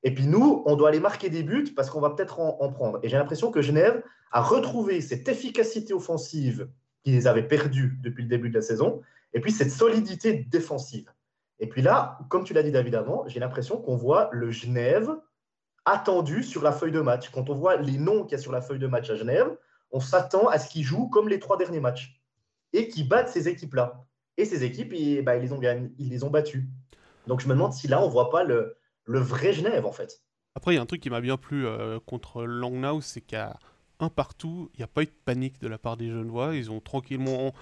et 0.03 0.13
puis 0.13 0.25
nous, 0.25 0.63
on 0.65 0.75
doit 0.75 0.89
aller 0.89 0.99
marquer 0.99 1.29
des 1.29 1.43
buts 1.43 1.73
parce 1.75 1.89
qu'on 1.89 2.01
va 2.01 2.11
peut-être 2.11 2.39
en, 2.39 2.71
prendre. 2.71 2.99
Et 3.03 3.09
j'ai 3.09 3.17
l'impression 3.17 3.51
que 3.51 3.61
Genève 3.61 4.03
a 4.31 4.41
retrouvé 4.41 5.01
cette 5.01 5.27
efficacité 5.27 5.93
offensive 5.93 6.69
qu'ils 7.03 7.27
avaient 7.27 7.47
perdue 7.47 7.97
depuis 8.01 8.23
le 8.23 8.29
début 8.29 8.49
de 8.49 8.55
la 8.55 8.61
saison, 8.61 9.01
et 9.33 9.39
puis 9.39 9.51
cette 9.51 9.71
solidité 9.71 10.33
défensive. 10.33 11.11
Et 11.59 11.67
puis 11.67 11.81
là, 11.81 12.19
comme 12.29 12.43
tu 12.43 12.53
l'as 12.53 12.63
dit 12.63 12.71
David 12.71 12.95
avant, 12.95 13.27
j'ai 13.27 13.39
l'impression 13.39 13.77
qu'on 13.77 13.95
voit 13.95 14.29
le 14.31 14.51
Genève 14.51 15.09
attendu 15.85 16.43
sur 16.43 16.63
la 16.63 16.71
feuille 16.71 16.91
de 16.91 17.01
match. 17.01 17.29
Quand 17.29 17.49
on 17.49 17.55
voit 17.55 17.77
les 17.77 17.97
noms 17.97 18.23
qu'il 18.23 18.33
y 18.33 18.35
a 18.35 18.41
sur 18.41 18.51
la 18.51 18.61
feuille 18.61 18.79
de 18.79 18.87
match 18.87 19.09
à 19.09 19.15
Genève, 19.15 19.55
on 19.91 19.99
s'attend 19.99 20.47
à 20.47 20.57
ce 20.57 20.69
qu'ils 20.69 20.83
jouent 20.83 21.09
comme 21.09 21.27
les 21.27 21.39
trois 21.39 21.57
derniers 21.57 21.79
matchs 21.79 22.19
et 22.73 22.87
qu'ils 22.87 23.07
battent 23.07 23.29
ces 23.29 23.47
équipes-là. 23.47 24.05
Et 24.37 24.45
ces 24.45 24.63
équipes, 24.63 24.93
ils, 24.93 25.21
bah, 25.21 25.37
les 25.37 25.51
ont 25.53 25.61
ils 25.61 26.09
les 26.09 26.23
ont 26.23 26.29
battues. 26.29 26.67
Donc 27.27 27.41
je 27.41 27.47
me 27.47 27.53
demande 27.53 27.73
si 27.73 27.87
là, 27.87 28.01
on 28.01 28.07
ne 28.07 28.11
voit 28.11 28.29
pas 28.29 28.43
le, 28.43 28.77
le 29.11 29.19
vrai 29.19 29.53
Genève, 29.53 29.85
en 29.85 29.91
fait. 29.91 30.21
Après, 30.55 30.73
il 30.73 30.75
y 30.75 30.79
a 30.79 30.81
un 30.81 30.85
truc 30.85 31.01
qui 31.01 31.09
m'a 31.09 31.21
bien 31.21 31.37
plu 31.37 31.65
euh, 31.65 31.99
contre 32.05 32.43
Langnau, 32.43 33.01
c'est 33.01 33.21
qu'à 33.21 33.57
un 33.99 34.09
partout, 34.09 34.69
il 34.73 34.79
n'y 34.79 34.83
a 34.83 34.87
pas 34.87 35.03
eu 35.03 35.05
de 35.05 35.13
panique 35.25 35.59
de 35.59 35.67
la 35.67 35.77
part 35.77 35.95
des 35.95 36.07
Genevois. 36.07 36.55
Ils 36.55 36.71
ont 36.71 36.79
tranquillement 36.79 37.53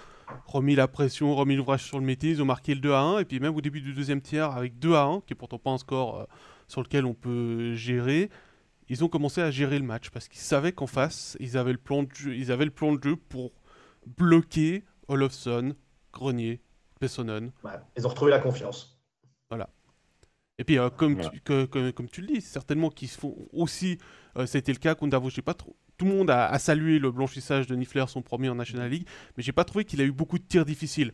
remis 0.46 0.76
la 0.76 0.88
pression, 0.88 1.36
remis 1.36 1.56
l'ouvrage 1.56 1.84
sur 1.84 2.00
le 2.00 2.06
métier. 2.06 2.32
Ils 2.32 2.42
ont 2.42 2.46
marqué 2.46 2.74
le 2.74 2.80
2 2.80 2.94
à 2.94 3.02
1. 3.02 3.20
Et 3.20 3.26
puis 3.26 3.40
même 3.40 3.56
au 3.56 3.62
début 3.62 3.82
du 3.82 3.94
deuxième 3.94 4.22
tiers, 4.22 4.52
avec 4.52 4.80
2 4.80 4.94
à 4.96 5.04
1, 5.04 5.22
qui 5.22 5.34
est 5.34 5.36
pourtant 5.36 5.60
pas 5.60 5.72
un 5.72 5.78
score 5.78 6.20
euh, 6.20 6.26
sur 6.68 6.82
lequel 6.82 7.06
on 7.06 7.14
peut 7.14 7.76
gérer, 7.76 8.30
ils 8.88 9.04
ont 9.04 9.08
commencé 9.08 9.42
à 9.42 9.52
gérer 9.52 9.78
le 9.78 9.86
match 9.86 10.10
parce 10.10 10.28
qu'ils 10.28 10.42
savaient 10.42 10.72
qu'en 10.72 10.88
face, 10.88 11.38
ils 11.40 11.58
avaient, 11.58 11.72
le 11.72 11.78
plan 11.78 12.04
de 12.04 12.10
jeu, 12.14 12.36
ils 12.36 12.52
avaient 12.52 12.66
le 12.66 12.72
plan 12.72 12.94
de 12.94 13.04
jeu 13.04 13.16
pour 13.16 13.52
bloquer 14.18 14.84
Olofsson, 15.08 15.76
Grenier, 16.14 16.62
Pessonen. 17.00 17.52
ils 17.98 18.06
ont 18.06 18.10
retrouvé 18.10 18.32
la 18.32 18.40
confiance. 18.40 18.99
Et 20.60 20.66
puis, 20.66 20.78
euh, 20.78 20.90
comme, 20.90 21.18
tu, 21.18 21.40
comme, 21.42 22.10
tu 22.12 22.22
le 22.22 22.28
dis, 22.28 22.42
certainement 22.42 22.90
qu'ils 22.90 23.08
font 23.08 23.34
aussi, 23.54 23.98
euh, 24.38 24.46
ça 24.46 24.58
a 24.58 24.60
été 24.60 24.74
le 24.74 24.78
cas 24.78 24.94
contre 24.94 25.12
Davos, 25.12 25.30
pas 25.44 25.54
trop. 25.54 25.76
Tout 25.98 26.06
le 26.06 26.12
monde 26.12 26.30
a, 26.30 26.60
salué 26.60 27.00
le 27.00 27.12
blanchissage 27.12 27.66
de 27.66 27.76
Niffler, 27.76 28.04
son 28.08 28.22
premier 28.22 28.50
en 28.50 28.56
National 28.56 28.90
League, 28.90 29.08
mais 29.36 29.44
j'ai 29.44 29.54
pas 29.54 29.64
trouvé 29.64 29.86
qu'il 29.86 30.02
a 30.02 30.04
eu 30.04 30.12
beaucoup 30.12 30.38
de 30.38 30.44
tirs 30.44 30.66
difficiles. 30.66 31.14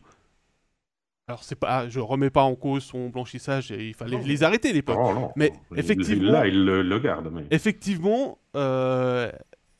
Alors 1.28 1.42
c'est 1.42 1.56
pas, 1.56 1.88
je 1.88 1.98
remets 1.98 2.30
pas 2.30 2.42
en 2.42 2.54
cause 2.54 2.84
son 2.84 3.08
blanchissage, 3.08 3.70
il 3.70 3.94
fallait 3.94 4.20
les 4.22 4.44
arrêter 4.44 4.70
à 4.70 4.72
l'époque. 4.72 4.98
Mais 5.34 5.52
effectivement, 5.76 6.30
là 6.30 6.46
il 6.46 6.64
le, 6.64 6.98
garde. 7.00 7.32
Effectivement, 7.50 8.38
euh, 8.54 9.30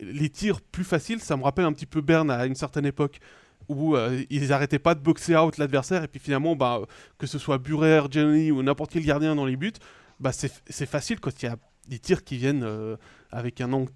les 0.01 0.29
tirs 0.29 0.61
plus 0.61 0.83
faciles, 0.83 1.21
ça 1.21 1.37
me 1.37 1.45
rappelle 1.45 1.65
un 1.65 1.73
petit 1.73 1.87
peu 1.87 2.01
Berne 2.01 2.33
à 2.33 2.47
une 2.47 2.57
certaine 2.57 2.87
époque 2.87 3.21
où 3.69 3.97
euh, 3.97 4.23
ils 4.31 4.49
n'arrêtaient 4.49 4.79
pas 4.79 4.95
de 4.95 5.01
boxer 5.01 5.37
out 5.37 5.59
l'adversaire 5.59 6.05
et 6.05 6.09
puis 6.09 6.21
finalement 6.21 6.57
bah, 6.57 6.83
que 7.19 7.27
ce 7.27 7.39
soit 7.39 7.59
Burer, 7.59 8.03
Jenny 8.11 8.51
ou 8.51 8.63
n'importe 8.63 8.93
quel 8.93 9.05
gardien 9.05 9.35
dans 9.35 9.47
les 9.47 9.57
buts, 9.57 9.73
bah, 10.21 10.33
c'est 10.33 10.87
facile 10.87 11.21
quand 11.21 11.43
il 11.43 11.47
y 11.47 11.49
a 11.49 11.57
des 11.89 11.99
tirs 11.99 12.25
qui 12.25 12.37
viennent 12.37 12.65
euh, 12.65 12.97
avec 13.31 13.61
un 13.61 13.73
angle 13.73 13.93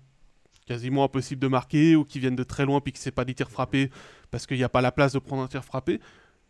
quasiment 0.67 1.05
impossible 1.05 1.41
de 1.41 1.49
marquer 1.49 1.97
ou 1.97 2.05
qui 2.05 2.19
viennent 2.19 2.37
de 2.37 2.45
très 2.45 2.65
loin 2.65 2.81
puis 2.81 2.93
que 2.93 2.99
c'est 2.99 3.11
pas 3.11 3.25
des 3.25 3.35
tirs 3.35 3.51
frappés 3.51 3.91
parce 4.31 4.47
qu'il 4.47 4.57
n'y 4.57 4.65
a 4.65 4.69
pas 4.69 4.81
la 4.81 4.93
place 4.93 5.13
de 5.13 5.19
prendre 5.19 5.43
un 5.43 5.49
tir 5.49 5.65
frappé. 5.65 6.01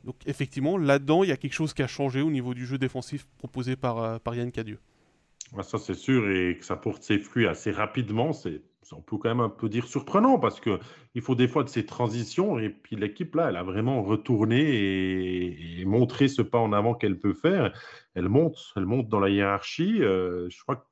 Donc 0.05 0.17
effectivement, 0.27 0.79
là-dedans, 0.79 1.25
il 1.25 1.29
y 1.29 1.33
a 1.33 1.37
quelque 1.37 1.53
chose 1.53 1.75
qui 1.75 1.83
a 1.83 1.87
changé 1.87 2.23
au 2.23 2.31
niveau 2.31 2.55
du 2.55 2.67
jeu 2.67 2.79
défensif 2.79 3.27
proposé 3.39 3.77
par, 3.77 3.99
euh, 3.99 4.19
par 4.19 4.35
Yann 4.35 4.51
Cadieux. 4.51 4.79
Ça, 5.63 5.79
c'est 5.79 5.95
sûr, 5.95 6.31
et 6.31 6.57
que 6.59 6.65
ça 6.65 6.77
porte 6.77 7.03
ses 7.03 7.19
fruits 7.19 7.47
assez 7.47 7.73
rapidement, 7.73 8.33
c'est 8.33 8.63
on 8.93 9.03
peut 9.03 9.19
quand 9.19 9.29
même 9.29 9.41
un 9.41 9.49
peu 9.49 9.69
dire 9.69 9.87
surprenant 9.87 10.39
parce 10.39 10.61
que 10.61 10.79
il 11.15 11.23
faut 11.23 11.35
des 11.35 11.49
fois 11.49 11.65
de 11.65 11.69
ces 11.69 11.87
transitions 11.87 12.59
et 12.59 12.71
puis 12.71 12.97
l'équipe 12.97 13.35
là, 13.35 13.49
elle 13.49 13.57
a 13.57 13.63
vraiment 13.63 14.03
retourné 14.03 15.81
et, 15.81 15.85
montré 15.85 16.29
ce 16.29 16.43
pas 16.43 16.59
en 16.59 16.73
avant 16.73 16.95
qu'elle 16.95 17.19
peut 17.19 17.35
faire. 17.35 17.73
Elle 18.15 18.29
monte, 18.29 18.73
elle 18.77 18.87
monte 18.87 19.09
dans 19.09 19.21
la 19.21 19.29
hiérarchie. 19.31 20.03
Euh, 20.03 20.49
je 20.51 20.63
crois 20.63 20.77
que 20.77 20.85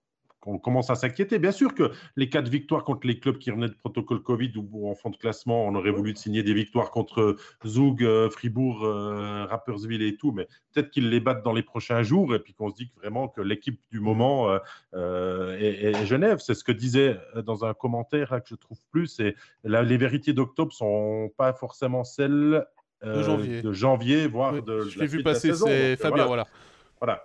on 0.47 0.59
commence 0.59 0.91
à 0.91 0.95
s'inquiéter. 0.95 1.39
Bien 1.39 1.53
sûr 1.53 1.75
que 1.75 1.91
les 2.17 2.29
quatre 2.29 2.49
victoires 2.49 2.85
contre 2.85 3.07
les 3.07 3.19
clubs 3.19 3.39
qui 3.39 3.51
revenaient 3.51 3.69
de 3.69 3.75
protocole 3.75 4.23
Covid 4.23 4.53
ou 4.57 4.89
en 4.89 4.95
fond 4.95 5.11
de 5.11 5.17
classement, 5.17 5.67
on 5.67 5.75
aurait 5.75 5.91
voulu 5.91 6.15
signer 6.17 6.43
des 6.43 6.55
victoires 6.55 6.91
contre 6.91 7.37
Zoug, 7.67 8.03
euh, 8.03 8.31
Fribourg, 8.31 8.85
euh, 8.85 9.45
Rappersville 9.47 10.03
et 10.03 10.17
tout, 10.17 10.33
mais 10.33 10.47
peut-être 10.73 10.91
qu'ils 10.91 11.11
les 11.11 11.21
battent 11.21 11.43
dans 11.43 11.53
les 11.53 11.63
prochains 11.63 12.03
jours 12.03 12.35
et 12.35 12.39
puis 12.39 12.55
qu'on 12.55 12.71
se 12.71 12.77
dit 12.77 12.91
vraiment 12.97 13.29
que 13.29 13.41
l'équipe 13.41 13.81
du 13.91 14.01
moment 14.01 14.49
euh, 14.95 15.57
est, 15.59 16.07
Genève. 16.07 16.39
C'est 16.39 16.55
ce 16.55 16.65
que 16.65 16.73
disait 16.73 17.19
dans 17.45 17.65
un 17.65 17.75
commentaire 17.75 18.31
que 18.31 18.49
je 18.49 18.55
trouve 18.55 18.79
plus. 18.91 19.21
Et 19.21 19.35
les 19.65 19.97
vérités 19.97 20.33
d'octobre 20.33 20.73
sont 20.73 21.31
pas 21.37 21.53
forcément 21.53 22.05
celles 22.05 22.65
de 23.03 23.73
janvier, 23.73 24.27
voire 24.27 24.63
de. 24.63 24.83
Je 24.83 24.99
l'ai 24.99 25.07
vu 25.07 25.23
passer, 25.23 25.53
c'est 25.55 25.97
Fabien, 25.97 26.27
voilà. 26.27 26.27
Voilà, 26.27 26.47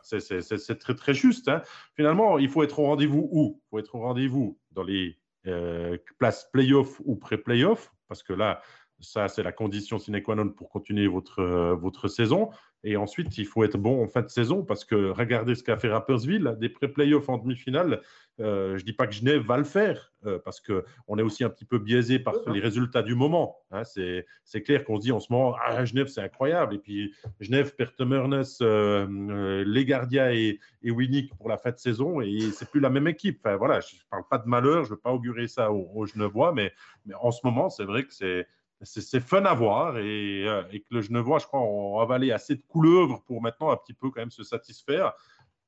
c'est 0.02 0.80
très, 0.80 0.96
très 0.96 1.14
juste. 1.14 1.48
Hein. 1.48 1.62
Finalement, 1.96 2.38
il 2.38 2.50
faut 2.50 2.64
être 2.64 2.80
au 2.80 2.86
rendez-vous 2.86 3.28
où? 3.32 3.62
Il 3.66 3.70
faut 3.70 3.80
être 3.80 3.96
au 3.96 4.00
rendez-vous 4.00 4.60
dans 4.72 4.84
les 4.84 5.18
euh, 5.48 5.98
places 6.20 6.50
play-off 6.52 7.02
ou 7.06 7.16
pré-play-off, 7.16 7.92
parce 8.08 8.24
que 8.24 8.34
là, 8.34 8.62
ça, 9.04 9.28
c'est 9.28 9.44
la 9.44 9.52
condition 9.52 10.00
sine 10.00 10.22
qua 10.22 10.36
non 10.36 10.50
pour 10.50 10.70
continuer 10.70 11.08
votre, 11.08 11.40
euh, 11.40 11.76
votre 11.76 12.08
saison. 12.08 12.50
Et 12.86 12.98
ensuite, 12.98 13.38
il 13.38 13.46
faut 13.46 13.64
être 13.64 13.78
bon 13.78 14.04
en 14.04 14.08
fin 14.08 14.22
de 14.22 14.28
saison 14.28 14.64
parce 14.64 14.84
que 14.84 15.12
regardez 15.12 15.56
ce 15.56 15.64
qu'a 15.64 15.78
fait 15.78 15.90
Rappersville, 15.90 16.58
des 16.60 16.68
pré-playoffs 16.68 17.30
en 17.30 17.38
demi-finale. 17.38 18.02
Euh, 18.42 18.78
je 18.78 18.84
ne 18.84 18.86
dis 18.86 18.94
pas 18.94 19.08
que 19.08 19.14
Genève 19.14 19.42
va 19.42 19.58
le 19.58 19.64
faire 19.64 20.12
euh, 20.26 20.38
parce 20.44 20.60
qu'on 20.60 21.18
est 21.18 21.22
aussi 21.22 21.46
un 21.46 21.50
petit 21.50 21.64
peu 21.64 21.78
biaisé 21.78 22.20
par 22.20 22.34
les 22.48 22.60
résultats 22.60 23.02
du 23.02 23.16
moment. 23.16 23.58
Hein. 23.72 23.84
c'est 23.86 24.62
clair 24.64 24.84
qu'on 24.84 24.98
se 24.98 25.04
dit 25.04 25.12
en 25.14 25.22
ce 25.22 25.32
moment, 25.32 25.56
ah, 25.66 25.86
Genève, 25.86 26.08
c'est 26.08 26.22
incroyable. 26.22 26.76
Et 26.76 26.80
puis 26.80 27.14
Genève, 27.40 27.74
Pertemernes, 27.74 28.44
euh, 28.62 29.64
Les 29.66 29.86
Gardia 29.86 30.34
et, 30.34 30.60
et 30.82 30.92
Winnick 30.92 31.34
pour 31.38 31.48
la 31.48 31.58
fin 31.58 31.72
de 31.72 31.78
saison. 31.78 32.20
Et 32.20 32.40
c'est 32.52 32.70
plus 32.70 32.82
la 32.82 32.90
même 32.90 33.08
équipe. 33.08 33.40
Enfin, 33.46 33.56
voilà, 33.56 33.80
je 33.80 33.96
ne 33.96 34.02
parle 34.10 34.24
pas 34.30 34.40
de 34.40 34.48
malheur, 34.48 34.84
je 34.84 34.90
ne 34.90 34.96
veux 34.96 35.02
pas 35.02 35.12
augurer 35.12 35.48
ça 35.48 35.72
aux, 35.72 35.90
aux 35.96 36.06
Genevois, 36.06 36.52
mais, 36.52 36.74
mais 37.06 37.14
en 37.14 37.32
ce 37.32 37.40
moment, 37.46 37.70
c'est 37.70 37.86
vrai 37.86 38.04
que 38.04 38.14
c'est 38.14 38.46
c'est 38.84 39.20
fun 39.20 39.44
à 39.46 39.54
voir 39.54 39.98
et, 39.98 40.48
euh, 40.48 40.64
que 40.64 40.96
le 40.96 41.02
Genevois, 41.02 41.40
je 41.40 41.46
crois, 41.46 41.62
ont 41.62 42.00
avalé 42.00 42.32
assez 42.32 42.56
de 42.56 42.64
couleuvres 42.68 43.24
pour 43.26 43.42
maintenant 43.42 43.72
un 43.72 43.78
petit 43.78 43.94
peu 43.94 44.10
quand 44.10 44.22
même 44.22 44.32
se 44.32 44.44
satisfaire. 44.44 45.14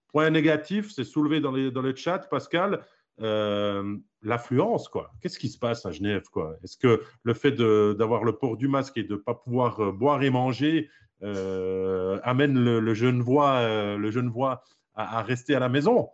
Point 0.07 0.29
négatif, 0.29 0.91
c'est 0.91 1.03
soulevé 1.03 1.41
dans, 1.41 1.51
les, 1.51 1.71
dans 1.71 1.81
le 1.81 1.95
chat, 1.95 2.19
Pascal, 2.29 2.85
euh, 3.21 3.97
l'affluence, 4.21 4.87
quoi. 4.87 5.11
Qu'est-ce 5.21 5.39
qui 5.39 5.49
se 5.49 5.57
passe 5.57 5.85
à 5.85 5.91
Genève, 5.91 6.23
quoi? 6.31 6.55
Est-ce 6.63 6.77
que 6.77 7.01
le 7.23 7.33
fait 7.33 7.51
d'avoir 7.51 8.23
le 8.23 8.33
port 8.33 8.57
du 8.57 8.67
masque 8.67 8.97
et 8.97 9.03
de 9.03 9.13
ne 9.13 9.19
pas 9.19 9.35
pouvoir 9.35 9.79
euh, 9.79 9.91
boire 9.91 10.21
et 10.23 10.29
manger 10.29 10.89
amène 11.21 12.63
le, 12.63 12.79
le 12.79 12.93
Genevois, 12.93 13.95
le 13.97 14.11
Genevois 14.11 14.61
à, 14.93 15.23
rester 15.23 15.55
à 15.55 15.59
la 15.59 15.69
maison? 15.69 16.09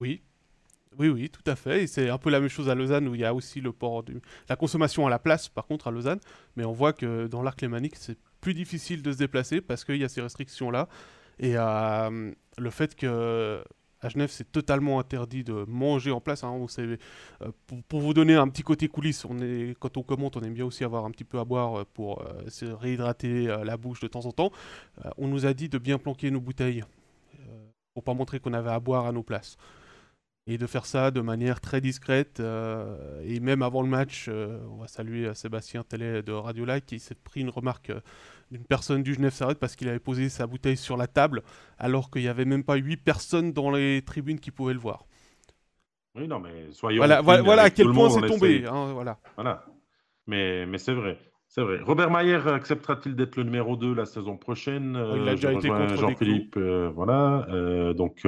Oui, 0.00 0.24
oui, 0.98 1.08
oui, 1.08 1.30
tout 1.30 1.48
à 1.48 1.54
fait. 1.54 1.86
C'est 1.86 2.08
un 2.08 2.18
peu 2.18 2.30
la 2.30 2.40
même 2.40 2.48
chose 2.48 2.68
à 2.68 2.74
Lausanne 2.74 3.08
où 3.08 3.14
il 3.14 3.20
y 3.20 3.24
a 3.24 3.32
aussi 3.32 3.60
le 3.60 3.72
port. 3.72 4.04
La 4.48 4.56
consommation 4.56 5.06
à 5.06 5.10
la 5.10 5.18
place, 5.18 5.48
par 5.48 5.66
contre, 5.66 5.86
à 5.88 5.90
Lausanne. 5.90 6.20
Mais 6.56 6.64
on 6.64 6.72
voit 6.72 6.92
que 6.92 7.26
dans 7.28 7.42
l'arc 7.42 7.60
lémanique, 7.62 7.96
c'est 7.96 8.18
plus 8.40 8.54
difficile 8.54 9.02
de 9.02 9.12
se 9.12 9.18
déplacer 9.18 9.60
parce 9.60 9.84
qu'il 9.84 9.96
y 9.96 10.04
a 10.04 10.08
ces 10.08 10.20
restrictions-là. 10.20 10.88
Et 11.38 11.52
euh, 11.56 12.32
le 12.56 12.70
fait 12.70 12.94
que 12.94 13.62
à 14.00 14.08
Genève, 14.08 14.30
c'est 14.30 14.52
totalement 14.52 15.00
interdit 15.00 15.42
de 15.42 15.64
manger 15.66 16.12
en 16.12 16.20
place. 16.20 16.44
Hein. 16.44 16.66
Euh, 16.78 16.96
pour, 17.88 18.00
vous 18.00 18.14
donner 18.14 18.36
un 18.36 18.46
petit 18.48 18.62
côté 18.62 18.86
coulisses, 18.86 19.24
on 19.24 19.38
est, 19.40 19.76
quand 19.80 19.96
on 19.96 20.04
commente, 20.04 20.36
on 20.36 20.40
aime 20.42 20.54
bien 20.54 20.64
aussi 20.64 20.84
avoir 20.84 21.04
un 21.04 21.10
petit 21.10 21.24
peu 21.24 21.40
à 21.40 21.44
boire 21.44 21.84
pour 21.86 22.22
euh, 22.22 22.48
se 22.48 22.64
réhydrater 22.64 23.46
la 23.64 23.76
bouche 23.76 24.00
de 24.00 24.06
temps 24.06 24.24
en 24.26 24.32
temps. 24.32 24.52
on 25.16 25.26
nous 25.26 25.46
a 25.46 25.54
dit 25.54 25.68
de 25.68 25.78
bien 25.78 25.98
planquer 25.98 26.30
nos 26.30 26.40
bouteilles 26.40 26.84
pour 27.92 28.04
pas 28.04 28.14
montrer 28.14 28.38
qu'on 28.38 28.52
avait 28.52 28.70
à 28.70 28.78
boire 28.78 29.06
à 29.06 29.12
nos 29.12 29.24
places 29.24 29.56
et 30.48 30.56
de 30.56 30.66
faire 30.66 30.86
ça 30.86 31.10
de 31.10 31.20
manière 31.20 31.60
très 31.60 31.80
discrète. 31.80 32.40
Euh, 32.40 33.20
et 33.22 33.38
même 33.38 33.62
avant 33.62 33.82
le 33.82 33.88
match, 33.88 34.26
euh, 34.28 34.58
on 34.70 34.78
va 34.78 34.88
saluer 34.88 35.26
euh, 35.26 35.34
Sébastien 35.34 35.84
Tellet 35.84 36.22
de 36.22 36.32
Radio 36.32 36.64
Like 36.64 36.86
qui 36.86 36.98
s'est 36.98 37.14
pris 37.14 37.42
une 37.42 37.50
remarque 37.50 37.92
d'une 38.50 38.64
personne 38.64 39.02
du 39.02 39.12
Genève 39.12 39.34
Sarret 39.34 39.56
parce 39.56 39.76
qu'il 39.76 39.90
avait 39.90 39.98
posé 39.98 40.30
sa 40.30 40.46
bouteille 40.46 40.78
sur 40.78 40.96
la 40.96 41.06
table 41.06 41.42
alors 41.78 42.10
qu'il 42.10 42.22
n'y 42.22 42.28
avait 42.28 42.46
même 42.46 42.64
pas 42.64 42.76
huit 42.76 42.96
personnes 42.96 43.52
dans 43.52 43.70
les 43.70 44.00
tribunes 44.00 44.40
qui 44.40 44.50
pouvaient 44.50 44.72
le 44.72 44.80
voir. 44.80 45.04
Oui, 46.14 46.26
non, 46.26 46.40
mais 46.40 46.72
soyons. 46.72 46.96
Voilà, 46.96 47.20
voilà, 47.20 47.62
à 47.64 47.70
quel 47.70 47.92
point 47.92 48.08
c'est 48.08 48.26
tombé. 48.26 48.64
Hein, 48.66 48.92
voilà. 48.94 49.18
voilà. 49.36 49.66
Mais, 50.26 50.64
mais 50.64 50.78
c'est 50.78 50.94
vrai. 50.94 51.18
C'est 51.50 51.62
vrai. 51.62 51.80
Robert 51.82 52.10
Mayer 52.10 52.40
acceptera-t-il 52.46 53.16
d'être 53.16 53.36
le 53.36 53.42
numéro 53.42 53.74
2 53.74 53.94
la 53.94 54.04
saison 54.04 54.36
prochaine? 54.36 55.02
Il 55.16 55.28
a 55.28 55.34
déjà 55.34 55.52
été 55.52 55.68
contre 55.68 55.96
Jean-Philippe, 55.96 56.58
voilà. 56.58 57.46
donc, 57.96 58.26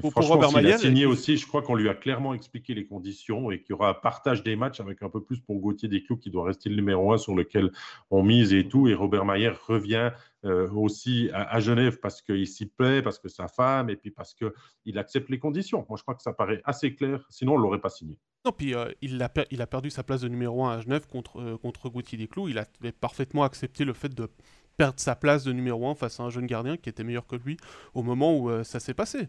franchement, 0.00 0.34
Robert 0.34 0.52
Mayer, 0.52 0.72
a 0.72 0.78
signé 0.78 1.04
aussi, 1.04 1.36
je 1.36 1.46
crois 1.46 1.60
qu'on 1.60 1.74
lui 1.74 1.88
a 1.90 1.94
clairement 1.94 2.32
expliqué 2.32 2.72
les 2.72 2.86
conditions 2.86 3.50
et 3.50 3.60
qu'il 3.60 3.70
y 3.70 3.72
aura 3.74 3.90
un 3.90 3.94
partage 3.94 4.42
des 4.42 4.56
matchs 4.56 4.80
avec 4.80 5.02
un 5.02 5.10
peu 5.10 5.22
plus 5.22 5.38
pour 5.38 5.60
Gauthier 5.60 5.88
Desclous 5.88 6.16
qui 6.16 6.30
doit 6.30 6.44
rester 6.44 6.70
le 6.70 6.76
numéro 6.76 7.12
1 7.12 7.18
sur 7.18 7.34
lequel 7.34 7.72
on 8.10 8.22
mise 8.22 8.54
et 8.54 8.66
tout. 8.66 8.88
Et 8.88 8.94
Robert 8.94 9.26
Mayer 9.26 9.52
revient 9.66 10.12
euh, 10.46 10.70
aussi 10.70 11.28
à, 11.32 11.58
Genève 11.58 11.98
parce 11.98 12.22
qu'il 12.22 12.46
s'y 12.46 12.66
plaît, 12.66 13.02
parce 13.02 13.18
que 13.18 13.28
sa 13.28 13.48
femme, 13.48 13.90
et 13.90 13.96
puis 13.96 14.10
parce 14.10 14.32
qu'il 14.34 14.98
accepte 14.98 15.28
les 15.28 15.40
conditions. 15.40 15.84
Moi, 15.88 15.96
je 15.96 16.02
crois 16.02 16.14
que 16.14 16.22
ça 16.22 16.32
paraît 16.32 16.62
assez 16.64 16.94
clair, 16.94 17.26
sinon 17.30 17.54
on 17.54 17.58
ne 17.58 17.62
l'aurait 17.62 17.80
pas 17.80 17.90
signé. 17.90 18.16
Non, 18.44 18.52
puis 18.52 18.74
euh, 18.74 18.92
il, 19.02 19.20
a 19.20 19.32
il, 19.50 19.60
a 19.60 19.66
perdu 19.66 19.90
sa 19.90 20.04
place 20.04 20.20
de 20.20 20.28
numéro 20.28 20.64
1 20.64 20.78
à 20.78 20.80
Genève 20.80 21.08
contre, 21.08 21.40
euh, 21.40 21.58
contre 21.58 21.88
Gauthier. 21.88 22.28
Il 22.48 22.58
avait 22.58 22.92
parfaitement 22.92 23.42
accepté 23.42 23.84
le 23.84 23.92
fait 23.92 24.14
de 24.14 24.28
perdre 24.76 25.00
sa 25.00 25.16
place 25.16 25.42
de 25.42 25.52
numéro 25.52 25.88
1 25.88 25.96
face 25.96 26.20
à 26.20 26.22
un 26.22 26.30
jeune 26.30 26.46
gardien 26.46 26.76
qui 26.76 26.88
était 26.88 27.02
meilleur 27.02 27.26
que 27.26 27.34
lui 27.36 27.56
au 27.94 28.02
moment 28.02 28.38
où 28.38 28.62
ça 28.62 28.78
s'est 28.78 28.94
passé. 28.94 29.28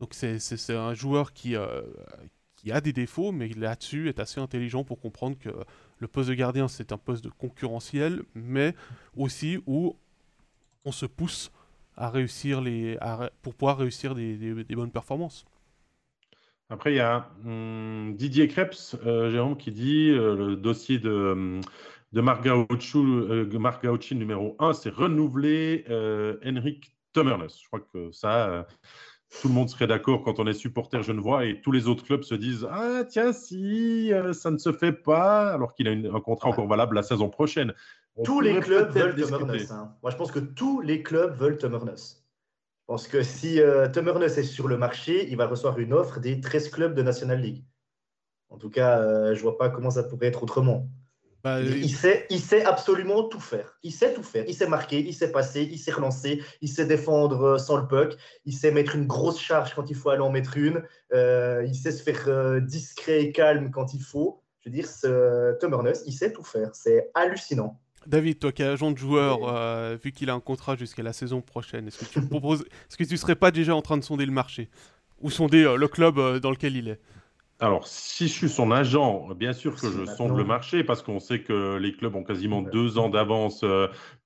Donc 0.00 0.12
c'est 0.12 0.74
un 0.74 0.92
joueur 0.92 1.32
qui, 1.32 1.54
qui 2.56 2.72
a 2.72 2.80
des 2.80 2.92
défauts, 2.92 3.30
mais 3.32 3.48
là-dessus 3.48 4.08
est 4.08 4.18
assez 4.18 4.40
intelligent 4.40 4.82
pour 4.82 5.00
comprendre 5.00 5.38
que 5.38 5.50
le 5.98 6.08
poste 6.08 6.28
de 6.28 6.34
gardien, 6.34 6.68
c'est 6.68 6.92
un 6.92 6.98
poste 6.98 7.22
de 7.22 7.30
concurrentiel, 7.30 8.22
mais 8.34 8.74
aussi 9.16 9.58
où 9.66 9.96
on 10.86 10.92
se 10.92 11.04
pousse 11.04 11.50
à 11.96 12.08
réussir 12.08 12.62
les, 12.62 12.96
pour 13.42 13.54
pouvoir 13.54 13.76
réussir 13.76 14.14
des, 14.14 14.64
bonnes 14.70 14.92
performances. 14.92 15.44
Après, 16.70 16.92
il 16.92 16.96
y 16.96 17.00
a 17.00 17.30
hum, 17.44 18.14
Didier 18.16 18.48
Krebs, 18.48 18.96
euh, 19.04 19.30
Jérôme, 19.30 19.56
qui 19.56 19.70
dit 19.70 20.10
euh, 20.10 20.34
le 20.34 20.56
dossier 20.56 20.98
de, 20.98 21.10
hum, 21.10 21.60
de 22.12 22.20
Marc, 22.20 22.44
Gauchi, 22.44 22.98
euh, 22.98 24.14
numéro 24.14 24.56
1, 24.58 24.72
c'est 24.72 24.90
renouveler 24.90 25.84
Henrik 26.44 26.96
Tömmernes. 27.12 27.48
Je 27.48 27.66
crois 27.66 27.80
que 27.80 28.10
ça, 28.12 28.66
tout 29.40 29.48
le 29.48 29.54
monde 29.54 29.68
serait 29.68 29.86
d'accord 29.86 30.22
quand 30.22 30.38
on 30.38 30.46
est 30.46 30.52
supporter 30.52 31.02
genevois 31.02 31.44
et 31.44 31.60
tous 31.60 31.72
les 31.72 31.88
autres 31.88 32.04
clubs 32.04 32.22
se 32.22 32.34
disent 32.34 32.66
Ah, 32.70 33.02
tiens, 33.08 33.32
si, 33.32 34.12
ça 34.32 34.50
ne 34.50 34.58
se 34.58 34.72
fait 34.72 34.92
pas, 34.92 35.52
alors 35.52 35.74
qu'il 35.74 35.88
a 35.88 35.90
un 35.90 36.20
contrat 36.20 36.48
encore 36.48 36.68
valable 36.68 36.94
la 36.94 37.02
saison 37.02 37.28
prochaine 37.28 37.74
tous 38.24 38.40
les 38.40 38.60
clubs 38.60 38.90
veulent 38.90 39.14
Tumernus. 39.14 39.70
Hein. 39.70 39.94
Moi, 40.02 40.10
je 40.10 40.16
pense 40.16 40.32
que 40.32 40.38
tous 40.38 40.80
les 40.80 41.02
clubs 41.02 41.36
veulent 41.36 41.58
Tumernus. 41.58 42.22
Je 42.80 42.86
pense 42.86 43.08
que 43.08 43.22
si 43.22 43.60
euh, 43.60 43.88
est 43.88 44.42
sur 44.42 44.68
le 44.68 44.78
marché, 44.78 45.28
il 45.28 45.36
va 45.36 45.46
recevoir 45.46 45.78
une 45.78 45.92
offre 45.92 46.20
des 46.20 46.40
13 46.40 46.70
clubs 46.70 46.94
de 46.94 47.02
National 47.02 47.40
League. 47.40 47.64
En 48.48 48.58
tout 48.58 48.70
cas, 48.70 49.00
euh, 49.00 49.34
je 49.34 49.38
ne 49.38 49.42
vois 49.42 49.58
pas 49.58 49.70
comment 49.70 49.90
ça 49.90 50.04
pourrait 50.04 50.28
être 50.28 50.42
autrement. 50.42 50.88
Bah, 51.46 51.60
il, 51.60 51.90
sait, 51.90 52.26
il 52.30 52.40
sait 52.40 52.64
absolument 52.64 53.22
tout 53.24 53.40
faire. 53.40 53.78
Il 53.82 53.92
sait 53.92 54.12
tout 54.12 54.22
faire. 54.22 54.44
Il 54.48 54.54
sait 54.54 54.66
marquer, 54.66 54.98
il 55.00 55.14
sait 55.14 55.30
passer, 55.30 55.68
il 55.70 55.78
sait 55.78 55.92
relancer, 55.92 56.42
il 56.60 56.68
sait 56.68 56.86
défendre 56.86 57.42
euh, 57.42 57.58
sans 57.58 57.76
le 57.76 57.86
puck, 57.86 58.16
il 58.44 58.52
sait 58.52 58.72
mettre 58.72 58.96
une 58.96 59.06
grosse 59.06 59.40
charge 59.40 59.74
quand 59.74 59.88
il 59.88 59.94
faut 59.94 60.10
aller 60.10 60.22
en 60.22 60.30
mettre 60.30 60.56
une, 60.56 60.82
euh, 61.14 61.64
il 61.66 61.74
sait 61.74 61.92
se 61.92 62.02
faire 62.02 62.60
discret 62.62 63.22
et 63.22 63.32
calme 63.32 63.70
quand 63.70 63.94
il 63.94 64.02
faut. 64.02 64.42
Je 64.60 64.70
veux 64.70 64.74
dire, 64.74 64.88
ce, 64.88 65.54
il 66.06 66.12
sait 66.12 66.32
tout 66.32 66.42
faire. 66.42 66.74
C'est 66.74 67.10
hallucinant. 67.14 67.78
David, 68.06 68.38
toi 68.38 68.52
qui 68.52 68.62
es 68.62 68.66
agent 68.66 68.90
de 68.90 68.98
joueur, 68.98 69.40
euh, 69.48 69.96
vu 70.02 70.12
qu'il 70.12 70.30
a 70.30 70.34
un 70.34 70.40
contrat 70.40 70.76
jusqu'à 70.76 71.02
la 71.02 71.12
saison 71.12 71.40
prochaine, 71.40 71.88
est-ce 71.88 71.98
que 71.98 72.04
tu 72.04 72.26
proposes, 72.26 72.62
est-ce 72.88 72.96
que 72.96 73.04
tu 73.04 73.16
serais 73.16 73.36
pas 73.36 73.50
déjà 73.50 73.74
en 73.74 73.82
train 73.82 73.96
de 73.96 74.04
sonder 74.04 74.26
le 74.26 74.32
marché? 74.32 74.70
Ou 75.20 75.30
sonder 75.30 75.64
euh, 75.64 75.76
le 75.76 75.88
club 75.88 76.18
euh, 76.18 76.38
dans 76.38 76.50
lequel 76.50 76.76
il 76.76 76.88
est? 76.88 77.00
Alors, 77.58 77.86
si 77.86 78.28
je 78.28 78.32
suis 78.34 78.48
son 78.50 78.70
agent, 78.70 79.34
bien 79.34 79.54
sûr 79.54 79.80
que 79.80 79.90
je 79.90 80.04
sonde 80.04 80.36
le 80.36 80.44
marché 80.44 80.84
parce 80.84 81.02
qu'on 81.02 81.20
sait 81.20 81.40
que 81.40 81.78
les 81.78 81.92
clubs 81.94 82.14
ont 82.14 82.22
quasiment 82.22 82.60
deux 82.60 82.98
ans 82.98 83.08
d'avance 83.08 83.64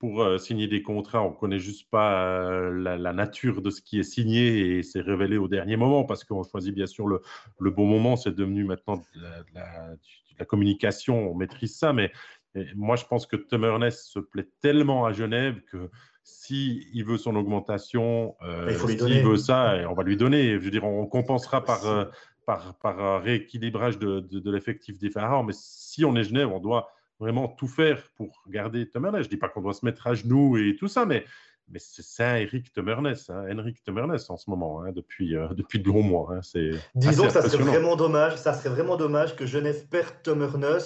pour 0.00 0.26
signer 0.40 0.66
des 0.66 0.82
contrats. 0.82 1.22
On 1.22 1.30
ne 1.30 1.36
connaît 1.36 1.60
juste 1.60 1.88
pas 1.90 2.50
la, 2.70 3.12
nature 3.12 3.62
de 3.62 3.70
ce 3.70 3.82
qui 3.82 4.00
est 4.00 4.04
signé 4.04 4.78
et 4.78 4.82
c'est 4.82 5.00
révélé 5.00 5.36
au 5.36 5.46
dernier 5.46 5.76
moment 5.76 6.02
parce 6.02 6.24
qu'on 6.24 6.42
choisit 6.42 6.74
bien 6.74 6.86
sûr 6.86 7.06
le, 7.06 7.70
bon 7.70 7.86
moment. 7.86 8.16
C'est 8.16 8.34
devenu 8.34 8.64
maintenant 8.64 8.96
de 8.96 9.20
la, 9.54 10.44
communication, 10.44 11.30
on 11.30 11.34
maîtrise 11.36 11.76
ça, 11.76 11.92
mais 11.92 12.10
moi, 12.74 12.96
je 12.96 13.04
pense 13.04 13.26
que 13.26 13.36
Tummernes 13.36 13.90
se 13.90 14.18
plaît 14.18 14.48
tellement 14.60 15.06
à 15.06 15.12
Genève 15.12 15.60
que 15.70 15.88
s'il 16.24 16.84
il 16.92 17.04
veut 17.04 17.18
son 17.18 17.36
augmentation, 17.36 18.36
euh, 18.42 18.76
s'il 18.76 19.22
veut 19.22 19.36
ça, 19.36 19.76
on 19.88 19.94
va 19.94 20.02
lui 20.02 20.16
donner. 20.16 20.54
Je 20.54 20.58
veux 20.58 20.70
dire, 20.70 20.84
on 20.84 21.06
compensera 21.06 21.64
par, 21.64 21.86
euh, 21.86 22.04
par, 22.50 22.74
par 22.74 23.00
un 23.00 23.18
rééquilibrage 23.20 23.96
de, 23.98 24.18
de, 24.18 24.50
l'effectif 24.50 24.98
des 24.98 25.08
Pharaons. 25.08 25.44
Mais 25.44 25.52
si 25.54 26.04
on 26.04 26.16
est 26.16 26.24
Genève, 26.24 26.50
on 26.52 26.58
doit 26.58 26.90
vraiment 27.20 27.46
tout 27.46 27.68
faire 27.68 28.02
pour 28.16 28.42
garder 28.48 28.90
Tummernes. 28.90 29.18
Je 29.18 29.26
ne 29.26 29.28
dis 29.28 29.36
pas 29.36 29.48
qu'on 29.48 29.62
doit 29.62 29.72
se 29.72 29.84
mettre 29.84 30.08
à 30.08 30.14
genoux 30.14 30.56
et 30.56 30.74
tout 30.76 30.88
ça, 30.88 31.06
mais, 31.06 31.24
mais 31.68 31.78
c'est 31.78 32.02
ça, 32.02 32.40
Eric 32.40 32.72
Temernes, 32.72 33.14
hein, 33.28 33.44
Henrik 33.52 33.84
Temernes 33.84 34.18
en 34.28 34.36
ce 34.36 34.50
moment, 34.50 34.82
hein, 34.82 34.90
depuis, 34.90 35.36
euh, 35.36 35.46
depuis 35.54 35.78
de 35.78 35.86
longs 35.86 36.02
mois. 36.02 36.34
Hein, 36.34 36.40
Disons 36.96 37.26
que 37.26 37.32
ça 37.32 37.48
serait 37.48 37.62
vraiment 37.62 37.94
dommage, 37.94 38.36
ça 38.36 38.52
serait 38.52 38.70
vraiment 38.70 38.96
dommage 38.96 39.36
que 39.36 39.46
Genève 39.46 39.86
perde 39.86 40.20
Temernes 40.24 40.80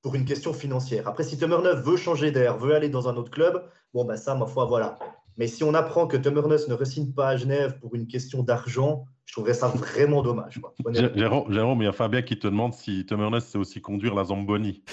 pour 0.00 0.14
une 0.14 0.24
question 0.24 0.54
financière. 0.54 1.06
Après, 1.06 1.22
si 1.22 1.36
Neuf 1.36 1.84
veut 1.84 1.98
changer 1.98 2.30
d'air, 2.30 2.56
veut 2.56 2.74
aller 2.74 2.88
dans 2.88 3.10
un 3.10 3.16
autre 3.16 3.30
club, 3.30 3.62
bon, 3.92 4.06
ben 4.06 4.16
ça, 4.16 4.34
ma 4.34 4.46
foi, 4.46 4.64
voilà. 4.64 4.98
Mais 5.36 5.48
si 5.48 5.64
on 5.64 5.74
apprend 5.74 6.06
que 6.06 6.16
Neuf 6.16 6.66
ne 6.66 6.74
resigne 6.74 7.12
pas 7.12 7.28
à 7.28 7.36
Genève 7.36 7.78
pour 7.78 7.94
une 7.94 8.06
question 8.06 8.42
d'argent, 8.42 9.04
je 9.26 9.32
trouverais 9.32 9.54
ça 9.54 9.68
vraiment 9.68 10.22
dommage. 10.22 10.60
Jérôme, 10.92 11.82
il 11.82 11.84
y 11.84 11.88
a 11.88 11.92
Fabien 11.92 12.22
qui 12.22 12.38
te 12.38 12.46
demande 12.46 12.74
si 12.74 13.06
Neuf 13.10 13.44
sait 13.44 13.58
aussi 13.58 13.80
conduire 13.80 14.14
la 14.14 14.24
Zamboni. 14.24 14.82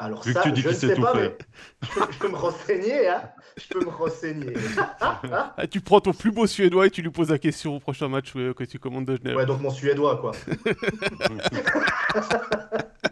Alors 0.00 0.24
ça, 0.24 0.42
je 0.44 0.68
ne 0.68 0.72
sais 0.72 0.96
pas, 0.96 1.14
mais 1.14 1.36
je 1.82 2.18
peux, 2.18 2.28
me 2.28 2.36
renseigner. 2.36 3.08
Hein 3.08 3.22
je 3.56 3.68
peux 3.68 3.84
me 3.84 3.90
renseigner. 3.90 4.52
Ah, 5.00 5.66
tu 5.70 5.80
prends 5.80 6.00
ton 6.00 6.12
plus 6.12 6.32
beau 6.32 6.46
suédois 6.46 6.86
et 6.86 6.90
tu 6.90 7.00
lui 7.00 7.10
poses 7.10 7.30
la 7.30 7.38
question 7.38 7.76
au 7.76 7.80
prochain 7.80 8.08
match 8.08 8.32
que 8.32 8.64
tu 8.64 8.78
commandes 8.78 9.06
de 9.06 9.16
Genève. 9.16 9.36
Ouais, 9.36 9.46
donc 9.46 9.60
mon 9.60 9.70
suédois, 9.70 10.16
quoi. 10.18 10.32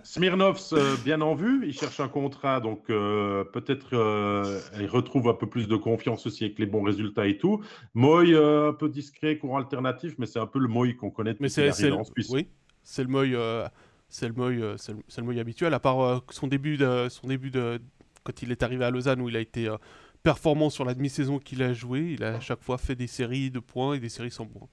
Smirnov, 0.05 0.61
euh, 0.73 0.97
bien 1.05 1.21
en 1.21 1.35
vue, 1.35 1.67
il 1.67 1.73
cherche 1.73 2.01
un 2.01 2.09
contrat, 2.09 2.61
donc 2.61 2.91
euh, 2.91 3.45
peut-être 3.45 3.95
euh, 3.95 4.61
il 4.79 4.87
retrouve 4.87 5.29
un 5.29 5.35
peu 5.35 5.49
plus 5.49 5.69
de 5.69 5.77
confiance 5.77 6.27
aussi 6.27 6.45
avec 6.45 6.59
les 6.59 6.67
bons 6.67 6.83
résultats 6.83 7.27
et 7.27 7.39
tout. 7.39 7.63
Moy, 7.95 8.35
un 8.35 8.73
peu 8.73 8.89
discret, 8.89 9.39
courant 9.39 9.59
alternatif, 9.59 10.15
mais 10.19 10.27
c'est 10.27 10.39
un 10.39 10.47
peu 10.47 10.59
le 10.59 10.69
Moy 10.69 10.97
qu'on 10.97 11.11
connaît 11.11 11.33
depuis 11.33 11.45
mais 11.45 11.49
c'est, 11.49 11.91
en 11.93 12.05
Suisse. 12.05 12.31
Oui, 12.31 12.49
c'est 12.83 13.03
le 13.03 13.09
Moy, 13.09 13.37
c'est 14.09 14.29
le 14.29 14.35
Moy, 14.35 14.61
c'est 14.77 14.93
le, 15.21 15.25
Moy 15.25 15.39
habituel, 15.39 15.73
à 15.75 15.81
part 15.81 16.23
son 16.31 16.47
début, 16.47 16.77
de, 16.77 17.09
son 17.09 17.29
début 17.29 17.51
de, 17.51 17.81
quand 18.25 18.43
il 18.43 18.51
est 18.51 18.63
arrivé 18.63 18.85
à 18.85 18.91
Lausanne 18.91 19.21
où 19.21 19.29
il 19.29 19.37
a 19.37 19.41
été 19.41 19.73
performant 20.23 20.71
sur 20.71 20.85
la 20.85 20.95
demi-saison 20.95 21.39
qu'il 21.39 21.63
a 21.63 21.73
joué, 21.73 22.15
il 22.19 22.25
a 22.25 22.37
à 22.37 22.41
chaque 22.41 22.63
fois 22.63 22.79
fait 22.79 22.95
des 22.95 23.07
séries 23.07 23.51
de 23.51 23.61
points 23.61 23.95
et 23.95 24.01
des 24.01 24.09
séries 24.09 24.31
sans 24.31 24.47
points. 24.47 24.69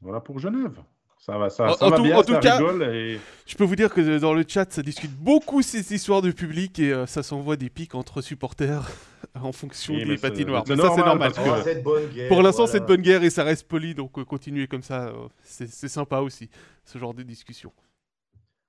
Voilà 0.00 0.20
pour 0.20 0.38
Genève. 0.38 0.82
Ça 1.24 1.38
va, 1.38 1.48
ça, 1.48 1.72
ça 1.72 1.88
va 1.88 2.00
bien, 2.00 2.22
ça 2.22 2.38
rigole. 2.38 2.82
Et... 2.94 3.18
Je 3.46 3.56
peux 3.56 3.64
vous 3.64 3.76
dire 3.76 3.88
que 3.88 4.18
dans 4.18 4.34
le 4.34 4.44
chat, 4.46 4.70
ça 4.70 4.82
discute 4.82 5.10
beaucoup 5.10 5.62
ces 5.62 5.94
histoires 5.94 6.20
de 6.20 6.30
public 6.30 6.78
et 6.78 6.92
euh, 6.92 7.06
ça 7.06 7.22
s'envoie 7.22 7.56
des 7.56 7.70
pics 7.70 7.94
entre 7.94 8.20
supporters 8.20 8.86
en 9.34 9.50
fonction 9.52 9.94
des 9.94 10.18
patinoires. 10.18 10.64
Mais 10.68 10.76
ça, 10.76 10.90
c'est 10.94 11.02
normal. 11.02 11.32
Pour 12.28 12.42
l'instant, 12.42 12.66
c'est 12.66 12.80
de 12.80 12.84
bonne 12.84 13.00
guerre 13.00 13.24
et 13.24 13.30
ça 13.30 13.42
reste 13.42 13.66
poli, 13.66 13.94
donc 13.94 14.18
euh, 14.18 14.24
continuer 14.26 14.66
comme 14.66 14.82
ça, 14.82 15.06
euh, 15.06 15.28
c'est 15.42 15.88
sympa 15.88 16.18
aussi, 16.18 16.50
ce 16.84 16.98
genre 16.98 17.14
de 17.14 17.22
discussion. 17.22 17.72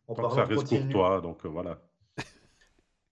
En 0.08 0.14
donc 0.14 0.32
ça 0.32 0.46
reste 0.46 0.70
pour 0.70 0.90
toi, 0.92 1.20
donc 1.20 1.46
voilà. 1.46 1.80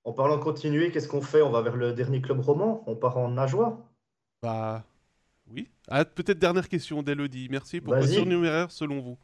en 0.05 0.13
parlant 0.13 0.37
de 0.37 0.43
continuer, 0.43 0.89
qu'est-ce 0.89 1.09
qu'on 1.09 1.21
fait? 1.21 1.41
On 1.41 1.49
va 1.49 1.61
vers 1.61 1.75
le 1.75 1.91
dernier 1.91 2.21
club 2.21 2.39
roman? 2.39 2.81
On 2.87 2.95
part 2.95 3.17
en 3.17 3.27
nageois 3.27 3.77
Bah, 4.41 4.85
oui. 5.53 5.69
Ah, 5.87 6.05
peut-être 6.05 6.39
dernière 6.39 6.67
question 6.67 7.03
d'Elodie. 7.03 7.47
Merci. 7.49 7.81
Pourquoi 7.81 8.07
surnuméraire 8.07 8.71
selon 8.71 8.99
vous 8.99 9.17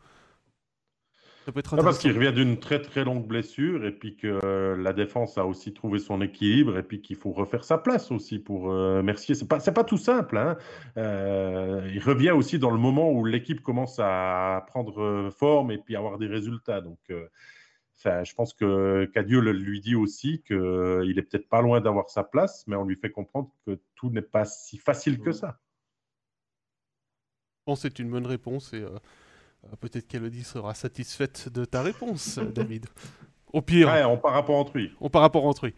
parce 1.51 1.99
qu'il 1.99 2.11
revient 2.11 2.34
d'une 2.34 2.59
très 2.59 2.82
très 2.82 3.03
longue 3.03 3.25
blessure 3.25 3.86
et 3.86 3.91
puis 3.91 4.15
que 4.15 4.75
la 4.77 4.93
défense 4.93 5.38
a 5.38 5.45
aussi 5.45 5.73
trouvé 5.73 5.99
son 5.99 6.21
équilibre 6.21 6.77
et 6.77 6.84
puis 6.84 7.01
qu'il 7.01 7.15
faut 7.15 7.32
refaire 7.32 7.63
sa 7.63 7.77
place 7.77 8.11
aussi 8.11 8.39
pour 8.39 8.71
euh, 8.71 9.01
Mercier. 9.01 9.36
C'est 9.36 9.47
pas 9.47 9.59
pas 9.59 9.84
tout 9.84 9.97
simple. 9.97 10.38
Hein. 10.38 10.57
Euh, 10.97 11.89
il 11.93 12.01
revient 12.01 12.32
aussi 12.32 12.59
dans 12.59 12.71
le 12.71 12.77
moment 12.77 13.11
où 13.11 13.25
l'équipe 13.25 13.61
commence 13.61 13.99
à 13.99 14.65
prendre 14.67 15.30
forme 15.32 15.71
et 15.71 15.77
puis 15.77 15.95
avoir 15.95 16.17
des 16.17 16.27
résultats. 16.27 16.82
Donc 16.82 16.99
euh, 17.09 17.27
je 18.05 18.34
pense 18.34 18.53
que 18.53 19.05
Cadieux 19.13 19.39
lui 19.39 19.82
dit 19.82 19.95
aussi 19.95 20.41
qu'il 20.45 21.13
est 21.17 21.21
peut-être 21.23 21.49
pas 21.49 21.61
loin 21.61 21.82
d'avoir 21.82 22.09
sa 22.09 22.23
place, 22.23 22.65
mais 22.67 22.75
on 22.75 22.86
lui 22.86 22.95
fait 22.95 23.11
comprendre 23.11 23.49
que 23.65 23.80
tout 23.95 24.09
n'est 24.09 24.21
pas 24.21 24.45
si 24.45 24.77
facile 24.77 25.19
que 25.19 25.32
ça. 25.32 25.59
Je 27.70 27.72
pense 27.74 27.84
que 27.84 27.88
c'est 27.89 27.99
une 27.99 28.09
bonne 28.09 28.26
réponse 28.26 28.74
et 28.74 28.82
euh, 28.82 28.89
peut-être 29.80 30.07
qu'Elodie 30.07 30.43
sera 30.43 30.74
satisfaite 30.74 31.49
de 31.49 31.65
ta 31.65 31.84
réponse, 31.84 32.39
David. 32.55 32.88
Au 33.53 33.61
pire. 33.61 33.89
Ouais, 33.89 34.03
on 34.05 34.17
par 34.17 34.34
rapport 34.34 34.55
entre 34.55 34.76
lui. 34.76 34.91
On 34.99 35.11
par 35.11 35.22
rapport 35.22 35.45
entre 35.45 35.67
lui. 35.67 35.76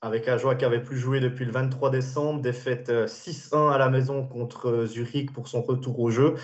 avec 0.00 0.28
Ajoie 0.28 0.54
qui 0.54 0.64
avait 0.64 0.80
plus 0.80 0.96
joué 0.96 1.18
depuis 1.18 1.44
le 1.44 1.50
23 1.50 1.90
décembre, 1.90 2.40
défaite 2.40 2.88
6-1 2.88 3.72
à 3.72 3.76
la 3.76 3.90
maison 3.90 4.24
contre 4.24 4.84
Zurich 4.86 5.32
pour 5.32 5.48
son 5.48 5.62
retour 5.62 5.98
au 5.98 6.10
jeu. 6.10 6.36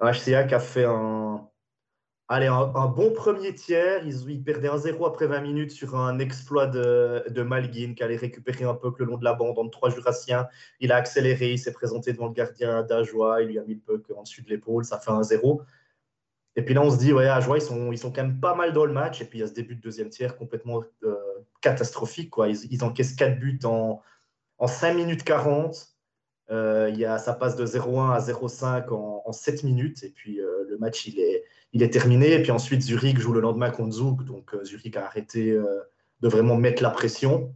HCA 0.00 0.44
qui 0.44 0.54
a 0.54 0.60
fait 0.60 0.86
un, 0.86 1.46
Allez, 2.28 2.46
un, 2.46 2.86
bon 2.86 3.12
premier 3.12 3.54
tiers. 3.54 4.02
Ils, 4.06 4.42
perdaient 4.42 4.68
1-0 4.68 5.06
après 5.06 5.26
20 5.26 5.40
minutes 5.42 5.70
sur 5.72 5.94
un 5.94 6.18
exploit 6.18 6.66
de, 6.66 7.22
de, 7.28 7.42
Malguin 7.42 7.92
qui 7.94 8.02
allait 8.02 8.16
récupérer 8.16 8.64
un 8.64 8.74
peu 8.74 8.90
le 8.98 9.04
long 9.04 9.18
de 9.18 9.24
la 9.24 9.34
bande 9.34 9.58
entre 9.58 9.70
trois 9.70 9.90
Jurassiens. 9.90 10.48
Il 10.80 10.90
a 10.90 10.96
accéléré, 10.96 11.52
il 11.52 11.58
s'est 11.58 11.72
présenté 11.72 12.14
devant 12.14 12.28
le 12.28 12.32
gardien 12.32 12.82
d'Ajoie, 12.82 13.42
il 13.42 13.48
lui 13.48 13.58
a 13.58 13.62
mis 13.64 13.74
le 13.74 13.80
puck 13.80 14.10
en 14.16 14.22
dessus 14.22 14.40
de 14.40 14.48
l'épaule, 14.48 14.86
ça 14.86 14.98
fait 14.98 15.10
1-0. 15.10 15.60
Et 16.56 16.62
puis 16.62 16.72
là, 16.72 16.82
on 16.82 16.90
se 16.90 16.96
dit, 16.96 17.12
ouais, 17.12 17.26
Ajoie, 17.26 17.58
ils 17.58 17.62
sont, 17.62 17.92
ils 17.92 17.98
sont 17.98 18.10
quand 18.10 18.22
même 18.22 18.40
pas 18.40 18.54
mal 18.54 18.72
dans 18.72 18.86
le 18.86 18.92
match. 18.92 19.20
Et 19.20 19.26
puis 19.26 19.38
il 19.38 19.40
y 19.42 19.44
a 19.44 19.48
ce 19.48 19.52
début 19.52 19.74
de 19.74 19.80
deuxième 19.82 20.08
tiers 20.08 20.36
complètement 20.36 20.82
euh, 21.02 21.16
catastrophique. 21.60 22.30
Quoi. 22.30 22.48
Ils, 22.48 22.72
ils, 22.72 22.84
encaissent 22.84 23.14
4 23.16 23.38
buts 23.38 23.58
en, 23.64 24.00
en 24.58 24.66
5 24.66 24.94
minutes 24.94 25.24
40. 25.24 25.88
Euh, 26.50 26.90
y 26.94 27.04
a, 27.04 27.18
ça 27.18 27.34
passe 27.34 27.56
de 27.56 27.66
0-1 27.66 28.12
à 28.12 28.18
0-5 28.20 28.88
en, 28.90 29.22
en, 29.26 29.32
7 29.32 29.64
minutes. 29.64 30.04
Et 30.04 30.10
puis 30.10 30.40
euh, 30.40 30.64
le 30.68 30.78
match, 30.78 31.06
il 31.06 31.18
est 31.20 31.44
il 31.74 31.82
est 31.82 31.90
terminé. 31.90 32.32
Et 32.32 32.40
puis 32.40 32.52
ensuite, 32.52 32.80
Zurich 32.80 33.18
joue 33.18 33.32
le 33.32 33.40
lendemain 33.40 33.70
contre 33.70 33.92
Zug. 33.92 34.24
Donc 34.24 34.54
euh, 34.54 34.64
Zurich 34.64 34.96
a 34.96 35.04
arrêté 35.04 35.50
euh, 35.50 35.66
de 36.20 36.28
vraiment 36.28 36.56
mettre 36.56 36.82
la 36.82 36.90
pression. 36.90 37.52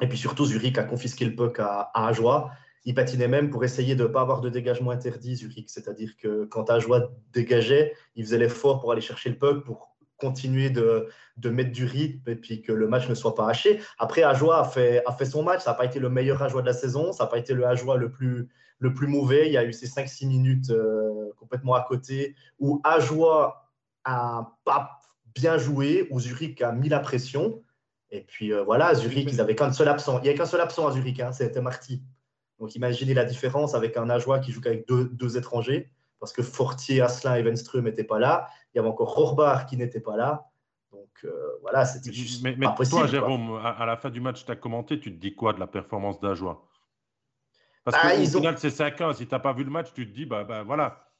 Et 0.00 0.06
puis 0.06 0.18
surtout, 0.18 0.44
Zurich 0.44 0.78
a 0.78 0.84
confisqué 0.84 1.24
le 1.24 1.34
puck 1.34 1.58
à, 1.58 1.90
à 1.94 2.06
Ajoie. 2.06 2.52
Il 2.84 2.94
patinait 2.94 3.28
même 3.28 3.50
pour 3.50 3.64
essayer 3.64 3.94
de 3.94 4.02
ne 4.02 4.08
pas 4.08 4.20
avoir 4.20 4.40
de 4.40 4.50
dégagement 4.50 4.90
interdit, 4.90 5.36
Zurich. 5.36 5.70
C'est-à-dire 5.70 6.16
que 6.16 6.44
quand 6.44 6.70
Ajoie 6.70 7.12
dégageait, 7.32 7.94
il 8.14 8.24
faisait 8.24 8.38
l'effort 8.38 8.80
pour 8.80 8.92
aller 8.92 9.00
chercher 9.00 9.30
le 9.30 9.38
puck, 9.38 9.64
pour 9.64 9.96
continuer 10.18 10.70
de, 10.70 11.08
de, 11.36 11.50
mettre 11.50 11.72
du 11.72 11.84
rythme 11.84 12.30
et 12.30 12.36
puis 12.36 12.62
que 12.62 12.72
le 12.72 12.86
match 12.86 13.08
ne 13.08 13.14
soit 13.14 13.34
pas 13.34 13.48
haché. 13.48 13.80
Après, 13.98 14.22
Ajoie 14.22 14.60
a 14.60 14.64
fait, 14.64 15.02
a 15.06 15.12
fait 15.12 15.24
son 15.24 15.42
match. 15.42 15.62
Ça 15.62 15.70
n'a 15.70 15.76
pas 15.76 15.84
été 15.84 15.98
le 15.98 16.10
meilleur 16.10 16.42
Ajoie 16.42 16.60
de 16.60 16.66
la 16.66 16.74
saison. 16.74 17.12
Ça 17.12 17.24
n'a 17.24 17.30
pas 17.30 17.38
été 17.38 17.54
le 17.54 17.66
Ajoie 17.66 17.96
le 17.96 18.10
plus, 18.10 18.48
le 18.78 18.92
plus 18.92 19.06
mauvais. 19.06 19.46
Il 19.46 19.52
y 19.52 19.56
a 19.56 19.64
eu 19.64 19.72
ces 19.72 19.86
5-6 19.86 20.28
minutes 20.28 20.70
euh, 20.70 21.30
complètement 21.38 21.74
à 21.74 21.82
côté 21.82 22.34
où 22.58 22.80
Ajoie 22.84 23.61
a 24.04 24.56
pas 24.64 24.98
bien 25.34 25.58
joué, 25.58 26.08
où 26.10 26.20
Zurich 26.20 26.60
a 26.62 26.72
mis 26.72 26.88
la 26.88 27.00
pression. 27.00 27.62
Et 28.10 28.20
puis 28.20 28.52
euh, 28.52 28.62
voilà, 28.62 28.94
Zurich, 28.94 29.28
ils 29.30 29.40
avaient 29.40 29.54
qu'un 29.54 29.72
seul 29.72 29.88
absent. 29.88 30.18
Il 30.18 30.22
n'y 30.22 30.28
avait 30.28 30.38
qu'un 30.38 30.46
seul 30.46 30.60
absent 30.60 30.86
à 30.86 30.92
Zurich, 30.92 31.20
hein, 31.20 31.32
c'était 31.32 31.60
Marty. 31.60 32.02
Donc 32.58 32.74
imaginez 32.74 33.14
la 33.14 33.24
différence 33.24 33.74
avec 33.74 33.96
un 33.96 34.08
Ajoie 34.10 34.38
qui 34.38 34.52
joue 34.52 34.60
qu'avec 34.60 34.86
deux, 34.86 35.06
deux, 35.06 35.36
étrangers, 35.36 35.90
parce 36.20 36.32
que 36.32 36.42
Fortier, 36.42 37.00
Asselin 37.00 37.36
et 37.36 37.42
Wenström 37.42 37.84
n'étaient 37.84 38.04
pas 38.04 38.18
là. 38.18 38.48
Il 38.72 38.76
y 38.76 38.80
avait 38.80 38.88
encore 38.88 39.14
Rohrbar 39.14 39.66
qui 39.66 39.76
n'était 39.76 40.00
pas 40.00 40.16
là. 40.16 40.46
Donc 40.92 41.10
euh, 41.24 41.32
voilà, 41.62 41.86
c'était 41.86 42.12
juste 42.12 42.44
mais, 42.44 42.54
mais 42.56 42.66
Toi, 42.88 43.06
Jérôme, 43.06 43.58
à, 43.64 43.86
la 43.86 43.96
fin 43.96 44.10
du 44.10 44.20
match, 44.20 44.44
tu 44.44 44.52
as 44.52 44.56
commenté, 44.56 45.00
tu 45.00 45.12
te 45.12 45.18
dis 45.18 45.34
quoi 45.34 45.54
de 45.54 45.60
la 45.60 45.66
performance 45.66 46.20
d'Ajoie? 46.20 46.68
Parce 47.84 48.00
bah, 48.00 48.14
qu'au 48.14 48.38
final, 48.38 48.58
c'est 48.58 48.68
5-1. 48.68 49.14
Si 49.14 49.26
tu 49.26 49.34
n'as 49.34 49.40
pas 49.40 49.52
vu 49.52 49.64
le 49.64 49.70
match, 49.70 49.92
tu 49.94 50.06
te 50.06 50.14
dis, 50.14 50.26
bah, 50.26 50.44
bah 50.44 50.62
voilà, 50.62 51.11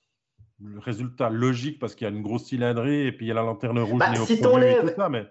le 0.65 0.79
résultat 0.79 1.31
logique 1.31 1.79
parce 1.79 1.95
qu'il 1.95 2.07
y 2.07 2.11
a 2.11 2.15
une 2.15 2.23
grosse 2.23 2.45
cylindrée 2.45 3.07
et 3.07 3.13
puis 3.13 3.27
il 3.27 3.29
y 3.29 3.33
a 3.33 3.35
la 3.35 3.43
lanterne 3.43 3.79
rouge 3.81 3.99
bah, 3.99 4.15
si 4.27 4.41
mais... 5.09 5.27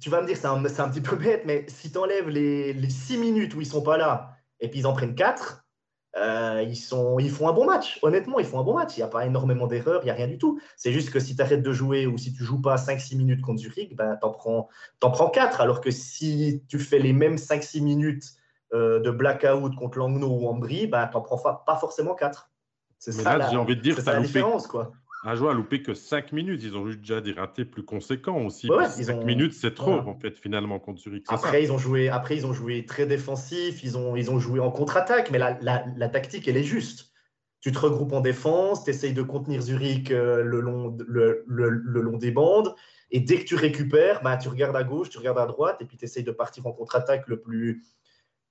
Tu 0.00 0.10
vas 0.10 0.20
me 0.20 0.26
dire, 0.26 0.36
c'est 0.36 0.46
un, 0.46 0.62
un, 0.62 0.88
petit 0.90 1.00
peu 1.00 1.16
bête, 1.16 1.44
mais 1.46 1.64
si 1.68 1.90
tu 1.90 1.98
enlèves 1.98 2.28
les, 2.28 2.74
les 2.74 2.90
6 2.90 3.16
minutes 3.16 3.54
où 3.54 3.60
ils 3.60 3.66
sont 3.66 3.82
pas 3.82 3.96
là 3.96 4.36
et 4.60 4.68
puis 4.68 4.80
ils 4.80 4.86
en 4.86 4.92
prennent 4.92 5.14
4, 5.14 5.64
euh, 6.16 6.64
ils, 6.66 6.76
sont, 6.76 7.18
ils 7.18 7.30
font 7.30 7.48
un 7.48 7.52
bon 7.52 7.66
match. 7.66 7.98
Honnêtement, 8.02 8.38
ils 8.38 8.46
font 8.46 8.58
un 8.58 8.64
bon 8.64 8.74
match. 8.74 8.96
Il 8.96 9.00
n'y 9.00 9.04
a 9.04 9.08
pas 9.08 9.26
énormément 9.26 9.66
d'erreurs, 9.66 10.00
il 10.02 10.06
n'y 10.06 10.10
a 10.10 10.14
rien 10.14 10.28
du 10.28 10.38
tout. 10.38 10.58
C'est 10.76 10.92
juste 10.92 11.10
que 11.10 11.20
si 11.20 11.36
tu 11.36 11.42
arrêtes 11.42 11.62
de 11.62 11.72
jouer 11.72 12.06
ou 12.06 12.16
si 12.16 12.32
tu 12.32 12.44
joues 12.44 12.60
pas 12.60 12.76
5-6 12.76 13.16
minutes 13.16 13.42
contre 13.42 13.60
Zurich, 13.60 13.94
ben, 13.96 14.16
tu 14.20 14.26
en, 14.26 14.30
prends, 14.30 14.68
en 15.02 15.10
prends 15.10 15.28
4. 15.28 15.60
Alors 15.60 15.80
que 15.80 15.90
si 15.90 16.62
tu 16.68 16.78
fais 16.78 16.98
les 16.98 17.12
mêmes 17.12 17.36
5-6 17.36 17.82
minutes 17.82 18.24
euh, 18.72 19.00
de 19.00 19.10
blackout 19.10 19.74
contre 19.76 19.98
Langnau 19.98 20.28
ou 20.28 20.48
Ambry, 20.48 20.86
ben, 20.86 21.06
tu 21.06 21.16
n'en 21.16 21.22
prends 21.22 21.38
pas 21.38 21.76
forcément 21.76 22.14
4. 22.14 22.50
C'est 22.98 23.12
ça, 23.12 23.36
là, 23.36 23.48
j'ai 23.50 23.56
envie 23.56 23.76
de 23.76 23.82
dire, 23.82 24.00
ça 24.00 24.14
la 24.14 24.20
différence, 24.20 24.66
quoi. 24.66 24.92
Un 25.24 25.34
joueur 25.34 25.50
a 25.50 25.54
loupé 25.54 25.82
que 25.82 25.92
5 25.92 26.32
minutes. 26.32 26.62
Ils 26.62 26.76
ont 26.76 26.88
eu 26.88 26.96
déjà 26.96 27.20
des 27.20 27.32
ratés 27.32 27.64
plus 27.64 27.84
conséquents 27.84 28.44
aussi. 28.44 28.68
5 28.68 29.24
minutes, 29.24 29.54
c'est 29.54 29.74
trop, 29.74 29.94
en 29.94 30.14
fait, 30.14 30.38
finalement, 30.38 30.78
contre 30.78 31.00
Zurich. 31.00 31.24
Après 31.28 31.64
ils, 31.64 31.72
ont 31.72 31.78
joué, 31.78 32.08
après, 32.08 32.36
ils 32.36 32.46
ont 32.46 32.52
joué 32.52 32.86
très 32.86 33.06
défensif. 33.06 33.82
Ils 33.82 33.98
ont, 33.98 34.14
ils 34.14 34.30
ont 34.30 34.38
joué 34.38 34.60
en 34.60 34.70
contre-attaque. 34.70 35.32
Mais 35.32 35.38
la, 35.38 35.58
la, 35.62 35.84
la, 35.96 36.08
tactique, 36.08 36.46
elle 36.46 36.56
est 36.56 36.62
juste. 36.62 37.12
Tu 37.60 37.72
te 37.72 37.78
regroupes 37.78 38.12
en 38.12 38.20
défense, 38.20 38.84
tu 38.84 38.90
essayes 38.90 39.14
de 39.14 39.22
contenir 39.22 39.62
Zurich 39.62 40.12
euh, 40.12 40.44
le, 40.44 40.60
long, 40.60 40.96
le, 41.08 41.42
le, 41.48 41.70
le, 41.70 42.00
long 42.02 42.18
des 42.18 42.30
bandes. 42.30 42.76
Et 43.10 43.18
dès 43.18 43.38
que 43.38 43.44
tu 43.44 43.56
récupères, 43.56 44.22
bah, 44.22 44.36
tu 44.36 44.48
regardes 44.48 44.76
à 44.76 44.84
gauche, 44.84 45.10
tu 45.10 45.18
regardes 45.18 45.38
à 45.38 45.46
droite. 45.46 45.78
Et 45.80 45.86
puis, 45.86 45.96
tu 45.96 46.04
essayes 46.04 46.22
de 46.22 46.30
partir 46.30 46.64
en 46.68 46.72
contre-attaque 46.72 47.26
le 47.26 47.40
plus, 47.40 47.82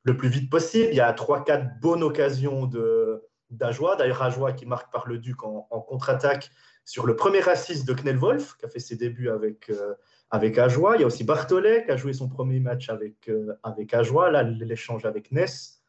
le 0.03 0.17
plus 0.17 0.27
vite 0.27 0.49
possible. 0.49 0.89
Il 0.91 0.95
y 0.95 1.01
a 1.01 1.13
3-4 1.13 1.79
bonnes 1.79 2.03
occasions 2.03 2.65
de 2.65 3.23
d'Ajoie. 3.49 3.95
D'ailleurs, 3.95 4.21
Ajoie 4.21 4.53
qui 4.53 4.65
marque 4.65 4.91
par 4.91 5.07
le 5.07 5.17
Duc 5.17 5.43
en, 5.43 5.61
contre-attaque 5.87 6.51
sur 6.83 7.05
le 7.05 7.15
premier 7.15 7.47
assist 7.47 7.87
de 7.87 7.93
Knell 7.93 8.17
Wolf, 8.17 8.57
qui 8.57 8.65
a 8.65 8.69
fait 8.69 8.79
ses 8.79 8.95
débuts 8.95 9.29
avec, 9.29 9.69
euh, 9.69 9.93
avec 10.29 10.57
Ajoie. 10.57 10.95
Il 10.95 11.01
y 11.01 11.03
a 11.03 11.07
aussi 11.07 11.23
Barthollet 11.23 11.85
qui 11.85 11.91
a 11.91 11.97
joué 11.97 12.13
son 12.13 12.29
premier 12.29 12.59
match 12.59 12.89
avec, 12.89 13.29
euh, 13.29 13.57
avec 13.63 13.93
Ajoie. 13.93 14.31
Là, 14.31 14.43
l'échange 14.43 15.05
avec 15.05 15.31
Ness. 15.31 15.81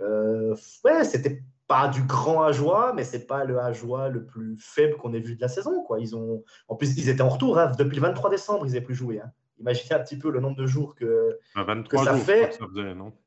Euh, 0.00 0.54
ouais, 0.84 1.04
c'était 1.04 1.42
pas 1.66 1.88
du 1.88 2.02
grand 2.02 2.42
Ajoie, 2.42 2.92
mais 2.94 3.04
c'est 3.04 3.26
pas 3.26 3.44
le 3.44 3.58
Ajoie 3.60 4.08
le 4.08 4.24
plus 4.24 4.56
faible 4.58 4.96
qu'on 4.96 5.12
ait 5.12 5.20
vu 5.20 5.36
de 5.36 5.40
la 5.40 5.48
saison. 5.48 5.82
Quoi. 5.84 6.00
Ils 6.00 6.16
ont... 6.16 6.44
En 6.68 6.76
plus, 6.76 6.96
ils 6.98 7.08
étaient 7.08 7.22
en 7.22 7.28
retour. 7.28 7.58
Hein. 7.58 7.72
Depuis 7.78 7.96
le 7.96 8.02
23 8.02 8.30
décembre, 8.30 8.66
ils 8.66 8.72
n'avaient 8.72 8.84
plus 8.84 8.94
joué. 8.94 9.20
Hein. 9.20 9.32
Imaginez 9.62 9.94
un 9.94 10.00
petit 10.00 10.18
peu 10.18 10.30
le 10.30 10.40
nombre 10.40 10.56
de 10.56 10.66
jours 10.66 10.94
que, 10.94 11.38
ah, 11.54 11.64
ça 12.04 12.16
fait. 12.16 12.58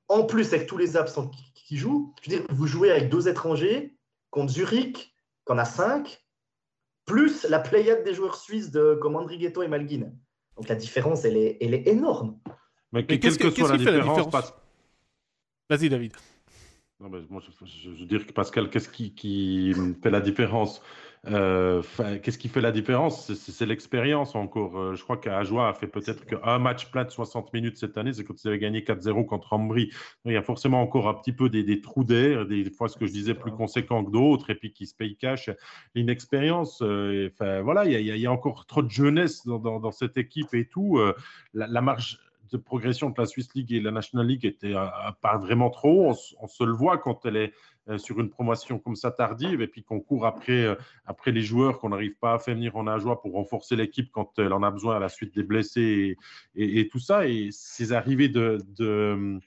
en 0.09 0.23
plus, 0.23 0.53
avec 0.53 0.67
tous 0.67 0.77
les 0.77 0.97
absents 0.97 1.31
qui 1.53 1.77
jouent. 1.77 2.13
Je 2.21 2.29
veux 2.29 2.37
dire, 2.37 2.45
vous 2.49 2.67
jouez 2.67 2.91
avec 2.91 3.09
deux 3.09 3.27
étrangers 3.27 3.95
contre 4.29 4.51
Zurich, 4.51 5.15
qu'on 5.45 5.57
a 5.57 5.65
cinq, 5.65 6.21
plus 7.05 7.45
la 7.49 7.59
pléiade 7.59 8.03
des 8.03 8.13
joueurs 8.13 8.35
suisses 8.35 8.69
de, 8.69 8.97
comme 9.01 9.15
Andrighetto 9.15 9.63
et 9.63 9.67
Malguin. 9.67 10.11
Donc 10.57 10.67
la 10.67 10.75
différence, 10.75 11.23
elle 11.25 11.37
est, 11.37 11.57
elle 11.61 11.73
est 11.73 11.87
énorme. 11.87 12.37
Mais, 12.91 13.05
quelle 13.05 13.37
que 13.37 13.49
soit 13.49 13.71
la 13.71 13.77
différence, 13.77 14.27
Vas-y, 15.69 15.89
David. 15.89 16.13
Non, 16.99 17.09
mais 17.09 17.19
moi, 17.29 17.41
je, 17.41 17.89
veux 17.89 18.05
dire 18.05 18.25
que 18.25 18.31
Pascal, 18.31 18.69
qu'est-ce 18.69 18.87
qui, 18.87 19.13
qui, 19.13 19.73
fait 20.01 20.11
la 20.11 20.21
différence? 20.21 20.81
Euh, 21.27 21.81
Qu'est-ce 22.21 22.37
qui 22.37 22.49
fait 22.49 22.61
la 22.61 22.71
différence? 22.71 23.33
C'est 23.33 23.65
l'expérience 23.65 24.35
encore. 24.35 24.79
Euh, 24.79 24.95
je 24.95 25.03
crois 25.03 25.17
qu'Ajoie 25.17 25.69
a 25.69 25.73
fait 25.73 25.87
peut-être 25.87 26.25
qu'un 26.25 26.59
match 26.59 26.91
plat 26.91 27.03
de 27.03 27.09
60 27.09 27.53
minutes 27.53 27.77
cette 27.77 27.97
année, 27.97 28.13
c'est 28.13 28.23
quand 28.23 28.43
ils 28.43 28.47
avaient 28.47 28.59
gagné 28.59 28.81
4-0 28.81 29.25
contre 29.25 29.53
Ambry. 29.53 29.91
Il 30.25 30.33
y 30.33 30.37
a 30.37 30.41
forcément 30.41 30.81
encore 30.81 31.07
un 31.07 31.13
petit 31.13 31.33
peu 31.33 31.49
des, 31.49 31.63
des 31.63 31.81
trous 31.81 32.03
d'air, 32.03 32.45
des 32.45 32.69
fois 32.69 32.89
ce 32.89 32.97
que 32.97 33.05
je 33.05 33.11
disais 33.11 33.33
plus 33.33 33.51
conséquents 33.51 34.03
que 34.03 34.11
d'autres, 34.11 34.49
et 34.49 34.55
puis 34.55 34.71
qui 34.71 34.85
se 34.85 34.95
payent 34.95 35.17
cash. 35.17 35.49
L'inexpérience, 35.95 36.81
euh, 36.81 37.29
enfin, 37.33 37.61
voilà, 37.61 37.85
il 37.85 37.91
y, 37.91 37.95
a, 37.95 37.99
il 37.99 38.21
y, 38.21 38.27
a, 38.27 38.31
encore 38.31 38.65
trop 38.65 38.81
de 38.81 38.91
jeunesse 38.91 39.45
dans, 39.45 39.59
dans, 39.59 39.79
dans 39.79 39.91
cette 39.91 40.17
équipe 40.17 40.53
et 40.53 40.67
tout. 40.67 40.99
La, 41.53 41.67
la 41.67 41.81
marge 41.81 42.19
de 42.51 42.57
progression 42.57 43.09
de 43.09 43.15
la 43.17 43.25
Swiss 43.25 43.53
League 43.55 43.71
et 43.73 43.79
la 43.79 43.91
National 43.91 44.27
League 44.27 44.45
était 44.45 44.73
pas 45.21 45.37
vraiment 45.37 45.69
trop. 45.69 46.13
On, 46.39 46.47
se 46.47 46.63
le 46.63 46.73
voit 46.73 46.97
quand 46.97 47.25
elle 47.25 47.37
est 47.37 47.53
euh, 47.89 47.97
sur 47.97 48.19
une 48.19 48.29
promotion 48.29 48.79
comme 48.79 48.95
ça 48.95 49.11
tardive 49.11 49.61
et 49.61 49.67
puis 49.67 49.83
qu'on 49.83 49.99
court 49.99 50.25
après, 50.25 50.63
euh, 50.63 50.75
après 51.05 51.31
les 51.31 51.41
joueurs 51.41 51.79
qu'on 51.79 51.89
n'arrive 51.89 52.15
pas 52.19 52.33
à 52.33 52.39
faire 52.39 52.55
venir 52.55 52.75
en 52.75 52.97
joie 52.97 53.21
pour 53.21 53.33
renforcer 53.33 53.75
l'équipe 53.75 54.09
quand 54.11 54.39
elle 54.39 54.53
en 54.53 54.63
a 54.63 54.71
besoin 54.71 54.95
à 54.95 54.99
la 54.99 55.09
suite 55.09 55.35
des 55.35 55.43
blessés 55.43 56.17
et, 56.55 56.87
tout 56.89 56.99
ça. 56.99 57.27
Et 57.27 57.49
ces 57.51 57.93
arrivées 57.93 58.29
de 58.29 59.39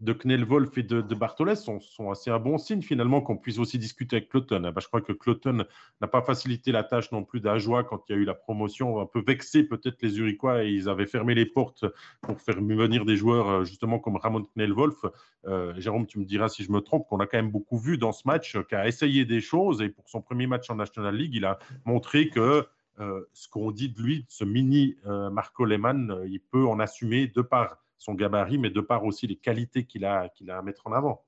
de 0.00 0.12
Knell-Wolf 0.12 0.76
et 0.76 0.82
de, 0.82 1.00
de 1.00 1.54
sont, 1.54 1.80
sont, 1.80 2.10
assez 2.10 2.30
un 2.30 2.38
bon 2.38 2.58
signe 2.58 2.82
finalement 2.82 3.22
qu'on 3.22 3.36
puisse 3.36 3.58
aussi 3.58 3.78
discuter 3.78 4.16
avec 4.16 4.28
Cloton. 4.28 4.62
Ah 4.64 4.70
bah, 4.70 4.80
je 4.82 4.88
crois 4.88 5.00
que 5.00 5.12
Cloton 5.12 5.64
n'a 6.00 6.06
pas 6.06 6.20
facilité 6.20 6.70
la 6.70 6.84
tâche 6.84 7.10
non 7.12 7.24
plus 7.24 7.40
d'Ajoie 7.40 7.84
quand 7.84 8.02
il 8.08 8.12
y 8.12 8.18
a 8.18 8.18
eu 8.18 8.24
la 8.24 8.34
promotion, 8.34 9.00
un 9.00 9.06
peu 9.06 9.22
vexé 9.26 9.64
peut-être 9.64 10.02
les 10.02 10.18
Uriquois 10.18 10.64
et 10.64 10.70
ils 10.70 10.88
avaient 10.88 11.06
fermé 11.06 11.34
les 11.34 11.46
portes 11.46 11.86
pour 12.20 12.40
faire 12.40 12.60
venir 12.60 13.06
des 13.06 13.16
joueurs 13.16 13.48
euh, 13.48 13.64
justement 13.64 13.98
comme 13.98 14.16
Ramon 14.16 14.44
Knell-Wolf. 14.54 15.06
Euh, 15.46 15.72
Jérôme, 15.78 16.06
tu 16.06 16.18
me 16.18 16.24
diras 16.24 16.50
si 16.50 16.62
je 16.62 16.72
me 16.72 16.80
trompe, 16.80 17.08
qu'on 17.08 17.20
a 17.20 17.26
quand 17.26 17.38
même 17.38 17.50
beaucoup 17.50 17.78
vu 17.78 17.96
dans 17.96 18.12
ce 18.12 18.22
match, 18.26 18.58
qui 18.68 18.74
a 18.74 18.86
essayé 18.86 19.24
des 19.24 19.40
choses 19.40 19.80
et 19.80 19.88
pour 19.88 20.08
son 20.08 20.20
premier 20.20 20.46
match 20.46 20.68
en 20.68 20.74
National 20.74 21.16
League, 21.16 21.34
il 21.34 21.46
a 21.46 21.58
montré 21.86 22.28
que 22.28 22.66
euh, 22.98 23.20
ce 23.32 23.48
qu'on 23.48 23.70
dit 23.70 23.88
de 23.88 24.00
lui, 24.02 24.26
ce 24.28 24.44
mini 24.44 24.96
Marco 25.04 25.64
Lehmann, 25.64 26.18
il 26.26 26.40
peut 26.40 26.66
en 26.66 26.80
assumer 26.80 27.28
de 27.28 27.40
part 27.40 27.78
son 27.98 28.14
gabarit, 28.14 28.58
mais 28.58 28.70
de 28.70 28.80
part 28.80 29.04
aussi 29.04 29.26
les 29.26 29.36
qualités 29.36 29.84
qu'il 29.84 30.04
a, 30.04 30.28
qu'il 30.30 30.50
a 30.50 30.58
à 30.58 30.62
mettre 30.62 30.86
en 30.86 30.92
avant. 30.92 31.24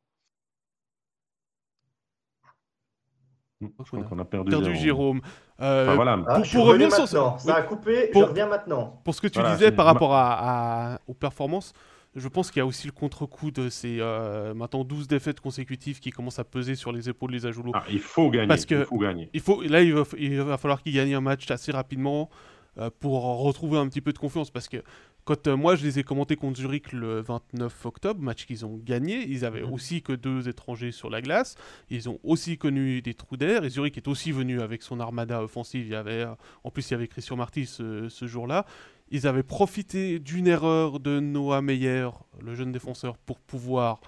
on 3.92 4.18
a 4.18 4.24
perdu, 4.24 4.76
Jérôme. 4.76 5.20
Euh, 5.60 5.92
voilà. 5.94 6.18
Ah, 6.28 6.42
pour, 6.52 6.66
revenir 6.66 6.92
sur 6.92 7.08
ça 7.08 7.54
a 7.54 7.62
coupé, 7.62 8.10
je 8.14 8.18
reviens 8.18 8.46
maintenant. 8.46 9.00
Pour 9.04 9.14
ce 9.14 9.20
que 9.20 9.26
tu 9.26 9.42
disais 9.42 9.72
par 9.72 9.86
rapport 9.86 10.14
à, 10.14 11.00
aux 11.08 11.14
performances, 11.14 11.72
je 12.14 12.28
pense 12.28 12.50
qu'il 12.50 12.60
y 12.60 12.62
a 12.62 12.66
aussi 12.66 12.86
le 12.86 12.92
contre-coup 12.92 13.50
de 13.50 13.68
ces 13.68 13.98
euh, 14.00 14.54
maintenant 14.54 14.84
12 14.84 15.08
défaites 15.08 15.40
consécutives 15.40 16.00
qui 16.00 16.10
commencent 16.10 16.38
à 16.38 16.44
peser 16.44 16.74
sur 16.74 16.92
les 16.92 17.08
épaules 17.08 17.32
des 17.32 17.46
Ajoulots. 17.46 17.72
Ah, 17.74 17.84
il 17.90 18.00
faut 18.00 18.30
gagner. 18.30 18.48
Parce 18.48 18.66
que 18.66 18.74
il 18.76 18.84
faut 18.84 18.98
gagner. 18.98 19.30
Il 19.32 19.40
faut, 19.40 19.62
là, 19.62 19.82
il 19.82 19.92
va, 19.92 20.56
falloir 20.56 20.82
qu'il 20.82 20.94
gagne 20.94 21.14
un 21.14 21.20
match 21.20 21.50
assez 21.50 21.72
rapidement 21.72 22.30
euh, 22.78 22.90
pour 23.00 23.22
retrouver 23.40 23.78
un 23.78 23.88
petit 23.88 24.00
peu 24.00 24.12
de 24.12 24.18
confiance. 24.18 24.50
Parce 24.50 24.68
que 24.68 24.78
quand 25.28 25.46
euh, 25.46 25.56
moi 25.58 25.76
je 25.76 25.84
les 25.84 25.98
ai 25.98 26.04
commentés 26.04 26.36
contre 26.36 26.58
Zurich 26.58 26.90
le 26.90 27.20
29 27.20 27.84
octobre, 27.84 28.18
match 28.22 28.46
qu'ils 28.46 28.64
ont 28.64 28.80
gagné, 28.82 29.26
ils 29.28 29.44
avaient 29.44 29.60
mhm. 29.60 29.74
aussi 29.74 30.00
que 30.00 30.14
deux 30.14 30.48
étrangers 30.48 30.90
sur 30.90 31.10
la 31.10 31.20
glace, 31.20 31.54
ils 31.90 32.08
ont 32.08 32.18
aussi 32.22 32.56
connu 32.56 33.02
des 33.02 33.12
trous 33.12 33.36
d'air, 33.36 33.62
et 33.62 33.68
Zurich 33.68 33.98
est 33.98 34.08
aussi 34.08 34.32
venu 34.32 34.62
avec 34.62 34.82
son 34.82 35.00
armada 35.00 35.42
offensive, 35.42 35.84
il 35.84 35.92
y 35.92 35.94
avait, 35.94 36.24
euh, 36.24 36.34
en 36.64 36.70
plus 36.70 36.88
il 36.88 36.92
y 36.92 36.94
avait 36.94 37.08
Christian 37.08 37.36
Marty 37.36 37.66
ce, 37.66 38.08
jour-là, 38.22 38.64
ils 39.10 39.26
avaient 39.26 39.42
profité 39.42 40.18
d'une 40.18 40.46
erreur 40.46 40.98
de 40.98 41.20
Noah 41.20 41.60
Meyer, 41.60 42.08
le 42.40 42.54
jeune 42.54 42.72
défenseur, 42.72 43.18
pour 43.18 43.38
pouvoir 43.38 44.00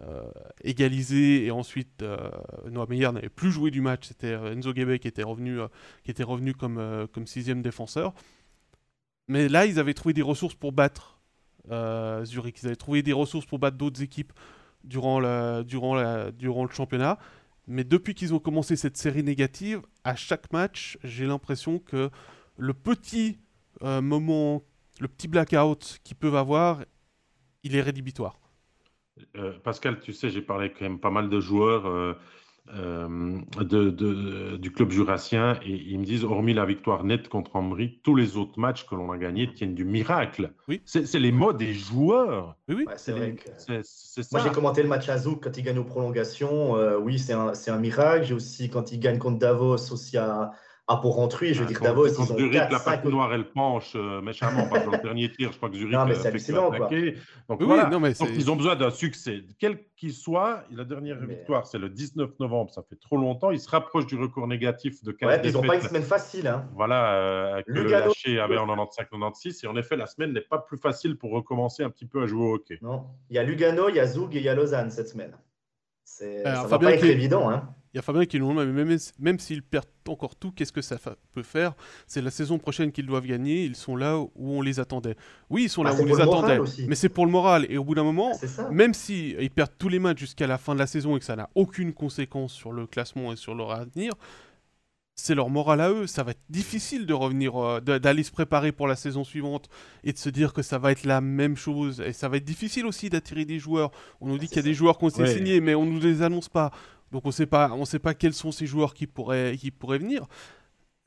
euh, 0.00 0.22
égaliser. 0.64 1.44
Et 1.44 1.50
ensuite 1.50 2.02
Noah 2.70 2.86
Meyer 2.88 3.12
n'avait 3.12 3.28
plus 3.28 3.50
joué 3.50 3.70
du 3.70 3.82
match, 3.82 4.08
c'était 4.08 4.32
Enzo 4.32 4.74
Gebe 4.74 4.96
qui 4.96 5.08
était 5.08 5.22
revenu, 5.22 5.58
qui 6.04 6.10
était 6.10 6.22
revenu 6.22 6.54
comme, 6.54 7.06
comme 7.12 7.26
sixième 7.26 7.60
défenseur. 7.60 8.14
Mais 9.28 9.48
là, 9.48 9.66
ils 9.66 9.78
avaient 9.78 9.94
trouvé 9.94 10.12
des 10.12 10.22
ressources 10.22 10.54
pour 10.54 10.72
battre 10.72 11.20
euh, 11.70 12.24
Zurich. 12.24 12.62
Ils 12.62 12.66
avaient 12.66 12.76
trouvé 12.76 13.02
des 13.02 13.12
ressources 13.12 13.46
pour 13.46 13.58
battre 13.58 13.76
d'autres 13.76 14.02
équipes 14.02 14.32
durant, 14.84 15.62
durant, 15.62 16.30
durant 16.32 16.64
le 16.64 16.70
championnat. 16.70 17.18
Mais 17.66 17.84
depuis 17.84 18.14
qu'ils 18.14 18.34
ont 18.34 18.40
commencé 18.40 18.76
cette 18.76 18.96
série 18.96 19.22
négative, 19.22 19.82
à 20.04 20.16
chaque 20.16 20.52
match, 20.52 20.98
j'ai 21.04 21.26
l'impression 21.26 21.78
que 21.78 22.10
le 22.56 22.74
petit 22.74 23.38
euh, 23.82 24.00
moment, 24.00 24.62
le 25.00 25.08
petit 25.08 25.28
blackout 25.28 26.00
qu'ils 26.02 26.16
peuvent 26.16 26.36
avoir, 26.36 26.84
il 27.62 27.76
est 27.76 27.80
rédhibitoire. 27.80 28.38
Euh, 29.36 29.52
Pascal, 29.60 30.00
tu 30.00 30.12
sais, 30.12 30.30
j'ai 30.30 30.42
parlé 30.42 30.72
quand 30.72 30.82
même 30.82 30.98
pas 30.98 31.10
mal 31.10 31.28
de 31.28 31.40
joueurs. 31.40 32.16
Euh, 32.68 33.40
de, 33.60 34.56
du 34.56 34.70
club 34.70 34.90
jurassien 34.90 35.58
et 35.64 35.72
ils 35.72 35.98
me 35.98 36.04
disent, 36.04 36.22
hormis 36.22 36.54
la 36.54 36.64
victoire 36.64 37.02
nette 37.02 37.28
contre 37.28 37.56
Ambry, 37.56 38.00
tous 38.04 38.14
les 38.14 38.36
autres 38.36 38.58
matchs 38.58 38.86
que 38.86 38.94
l'on 38.94 39.10
a 39.10 39.18
gagnés 39.18 39.52
tiennent 39.52 39.74
du 39.74 39.84
miracle. 39.84 40.52
Oui. 40.68 40.80
C'est 40.84 41.18
les 41.18 41.32
mots 41.32 41.52
des 41.52 41.74
joueurs. 41.74 42.56
Oui, 42.68 42.76
oui. 42.76 42.84
c'est 42.96 43.12
vrai 43.12 43.34
Moi, 44.30 44.40
j'ai 44.44 44.50
commenté 44.50 44.82
le 44.82 44.88
match 44.88 45.08
à 45.08 45.18
Zouk 45.18 45.42
quand 45.42 45.56
ils 45.56 45.64
gagnent 45.64 45.80
aux 45.80 45.84
prolongations. 45.84 46.76
Euh, 46.76 46.98
oui, 46.98 47.18
c'est 47.18 47.32
un, 47.32 47.52
un, 47.66 47.78
miracle. 47.78 48.26
J'ai 48.26 48.34
aussi, 48.34 48.70
quand 48.70 48.92
ils 48.92 49.00
gagnent 49.00 49.18
contre 49.18 49.40
Davos, 49.40 49.92
aussi 49.92 50.16
à, 50.16 50.52
ah, 50.88 50.96
pour 50.96 51.14
rentrer, 51.14 51.54
je 51.54 51.60
veux 51.60 51.66
ah, 51.66 51.68
dire, 51.68 51.80
Davos, 51.80 52.08
ils 52.08 52.20
ont 52.20 52.24
Zurich, 52.24 52.52
4, 52.52 52.72
la 52.72 52.80
patinoire, 52.80 53.32
elle 53.32 53.48
penche 53.48 53.92
euh, 53.94 54.20
méchamment. 54.20 54.66
parce 54.68 54.84
que 54.84 54.90
dans 54.90 54.96
le 54.96 55.02
dernier 55.02 55.30
tir, 55.30 55.52
je 55.52 55.56
crois 55.56 55.70
que 55.70 55.76
Zurich 55.76 55.94
non, 55.94 56.06
mais 56.06 56.16
c'est 56.16 56.26
hallucinant, 56.26 56.70
quoi. 56.72 56.90
Donc, 57.48 57.62
voilà. 57.62 57.88
non, 57.88 58.00
mais 58.00 58.12
Donc, 58.14 58.30
ils 58.34 58.50
ont 58.50 58.56
besoin 58.56 58.74
d'un 58.74 58.90
succès. 58.90 59.44
Quel 59.60 59.78
qu'il 59.94 60.12
soit, 60.12 60.64
la 60.72 60.84
dernière 60.84 61.24
victoire, 61.24 61.68
c'est 61.68 61.78
le 61.78 61.88
19 61.88 62.30
novembre, 62.40 62.72
ça 62.72 62.82
fait 62.82 62.96
trop 62.96 63.16
longtemps. 63.16 63.52
Ils 63.52 63.60
se 63.60 63.70
rapprochent 63.70 64.06
du 64.06 64.16
record 64.16 64.48
négatif 64.48 65.04
de 65.04 65.12
15 65.12 65.28
Ouais, 65.28 65.40
ils 65.44 65.52
n'ont 65.52 65.62
pas 65.62 65.76
une 65.76 65.82
semaine 65.82 66.02
facile. 66.02 66.48
Hein. 66.48 66.68
Voilà, 66.74 67.14
euh, 67.14 67.62
que 67.62 67.72
le 67.72 67.84
lâché 67.84 68.40
avait 68.40 68.58
en 68.58 68.66
95-96. 68.66 69.64
Et 69.64 69.68
en 69.68 69.76
effet, 69.76 69.96
la 69.96 70.06
semaine 70.06 70.32
n'est 70.32 70.40
pas 70.40 70.58
plus 70.58 70.78
facile 70.78 71.16
pour 71.16 71.30
recommencer 71.30 71.84
un 71.84 71.90
petit 71.90 72.06
peu 72.06 72.22
à 72.22 72.26
jouer 72.26 72.44
au 72.44 72.54
hockey. 72.54 72.78
Non, 72.82 73.06
il 73.30 73.36
y 73.36 73.38
a 73.38 73.44
Lugano, 73.44 73.88
il 73.88 73.94
y 73.94 74.00
a 74.00 74.06
Zug 74.06 74.34
et 74.34 74.38
il 74.38 74.44
y 74.44 74.48
a 74.48 74.54
Lausanne 74.54 74.90
cette 74.90 75.08
semaine. 75.08 75.36
C'est, 76.04 76.42
ça 76.42 76.64
ne 76.64 76.68
va 76.68 76.78
pas 76.78 76.92
être 76.92 77.04
évident. 77.04 77.48
Hein. 77.48 77.72
Il 77.92 77.96
y 77.96 77.98
a 77.98 78.02
Fabien 78.02 78.24
qui 78.24 78.38
nous 78.40 78.48
demande, 78.48 78.68
même, 78.68 78.96
même 79.18 79.38
s'ils 79.38 79.62
perdent 79.62 79.84
encore 80.08 80.34
tout, 80.34 80.50
qu'est-ce 80.50 80.72
que 80.72 80.80
ça 80.80 80.96
peut 81.32 81.42
faire? 81.42 81.74
C'est 82.06 82.22
la 82.22 82.30
saison 82.30 82.58
prochaine 82.58 82.90
qu'ils 82.90 83.04
doivent 83.04 83.26
gagner, 83.26 83.64
ils 83.64 83.76
sont 83.76 83.96
là 83.96 84.18
où 84.18 84.30
on 84.36 84.62
les 84.62 84.80
attendait. 84.80 85.14
Oui, 85.50 85.64
ils 85.64 85.68
sont 85.68 85.82
là 85.82 85.92
bah, 85.92 85.98
où 85.98 86.02
on 86.02 86.06
les 86.06 86.20
attendait, 86.20 86.58
mais 86.88 86.94
c'est 86.94 87.10
pour 87.10 87.26
le 87.26 87.32
moral. 87.32 87.66
Et 87.68 87.76
au 87.76 87.84
bout 87.84 87.94
d'un 87.94 88.02
moment, 88.02 88.32
même 88.70 88.94
s'ils 88.94 89.38
ils 89.40 89.50
perdent 89.50 89.74
tous 89.78 89.90
les 89.90 89.98
matchs 89.98 90.20
jusqu'à 90.20 90.46
la 90.46 90.56
fin 90.56 90.72
de 90.72 90.78
la 90.78 90.86
saison 90.86 91.16
et 91.16 91.18
que 91.18 91.24
ça 91.26 91.36
n'a 91.36 91.50
aucune 91.54 91.92
conséquence 91.92 92.54
sur 92.54 92.72
le 92.72 92.86
classement 92.86 93.30
et 93.32 93.36
sur 93.36 93.54
leur 93.54 93.72
avenir, 93.72 94.14
c'est 95.14 95.34
leur 95.34 95.50
moral 95.50 95.80
à 95.80 95.90
eux. 95.90 96.06
Ça 96.06 96.22
va 96.22 96.30
être 96.30 96.40
difficile 96.48 97.06
de 97.06 97.12
revenir, 97.12 97.56
euh, 97.56 97.80
d'aller 97.80 98.22
se 98.22 98.32
préparer 98.32 98.72
pour 98.72 98.86
la 98.86 98.96
saison 98.96 99.24
suivante 99.24 99.68
et 100.04 100.12
de 100.12 100.18
se 100.18 100.30
dire 100.30 100.52
que 100.52 100.62
ça 100.62 100.78
va 100.78 100.92
être 100.92 101.04
la 101.04 101.20
même 101.20 101.56
chose. 101.56 102.00
Et 102.00 102.12
ça 102.12 102.28
va 102.28 102.38
être 102.38 102.44
difficile 102.44 102.86
aussi 102.86 103.10
d'attirer 103.10 103.44
des 103.44 103.58
joueurs. 103.58 103.90
On 104.20 104.28
nous 104.28 104.38
dit 104.38 104.48
qu'il 104.48 104.56
y 104.56 104.60
a 104.60 104.62
des 104.62 104.74
joueurs 104.74 104.98
qu'on 104.98 105.10
s'est 105.10 105.26
signés, 105.26 105.60
mais 105.60 105.74
on 105.74 105.84
ne 105.84 105.92
nous 105.92 106.00
les 106.00 106.22
annonce 106.22 106.48
pas. 106.48 106.70
Donc 107.12 107.26
on 107.26 107.30
sait 107.30 107.46
pas, 107.46 107.70
on 107.72 107.84
sait 107.84 107.98
pas 107.98 108.14
quels 108.14 108.32
sont 108.32 108.50
ces 108.50 108.66
joueurs 108.66 108.94
qui 108.94 109.06
pourraient, 109.06 109.56
qui 109.56 109.70
pourraient 109.70 109.98
venir. 109.98 110.26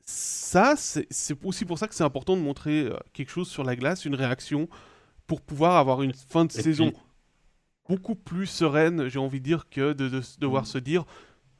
Ça, 0.00 0.74
c'est 0.76 1.44
aussi 1.44 1.64
pour 1.64 1.78
ça 1.78 1.88
que 1.88 1.94
c'est 1.94 2.04
important 2.04 2.36
de 2.36 2.40
montrer 2.40 2.82
euh, 2.82 2.96
quelque 3.12 3.30
chose 3.30 3.48
sur 3.48 3.64
la 3.64 3.74
glace, 3.74 4.04
une 4.04 4.14
réaction, 4.14 4.68
pour 5.26 5.40
pouvoir 5.40 5.76
avoir 5.76 6.02
une 6.02 6.14
fin 6.14 6.44
de 6.44 6.52
saison 6.52 6.92
beaucoup 7.88 8.14
plus 8.14 8.46
sereine, 8.46 9.08
j'ai 9.08 9.18
envie 9.18 9.40
de 9.40 9.44
dire, 9.44 9.68
que 9.68 9.92
de, 9.92 10.08
devoir 10.38 10.62
mm. 10.62 10.66
se 10.66 10.78
dire 10.78 11.04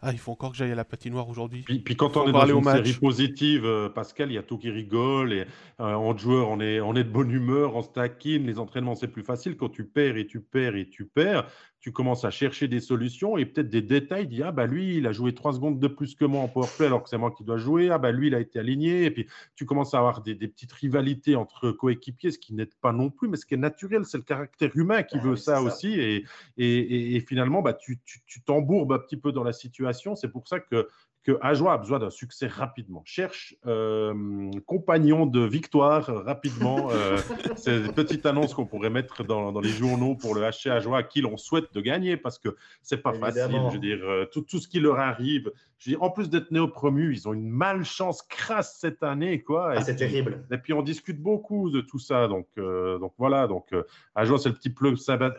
ah, 0.03 0.13
il 0.13 0.19
faut 0.19 0.33
encore 0.33 0.53
que 0.53 0.59
j'aille 0.59 0.73
à 0.73 0.77
la 0.77 0.85
patinoire 0.85 1.29
aujourd'hui. 1.29 1.63
Puis, 1.63 1.79
puis, 1.79 1.97
quand 1.97 2.17
on 2.17 2.29
est 2.29 2.33
dans 2.33 2.47
une 2.47 2.63
série 2.63 2.93
positive, 2.93 3.65
euh, 3.65 3.89
Pascal, 3.89 4.31
il 4.31 4.35
y 4.35 4.39
a 4.39 4.43
tout 4.43 4.59
qui 4.59 4.71
rigole. 4.71 5.33
Et 5.33 5.47
euh, 5.81 5.95
en 5.95 6.17
joueur, 6.17 6.51
on 6.51 6.61
est, 6.61 6.81
on 6.81 6.95
est 6.95 7.05
de 7.05 7.09
bonne 7.09 7.31
humeur, 7.31 7.75
on 7.75 7.83
se 7.83 7.89
taquine. 7.89 8.47
Les 8.47 8.59
entraînements, 8.59 8.95
c'est 8.95 9.09
plus 9.09 9.23
facile. 9.23 9.57
Quand 9.57 9.71
tu 9.71 9.85
perds 9.85 10.19
et 10.19 10.27
tu 10.27 10.41
perds 10.41 10.77
et 10.77 10.87
tu 10.89 11.07
perds, 11.07 11.47
tu 11.81 11.93
commences 11.93 12.25
à 12.25 12.31
chercher 12.31 12.69
des 12.69 12.81
solutions 12.81 13.37
et 13.37 13.47
peut-être 13.47 13.69
des 13.69 13.83
détails. 13.83 14.27
Dis, 14.27 14.43
ah 14.43 14.53
bah 14.53 14.67
lui, 14.67 14.97
il 14.97 15.07
a 15.07 15.13
joué 15.13 15.35
trois 15.35 15.53
secondes 15.53 15.79
de 15.79 15.89
plus 15.89 16.15
que 16.15 16.25
moi 16.25 16.41
en 16.41 16.49
powerplay 16.49 16.87
alors 16.87 17.03
que 17.03 17.09
c'est 17.09 17.19
moi 17.19 17.31
qui 17.31 17.45
dois 17.45 17.59
jouer. 17.59 17.91
Ah 17.91 17.99
bah 17.99 18.11
lui, 18.11 18.27
il 18.29 18.35
a 18.35 18.41
été 18.41 18.59
aligné. 18.59 19.05
Et 19.05 19.11
puis 19.11 19.27
tu 19.55 19.67
commences 19.67 19.95
à 19.95 19.99
avoir 19.99 20.23
des, 20.23 20.35
petites 20.35 20.73
rivalités 20.73 21.37
entre 21.37 21.71
coéquipiers, 21.71 22.31
ce 22.31 22.39
qui 22.39 22.55
n'est 22.55 22.67
pas 22.67 22.93
non 22.93 23.11
plus, 23.11 23.29
mais 23.29 23.37
ce 23.37 23.47
qui 23.47 23.55
est 23.55 23.59
naturel, 23.59 24.05
c'est 24.05 24.19
le 24.19 24.25
caractère 24.25 24.71
humain 24.75 25.03
qui 25.03 25.19
ah 25.19 25.23
veut 25.23 25.37
ça, 25.37 25.63
aussi. 25.63 25.93
Et, 26.01 26.25
et, 26.57 27.21
finalement, 27.21 27.63
bah, 27.63 27.75
tu 27.75 28.01
t'embourbes 28.45 28.93
un 28.93 28.99
petit 28.99 29.17
peu 29.17 29.33
dans 29.33 29.45
la 29.45 29.53
situation. 29.53 30.17
C'est 30.17 30.29
pour 30.29 30.49
ça 30.49 30.61
que 30.61 30.89
que 31.27 31.37
Ajoie 31.41 31.73
a 31.73 31.79
besoin 31.79 31.99
d'un 31.99 32.11
succès 32.11 32.47
rapidement. 32.47 33.03
Cherche 33.05 33.57
euh, 33.67 34.49
compagnon 34.65 35.27
de 35.27 35.41
victoire 35.41 36.07
rapidement. 36.25 36.89
Euh, 36.93 37.19
c'est 37.57 37.79
une 37.79 37.93
petite 37.93 38.25
annonce 38.27 38.55
qu'on 38.55 38.65
pourrait 38.65 38.91
mettre 38.91 39.25
dans, 39.25 39.59
les 39.61 39.69
journaux 39.69 40.15
pour 40.15 40.37
le 40.37 40.43
HC 40.43 40.69
Ajoie 40.69 40.99
à 40.99 41.03
qui 41.03 41.23
l'on 41.23 41.37
souhaite 41.37 41.75
de 41.75 41.81
gagner 41.81 42.17
parce 42.17 42.39
que 42.39 42.55
c'est 42.81 43.03
pas 43.03 43.13
facile. 43.13 43.61
Je 43.71 43.73
veux 43.73 43.81
dire, 43.81 43.99
euh, 44.05 44.27
tout, 44.27 44.43
tout, 44.43 44.61
ce 44.61 44.69
qui 44.69 44.79
leur 44.79 45.01
arrive. 45.01 45.51
Je 45.79 45.91
dis, 45.91 45.97
en 45.97 46.11
plus 46.11 46.31
d'être 46.31 46.51
néo-promus, 46.51 47.13
ils 47.13 47.29
ont 47.29 47.35
une 47.35 47.51
malchance 47.51 48.23
crasse 48.23 48.79
cette 48.81 49.03
année. 49.03 49.43
quoi. 49.43 49.73
Ah, 49.77 49.83
c'est 49.83 49.97
terrible. 49.97 50.47
Et 50.51 50.59
puis 50.59 50.73
on 50.73 50.83
discute 50.83 51.21
beaucoup 51.21 51.71
de 51.71 51.81
tout 51.81 51.99
ça. 51.99 52.29
Donc, 52.29 52.49
donc 52.57 53.13
voilà. 53.19 53.47
Donc 53.47 53.75
Ajoie, 54.15 54.39
c'est 54.39 54.49
le 54.49 54.55
petit 54.55 54.75
club, 54.75 54.97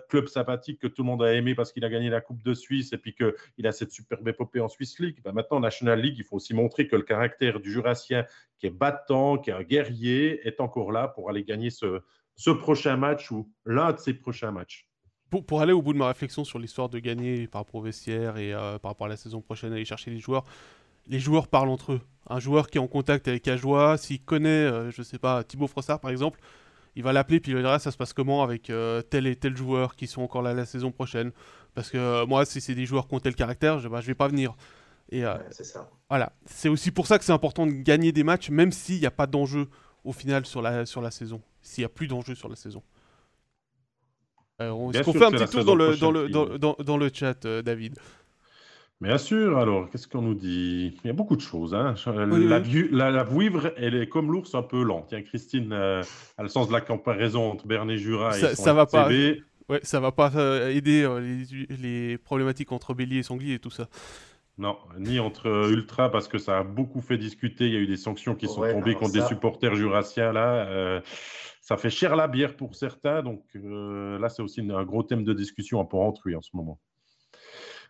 club 0.10 0.28
sympathique 0.28 0.80
que 0.80 0.88
tout 0.88 1.02
le 1.02 1.08
monde 1.08 1.24
a 1.24 1.34
aimé 1.34 1.56
parce 1.56 1.72
qu'il 1.72 1.84
a 1.86 1.90
gagné 1.90 2.10
la 2.10 2.22
Coupe 2.22 2.44
de 2.44 2.54
Suisse 2.54 2.94
et 2.94 2.98
puis 2.98 3.16
qu'il 3.16 3.66
a 3.66 3.72
cette 3.72 3.92
superbe 3.92 4.28
épopée 4.28 4.60
en 4.60 4.68
Swiss 4.68 5.00
League. 5.00 5.18
Ben, 5.24 5.32
maintenant, 5.32 5.60
on 5.60 5.64
a 5.64 5.96
League, 5.96 6.16
il 6.18 6.24
faut 6.24 6.36
aussi 6.36 6.54
montrer 6.54 6.88
que 6.88 6.96
le 6.96 7.04
caractère 7.04 7.60
du 7.60 7.72
Jurassien, 7.72 8.26
qui 8.60 8.68
est 8.68 8.72
battant, 8.72 9.38
qui 9.38 9.50
est 9.50 9.54
un 9.54 9.64
guerrier, 9.64 10.46
est 10.48 10.60
encore 10.60 10.92
là 10.92 11.08
pour 11.08 11.30
aller 11.30 11.44
gagner 11.44 11.70
ce, 11.70 12.02
ce 12.36 12.52
prochain 12.52 12.98
match 12.98 13.32
ou 13.32 13.52
l'un 13.66 13.94
de 13.94 13.98
ces 13.98 14.14
prochains 14.14 14.52
matchs. 14.52 14.87
Pour, 15.30 15.46
pour, 15.46 15.62
aller 15.62 15.74
au 15.74 15.82
bout 15.82 15.94
de 15.94 15.98
ma 15.98 16.08
réflexion 16.08 16.46
sur 16.46 16.58
l'histoire 16.58 16.90
de 16.90 17.00
gagner 17.00 17.48
par 17.48 17.62
rapport 17.62 17.76
au 17.76 17.84
vestiaire 17.84 18.38
et 18.38 18.54
euh, 18.54 18.80
par 18.80 18.92
rapport 18.92 19.08
à 19.08 19.10
la 19.10 19.18
saison 19.18 19.42
prochaine, 19.42 19.74
aller 19.74 19.86
chercher 19.86 20.12
les 20.12 20.20
joueurs, 20.20 20.46
les 21.08 21.20
joueurs 21.20 21.48
parlent 21.48 21.70
entre 21.70 21.94
eux. 21.94 22.02
Un 22.30 22.40
joueur 22.40 22.70
qui 22.70 22.78
est 22.78 22.82
en 22.82 22.88
contact 22.88 23.28
avec 23.28 23.48
Ajoie, 23.48 23.98
s'il 23.98 24.22
connaît, 24.22 24.68
je 24.68 24.74
euh, 24.74 24.92
je 24.92 25.02
sais 25.02 25.18
pas, 25.18 25.44
Thibaut 25.44 25.68
Frossard 25.68 26.00
par 26.00 26.12
exemple, 26.12 26.40
il 26.96 27.04
va 27.04 27.14
l'appeler 27.14 27.40
puis 27.40 27.52
il 27.52 27.56
lui 27.56 27.62
dira 27.62 27.80
ça 27.80 27.92
se 27.92 27.98
passe 27.98 28.14
comment 28.14 28.44
avec 28.44 28.70
euh, 28.70 29.02
tel 29.02 29.28
et 29.28 29.36
tel 29.36 29.56
joueur 29.56 29.96
qui 29.96 30.08
sont 30.08 30.22
encore 30.22 30.42
là 30.42 30.54
la 30.54 30.66
saison 30.66 30.92
prochaine? 30.92 31.32
Parce 31.74 31.90
que 31.90 32.26
moi, 32.26 32.44
si 32.46 32.60
c'est 32.60 32.74
des 32.76 32.86
joueurs 32.86 33.08
qui 33.08 33.16
ont 33.16 33.20
tel 33.20 33.36
caractère, 33.36 33.80
je, 33.80 33.88
bah, 33.88 34.02
je 34.02 34.08
vais 34.08 34.16
pas 34.16 34.28
venir. 34.28 34.56
Et 35.10 35.24
euh, 35.24 35.36
c'est 35.52 35.64
ça. 35.64 35.90
Voilà, 36.10 36.34
c'est 36.46 36.70
aussi 36.70 36.92
pour 36.92 37.08
ça 37.08 37.18
que 37.18 37.24
c'est 37.24 37.32
important 37.32 37.66
de 37.66 37.72
gagner 37.72 38.12
des 38.12 38.24
matchs, 38.24 38.50
même 38.50 38.72
s'il 38.72 39.00
n'y 39.00 39.06
a 39.06 39.12
pas 39.12 39.28
d'enjeu 39.28 39.70
au 40.04 40.12
final 40.12 40.46
sur 40.46 40.62
la, 40.62 40.86
sur 40.86 41.02
la 41.02 41.12
saison, 41.12 41.42
s'il 41.62 41.84
n'y 41.84 41.86
a 41.86 41.90
plus 41.90 42.08
d'enjeu 42.08 42.36
sur 42.36 42.50
la 42.50 42.56
saison. 42.56 42.82
Est-ce 44.60 45.04
qu'on 45.04 45.14
fait 45.14 45.26
un 45.26 45.32
petit 45.32 45.48
tour 45.48 45.66
dans 45.66 45.76
le, 45.76 45.96
dans, 45.98 46.12
le, 46.12 46.30
dans, 46.30 46.76
dans, 46.84 46.98
le 46.98 47.10
chat, 47.14 47.46
euh, 47.46 47.62
David 47.62 47.98
Bien 49.00 49.20
sûr, 49.20 49.60
alors, 49.60 49.90
qu'est-ce 49.90 50.08
qu'on 50.08 50.24
nous 50.24 50.34
dit? 50.34 50.98
Il 51.04 51.08
y 51.08 51.10
a 51.12 51.14
beaucoup 51.14 51.36
de 51.36 51.42
choses. 51.42 51.76
Hein. 51.76 51.94
la, 52.08 52.62
la, 52.92 53.12
la, 53.12 53.24
vouivre, 53.24 53.72
elle 53.78 53.94
est 53.94 54.10
comme 54.10 54.32
l'ours, 54.32 54.56
un 54.56 54.64
peu 54.64 54.82
lente. 54.82 55.08
Tiens, 55.10 55.22
Christine 55.22 55.72
euh, 55.72 56.02
a 56.40 56.44
le 56.44 56.50
sens 56.50 56.68
de 56.68 56.74
la 56.74 56.82
comparaison 56.82 57.52
entre 57.52 57.68
Berne 57.68 57.92
et 57.92 57.98
Jura 57.98 58.32
ça, 58.34 58.54
et 58.54 58.56
ça 58.56 58.74
va 58.74 58.88
pas. 58.88 59.10
Ouais, 59.70 59.82
ça 59.84 60.00
va 60.00 60.14
pas 60.14 60.32
aider 60.72 61.06
les, 61.20 61.76
les, 61.76 62.18
problématiques 62.18 62.72
entre 62.72 62.94
Bélier 62.94 63.18
et 63.18 63.24
Sanglier 63.24 63.56
et 63.56 63.60
tout 63.60 63.70
ça. 63.70 63.90
Non, 64.58 64.78
ni 64.98 65.20
entre 65.20 65.70
Ultra, 65.70 66.10
parce 66.10 66.28
que 66.28 66.40
ça 66.40 66.60
a 66.60 66.64
beaucoup 66.64 67.02
fait 67.02 67.18
discuter. 67.18 67.68
Il 67.68 67.74
y 67.74 67.78
a 67.78 67.80
eu 67.80 67.86
des 67.86 67.98
sanctions 67.98 68.34
qui 68.34 68.48
sont 68.48 68.62
tombées 68.62 68.96
contre 68.96 69.14
des 69.14 69.22
supporters 69.22 69.76
jurassiens. 69.76 70.32
Là, 70.32 70.66
euh, 70.68 71.00
ça 71.68 71.76
fait 71.76 71.90
cher 71.90 72.16
la 72.16 72.30
bière 72.30 72.56
pour 72.56 72.76
certains. 72.76 73.22
Donc 73.22 73.44
euh, 73.58 74.18
là, 74.20 74.30
c'est 74.30 74.42
aussi 74.42 74.62
un 74.62 74.84
gros 74.86 75.04
thème 75.04 75.26
de 75.26 75.34
discussion 75.34 75.82
à 75.82 75.84
Port-Entruy 75.84 76.34
en 76.34 76.42
ce 76.42 76.52
moment. 76.54 76.80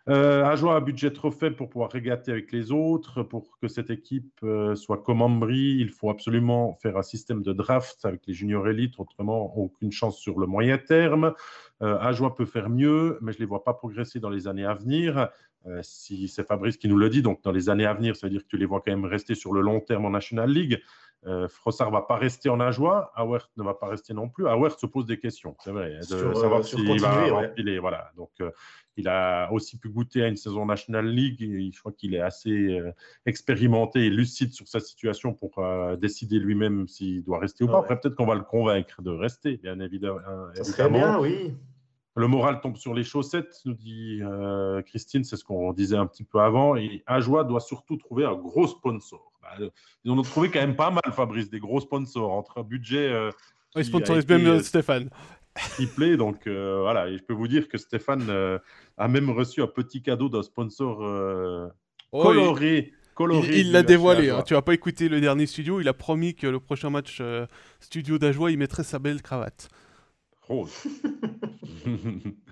Euh, 0.08 0.44
un 0.44 0.80
budget 0.80 1.12
trop 1.12 1.30
faible 1.30 1.54
pour 1.54 1.68
pouvoir 1.68 1.92
régater 1.92 2.32
avec 2.32 2.50
les 2.50 2.72
autres. 2.72 3.22
Pour 3.22 3.56
que 3.60 3.68
cette 3.68 3.90
équipe 3.90 4.40
euh, 4.42 4.74
soit 4.74 4.98
comme 5.04 5.22
Ambry, 5.22 5.76
il 5.78 5.90
faut 5.90 6.10
absolument 6.10 6.74
faire 6.82 6.96
un 6.96 7.02
système 7.02 7.40
de 7.40 7.52
draft 7.52 8.04
avec 8.04 8.26
les 8.26 8.34
juniors 8.34 8.66
élites. 8.66 8.98
Autrement, 8.98 9.56
aucune 9.56 9.92
chance 9.92 10.18
sur 10.18 10.40
le 10.40 10.48
moyen 10.48 10.78
terme. 10.78 11.34
Euh, 11.80 11.98
Ajoie 12.00 12.34
peut 12.34 12.46
faire 12.46 12.70
mieux, 12.70 13.18
mais 13.20 13.30
je 13.30 13.38
ne 13.38 13.42
les 13.42 13.46
vois 13.46 13.62
pas 13.62 13.74
progresser 13.74 14.18
dans 14.18 14.30
les 14.30 14.48
années 14.48 14.64
à 14.64 14.74
venir. 14.74 15.28
Euh, 15.66 15.80
si 15.82 16.28
c'est 16.28 16.46
Fabrice 16.46 16.76
qui 16.76 16.88
nous 16.88 16.96
le 16.96 17.10
dit, 17.10 17.22
donc 17.22 17.42
dans 17.42 17.52
les 17.52 17.68
années 17.68 17.86
à 17.86 17.94
venir, 17.94 18.16
ça 18.16 18.26
veut 18.26 18.30
dire 18.30 18.42
que 18.42 18.48
tu 18.48 18.56
les 18.56 18.66
vois 18.66 18.80
quand 18.80 18.92
même 18.92 19.04
rester 19.04 19.34
sur 19.34 19.52
le 19.52 19.60
long 19.60 19.80
terme 19.80 20.04
en 20.06 20.10
National 20.10 20.50
League. 20.50 20.80
Euh, 21.26 21.48
Frossard 21.48 21.90
va 21.90 22.02
pas 22.02 22.16
rester 22.16 22.48
en 22.48 22.60
Ajoie, 22.60 23.10
Awert 23.16 23.50
ne 23.56 23.64
va 23.64 23.74
pas 23.74 23.88
rester 23.88 24.14
non 24.14 24.28
plus. 24.28 24.46
Awert 24.46 24.78
se 24.78 24.86
pose 24.86 25.04
des 25.04 25.18
questions, 25.18 25.56
c'est 25.58 25.72
vrai, 25.72 25.96
de 25.96 26.02
Sur, 26.02 26.16
euh, 26.16 26.34
savoir 26.34 26.64
s'il 26.64 27.00
va 27.00 27.40
ouais. 27.40 27.78
Voilà. 27.78 28.12
Donc, 28.16 28.30
euh, 28.40 28.50
il 28.96 29.08
a 29.08 29.50
aussi 29.52 29.78
pu 29.78 29.88
goûter 29.88 30.22
à 30.22 30.28
une 30.28 30.36
saison 30.36 30.64
National 30.64 31.06
League. 31.06 31.42
Et 31.42 31.72
je 31.72 31.80
crois 31.80 31.92
qu'il 31.92 32.14
est 32.14 32.20
assez 32.20 32.50
euh, 32.50 32.92
expérimenté 33.26 34.06
et 34.06 34.10
lucide 34.10 34.52
sur 34.52 34.68
sa 34.68 34.78
situation 34.78 35.34
pour 35.34 35.60
décider 35.98 36.38
lui-même 36.38 36.86
s'il 36.86 37.24
doit 37.24 37.40
rester 37.40 37.64
ou 37.64 37.66
pas. 37.66 37.74
Ouais. 37.74 37.78
Après, 37.80 38.00
peut-être 38.00 38.14
qu'on 38.14 38.26
va 38.26 38.36
le 38.36 38.42
convaincre 38.42 39.02
de 39.02 39.10
rester, 39.10 39.56
bien 39.56 39.80
évidemment. 39.80 40.20
Ça 40.54 40.64
serait 40.64 40.90
bien, 40.90 41.18
oui. 41.18 41.54
Le 42.14 42.26
moral 42.26 42.60
tombe 42.60 42.76
sur 42.76 42.94
les 42.94 43.04
chaussettes, 43.04 43.60
nous 43.64 43.74
dit 43.74 44.20
Christine, 44.86 45.24
c'est 45.24 45.36
ce 45.36 45.44
qu'on 45.44 45.72
disait 45.72 45.96
un 45.96 46.06
petit 46.06 46.24
peu 46.24 46.40
avant. 46.40 46.76
Et 46.76 47.02
Ajoie 47.06 47.42
doit 47.42 47.60
surtout 47.60 47.96
trouver 47.96 48.24
un 48.24 48.34
gros 48.34 48.68
sponsor. 48.68 49.27
Bah, 49.56 49.64
euh, 49.64 49.70
ils 50.04 50.10
en 50.10 50.18
ont 50.18 50.22
trouvé 50.22 50.50
quand 50.50 50.60
même 50.60 50.76
pas 50.76 50.90
mal, 50.90 51.12
Fabrice, 51.14 51.50
des 51.50 51.60
gros 51.60 51.80
sponsors 51.80 52.32
entre 52.32 52.58
un 52.58 52.62
budget 52.62 53.08
euh, 53.08 53.30
Il 53.76 53.82
qui 53.82 53.88
sponsorise 53.88 54.16
a 54.16 54.20
été, 54.20 54.38
même 54.38 54.46
euh, 54.46 54.56
euh, 54.58 54.62
Stéphane. 54.62 55.10
triplé. 55.54 56.16
Donc 56.16 56.46
euh, 56.46 56.80
voilà, 56.82 57.08
et 57.08 57.16
je 57.18 57.22
peux 57.22 57.34
vous 57.34 57.48
dire 57.48 57.68
que 57.68 57.78
Stéphane 57.78 58.26
euh, 58.30 58.58
a 58.96 59.08
même 59.08 59.30
reçu 59.30 59.62
un 59.62 59.66
petit 59.66 60.02
cadeau 60.02 60.28
d'un 60.28 60.42
sponsor 60.42 61.02
euh, 61.04 61.68
Oh, 62.12 62.22
coloré. 62.22 62.78
il- 62.78 63.14
coloré 63.14 63.62
l'a 63.64 63.82
dévoilé. 63.82 64.30
Hein. 64.30 64.42
Tu 64.42 64.54
vas 64.54 64.62
pas 64.62 64.72
écouter 64.74 65.08
le 65.08 65.20
dernier 65.20 65.46
studio. 65.46 65.80
Il 65.80 65.88
a 65.88 65.92
promis 65.94 66.34
que 66.34 66.46
le 66.46 66.58
prochain 66.60 66.88
match 66.90 67.18
euh, 67.20 67.46
studio 67.80 68.18
d'Ajoie, 68.18 68.50
il 68.50 68.58
mettrait 68.58 68.84
sa 68.84 68.98
belle 68.98 69.20
cravate. 69.22 69.68
Rose. 70.42 70.72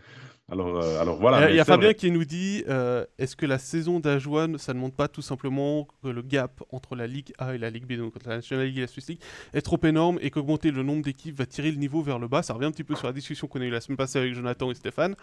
alors, 0.51 0.77
euh, 0.82 1.01
alors 1.01 1.16
voilà. 1.18 1.51
Il 1.51 1.56
y 1.56 1.60
a- 1.60 1.64
Fabien 1.64 1.89
vrai. 1.89 1.94
qui 1.94 2.10
nous 2.10 2.24
dit 2.24 2.62
euh, 2.68 3.05
est-ce 3.18 3.35
que 3.35 3.47
la 3.47 3.59
saison 3.59 3.98
d'Ajoie, 4.01 4.47
ça 4.59 4.74
ne 4.74 4.78
montre 4.78 4.94
pas 4.94 5.09
tout 5.09 5.23
simplement 5.23 5.89
que 6.02 6.09
le 6.09 6.23
gap 6.23 6.62
entre 6.70 6.94
la 6.94 7.06
Ligue 7.06 7.32
A 7.39 7.55
et 7.55 7.59
la 7.59 7.68
Ligue 7.70 7.85
B, 7.86 7.94
donc 7.98 8.14
entre 8.16 8.28
la 8.28 8.36
National 8.36 8.66
League 8.66 8.78
et 8.78 8.82
la 8.82 8.86
Swiss 8.86 9.09
League, 9.09 9.20
est 9.55 9.60
trop 9.62 9.81
énorme 9.85 10.18
et 10.23 10.31
qu'augmenter 10.31 10.70
le 10.70 10.82
nombre 10.82 11.02
d'équipes 11.02 11.36
va 11.36 11.47
tirer 11.47 11.70
le 11.70 11.78
niveau 11.78 12.01
vers 12.02 12.18
le 12.18 12.28
bas? 12.28 12.43
Ça 12.43 12.55
revient 12.55 12.66
un 12.66 12.70
petit 12.70 12.85
peu 12.85 12.94
sur 12.94 13.06
la 13.09 13.12
discussion 13.12 13.48
qu'on 13.48 13.60
a 13.60 13.64
eue 13.64 13.70
la 13.70 13.81
semaine 13.81 13.97
passée 13.97 14.18
avec 14.18 14.35
Jonathan 14.35 14.70
et 14.70 14.74
Stéphane. 14.74 15.16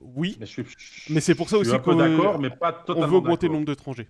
Oui, 0.00 0.36
Mais, 0.40 0.46
mais 1.10 1.20
c'est 1.20 1.34
pour 1.34 1.48
ça 1.50 1.58
aussi 1.58 1.78
qu'on 1.80 1.94
d'accord, 1.96 2.38
mais 2.40 2.50
pas 2.50 2.76
on 2.82 2.86
totalement 2.86 3.08
veut 3.08 3.16
augmenter 3.16 3.46
le 3.48 3.52
nombre 3.52 3.66
d'étrangers. 3.66 4.08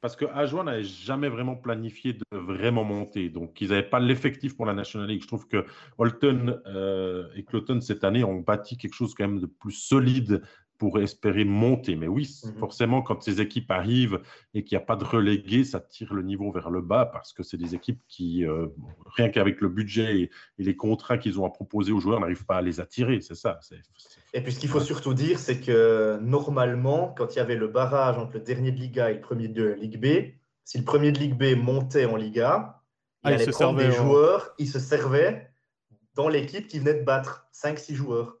Parce 0.00 0.14
que 0.14 0.24
Ajoie 0.26 0.62
n'avait 0.62 0.84
jamais 0.84 1.28
vraiment 1.28 1.56
planifié 1.56 2.12
de 2.12 2.22
vraiment 2.36 2.84
monter. 2.84 3.28
Donc, 3.28 3.60
ils 3.60 3.70
n'avaient 3.70 3.88
pas 3.88 3.98
l'effectif 4.00 4.56
pour 4.56 4.66
la 4.66 4.74
National 4.74 5.08
League. 5.08 5.22
Je 5.22 5.26
trouve 5.26 5.48
que 5.48 5.64
Holton 5.98 6.60
euh, 6.66 7.28
et 7.34 7.44
Cloton, 7.44 7.80
cette 7.80 8.04
année, 8.04 8.22
ont 8.22 8.40
bâti 8.40 8.76
quelque 8.76 8.94
chose 8.94 9.14
quand 9.14 9.26
même 9.26 9.40
de 9.40 9.46
plus 9.46 9.72
solide 9.72 10.42
pour 10.78 10.98
espérer 11.00 11.46
monter. 11.46 11.96
Mais 11.96 12.06
oui, 12.06 12.28
Mhm. 12.44 12.58
forcément, 12.58 13.00
quand 13.00 13.22
ces 13.22 13.40
équipes 13.40 13.70
arrivent 13.70 14.20
et 14.52 14.62
qu'il 14.62 14.76
n'y 14.76 14.82
a 14.82 14.84
pas 14.84 14.96
de 14.96 15.04
relégués, 15.04 15.64
ça 15.64 15.80
tire 15.80 16.12
le 16.12 16.22
niveau 16.22 16.52
vers 16.52 16.68
le 16.68 16.82
bas 16.82 17.06
parce 17.06 17.32
que 17.32 17.42
c'est 17.42 17.56
des 17.56 17.74
équipes 17.74 18.02
qui, 18.08 18.44
euh, 18.44 18.66
rien 19.16 19.30
qu'avec 19.30 19.62
le 19.62 19.68
budget 19.70 20.20
et, 20.20 20.30
et 20.58 20.62
les 20.64 20.76
contrats 20.76 21.16
qu'ils 21.16 21.40
ont 21.40 21.46
à 21.46 21.50
proposer 21.50 21.92
aux 21.92 22.00
joueurs, 22.00 22.20
n'arrivent 22.20 22.44
pas 22.44 22.58
à 22.58 22.62
les 22.62 22.78
attirer. 22.78 23.22
C'est 23.22 23.34
ça. 23.34 23.58
C'est- 23.62 23.80
Et 24.36 24.42
puis 24.42 24.52
ce 24.52 24.60
qu'il 24.60 24.68
faut 24.68 24.80
surtout 24.80 25.14
dire, 25.14 25.38
c'est 25.38 25.60
que 25.60 26.18
normalement, 26.20 27.14
quand 27.16 27.34
il 27.34 27.38
y 27.38 27.40
avait 27.40 27.56
le 27.56 27.68
barrage 27.68 28.18
entre 28.18 28.34
le 28.34 28.40
dernier 28.40 28.70
de 28.70 28.78
Liga 28.78 29.10
et 29.10 29.14
le 29.14 29.20
premier 29.22 29.48
de 29.48 29.64
Ligue 29.72 29.98
B, 29.98 30.34
si 30.62 30.76
le 30.76 30.84
premier 30.84 31.10
de 31.10 31.18
Ligue 31.18 31.34
B 31.38 31.56
montait 31.56 32.04
en 32.04 32.16
Liga, 32.16 32.82
il 33.24 33.30
Ah, 33.30 33.34
allait 33.34 33.46
prendre 33.46 33.78
des 33.78 33.88
en- 33.88 33.92
joueurs, 34.04 34.54
il 34.58 34.68
se 34.68 34.78
servait 34.78 35.48
dans 36.14 36.28
l'équipe 36.28 36.68
qui 36.68 36.78
venait 36.80 36.92
de 37.00 37.02
battre 37.02 37.46
5-6 37.50 37.94
joueurs. 37.94 38.36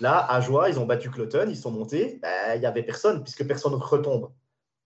Là, 0.00 0.24
à 0.30 0.40
Joie, 0.40 0.68
ils 0.70 0.78
ont 0.78 0.86
battu 0.86 1.10
Cloton, 1.10 1.46
ils 1.48 1.56
sont 1.56 1.72
montés, 1.72 2.20
ben, 2.22 2.54
il 2.54 2.60
n'y 2.60 2.66
avait 2.66 2.84
personne, 2.84 3.24
puisque 3.24 3.44
personne 3.44 3.72
ne 3.72 3.76
retombe. 3.78 4.30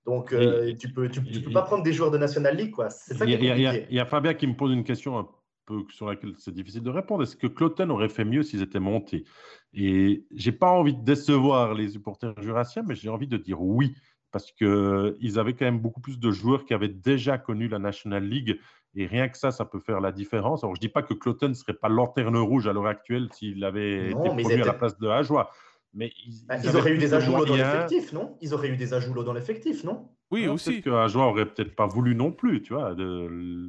Donc, 0.06 0.32
euh, 0.32 0.68
Et- 0.68 0.76
tu 0.78 0.88
peux, 0.94 1.10
tu, 1.10 1.22
tu 1.22 1.38
et- 1.40 1.42
peux 1.42 1.52
pas 1.52 1.62
prendre 1.62 1.82
des 1.82 1.92
joueurs 1.92 2.10
de 2.10 2.16
National 2.18 2.56
League, 2.56 2.74
Il 3.20 3.28
y, 3.28 3.44
y 3.60 3.66
a- 3.66 4.02
y 4.02 4.06
Fabien 4.06 4.32
qui 4.32 4.46
me 4.46 4.54
pose 4.56 4.72
une 4.72 4.82
question 4.84 5.18
un 5.18 5.28
peu 5.66 5.84
sur 5.90 6.06
laquelle 6.08 6.32
c'est 6.38 6.54
difficile 6.54 6.82
de 6.82 6.90
répondre. 6.90 7.22
Est-ce 7.22 7.36
que 7.36 7.46
Cloton 7.46 7.90
aurait 7.90 8.08
fait 8.08 8.24
mieux 8.24 8.42
s'ils 8.42 8.62
étaient 8.62 8.80
montés? 8.80 9.24
Et 9.72 10.24
j'ai 10.34 10.52
pas 10.52 10.70
envie 10.70 10.94
de 10.94 11.02
décevoir 11.02 11.74
les 11.74 11.88
supporters 11.90 12.34
jurassiens, 12.42 12.82
mais 12.86 12.94
j'ai 12.94 13.08
envie 13.08 13.26
de 13.26 13.36
dire 13.36 13.60
oui, 13.60 13.94
parce 14.30 14.50
qu'ils 14.52 15.38
avaient 15.38 15.54
quand 15.54 15.64
même 15.64 15.78
beaucoup 15.80 16.00
plus 16.00 16.18
de 16.18 16.30
joueurs 16.30 16.64
qui 16.64 16.74
avaient 16.74 16.88
déjà 16.88 17.38
connu 17.38 17.68
la 17.68 17.78
National 17.78 18.24
League. 18.24 18.58
Et 18.96 19.06
rien 19.06 19.28
que 19.28 19.36
ça, 19.36 19.50
ça 19.50 19.64
peut 19.64 19.80
faire 19.80 20.00
la 20.00 20.12
différence. 20.12 20.62
Alors, 20.62 20.76
je 20.76 20.80
dis 20.80 20.88
pas 20.88 21.02
que 21.02 21.14
Cloton 21.14 21.48
ne 21.48 21.54
serait 21.54 21.74
pas 21.74 21.88
lanterne 21.88 22.36
rouge 22.36 22.68
à 22.68 22.72
l'heure 22.72 22.86
actuelle 22.86 23.28
s'il 23.32 23.64
avait 23.64 24.10
Non, 24.10 24.24
été 24.36 24.42
promu 24.44 24.62
à 24.62 24.64
la 24.66 24.72
place 24.72 24.98
de 24.98 25.08
Ajoie. 25.08 25.50
Mais 25.96 26.12
ils, 26.26 26.46
Ben, 26.46 26.56
ils 26.58 26.64
ils 26.64 26.68
avaient 26.68 26.78
auraient 26.78 26.94
eu 26.94 26.98
des 26.98 27.08
de 27.08 27.14
ajouts 27.14 27.44
dans 27.44 27.54
l'effectif, 27.56 28.12
non? 28.12 28.36
Ils 28.40 28.54
auraient 28.54 28.68
eu 28.68 28.76
des 28.76 28.94
ajouts 28.94 29.22
dans 29.22 29.32
l'effectif, 29.32 29.84
non? 29.84 30.08
Oui, 30.30 30.46
aussi. 30.48 30.70
Peut-être 30.80 30.84
qu'un 30.84 31.06
joueur 31.08 31.28
aurait 31.28 31.46
peut-être 31.46 31.74
pas 31.76 31.86
voulu 31.86 32.14
non 32.16 32.32
plus, 32.32 32.62
tu 32.62 32.72
vois, 32.72 32.94
de 32.94 33.28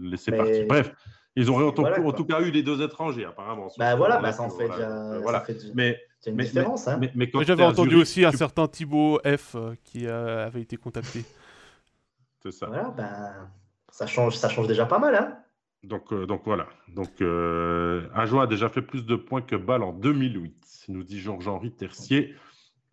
laisser 0.09 0.31
Mais- 0.31 0.37
partir. 0.37 0.65
Bref, 0.67 0.95
ils 1.35 1.49
auraient 1.49 1.65
en, 1.65 1.71
tout- 1.71 1.81
Voilà, 1.81 1.99
en 1.99 2.03
quoi. 2.03 2.13
tout 2.13 2.25
cas 2.25 2.41
eu 2.41 2.51
les 2.51 2.63
deux 2.63 2.81
étrangers, 2.81 3.25
apparemment. 3.25 3.67
Ben 3.77 3.91
ce 3.91 3.97
voilà, 3.97 4.19
ben 4.19 4.31
ça 4.31 4.43
en 4.43 4.49
fait 4.49 4.67
voilà, 4.67 5.19
voilà. 5.21 5.41
fait 5.41 5.53
du- 5.55 5.71
Mais, 5.75 5.99
c'est 6.19 6.29
une 6.31 6.37
mais- 6.37 6.43
différence. 6.45 6.87
hein. 6.87 6.97
mais, 6.99 7.11
mais 7.15 7.29
quand 7.29 7.39
Mais 7.39 7.45
J'avais 7.45 7.63
entendu 7.63 7.89
Zurich, 7.91 8.01
aussi 8.03 8.25
un 8.25 8.31
certain 8.31 8.67
Thibaut 8.67 9.19
F 9.25 9.55
euh, 9.55 9.73
qui 9.83 10.07
euh, 10.07 10.45
avait 10.45 10.61
été 10.61 10.77
contacté. 10.77 11.23
C'est 12.43 12.51
ça. 12.51 12.67
Voilà, 12.67 12.89
ben, 12.95 13.49
ça, 13.89 14.05
change, 14.07 14.35
ça 14.37 14.49
change 14.49 14.67
déjà 14.67 14.85
pas 14.85 14.99
mal. 14.99 15.15
Hein 15.15 15.37
Donc, 15.83 16.13
euh, 16.13 16.25
donc 16.25 16.43
voilà. 16.45 16.67
Donc, 16.89 17.21
euh, 17.21 18.07
Ajoie 18.13 18.43
a 18.43 18.47
déjà 18.47 18.69
fait 18.69 18.81
plus 18.83 19.05
de 19.05 19.15
points 19.15 19.41
que 19.41 19.55
Bâle 19.55 19.83
en 19.83 19.93
2008, 19.93 20.85
nous 20.89 21.03
dit 21.03 21.19
Georges-Henri 21.19 21.71
Tercier. 21.71 22.35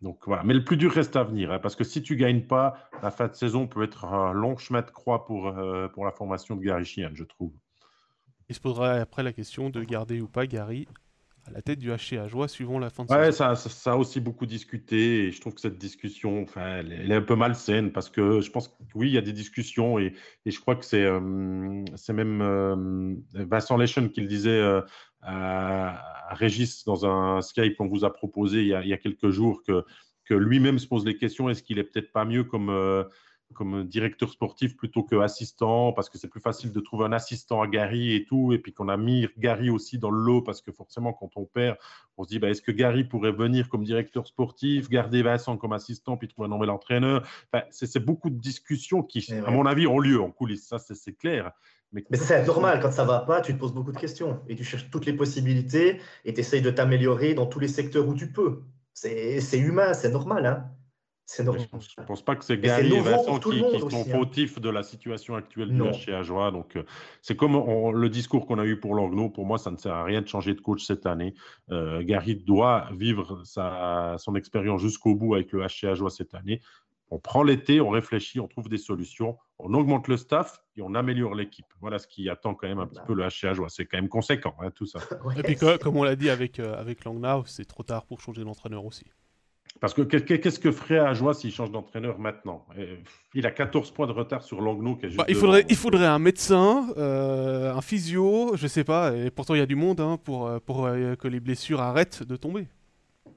Donc 0.01 0.19
voilà. 0.25 0.43
Mais 0.43 0.53
le 0.53 0.63
plus 0.65 0.75
dur 0.75 0.91
reste 0.91 1.15
à 1.15 1.23
venir, 1.23 1.51
hein, 1.51 1.59
parce 1.59 1.75
que 1.77 1.83
si 1.85 2.01
tu 2.03 2.17
gagnes 2.17 2.45
pas, 2.45 2.75
la 3.01 3.09
fin 3.11 3.27
de 3.27 3.33
saison 3.35 3.67
peut 3.67 3.83
être 3.83 4.03
un 4.05 4.33
long 4.33 4.57
chemin 4.57 4.81
de 4.81 4.89
croix 4.91 5.23
pour, 5.25 5.47
euh, 5.47 5.87
pour 5.87 6.03
la 6.03 6.11
formation 6.11 6.55
de 6.57 6.61
Gary 6.61 6.83
Sheehan, 6.83 7.11
je 7.13 7.23
trouve. 7.23 7.53
Il 8.49 8.55
se 8.55 8.59
posera 8.59 8.93
après 8.93 9.23
la 9.23 9.33
question 9.33 9.69
de 9.69 9.83
garder 9.83 10.21
ou 10.21 10.27
pas 10.27 10.47
Gary 10.47 10.87
à 11.45 11.51
la 11.51 11.61
tête 11.61 11.79
du 11.79 11.89
HC 11.91 12.17
à 12.17 12.27
joie 12.29 12.47
suivant 12.47 12.79
la 12.79 12.89
fin 12.89 13.03
de 13.03 13.09
Ouais, 13.11 13.31
saison. 13.31 13.37
ça, 13.37 13.55
ça, 13.55 13.69
ça 13.69 13.91
a 13.93 13.95
aussi 13.97 14.21
beaucoup 14.21 14.45
discuté 14.45 15.25
et 15.27 15.31
je 15.31 15.41
trouve 15.41 15.53
que 15.53 15.59
cette 15.61 15.77
discussion, 15.77 16.41
enfin, 16.43 16.77
elle, 16.77 16.93
est- 16.93 16.95
elle 16.97 17.11
est 17.11 17.15
un 17.15 17.21
peu 17.21 17.35
malsaine 17.35 17.91
parce 17.91 18.09
que 18.09 18.39
je 18.39 18.49
pense 18.49 18.69
que 18.69 18.73
oui, 18.95 19.09
il 19.09 19.13
y 19.13 19.17
a 19.17 19.21
des 19.21 19.33
discussions 19.33 19.99
et, 19.99 20.13
et 20.45 20.51
je 20.51 20.59
crois 20.61 20.77
que 20.77 20.85
c'est 20.85 21.03
euh, 21.03 21.83
c'est 21.95 22.13
même 22.13 22.41
euh, 22.41 23.15
Vincent 23.33 23.75
Leschen 23.75 24.09
qui 24.09 24.21
le 24.21 24.27
disait 24.27 24.51
euh, 24.51 24.81
à, 25.21 26.29
à 26.31 26.33
Régis 26.35 26.85
dans 26.85 27.05
un 27.05 27.41
Skype 27.41 27.75
qu'on 27.75 27.87
vous 27.89 28.05
a 28.05 28.13
proposé 28.13 28.61
il 28.61 28.67
y 28.67 28.73
a, 28.73 28.81
il 28.81 28.87
y 28.87 28.93
a 28.93 28.97
quelques 28.97 29.29
jours 29.29 29.63
que, 29.63 29.83
que 30.23 30.33
lui-même 30.33 30.79
se 30.79 30.87
pose 30.87 31.05
les 31.05 31.17
questions 31.17 31.49
est-ce 31.49 31.61
qu'il 31.63 31.77
est 31.79 31.83
peut-être 31.83 32.13
pas 32.13 32.23
mieux 32.23 32.45
comme, 32.45 32.69
comme 33.53 33.83
directeur 33.85 34.29
sportif 34.29 34.75
plutôt 34.75 35.03
que 35.03 35.15
assistant 35.15 35.93
parce 35.93 36.09
que 36.09 36.17
c'est 36.17 36.27
plus 36.27 36.41
facile 36.41 36.71
de 36.71 36.79
trouver 36.79 37.05
un 37.05 37.13
assistant 37.13 37.61
à 37.61 37.67
Gary 37.67 38.15
et 38.15 38.25
tout 38.25 38.53
et 38.53 38.59
puis 38.59 38.73
qu'on 38.73 38.89
a 38.89 38.97
mis 38.97 39.27
Gary 39.37 39.69
aussi 39.69 39.97
dans 39.97 40.11
le 40.11 40.19
lot 40.19 40.41
parce 40.41 40.61
que 40.61 40.71
forcément 40.71 41.13
quand 41.13 41.31
on 41.35 41.45
perd 41.45 41.77
on 42.17 42.23
se 42.23 42.29
dit, 42.29 42.39
bah, 42.39 42.49
est-ce 42.49 42.61
que 42.61 42.71
Gary 42.71 43.03
pourrait 43.03 43.31
venir 43.31 43.69
comme 43.69 43.83
directeur 43.83 44.27
sportif, 44.27 44.89
garder 44.89 45.23
Vincent 45.23 45.57
comme 45.57 45.73
assistant, 45.73 46.17
puis 46.17 46.27
trouver 46.27 46.47
un 46.47 46.49
nouvel 46.49 46.69
entraîneur? 46.69 47.27
Enfin, 47.51 47.65
c'est, 47.71 47.99
beaucoup 47.99 48.29
de 48.29 48.39
discussions 48.39 49.01
qui, 49.01 49.25
Et 49.31 49.37
à 49.39 49.51
mon 49.51 49.65
avis, 49.65 49.87
ont 49.87 49.99
lieu 49.99 50.21
en 50.21 50.29
coulisses, 50.29 50.67
ça 50.67 50.77
c'est, 50.79 51.13
clair. 51.13 51.51
Mais, 51.91 52.03
Mais 52.09 52.17
c'est 52.17 52.45
normal, 52.45 52.79
quand 52.81 52.91
ça 52.91 53.03
va 53.03 53.19
pas, 53.19 53.41
tu 53.41 53.53
te 53.53 53.59
poses 53.59 53.73
beaucoup 53.73 53.91
de 53.91 53.97
questions 53.97 54.41
et 54.47 54.55
tu 54.55 54.63
cherches 54.63 54.89
toutes 54.89 55.05
les 55.05 55.13
possibilités 55.13 55.99
et 56.25 56.33
tu 56.33 56.39
essayes 56.39 56.61
de 56.61 56.71
t'améliorer 56.71 57.33
dans 57.33 57.45
tous 57.45 57.59
les 57.59 57.67
secteurs 57.67 58.07
où 58.07 58.13
tu 58.13 58.31
peux. 58.31 58.63
C'est 58.93 59.41
c'est 59.41 59.59
humain, 59.59 59.93
c'est 59.93 60.11
normal. 60.11 60.45
Hein 60.45 60.71
c'est 61.25 61.43
normal. 61.43 61.65
je 61.71 62.01
ne 62.01 62.05
pense 62.05 62.21
pas 62.21 62.35
que 62.35 62.43
c'est 62.43 62.57
Gary 62.57 62.93
et 62.93 62.99
Vincent 62.99 63.39
qui, 63.39 63.59
sont 63.59 63.65
aussi, 63.85 63.95
hein. 63.95 64.03
fautifs 64.17 64.59
de 64.59 64.69
la 64.69 64.83
situation 64.83 65.35
actuelle 65.35 65.69
Non. 65.69 65.91
du 65.91 66.13
Ajoie. 66.13 66.51
Donc, 66.51 66.75
euh, 66.75 66.83
c'est 67.21 67.35
comme 67.35 67.55
on- 67.55 67.91
le 67.91 68.09
discours 68.09 68.45
qu'on 68.45 68.59
a 68.59 68.65
eu 68.65 68.79
pour 68.79 68.93
Langnaud. 68.95 69.29
Pour 69.29 69.45
moi, 69.45 69.57
ça 69.57 69.71
ne 69.71 69.77
sert 69.77 69.93
à 69.93 70.03
rien 70.03 70.21
de 70.21 70.27
changer 70.27 70.53
de 70.53 70.61
coach 70.61 70.83
cette 70.85 71.05
année. 71.05 71.33
Euh, 71.71 72.03
Gary 72.03 72.35
doit 72.35 72.89
vivre 72.93 73.41
sa, 73.45 74.15
son 74.19 74.35
expérience 74.35 74.81
jusqu'au 74.81 75.15
bout 75.15 75.35
avec 75.35 75.51
le 75.53 75.61
HC 75.65 75.85
Ajoie 75.87 76.09
cette 76.09 76.33
année. 76.35 76.61
On 77.09 77.19
prend 77.19 77.43
l'été, 77.43 77.79
on 77.79 77.89
réfléchit, 77.89 78.39
on 78.39 78.47
trouve 78.47 78.69
des 78.69 78.77
solutions, 78.79 79.37
on 79.59 79.73
augmente 79.75 80.07
le 80.07 80.17
staff 80.17 80.63
et 80.75 80.81
on 80.81 80.95
améliore 80.95 81.35
l'équipe. 81.35 81.67
Voilà 81.79 81.99
ce 81.99 82.07
qui 82.07 82.27
attend 82.27 82.55
quand 82.55 82.67
même 82.67 82.79
un 82.79 82.87
petit 82.87 82.99
Bah. 82.99 83.05
peu 83.05 83.13
le 83.13 83.23
HC 83.27 83.45
Ajoie. 83.49 83.69
C'est 83.69 83.85
quand 83.85 83.97
même 83.97 84.09
conséquent, 84.09 84.55
hein, 84.59 84.71
tout 84.71 84.87
ça. 84.87 84.99
Ouais, 85.23 85.35
Et 85.39 85.43
puis, 85.43 85.55
co- 85.55 85.77
comme 85.79 85.95
on 85.97 86.03
l'a 86.03 86.15
dit 86.15 86.29
avec, 86.31 86.59
euh, 86.59 86.75
avec 86.75 87.03
Langnau, 87.05 87.43
c'est 87.45 87.65
trop 87.65 87.83
tard 87.83 88.05
pour 88.07 88.19
changer 88.19 88.43
d'entraîneur 88.43 88.83
aussi. 88.83 89.05
Parce 89.83 89.93
que 89.93 90.01
qu'est- 90.01 90.39
qu'est-ce 90.39 90.61
que 90.61 90.71
ferait 90.71 90.97
Ajoie 90.99 91.33
s'il 91.33 91.51
change 91.51 91.69
d'entraîneur 91.69 92.17
maintenant? 92.17 92.65
Euh, 92.77 92.95
Il 93.33 93.45
a 93.45 93.51
14 93.51 93.91
points 93.91 94.07
de 94.07 94.13
retard 94.13 94.41
sur 94.41 94.61
Langnaud. 94.61 94.95
Qui 94.95 95.07
est 95.07 95.09
juste 95.09 95.17
Bah, 95.17 95.25
il, 95.27 95.33
devant. 95.33 95.41
faudrait, 95.47 95.65
il 95.67 95.75
faudrait 95.75 96.05
un 96.05 96.19
médecin, 96.19 96.87
euh, 96.95 97.73
un 97.73 97.81
physio, 97.81 98.53
je 98.55 98.65
sais 98.67 98.85
pas, 98.85 99.13
et 99.13 99.29
pourtant 99.29 99.55
il 99.55 99.57
y 99.57 99.61
a 99.61 99.65
du 99.65 99.75
monde 99.75 99.99
hein, 99.99 100.17
pour, 100.23 100.47
euh, 100.47 100.59
pour 100.65 100.85
euh, 100.85 101.15
que 101.17 101.27
les 101.27 101.41
blessures 101.41 101.81
arrêtent 101.81 102.23
de 102.23 102.37
tomber. 102.37 102.67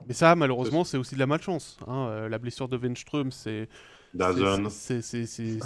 Mais 0.06 0.14
ça, 0.14 0.36
malheureusement, 0.36 0.85
c'est 0.85 0.97
aussi 0.98 1.16
de 1.16 1.18
la 1.18 1.27
malchance. 1.27 1.78
hein. 1.89 2.06
Euh, 2.10 2.28
la 2.28 2.39
blessure 2.39 2.68
de 2.68 2.77
Wenström, 2.77 3.32
c'est 3.32 3.68
Dazon. 4.14 4.68
c'est- 4.70 5.01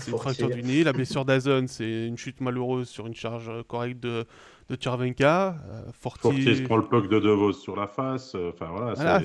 une 0.08 0.16
fracture 0.16 0.48
du 0.48 0.62
nez. 0.62 0.82
La 0.82 0.94
blessure 0.94 1.26
d'Azon, 1.26 1.66
c'est 1.68 2.06
une 2.06 2.16
chute 2.16 2.40
malheureuse 2.40 2.88
sur 2.88 3.06
une 3.06 3.14
charge 3.14 3.50
euh, 3.50 3.62
correcte 3.62 4.00
de, 4.00 4.24
de 4.70 4.76
Tchervenka. 4.76 5.56
Euh, 5.70 5.82
Fortier 5.92 6.54
se 6.54 6.62
prend 6.62 6.78
le 6.78 6.84
puck 6.86 7.06
de 7.10 7.18
De 7.20 7.28
Vos 7.28 7.52
sur 7.52 7.76
la 7.76 7.86
face. 7.86 8.32
euh, 8.34 8.52
Enfin 8.54 8.70
voilà, 8.74 8.94
voilà, 8.94 9.20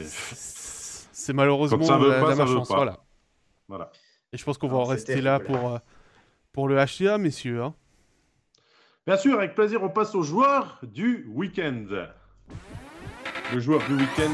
c'est- 1.16 1.34
malheureusement 1.34 1.78
Quand 1.80 1.86
ça 1.86 1.98
veut 1.98 2.10
la, 2.10 2.20
pas, 2.22 2.30
la 2.30 2.36
ça 2.36 2.44
veut 2.46 2.50
malchance. 2.52 2.68
pas. 2.70 2.76
Voilà. 2.76 2.98
voilà. 3.68 3.92
Et 4.34 4.38
je 4.38 4.44
pense 4.44 4.58
qu'on 4.58 4.68
va 4.68 4.78
en 4.78 4.84
rester 4.84 5.22
là 5.22 5.40
pour, 5.40 5.70
euh, 5.74 5.78
pour 6.52 6.68
le 6.68 6.76
HCA, 6.78 7.18
messieurs. 7.18 7.62
hein. 7.64 7.74
Bien 9.08 9.18
sûr, 9.18 9.38
avec 9.38 9.56
plaisir, 9.56 9.84
on 9.84 9.90
passe 9.90 10.16
au 10.16 10.24
joueur 10.24 10.80
du 10.84 11.28
week-end. 11.30 11.86
Le 13.54 13.60
joueur 13.60 13.82
du 13.88 13.94
week-end 13.94 14.32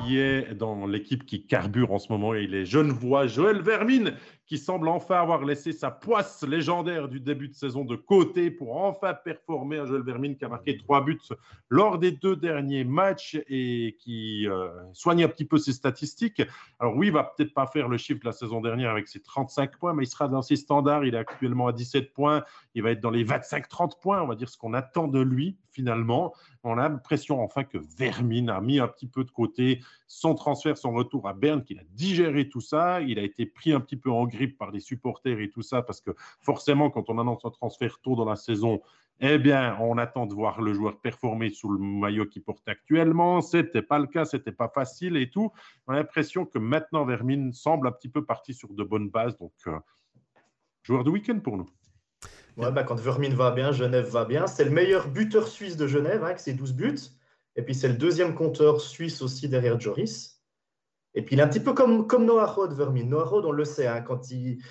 qui 0.00 0.18
est 0.18 0.54
dans 0.54 0.86
l'équipe 0.86 1.26
qui 1.26 1.46
carbure 1.46 1.92
en 1.92 1.98
ce 1.98 2.10
moment, 2.10 2.32
il 2.34 2.54
est 2.54 2.64
Genevois 2.64 3.26
Joël 3.26 3.60
Vermine, 3.60 4.14
qui 4.48 4.56
semble 4.56 4.88
enfin 4.88 5.20
avoir 5.20 5.44
laissé 5.44 5.72
sa 5.72 5.90
poisse 5.90 6.42
légendaire 6.42 7.08
du 7.08 7.20
début 7.20 7.48
de 7.48 7.54
saison 7.54 7.84
de 7.84 7.96
côté 7.96 8.50
pour 8.50 8.78
enfin 8.78 9.12
performer. 9.12 9.76
Un 9.76 9.84
Joël 9.84 10.02
Vermine 10.02 10.36
qui 10.36 10.44
a 10.46 10.48
marqué 10.48 10.78
trois 10.78 11.04
buts 11.04 11.20
lors 11.68 11.98
des 11.98 12.12
deux 12.12 12.34
derniers 12.34 12.84
matchs 12.84 13.38
et 13.46 13.96
qui 14.00 14.48
euh, 14.48 14.68
soigne 14.94 15.22
un 15.22 15.28
petit 15.28 15.44
peu 15.44 15.58
ses 15.58 15.72
statistiques. 15.72 16.42
Alors 16.80 16.96
oui, 16.96 17.08
il 17.08 17.12
va 17.12 17.24
peut-être 17.24 17.52
pas 17.52 17.66
faire 17.66 17.88
le 17.88 17.98
chiffre 17.98 18.20
de 18.20 18.26
la 18.26 18.32
saison 18.32 18.62
dernière 18.62 18.90
avec 18.90 19.06
ses 19.06 19.20
35 19.20 19.76
points, 19.76 19.92
mais 19.92 20.04
il 20.04 20.08
sera 20.08 20.28
dans 20.28 20.42
ses 20.42 20.56
standards. 20.56 21.04
Il 21.04 21.14
est 21.14 21.18
actuellement 21.18 21.66
à 21.66 21.72
17 21.72 22.14
points. 22.14 22.42
Il 22.74 22.82
va 22.82 22.92
être 22.92 23.00
dans 23.00 23.10
les 23.10 23.26
25-30 23.26 24.00
points, 24.00 24.22
on 24.22 24.26
va 24.26 24.34
dire 24.34 24.48
ce 24.48 24.56
qu'on 24.56 24.72
attend 24.72 25.08
de 25.08 25.20
lui 25.20 25.58
finalement. 25.78 26.34
On 26.64 26.76
a 26.76 26.88
l'impression 26.88 27.40
enfin 27.40 27.62
que 27.64 27.78
Vermine 27.96 28.50
a 28.50 28.60
mis 28.60 28.80
un 28.80 28.88
petit 28.88 29.06
peu 29.06 29.22
de 29.24 29.30
côté 29.30 29.80
son 30.08 30.34
transfert, 30.34 30.76
son 30.76 30.92
retour 30.92 31.28
à 31.28 31.34
Berne, 31.34 31.62
qu'il 31.62 31.78
a 31.78 31.84
digéré 31.92 32.48
tout 32.48 32.60
ça. 32.60 33.00
Il 33.00 33.18
a 33.18 33.22
été 33.22 33.46
pris 33.46 33.72
un 33.72 33.80
petit 33.80 33.96
peu 33.96 34.10
en 34.10 34.24
par 34.46 34.70
des 34.70 34.80
supporters 34.80 35.40
et 35.40 35.50
tout 35.50 35.62
ça, 35.62 35.82
parce 35.82 36.00
que 36.00 36.12
forcément, 36.40 36.90
quand 36.90 37.10
on 37.10 37.18
annonce 37.18 37.44
un 37.44 37.50
transfert 37.50 37.98
tôt 38.00 38.14
dans 38.14 38.24
la 38.24 38.36
saison, 38.36 38.80
eh 39.20 39.38
bien, 39.38 39.76
on 39.80 39.98
attend 39.98 40.26
de 40.26 40.34
voir 40.34 40.60
le 40.60 40.72
joueur 40.72 41.00
performer 41.00 41.50
sous 41.50 41.68
le 41.70 41.78
maillot 41.78 42.26
qu'il 42.26 42.42
porte 42.42 42.68
actuellement. 42.68 43.40
Ce 43.40 43.56
n'était 43.56 43.82
pas 43.82 43.98
le 43.98 44.06
cas, 44.06 44.24
ce 44.24 44.36
n'était 44.36 44.52
pas 44.52 44.68
facile 44.68 45.16
et 45.16 45.28
tout. 45.28 45.50
On 45.86 45.92
a 45.92 45.96
l'impression 45.96 46.46
que 46.46 46.58
maintenant, 46.58 47.04
Vermine 47.04 47.52
semble 47.52 47.88
un 47.88 47.92
petit 47.92 48.08
peu 48.08 48.24
parti 48.24 48.54
sur 48.54 48.72
de 48.72 48.84
bonnes 48.84 49.10
bases. 49.10 49.36
Donc, 49.38 49.52
euh, 49.66 49.78
joueur 50.82 51.02
de 51.02 51.10
week-end 51.10 51.40
pour 51.40 51.56
nous. 51.56 51.68
Ouais, 52.56 52.70
bah, 52.70 52.84
quand 52.84 52.98
Vermine 53.00 53.34
va 53.34 53.50
bien, 53.50 53.72
Genève 53.72 54.08
va 54.08 54.24
bien. 54.24 54.46
C'est 54.46 54.64
le 54.64 54.70
meilleur 54.70 55.08
buteur 55.08 55.48
suisse 55.48 55.76
de 55.76 55.86
Genève, 55.86 56.22
hein, 56.22 56.26
avec 56.26 56.40
ses 56.40 56.54
12 56.54 56.74
buts. 56.74 56.98
Et 57.56 57.62
puis, 57.62 57.74
c'est 57.74 57.88
le 57.88 57.94
deuxième 57.94 58.34
compteur 58.34 58.80
suisse 58.80 59.20
aussi 59.20 59.48
derrière 59.48 59.80
Joris. 59.80 60.37
Et 61.18 61.22
puis, 61.22 61.34
il 61.34 61.40
est 61.40 61.42
un 61.42 61.48
petit 61.48 61.58
peu 61.58 61.72
comme, 61.72 62.06
comme 62.06 62.24
Noah 62.24 62.46
Rod, 62.46 62.72
Vermin. 62.74 63.02
Noah 63.02 63.28
on 63.32 63.50
le 63.50 63.64
sait, 63.64 63.88
hein, 63.88 64.02
quand 64.02 64.30
il. 64.30 64.62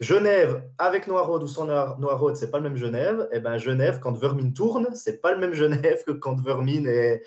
Genève 0.00 0.68
avec 0.76 1.06
Noah 1.06 1.42
ou 1.42 1.46
sans 1.46 1.66
Noah 1.66 2.16
Rod, 2.16 2.36
c'est 2.36 2.50
pas 2.50 2.58
le 2.58 2.64
même 2.64 2.76
Genève. 2.76 3.28
Et 3.32 3.36
eh 3.36 3.40
ben 3.40 3.56
Genève, 3.56 4.00
quand 4.00 4.12
Vermin 4.12 4.50
tourne, 4.50 4.88
c'est 4.94 5.22
pas 5.22 5.32
le 5.32 5.38
même 5.38 5.54
Genève 5.54 6.02
que 6.04 6.10
quand 6.10 6.38
Vermin 6.42 6.84
est. 6.84 7.22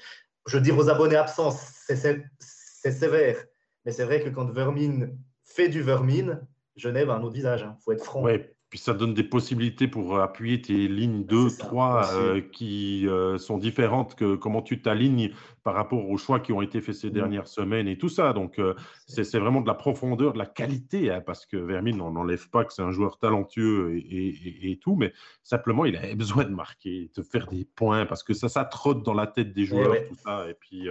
Je 0.46 0.58
veux 0.58 0.62
dire 0.62 0.78
aux 0.78 0.90
abonnés 0.90 1.16
absents, 1.16 1.50
c'est 1.50 2.92
sévère. 2.92 3.38
Mais 3.84 3.92
c'est 3.92 4.04
vrai 4.04 4.22
que 4.22 4.30
quand 4.30 4.52
Vermin 4.52 5.08
fait 5.44 5.70
du 5.70 5.82
Vermin, 5.82 6.42
Genève 6.76 7.10
a 7.10 7.16
un 7.16 7.24
autre 7.24 7.34
visage. 7.34 7.62
Il 7.62 7.68
hein. 7.68 7.78
faut 7.84 7.94
être 7.94 8.04
franc. 8.04 8.28
Puis 8.70 8.80
ça 8.80 8.94
donne 8.94 9.14
des 9.14 9.24
possibilités 9.24 9.88
pour 9.88 10.20
appuyer 10.20 10.62
tes 10.62 10.90
lignes 10.90 11.24
2, 11.24 11.58
3 11.58 12.14
euh, 12.14 12.42
qui 12.42 13.08
euh, 13.08 13.38
sont 13.38 13.58
différentes 13.58 14.16
que 14.16 14.36
comment 14.36 14.62
tu 14.62 14.82
t'alignes 14.82 15.32
par 15.64 15.74
rapport 15.74 16.10
aux 16.10 16.18
choix 16.18 16.42
qui 16.42 16.52
ont 16.52 16.62
été 16.62 16.82
faits 16.82 16.96
ces 16.96 17.10
mmh. 17.10 17.14
dernières 17.14 17.48
semaines 17.48 17.88
et 17.88 17.98
tout 17.98 18.10
ça. 18.10 18.34
Donc 18.34 18.60
euh, 18.60 18.74
c'est 19.08 19.38
vraiment 19.38 19.62
de 19.62 19.68
la 19.68 19.74
profondeur, 19.74 20.34
de 20.34 20.38
la 20.38 20.46
qualité, 20.46 21.12
hein, 21.12 21.22
parce 21.26 21.46
que 21.46 21.56
Vermine, 21.56 22.02
on 22.02 22.12
n'enlève 22.12 22.50
pas 22.50 22.66
que 22.66 22.74
c'est 22.74 22.82
un 22.82 22.92
joueur 22.92 23.20
talentueux 23.20 23.98
et, 23.98 24.80
tout, 24.82 24.96
mais 24.96 25.14
simplement 25.44 25.86
il 25.86 25.96
a 25.96 26.02
besoin 26.16 26.44
de 26.44 26.54
marquer, 26.54 27.10
de 27.16 27.22
faire 27.22 27.48
des 27.48 27.64
points, 27.64 28.06
parce 28.06 28.24
que 28.24 28.34
ça, 28.34 28.50
ça 28.50 28.66
trotte 28.66 29.02
dans 29.02 29.14
la 29.14 29.28
tête 29.28 29.54
des 29.54 29.62
eh 29.62 29.66
joueurs, 29.66 29.96
tout 30.10 30.16
ça. 30.16 30.50
Et 30.50 30.54
puis 30.54 30.90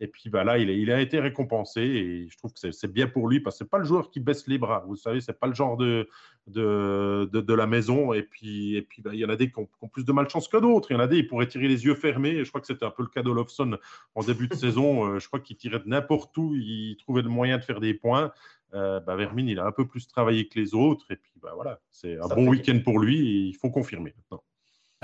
et 0.00 0.08
puis 0.08 0.30
bah, 0.30 0.42
là, 0.42 0.58
il 0.58 0.90
a, 0.90 1.00
été 1.00 1.20
récompensé 1.20 1.80
et 1.80 2.28
je 2.28 2.36
trouve 2.36 2.52
que 2.52 2.72
c'est 2.72 2.92
bien 2.92 3.06
pour 3.06 3.28
lui 3.28 3.38
parce 3.38 3.54
que 3.54 3.58
ce 3.58 3.64
n'est 3.64 3.68
pas 3.68 3.78
le 3.78 3.84
joueur 3.84 4.10
qui 4.10 4.18
baisse 4.18 4.48
les 4.48 4.58
bras. 4.58 4.84
Vous 4.88 4.96
savez, 4.96 5.20
ce 5.20 5.30
n'est 5.30 5.36
pas 5.36 5.46
le 5.46 5.54
genre 5.54 5.76
de, 5.76 6.08
de, 6.48 7.54
la 7.54 7.66
maison. 7.68 8.12
Et 8.12 8.22
puis, 8.22 8.74
et 8.74 8.82
puis 8.82 9.00
bah, 9.00 9.10
il 9.12 9.20
y 9.20 9.24
en 9.24 9.28
a 9.28 9.36
des 9.36 9.50
qui 9.50 9.60
ont, 9.60 9.88
plus 9.88 10.04
de 10.04 10.12
malchance 10.12 10.48
que 10.48 10.56
d'autres. 10.56 10.90
Il 10.90 10.94
y 10.94 10.96
en 10.96 11.00
a 11.00 11.06
des 11.06 11.18
qui 11.18 11.22
pourraient 11.24 11.46
tirer 11.46 11.68
les 11.68 11.84
yeux 11.84 11.94
fermés. 11.94 12.44
je 12.44 12.48
crois 12.48 12.60
que 12.60 12.66
c'était 12.66 12.84
un 12.84 12.90
peu 12.90 13.04
le 13.04 13.10
cas 13.10 13.22
d'Olofsson 13.22 13.78
en 14.16 14.22
début 14.22 14.48
de 14.48 14.54
saison. 14.54 15.04
Euh, 15.06 15.18
je 15.20 15.28
crois 15.28 15.38
qu'il 15.38 15.56
tirait 15.56 15.78
de 15.78 15.88
n'importe 15.88 16.36
où. 16.36 16.52
Il 16.54 16.96
trouvait 16.96 17.22
le 17.22 17.28
moyen 17.28 17.58
de 17.58 17.64
faire 17.64 17.78
des 17.78 17.94
points. 17.94 18.32
Euh, 18.74 18.98
bah, 19.00 19.14
Vermine, 19.14 19.48
il 19.48 19.60
a 19.60 19.66
un 19.66 19.72
peu 19.72 19.86
plus 19.86 20.08
travaillé 20.08 20.48
que 20.48 20.58
les 20.58 20.74
autres. 20.74 21.06
Et 21.10 21.16
puis 21.16 21.32
bah, 21.40 21.52
voilà, 21.54 21.80
c'est 21.90 22.18
un 22.18 22.26
bon 22.26 22.48
week-end 22.48 22.80
pour 22.82 22.98
lui 22.98 23.20
et 23.20 23.40
il 23.48 23.54
faut 23.54 23.70
confirmer 23.70 24.14
maintenant. 24.16 24.42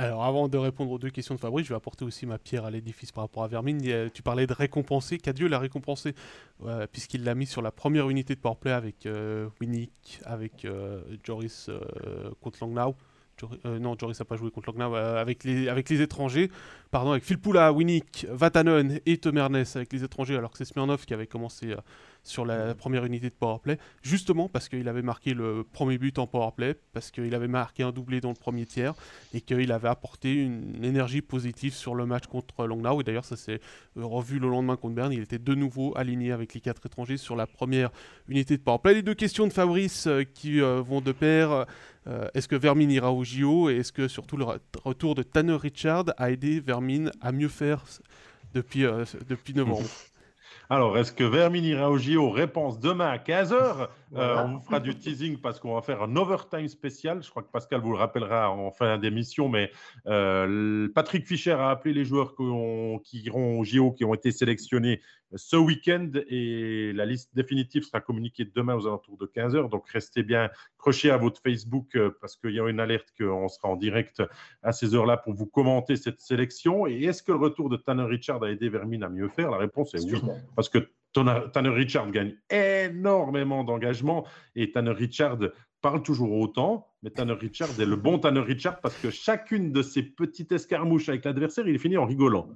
Alors, 0.00 0.24
avant 0.24 0.46
de 0.46 0.56
répondre 0.56 0.92
aux 0.92 0.98
deux 1.00 1.10
questions 1.10 1.34
de 1.34 1.40
Fabrice, 1.40 1.66
je 1.66 1.70
vais 1.70 1.76
apporter 1.76 2.04
aussi 2.04 2.24
ma 2.24 2.38
pierre 2.38 2.64
à 2.64 2.70
l'édifice 2.70 3.10
par 3.10 3.24
rapport 3.24 3.42
à 3.42 3.48
Vermine. 3.48 3.82
Tu 4.14 4.22
parlais 4.22 4.46
de 4.46 4.52
récompenser. 4.52 5.18
Qu'Adieu 5.18 5.48
l'a 5.48 5.58
récompensé, 5.58 6.14
puisqu'il 6.92 7.24
l'a 7.24 7.34
mis 7.34 7.46
sur 7.46 7.62
la 7.62 7.72
première 7.72 8.08
unité 8.08 8.36
de 8.36 8.40
powerplay 8.40 8.70
avec 8.70 9.06
euh, 9.06 9.48
Winnick, 9.60 10.20
avec 10.24 10.64
euh, 10.64 11.00
Joris 11.24 11.68
euh, 11.68 12.30
contre 12.40 12.58
Langnau. 12.60 12.94
non, 13.64 13.96
Joris 13.98 14.20
n'a 14.20 14.24
pas 14.24 14.36
joué 14.36 14.52
contre 14.52 14.70
Langnau, 14.70 14.94
avec, 14.94 15.42
les, 15.42 15.68
avec 15.68 15.88
les 15.88 16.00
étrangers. 16.00 16.48
Pardon, 16.90 17.12
avec 17.12 17.24
Philpoula, 17.24 17.72
Winnick, 17.72 18.26
Vatanen 18.30 19.00
et 19.04 19.18
Temernes 19.18 19.64
avec 19.74 19.92
les 19.92 20.04
étrangers, 20.04 20.36
alors 20.36 20.50
que 20.50 20.58
c'est 20.58 20.64
Smirnov 20.64 21.04
qui 21.04 21.14
avait 21.14 21.26
commencé 21.26 21.74
sur 22.28 22.44
la 22.44 22.74
première 22.74 23.04
unité 23.04 23.30
de 23.30 23.34
powerplay, 23.34 23.78
justement 24.02 24.48
parce 24.48 24.68
qu'il 24.68 24.88
avait 24.88 25.02
marqué 25.02 25.34
le 25.34 25.64
premier 25.64 25.98
but 25.98 26.18
en 26.18 26.26
powerplay, 26.26 26.76
parce 26.92 27.10
qu'il 27.10 27.34
avait 27.34 27.48
marqué 27.48 27.82
un 27.82 27.92
doublé 27.92 28.20
dans 28.20 28.28
le 28.28 28.34
premier 28.34 28.66
tiers, 28.66 28.94
et 29.32 29.40
qu'il 29.40 29.72
avait 29.72 29.88
apporté 29.88 30.34
une 30.34 30.84
énergie 30.84 31.22
positive 31.22 31.74
sur 31.74 31.94
le 31.94 32.06
match 32.06 32.26
contre 32.26 32.66
Longnau. 32.66 33.00
Et 33.00 33.04
d'ailleurs, 33.04 33.24
ça 33.24 33.36
s'est 33.36 33.60
euh, 33.96 34.04
revu 34.04 34.38
le 34.38 34.48
lendemain 34.48 34.76
contre 34.76 34.94
Berne. 34.94 35.12
Il 35.12 35.22
était 35.22 35.38
de 35.38 35.54
nouveau 35.54 35.92
aligné 35.96 36.32
avec 36.32 36.54
les 36.54 36.60
quatre 36.60 36.84
étrangers 36.86 37.16
sur 37.16 37.36
la 37.36 37.46
première 37.46 37.90
unité 38.28 38.56
de 38.56 38.62
powerplay. 38.62 38.94
Les 38.94 39.02
deux 39.02 39.14
questions 39.14 39.46
de 39.46 39.52
Fabrice 39.52 40.06
euh, 40.06 40.24
qui 40.24 40.60
euh, 40.60 40.82
vont 40.82 41.00
de 41.00 41.12
pair. 41.12 41.66
est-ce 42.34 42.48
que 42.48 42.56
Vermin 42.56 42.88
ira 42.88 43.12
au 43.12 43.22
JO 43.22 43.68
et 43.68 43.76
est-ce 43.78 43.92
que 43.92 44.08
surtout 44.08 44.38
le 44.38 44.46
retour 44.82 45.14
de 45.14 45.22
Tanner 45.22 45.56
Richard 45.56 46.06
a 46.16 46.30
aidé 46.30 46.58
Vermin 46.58 46.77
à 47.20 47.32
mieux 47.32 47.48
faire 47.48 47.84
depuis, 48.54 48.84
depuis 49.28 49.54
novembre 49.54 49.88
Alors, 50.70 50.98
est-ce 50.98 51.12
que 51.12 51.24
Vermin 51.24 51.62
ira 51.62 51.90
au 51.90 51.96
JO 51.96 52.30
Réponse 52.30 52.78
demain 52.78 53.08
à 53.08 53.16
15h. 53.16 53.88
Euh, 54.14 54.44
on 54.44 54.54
vous 54.54 54.60
fera 54.60 54.80
du 54.80 54.94
teasing 54.94 55.38
parce 55.38 55.60
qu'on 55.60 55.74
va 55.74 55.82
faire 55.82 56.02
un 56.02 56.16
overtime 56.16 56.68
spécial. 56.68 57.22
Je 57.22 57.30
crois 57.30 57.42
que 57.42 57.50
Pascal 57.50 57.80
vous 57.80 57.92
le 57.92 57.98
rappellera 57.98 58.50
en 58.50 58.70
fin 58.70 58.98
d'émission, 58.98 59.48
mais 59.48 59.70
euh, 60.06 60.88
Patrick 60.94 61.26
Fischer 61.26 61.52
a 61.52 61.70
appelé 61.70 61.92
les 61.92 62.04
joueurs 62.04 62.34
qui 62.34 63.20
iront 63.20 63.60
au 63.60 63.64
JO, 63.64 63.92
qui 63.92 64.04
ont 64.04 64.14
été 64.14 64.32
sélectionnés 64.32 65.00
ce 65.34 65.56
week-end 65.56 66.10
et 66.28 66.92
la 66.94 67.04
liste 67.04 67.34
définitive 67.34 67.82
sera 67.82 68.00
communiquée 68.00 68.46
demain 68.46 68.74
aux 68.74 68.86
alentours 68.86 69.18
de 69.18 69.26
15h. 69.26 69.68
Donc 69.68 69.88
restez 69.90 70.22
bien 70.22 70.48
crochés 70.78 71.10
à 71.10 71.16
votre 71.16 71.40
Facebook 71.42 71.94
euh, 71.96 72.16
parce 72.20 72.36
qu'il 72.36 72.52
y 72.52 72.60
a 72.60 72.68
une 72.68 72.80
alerte 72.80 73.08
qu'on 73.18 73.48
sera 73.48 73.68
en 73.68 73.76
direct 73.76 74.22
à 74.62 74.72
ces 74.72 74.94
heures-là 74.94 75.18
pour 75.18 75.34
vous 75.34 75.46
commenter 75.46 75.96
cette 75.96 76.20
sélection. 76.20 76.86
Et 76.86 77.02
est-ce 77.04 77.22
que 77.22 77.32
le 77.32 77.38
retour 77.38 77.68
de 77.68 77.76
Tanner 77.76 78.04
Richard 78.04 78.42
a 78.42 78.50
aidé 78.50 78.68
Vermin 78.68 79.02
à 79.02 79.08
mieux 79.08 79.28
faire? 79.28 79.50
La 79.50 79.58
réponse 79.58 79.94
est 79.94 80.04
oui, 80.04 80.20
parce 80.56 80.68
que 80.68 80.88
Tanner 81.52 81.68
Richard 81.70 82.10
gagne 82.10 82.34
énormément 82.50 83.64
d'engagement 83.64 84.26
et 84.54 84.70
Tanner 84.70 84.92
Richard 84.92 85.38
parle 85.80 86.02
toujours 86.02 86.32
autant, 86.32 86.88
mais 87.02 87.10
Tanner 87.10 87.34
Richard 87.34 87.68
est 87.78 87.86
le 87.86 87.96
bon 87.96 88.18
Tanner 88.18 88.40
Richard 88.40 88.80
parce 88.80 88.96
que 88.96 89.10
chacune 89.10 89.72
de 89.72 89.82
ces 89.82 90.02
petites 90.02 90.52
escarmouches 90.52 91.08
avec 91.08 91.24
l'adversaire, 91.24 91.68
il 91.68 91.78
finit 91.78 91.96
en 91.96 92.06
rigolant. 92.06 92.48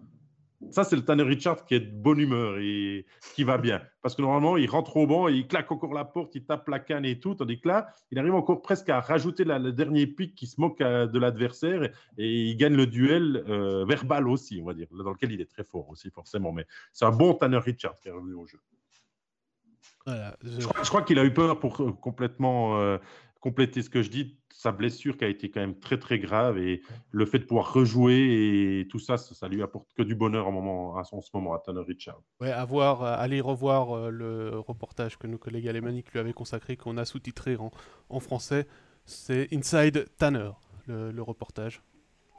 Ça, 0.70 0.84
c'est 0.84 0.97
le 0.97 1.05
Tanner 1.05 1.22
Richard 1.22 1.64
qui 1.64 1.74
est 1.74 1.80
de 1.80 1.90
bonne 1.90 2.18
humeur 2.18 2.59
et 2.59 3.06
qui 3.34 3.44
va 3.44 3.59
bien. 3.59 3.82
Parce 4.01 4.14
que 4.14 4.22
normalement, 4.22 4.56
il 4.56 4.68
rentre 4.68 4.97
au 4.97 5.06
banc, 5.06 5.28
il 5.28 5.47
claque 5.47 5.70
encore 5.70 5.93
la 5.93 6.05
porte, 6.05 6.34
il 6.34 6.44
tape 6.44 6.68
la 6.68 6.78
canne 6.78 7.05
et 7.05 7.18
tout. 7.18 7.34
Tandis 7.34 7.60
que 7.60 7.68
là, 7.68 7.89
il 8.10 8.18
arrive 8.18 8.34
encore 8.34 8.62
presque 8.62 8.89
à 8.89 9.01
rajouter 9.01 9.44
le 9.44 9.72
dernier 9.72 10.06
pic 10.06 10.34
qui 10.34 10.47
se 10.47 10.60
moque 10.60 10.80
euh, 10.80 11.06
de 11.06 11.18
l'adversaire 11.18 11.90
et 12.18 12.51
il 12.51 12.56
gagne 12.56 12.74
le 12.74 12.86
duel 12.86 13.44
euh, 13.48 13.84
verbal 13.84 14.28
aussi, 14.28 14.60
on 14.62 14.66
va 14.66 14.74
dire, 14.74 14.86
dans 14.93 15.10
lequel 15.10 15.32
il 15.32 15.40
est 15.40 15.51
très 15.51 15.64
fort 15.64 15.89
aussi, 15.90 16.10
forcément. 16.10 16.52
Mais 16.52 16.66
c'est 16.93 17.05
un 17.05 17.12
bon 17.12 17.34
Tanner 17.34 17.59
Richard 17.59 17.98
qui 18.01 18.09
est 18.09 18.12
revenu 18.12 18.34
au 18.34 18.47
jeu. 18.47 18.59
je... 20.06 20.89
crois, 20.89 21.02
qu'il 21.02 21.18
a 21.18 21.24
eu 21.24 21.32
peur 21.32 21.59
pour 21.59 21.80
euh, 21.82 21.93
complètement 21.93 22.98
compléter 23.43 23.82
ce 23.82 23.90
que 23.90 24.02
je 24.02 24.09
dis, 24.09 24.39
sa 24.62 24.70
blessure 24.70 25.16
qui 25.16 25.24
a 25.24 25.28
été 25.28 25.51
quand 25.51 25.60
même 25.60 25.78
très 25.78 25.98
très 25.98 26.20
grave 26.20 26.56
et 26.56 26.82
le 27.10 27.27
fait 27.27 27.40
de 27.40 27.44
pouvoir 27.44 27.73
rejouer 27.73 28.78
et 28.81 28.89
tout 28.89 29.01
ça, 29.01 29.19
ça, 29.19 29.48
lui 29.48 29.60
apporte 29.60 29.93
que 29.94 30.02
du 30.02 30.14
bonheur 30.14 30.47
en, 30.47 30.52
moment, 30.52 30.97
à, 30.97 31.02
ce 31.05 31.16
moment 31.35 31.52
à 31.52 31.59
Tanner 31.59 31.82
Richard. 31.86 32.23
Ouais, 32.40 32.52
à 32.52 32.64
voir, 32.64 33.02
euh, 33.02 33.16
aller 33.19 33.40
revoir 33.40 33.97
euh, 33.97 34.10
le 34.10 34.60
reportage 34.60 35.19
que 35.19 35.27
nos 35.27 35.39
collègues 35.39 35.69
alémaniques 35.69 36.12
lui 36.12 36.20
avaient 36.20 36.32
consacré, 36.32 36.77
qu'on 36.77 36.97
a 36.97 37.05
sous-titré 37.05 37.56
en, 37.56 37.73
en, 38.09 38.20
français, 38.20 38.69
c'est 39.05 39.48
Inside 39.52 40.06
Tanner, 40.16 40.52
le, 40.86 41.23
reportage. 41.23 41.82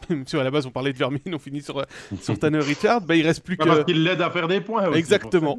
Même 0.10 0.26
si 0.26 0.38
à 0.38 0.44
la 0.44 0.52
base 0.52 0.66
on 0.66 0.72
parlait 0.72 0.94
de 0.94 0.98
Vermine, 0.98 1.34
on 1.34 1.40
finit 1.40 1.62
sur, 1.62 1.86
sur 2.22 2.40
Tanner 2.40 2.60
Richard, 2.60 3.02
bah, 3.02 3.18
il 3.18 3.26
reste 3.26 3.44
plus 3.44 3.58
que. 3.58 3.66
Parce 3.66 3.84
qu'il 3.84 4.04
l'aide 4.04 4.22
à 4.22 4.30
faire 4.30 4.48
des 4.48 4.62
points. 4.62 4.88
Aussi, 4.88 5.00
Exactement. 5.00 5.58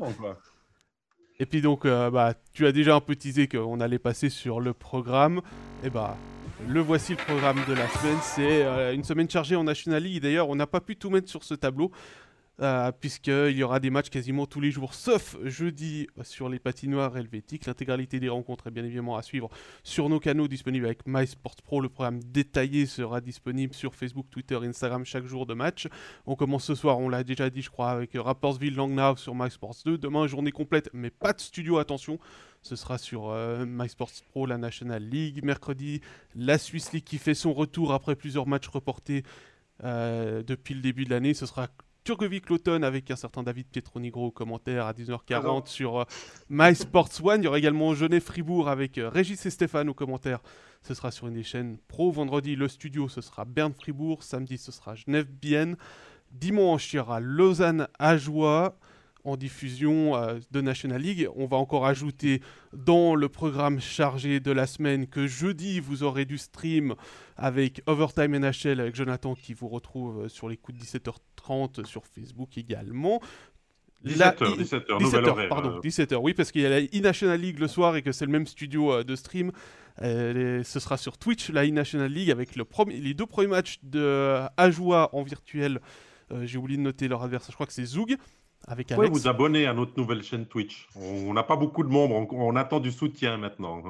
Et 1.40 1.46
puis 1.46 1.60
donc, 1.60 1.84
euh, 1.84 2.10
bah, 2.10 2.34
tu 2.52 2.66
as 2.66 2.72
déjà 2.72 2.94
un 2.94 3.00
peu 3.00 3.16
teasé 3.16 3.48
qu'on 3.48 3.80
allait 3.80 3.98
passer 3.98 4.30
sur 4.30 4.60
le 4.60 4.72
programme. 4.72 5.40
Et 5.82 5.90
bah, 5.90 6.16
le 6.68 6.80
voici 6.80 7.12
le 7.12 7.18
programme 7.18 7.58
de 7.68 7.74
la 7.74 7.88
semaine. 7.88 8.18
C'est 8.22 8.64
euh, 8.64 8.94
une 8.94 9.04
semaine 9.04 9.28
chargée 9.28 9.56
en 9.56 9.64
National 9.64 10.02
League. 10.02 10.22
D'ailleurs, 10.22 10.48
on 10.48 10.54
n'a 10.54 10.66
pas 10.66 10.80
pu 10.80 10.96
tout 10.96 11.10
mettre 11.10 11.28
sur 11.28 11.42
ce 11.42 11.54
tableau. 11.54 11.90
Euh, 12.60 12.92
puisqu'il 12.92 13.56
y 13.56 13.62
aura 13.62 13.80
des 13.80 13.90
matchs 13.90 14.10
quasiment 14.10 14.46
tous 14.46 14.60
les 14.60 14.70
jours, 14.70 14.94
sauf 14.94 15.36
jeudi 15.42 16.06
sur 16.22 16.48
les 16.48 16.58
patinoires 16.58 17.16
helvétiques. 17.16 17.66
L'intégralité 17.66 18.20
des 18.20 18.28
rencontres 18.28 18.68
est 18.68 18.70
bien 18.70 18.84
évidemment 18.84 19.16
à 19.16 19.22
suivre 19.22 19.48
sur 19.82 20.08
nos 20.08 20.20
canaux 20.20 20.46
disponibles 20.46 20.86
avec 20.86 21.06
MySports 21.06 21.56
Pro. 21.64 21.80
Le 21.80 21.88
programme 21.88 22.22
détaillé 22.22 22.86
sera 22.86 23.20
disponible 23.20 23.74
sur 23.74 23.94
Facebook, 23.94 24.26
Twitter, 24.30 24.56
Instagram 24.62 25.04
chaque 25.04 25.26
jour 25.26 25.46
de 25.46 25.54
match. 25.54 25.88
On 26.26 26.36
commence 26.36 26.64
ce 26.64 26.74
soir, 26.74 26.98
on 26.98 27.08
l'a 27.08 27.24
déjà 27.24 27.50
dit, 27.50 27.62
je 27.62 27.70
crois, 27.70 27.90
avec 27.90 28.12
Rappersville 28.14 28.76
Langnau 28.76 29.16
sur 29.16 29.34
MySports 29.34 29.76
2. 29.84 29.98
Demain, 29.98 30.26
journée 30.26 30.52
complète, 30.52 30.90
mais 30.92 31.10
pas 31.10 31.32
de 31.32 31.40
studio, 31.40 31.78
attention. 31.78 32.18
Ce 32.62 32.76
sera 32.76 32.96
sur 32.96 33.30
euh, 33.30 33.66
MySports 33.66 34.12
Pro, 34.30 34.46
la 34.46 34.58
National 34.58 35.02
League. 35.02 35.44
Mercredi, 35.44 36.00
la 36.34 36.56
Swiss 36.56 36.92
League 36.92 37.04
qui 37.04 37.18
fait 37.18 37.34
son 37.34 37.52
retour 37.52 37.92
après 37.92 38.16
plusieurs 38.16 38.46
matchs 38.46 38.68
reportés 38.68 39.22
euh, 39.82 40.42
depuis 40.42 40.74
le 40.74 40.80
début 40.80 41.04
de 41.04 41.10
l'année. 41.10 41.34
Ce 41.34 41.46
sera 41.46 41.68
Turgovic 42.04 42.50
l'automne 42.50 42.84
avec 42.84 43.10
un 43.10 43.16
certain 43.16 43.42
David 43.42 43.66
Pietronigro 43.68 44.26
au 44.26 44.30
commentaire 44.30 44.86
à 44.86 44.92
19h40 44.92 45.66
sur 45.68 46.00
euh, 46.00 46.04
My 46.50 46.74
Sports 46.74 47.08
One. 47.22 47.40
Il 47.40 47.44
y 47.44 47.48
aura 47.48 47.58
également 47.58 47.94
Genève-Fribourg 47.94 48.68
avec 48.68 48.98
euh, 48.98 49.08
Régis 49.08 49.46
et 49.46 49.50
Stéphane 49.50 49.88
au 49.88 49.94
commentaire. 49.94 50.40
Ce 50.82 50.92
sera 50.92 51.10
sur 51.10 51.28
une 51.28 51.34
des 51.34 51.42
chaînes 51.42 51.78
pro. 51.88 52.12
Vendredi, 52.12 52.56
le 52.56 52.68
studio, 52.68 53.08
ce 53.08 53.22
sera 53.22 53.46
Berne-Fribourg. 53.46 54.22
Samedi, 54.22 54.58
ce 54.58 54.70
sera 54.70 54.94
Genève-Bienne. 54.94 55.78
Dimanche, 56.30 56.92
il 56.92 56.96
y 56.96 56.98
aura 56.98 57.20
Lausanne-Ajoie 57.20 58.76
en 59.24 59.36
diffusion 59.36 60.16
euh, 60.16 60.38
de 60.50 60.60
National 60.60 61.00
League. 61.00 61.28
On 61.34 61.46
va 61.46 61.56
encore 61.56 61.86
ajouter 61.86 62.40
dans 62.72 63.14
le 63.14 63.28
programme 63.28 63.80
chargé 63.80 64.38
de 64.38 64.52
la 64.52 64.66
semaine 64.66 65.06
que 65.06 65.26
jeudi, 65.26 65.80
vous 65.80 66.02
aurez 66.02 66.26
du 66.26 66.38
stream 66.38 66.94
avec 67.36 67.82
Overtime 67.86 68.38
NHL 68.38 68.80
avec 68.80 68.94
Jonathan 68.94 69.34
qui 69.34 69.54
vous 69.54 69.68
retrouve 69.68 70.28
sur 70.28 70.48
les 70.48 70.56
coups 70.56 70.78
de 70.78 70.84
17h30 70.84 71.84
sur 71.86 72.04
Facebook 72.06 72.56
également. 72.58 73.20
17h, 74.04 74.58
17h, 74.58 74.98
17h 74.98 75.48
pardon, 75.48 75.80
17h, 75.80 76.16
oui, 76.16 76.34
parce 76.34 76.52
qu'il 76.52 76.60
y 76.60 76.66
a 76.66 76.68
la 76.68 76.80
e-National 76.80 77.40
League 77.40 77.58
le 77.58 77.68
soir 77.68 77.96
et 77.96 78.02
que 78.02 78.12
c'est 78.12 78.26
le 78.26 78.32
même 78.32 78.46
studio 78.46 78.92
euh, 78.92 79.04
de 79.04 79.16
stream. 79.16 79.50
Euh, 80.02 80.62
ce 80.62 80.78
sera 80.78 80.98
sur 80.98 81.16
Twitch, 81.16 81.48
la 81.48 81.64
e-National 81.64 82.12
League, 82.12 82.30
avec 82.30 82.54
le 82.56 82.66
premier, 82.66 83.00
les 83.00 83.14
deux 83.14 83.24
premiers 83.24 83.48
matchs 83.48 83.78
de 83.82 84.40
Ajoie 84.58 85.08
en 85.14 85.22
virtuel. 85.22 85.80
J'ai 86.42 86.58
oublié 86.58 86.78
de 86.78 86.82
noter 86.82 87.06
leur 87.06 87.22
adversaire, 87.22 87.50
je 87.50 87.54
crois 87.54 87.66
que 87.66 87.72
c'est 87.72 87.84
Zoug 87.84 88.16
avec 88.66 88.92
Alex. 88.92 89.10
vous 89.10 89.28
abonner 89.28 89.66
à 89.66 89.74
notre 89.74 89.98
nouvelle 89.98 90.22
chaîne 90.22 90.46
Twitch? 90.46 90.88
On 90.96 91.32
n'a 91.32 91.42
pas 91.42 91.56
beaucoup 91.56 91.82
de 91.82 91.88
membres, 91.88 92.26
on, 92.32 92.56
attend 92.56 92.80
du 92.80 92.92
soutien 92.92 93.36
maintenant. 93.36 93.82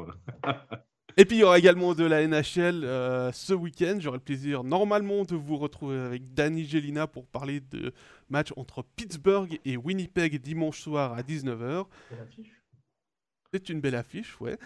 Et 1.17 1.25
puis 1.25 1.37
il 1.37 1.41
y 1.41 1.45
aura 1.45 1.59
également 1.59 1.95
de 1.95 2.05
la 2.05 2.27
NHL 2.27 2.83
euh, 2.83 3.31
ce 3.31 3.53
week-end. 3.53 3.99
J'aurai 4.01 4.17
le 4.17 4.25
plaisir 4.25 4.65
normalement 4.65 5.23
de 5.23 5.37
vous 5.37 5.57
retrouver 5.57 5.97
avec 5.99 6.35
Danny 6.35 6.65
Gelina 6.65 7.07
pour 7.07 7.27
parler 7.27 7.61
de 7.61 7.93
match 8.29 8.53
entre 8.57 8.83
Pittsburgh 8.97 9.61
et 9.65 9.77
Winnipeg 9.77 10.41
dimanche 10.41 10.81
soir 10.81 11.13
à 11.13 11.23
19h. 11.23 11.87
C'est 13.53 13.69
une 13.69 13.81
belle 13.81 13.95
affiche, 13.95 14.41
ouais. 14.41 14.59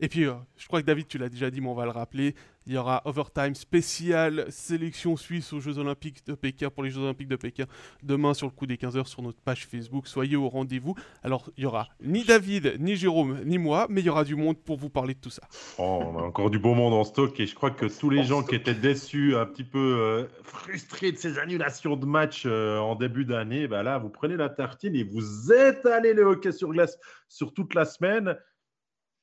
Et 0.00 0.08
puis, 0.08 0.26
euh, 0.26 0.34
je 0.56 0.66
crois 0.66 0.80
que 0.80 0.86
David, 0.86 1.06
tu 1.06 1.18
l'as 1.18 1.28
déjà 1.28 1.50
dit, 1.50 1.60
mais 1.60 1.68
on 1.68 1.74
va 1.74 1.84
le 1.84 1.90
rappeler. 1.90 2.34
Il 2.66 2.72
y 2.72 2.78
aura 2.78 3.02
Overtime 3.04 3.54
spécial 3.54 4.46
sélection 4.48 5.16
suisse 5.16 5.52
aux 5.52 5.60
Jeux 5.60 5.78
Olympiques 5.78 6.26
de 6.26 6.34
Pékin 6.34 6.70
pour 6.70 6.82
les 6.82 6.90
Jeux 6.90 7.02
Olympiques 7.02 7.28
de 7.28 7.36
Pékin 7.36 7.66
demain 8.02 8.32
sur 8.32 8.46
le 8.46 8.52
coup 8.52 8.66
des 8.66 8.76
15h 8.76 9.06
sur 9.06 9.20
notre 9.20 9.38
page 9.40 9.66
Facebook. 9.66 10.08
Soyez 10.08 10.34
au 10.34 10.48
rendez-vous. 10.48 10.94
Alors, 11.22 11.50
il 11.58 11.64
y 11.64 11.66
aura 11.66 11.88
ni 12.02 12.24
David, 12.24 12.76
ni 12.80 12.96
Jérôme, 12.96 13.40
ni 13.44 13.58
moi, 13.58 13.86
mais 13.90 14.00
il 14.00 14.06
y 14.06 14.08
aura 14.08 14.24
du 14.24 14.34
monde 14.34 14.56
pour 14.56 14.78
vous 14.78 14.88
parler 14.88 15.14
de 15.14 15.20
tout 15.20 15.30
ça. 15.30 15.42
Oh, 15.78 16.02
on 16.06 16.18
a 16.18 16.22
encore 16.22 16.48
du 16.48 16.58
beau 16.58 16.74
monde 16.74 16.94
en 16.94 17.04
stock 17.04 17.38
et 17.38 17.46
je 17.46 17.54
crois 17.54 17.70
que 17.70 17.86
tous 17.86 18.08
les 18.08 18.24
gens 18.24 18.42
qui 18.42 18.54
étaient 18.54 18.74
déçus, 18.74 19.36
un 19.36 19.46
petit 19.46 19.64
peu 19.64 19.78
euh, 19.78 20.26
frustrés 20.42 21.12
de 21.12 21.18
ces 21.18 21.38
annulations 21.38 21.96
de 21.96 22.06
matchs 22.06 22.44
euh, 22.46 22.78
en 22.78 22.94
début 22.96 23.26
d'année, 23.26 23.68
bah 23.68 23.82
là, 23.82 23.98
vous 23.98 24.08
prenez 24.08 24.36
la 24.36 24.48
tartine 24.48 24.96
et 24.96 25.04
vous 25.04 25.52
étalez 25.52 26.14
le 26.14 26.24
hockey 26.24 26.50
sur 26.50 26.70
glace 26.70 26.98
sur 27.28 27.52
toute 27.52 27.74
la 27.74 27.84
semaine 27.84 28.36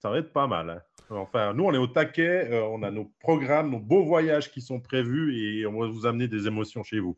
ça 0.02 0.10
va 0.10 0.18
être 0.18 0.34
pas 0.34 0.48
mal. 0.48 0.70
Hein. 0.70 0.82
Enfin, 1.10 1.54
nous, 1.54 1.66
on 1.66 1.74
est 1.74 1.78
au 1.78 1.88
taquet, 1.88 2.50
euh, 2.52 2.64
on 2.64 2.84
a 2.84 2.92
nos 2.92 3.12
programmes, 3.20 3.72
nos 3.72 3.80
beaux 3.80 4.04
voyages 4.04 4.52
qui 4.52 4.62
sont 4.62 4.80
prévus 4.80 5.38
et 5.38 5.66
on 5.66 5.80
va 5.80 5.88
vous 5.88 6.06
amener 6.06 6.28
des 6.28 6.48
émotions 6.48 6.84
chez 6.84 7.00
vous. 7.00 7.18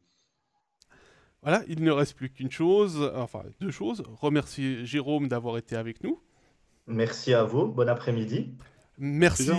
Voilà, 1.41 1.61
il 1.67 1.83
ne 1.83 1.91
reste 1.91 2.15
plus 2.15 2.29
qu'une 2.29 2.51
chose, 2.51 3.11
enfin 3.15 3.43
deux 3.59 3.71
choses. 3.71 4.03
Remercier 4.21 4.85
Jérôme 4.85 5.27
d'avoir 5.27 5.57
été 5.57 5.75
avec 5.75 6.03
nous. 6.03 6.19
Merci 6.87 7.33
à 7.33 7.43
vous, 7.43 7.67
bon 7.67 7.87
après-midi. 7.87 8.53
Merci 8.97 9.51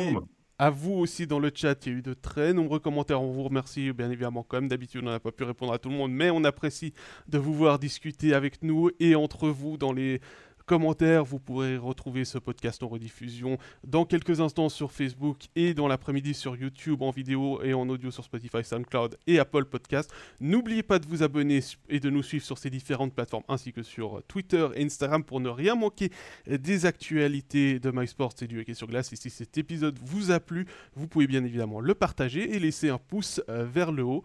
à 0.59 0.70
vous 0.70 0.92
aussi 0.92 1.26
dans 1.26 1.40
le 1.40 1.51
chat, 1.52 1.84
il 1.84 1.92
y 1.92 1.94
a 1.94 1.98
eu 1.98 2.02
de 2.02 2.14
très 2.14 2.52
nombreux 2.52 2.78
commentaires. 2.78 3.20
On 3.20 3.32
vous 3.32 3.42
remercie 3.42 3.92
bien 3.92 4.10
évidemment, 4.10 4.44
comme 4.44 4.68
d'habitude, 4.68 5.02
on 5.02 5.10
n'a 5.10 5.20
pas 5.20 5.32
pu 5.32 5.44
répondre 5.44 5.72
à 5.72 5.78
tout 5.78 5.88
le 5.88 5.96
monde, 5.96 6.12
mais 6.12 6.30
on 6.30 6.44
apprécie 6.44 6.94
de 7.28 7.38
vous 7.38 7.55
voir 7.55 7.78
discuter 7.78 8.34
avec 8.34 8.62
nous 8.62 8.90
et 9.01 9.14
entre 9.14 9.48
vous 9.48 9.76
dans 9.76 9.92
les 9.92 10.20
commentaires. 10.66 11.24
Vous 11.24 11.39
pourrez 11.39 11.77
retrouver 11.77 12.24
ce 12.24 12.39
podcast 12.39 12.82
en 12.82 12.89
rediffusion 12.89 13.59
dans 13.85 14.05
quelques 14.05 14.41
instants 14.41 14.69
sur 14.69 14.93
Facebook 14.93 15.47
et 15.57 15.74
dans 15.74 15.89
l'après-midi 15.89 16.35
sur 16.35 16.57
YouTube 16.57 17.03
en 17.03 17.11
vidéo 17.11 17.62
et 17.62 17.74
en 17.74 17.89
audio 17.89 18.11
sur 18.11 18.24
Spotify, 18.24 18.65
SoundCloud 18.65 19.19
et 19.27 19.39
Apple 19.39 19.65
Podcast. 19.65 20.12
N'oubliez 20.41 20.82
pas 20.82 20.99
de 20.99 21.07
vous 21.07 21.23
abonner 21.23 21.61
et 21.89 22.01
de 22.01 22.11
nous 22.11 22.23
suivre 22.23 22.45
sur 22.45 22.59
ces 22.59 22.70
différentes 22.70 23.15
plateformes 23.15 23.45
ainsi 23.49 23.73
que 23.73 23.82
sur 23.82 24.23
Twitter 24.28 24.66
et 24.74 24.85
Instagram 24.85 25.24
pour 25.24 25.41
ne 25.41 25.49
rien 25.49 25.74
manquer 25.74 26.11
des 26.47 26.86
actualités 26.86 27.78
de 27.78 27.91
MySports 27.91 28.35
et 28.41 28.47
du 28.47 28.61
hockey 28.61 28.74
sur 28.74 28.86
glace. 28.86 29.12
Et 29.12 29.16
si 29.16 29.31
cet 29.31 29.59
épisode 29.59 29.99
vous 30.03 30.31
a 30.31 30.41
plu, 30.41 30.66
vous 30.95 31.07
pouvez 31.07 31.27
bien 31.27 31.45
évidemment 31.45 31.81
le 31.81 31.95
partager 31.95 32.55
et 32.55 32.59
laisser 32.59 32.89
un 32.89 32.99
pouce 32.99 33.41
euh, 33.49 33.65
vers 33.65 33.93
le 33.93 34.03
haut. 34.03 34.23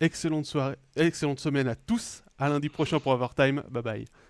Excellente 0.00 0.46
soirée, 0.46 0.76
excellente 0.96 1.40
semaine 1.40 1.68
à 1.68 1.74
tous. 1.74 2.22
À 2.38 2.48
lundi 2.48 2.70
prochain 2.70 3.00
pour 3.00 3.12
Overtime. 3.12 3.62
Bye 3.70 3.82
bye. 3.82 4.29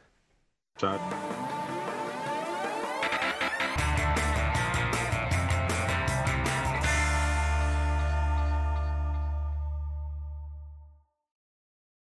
Todd. 0.80 1.59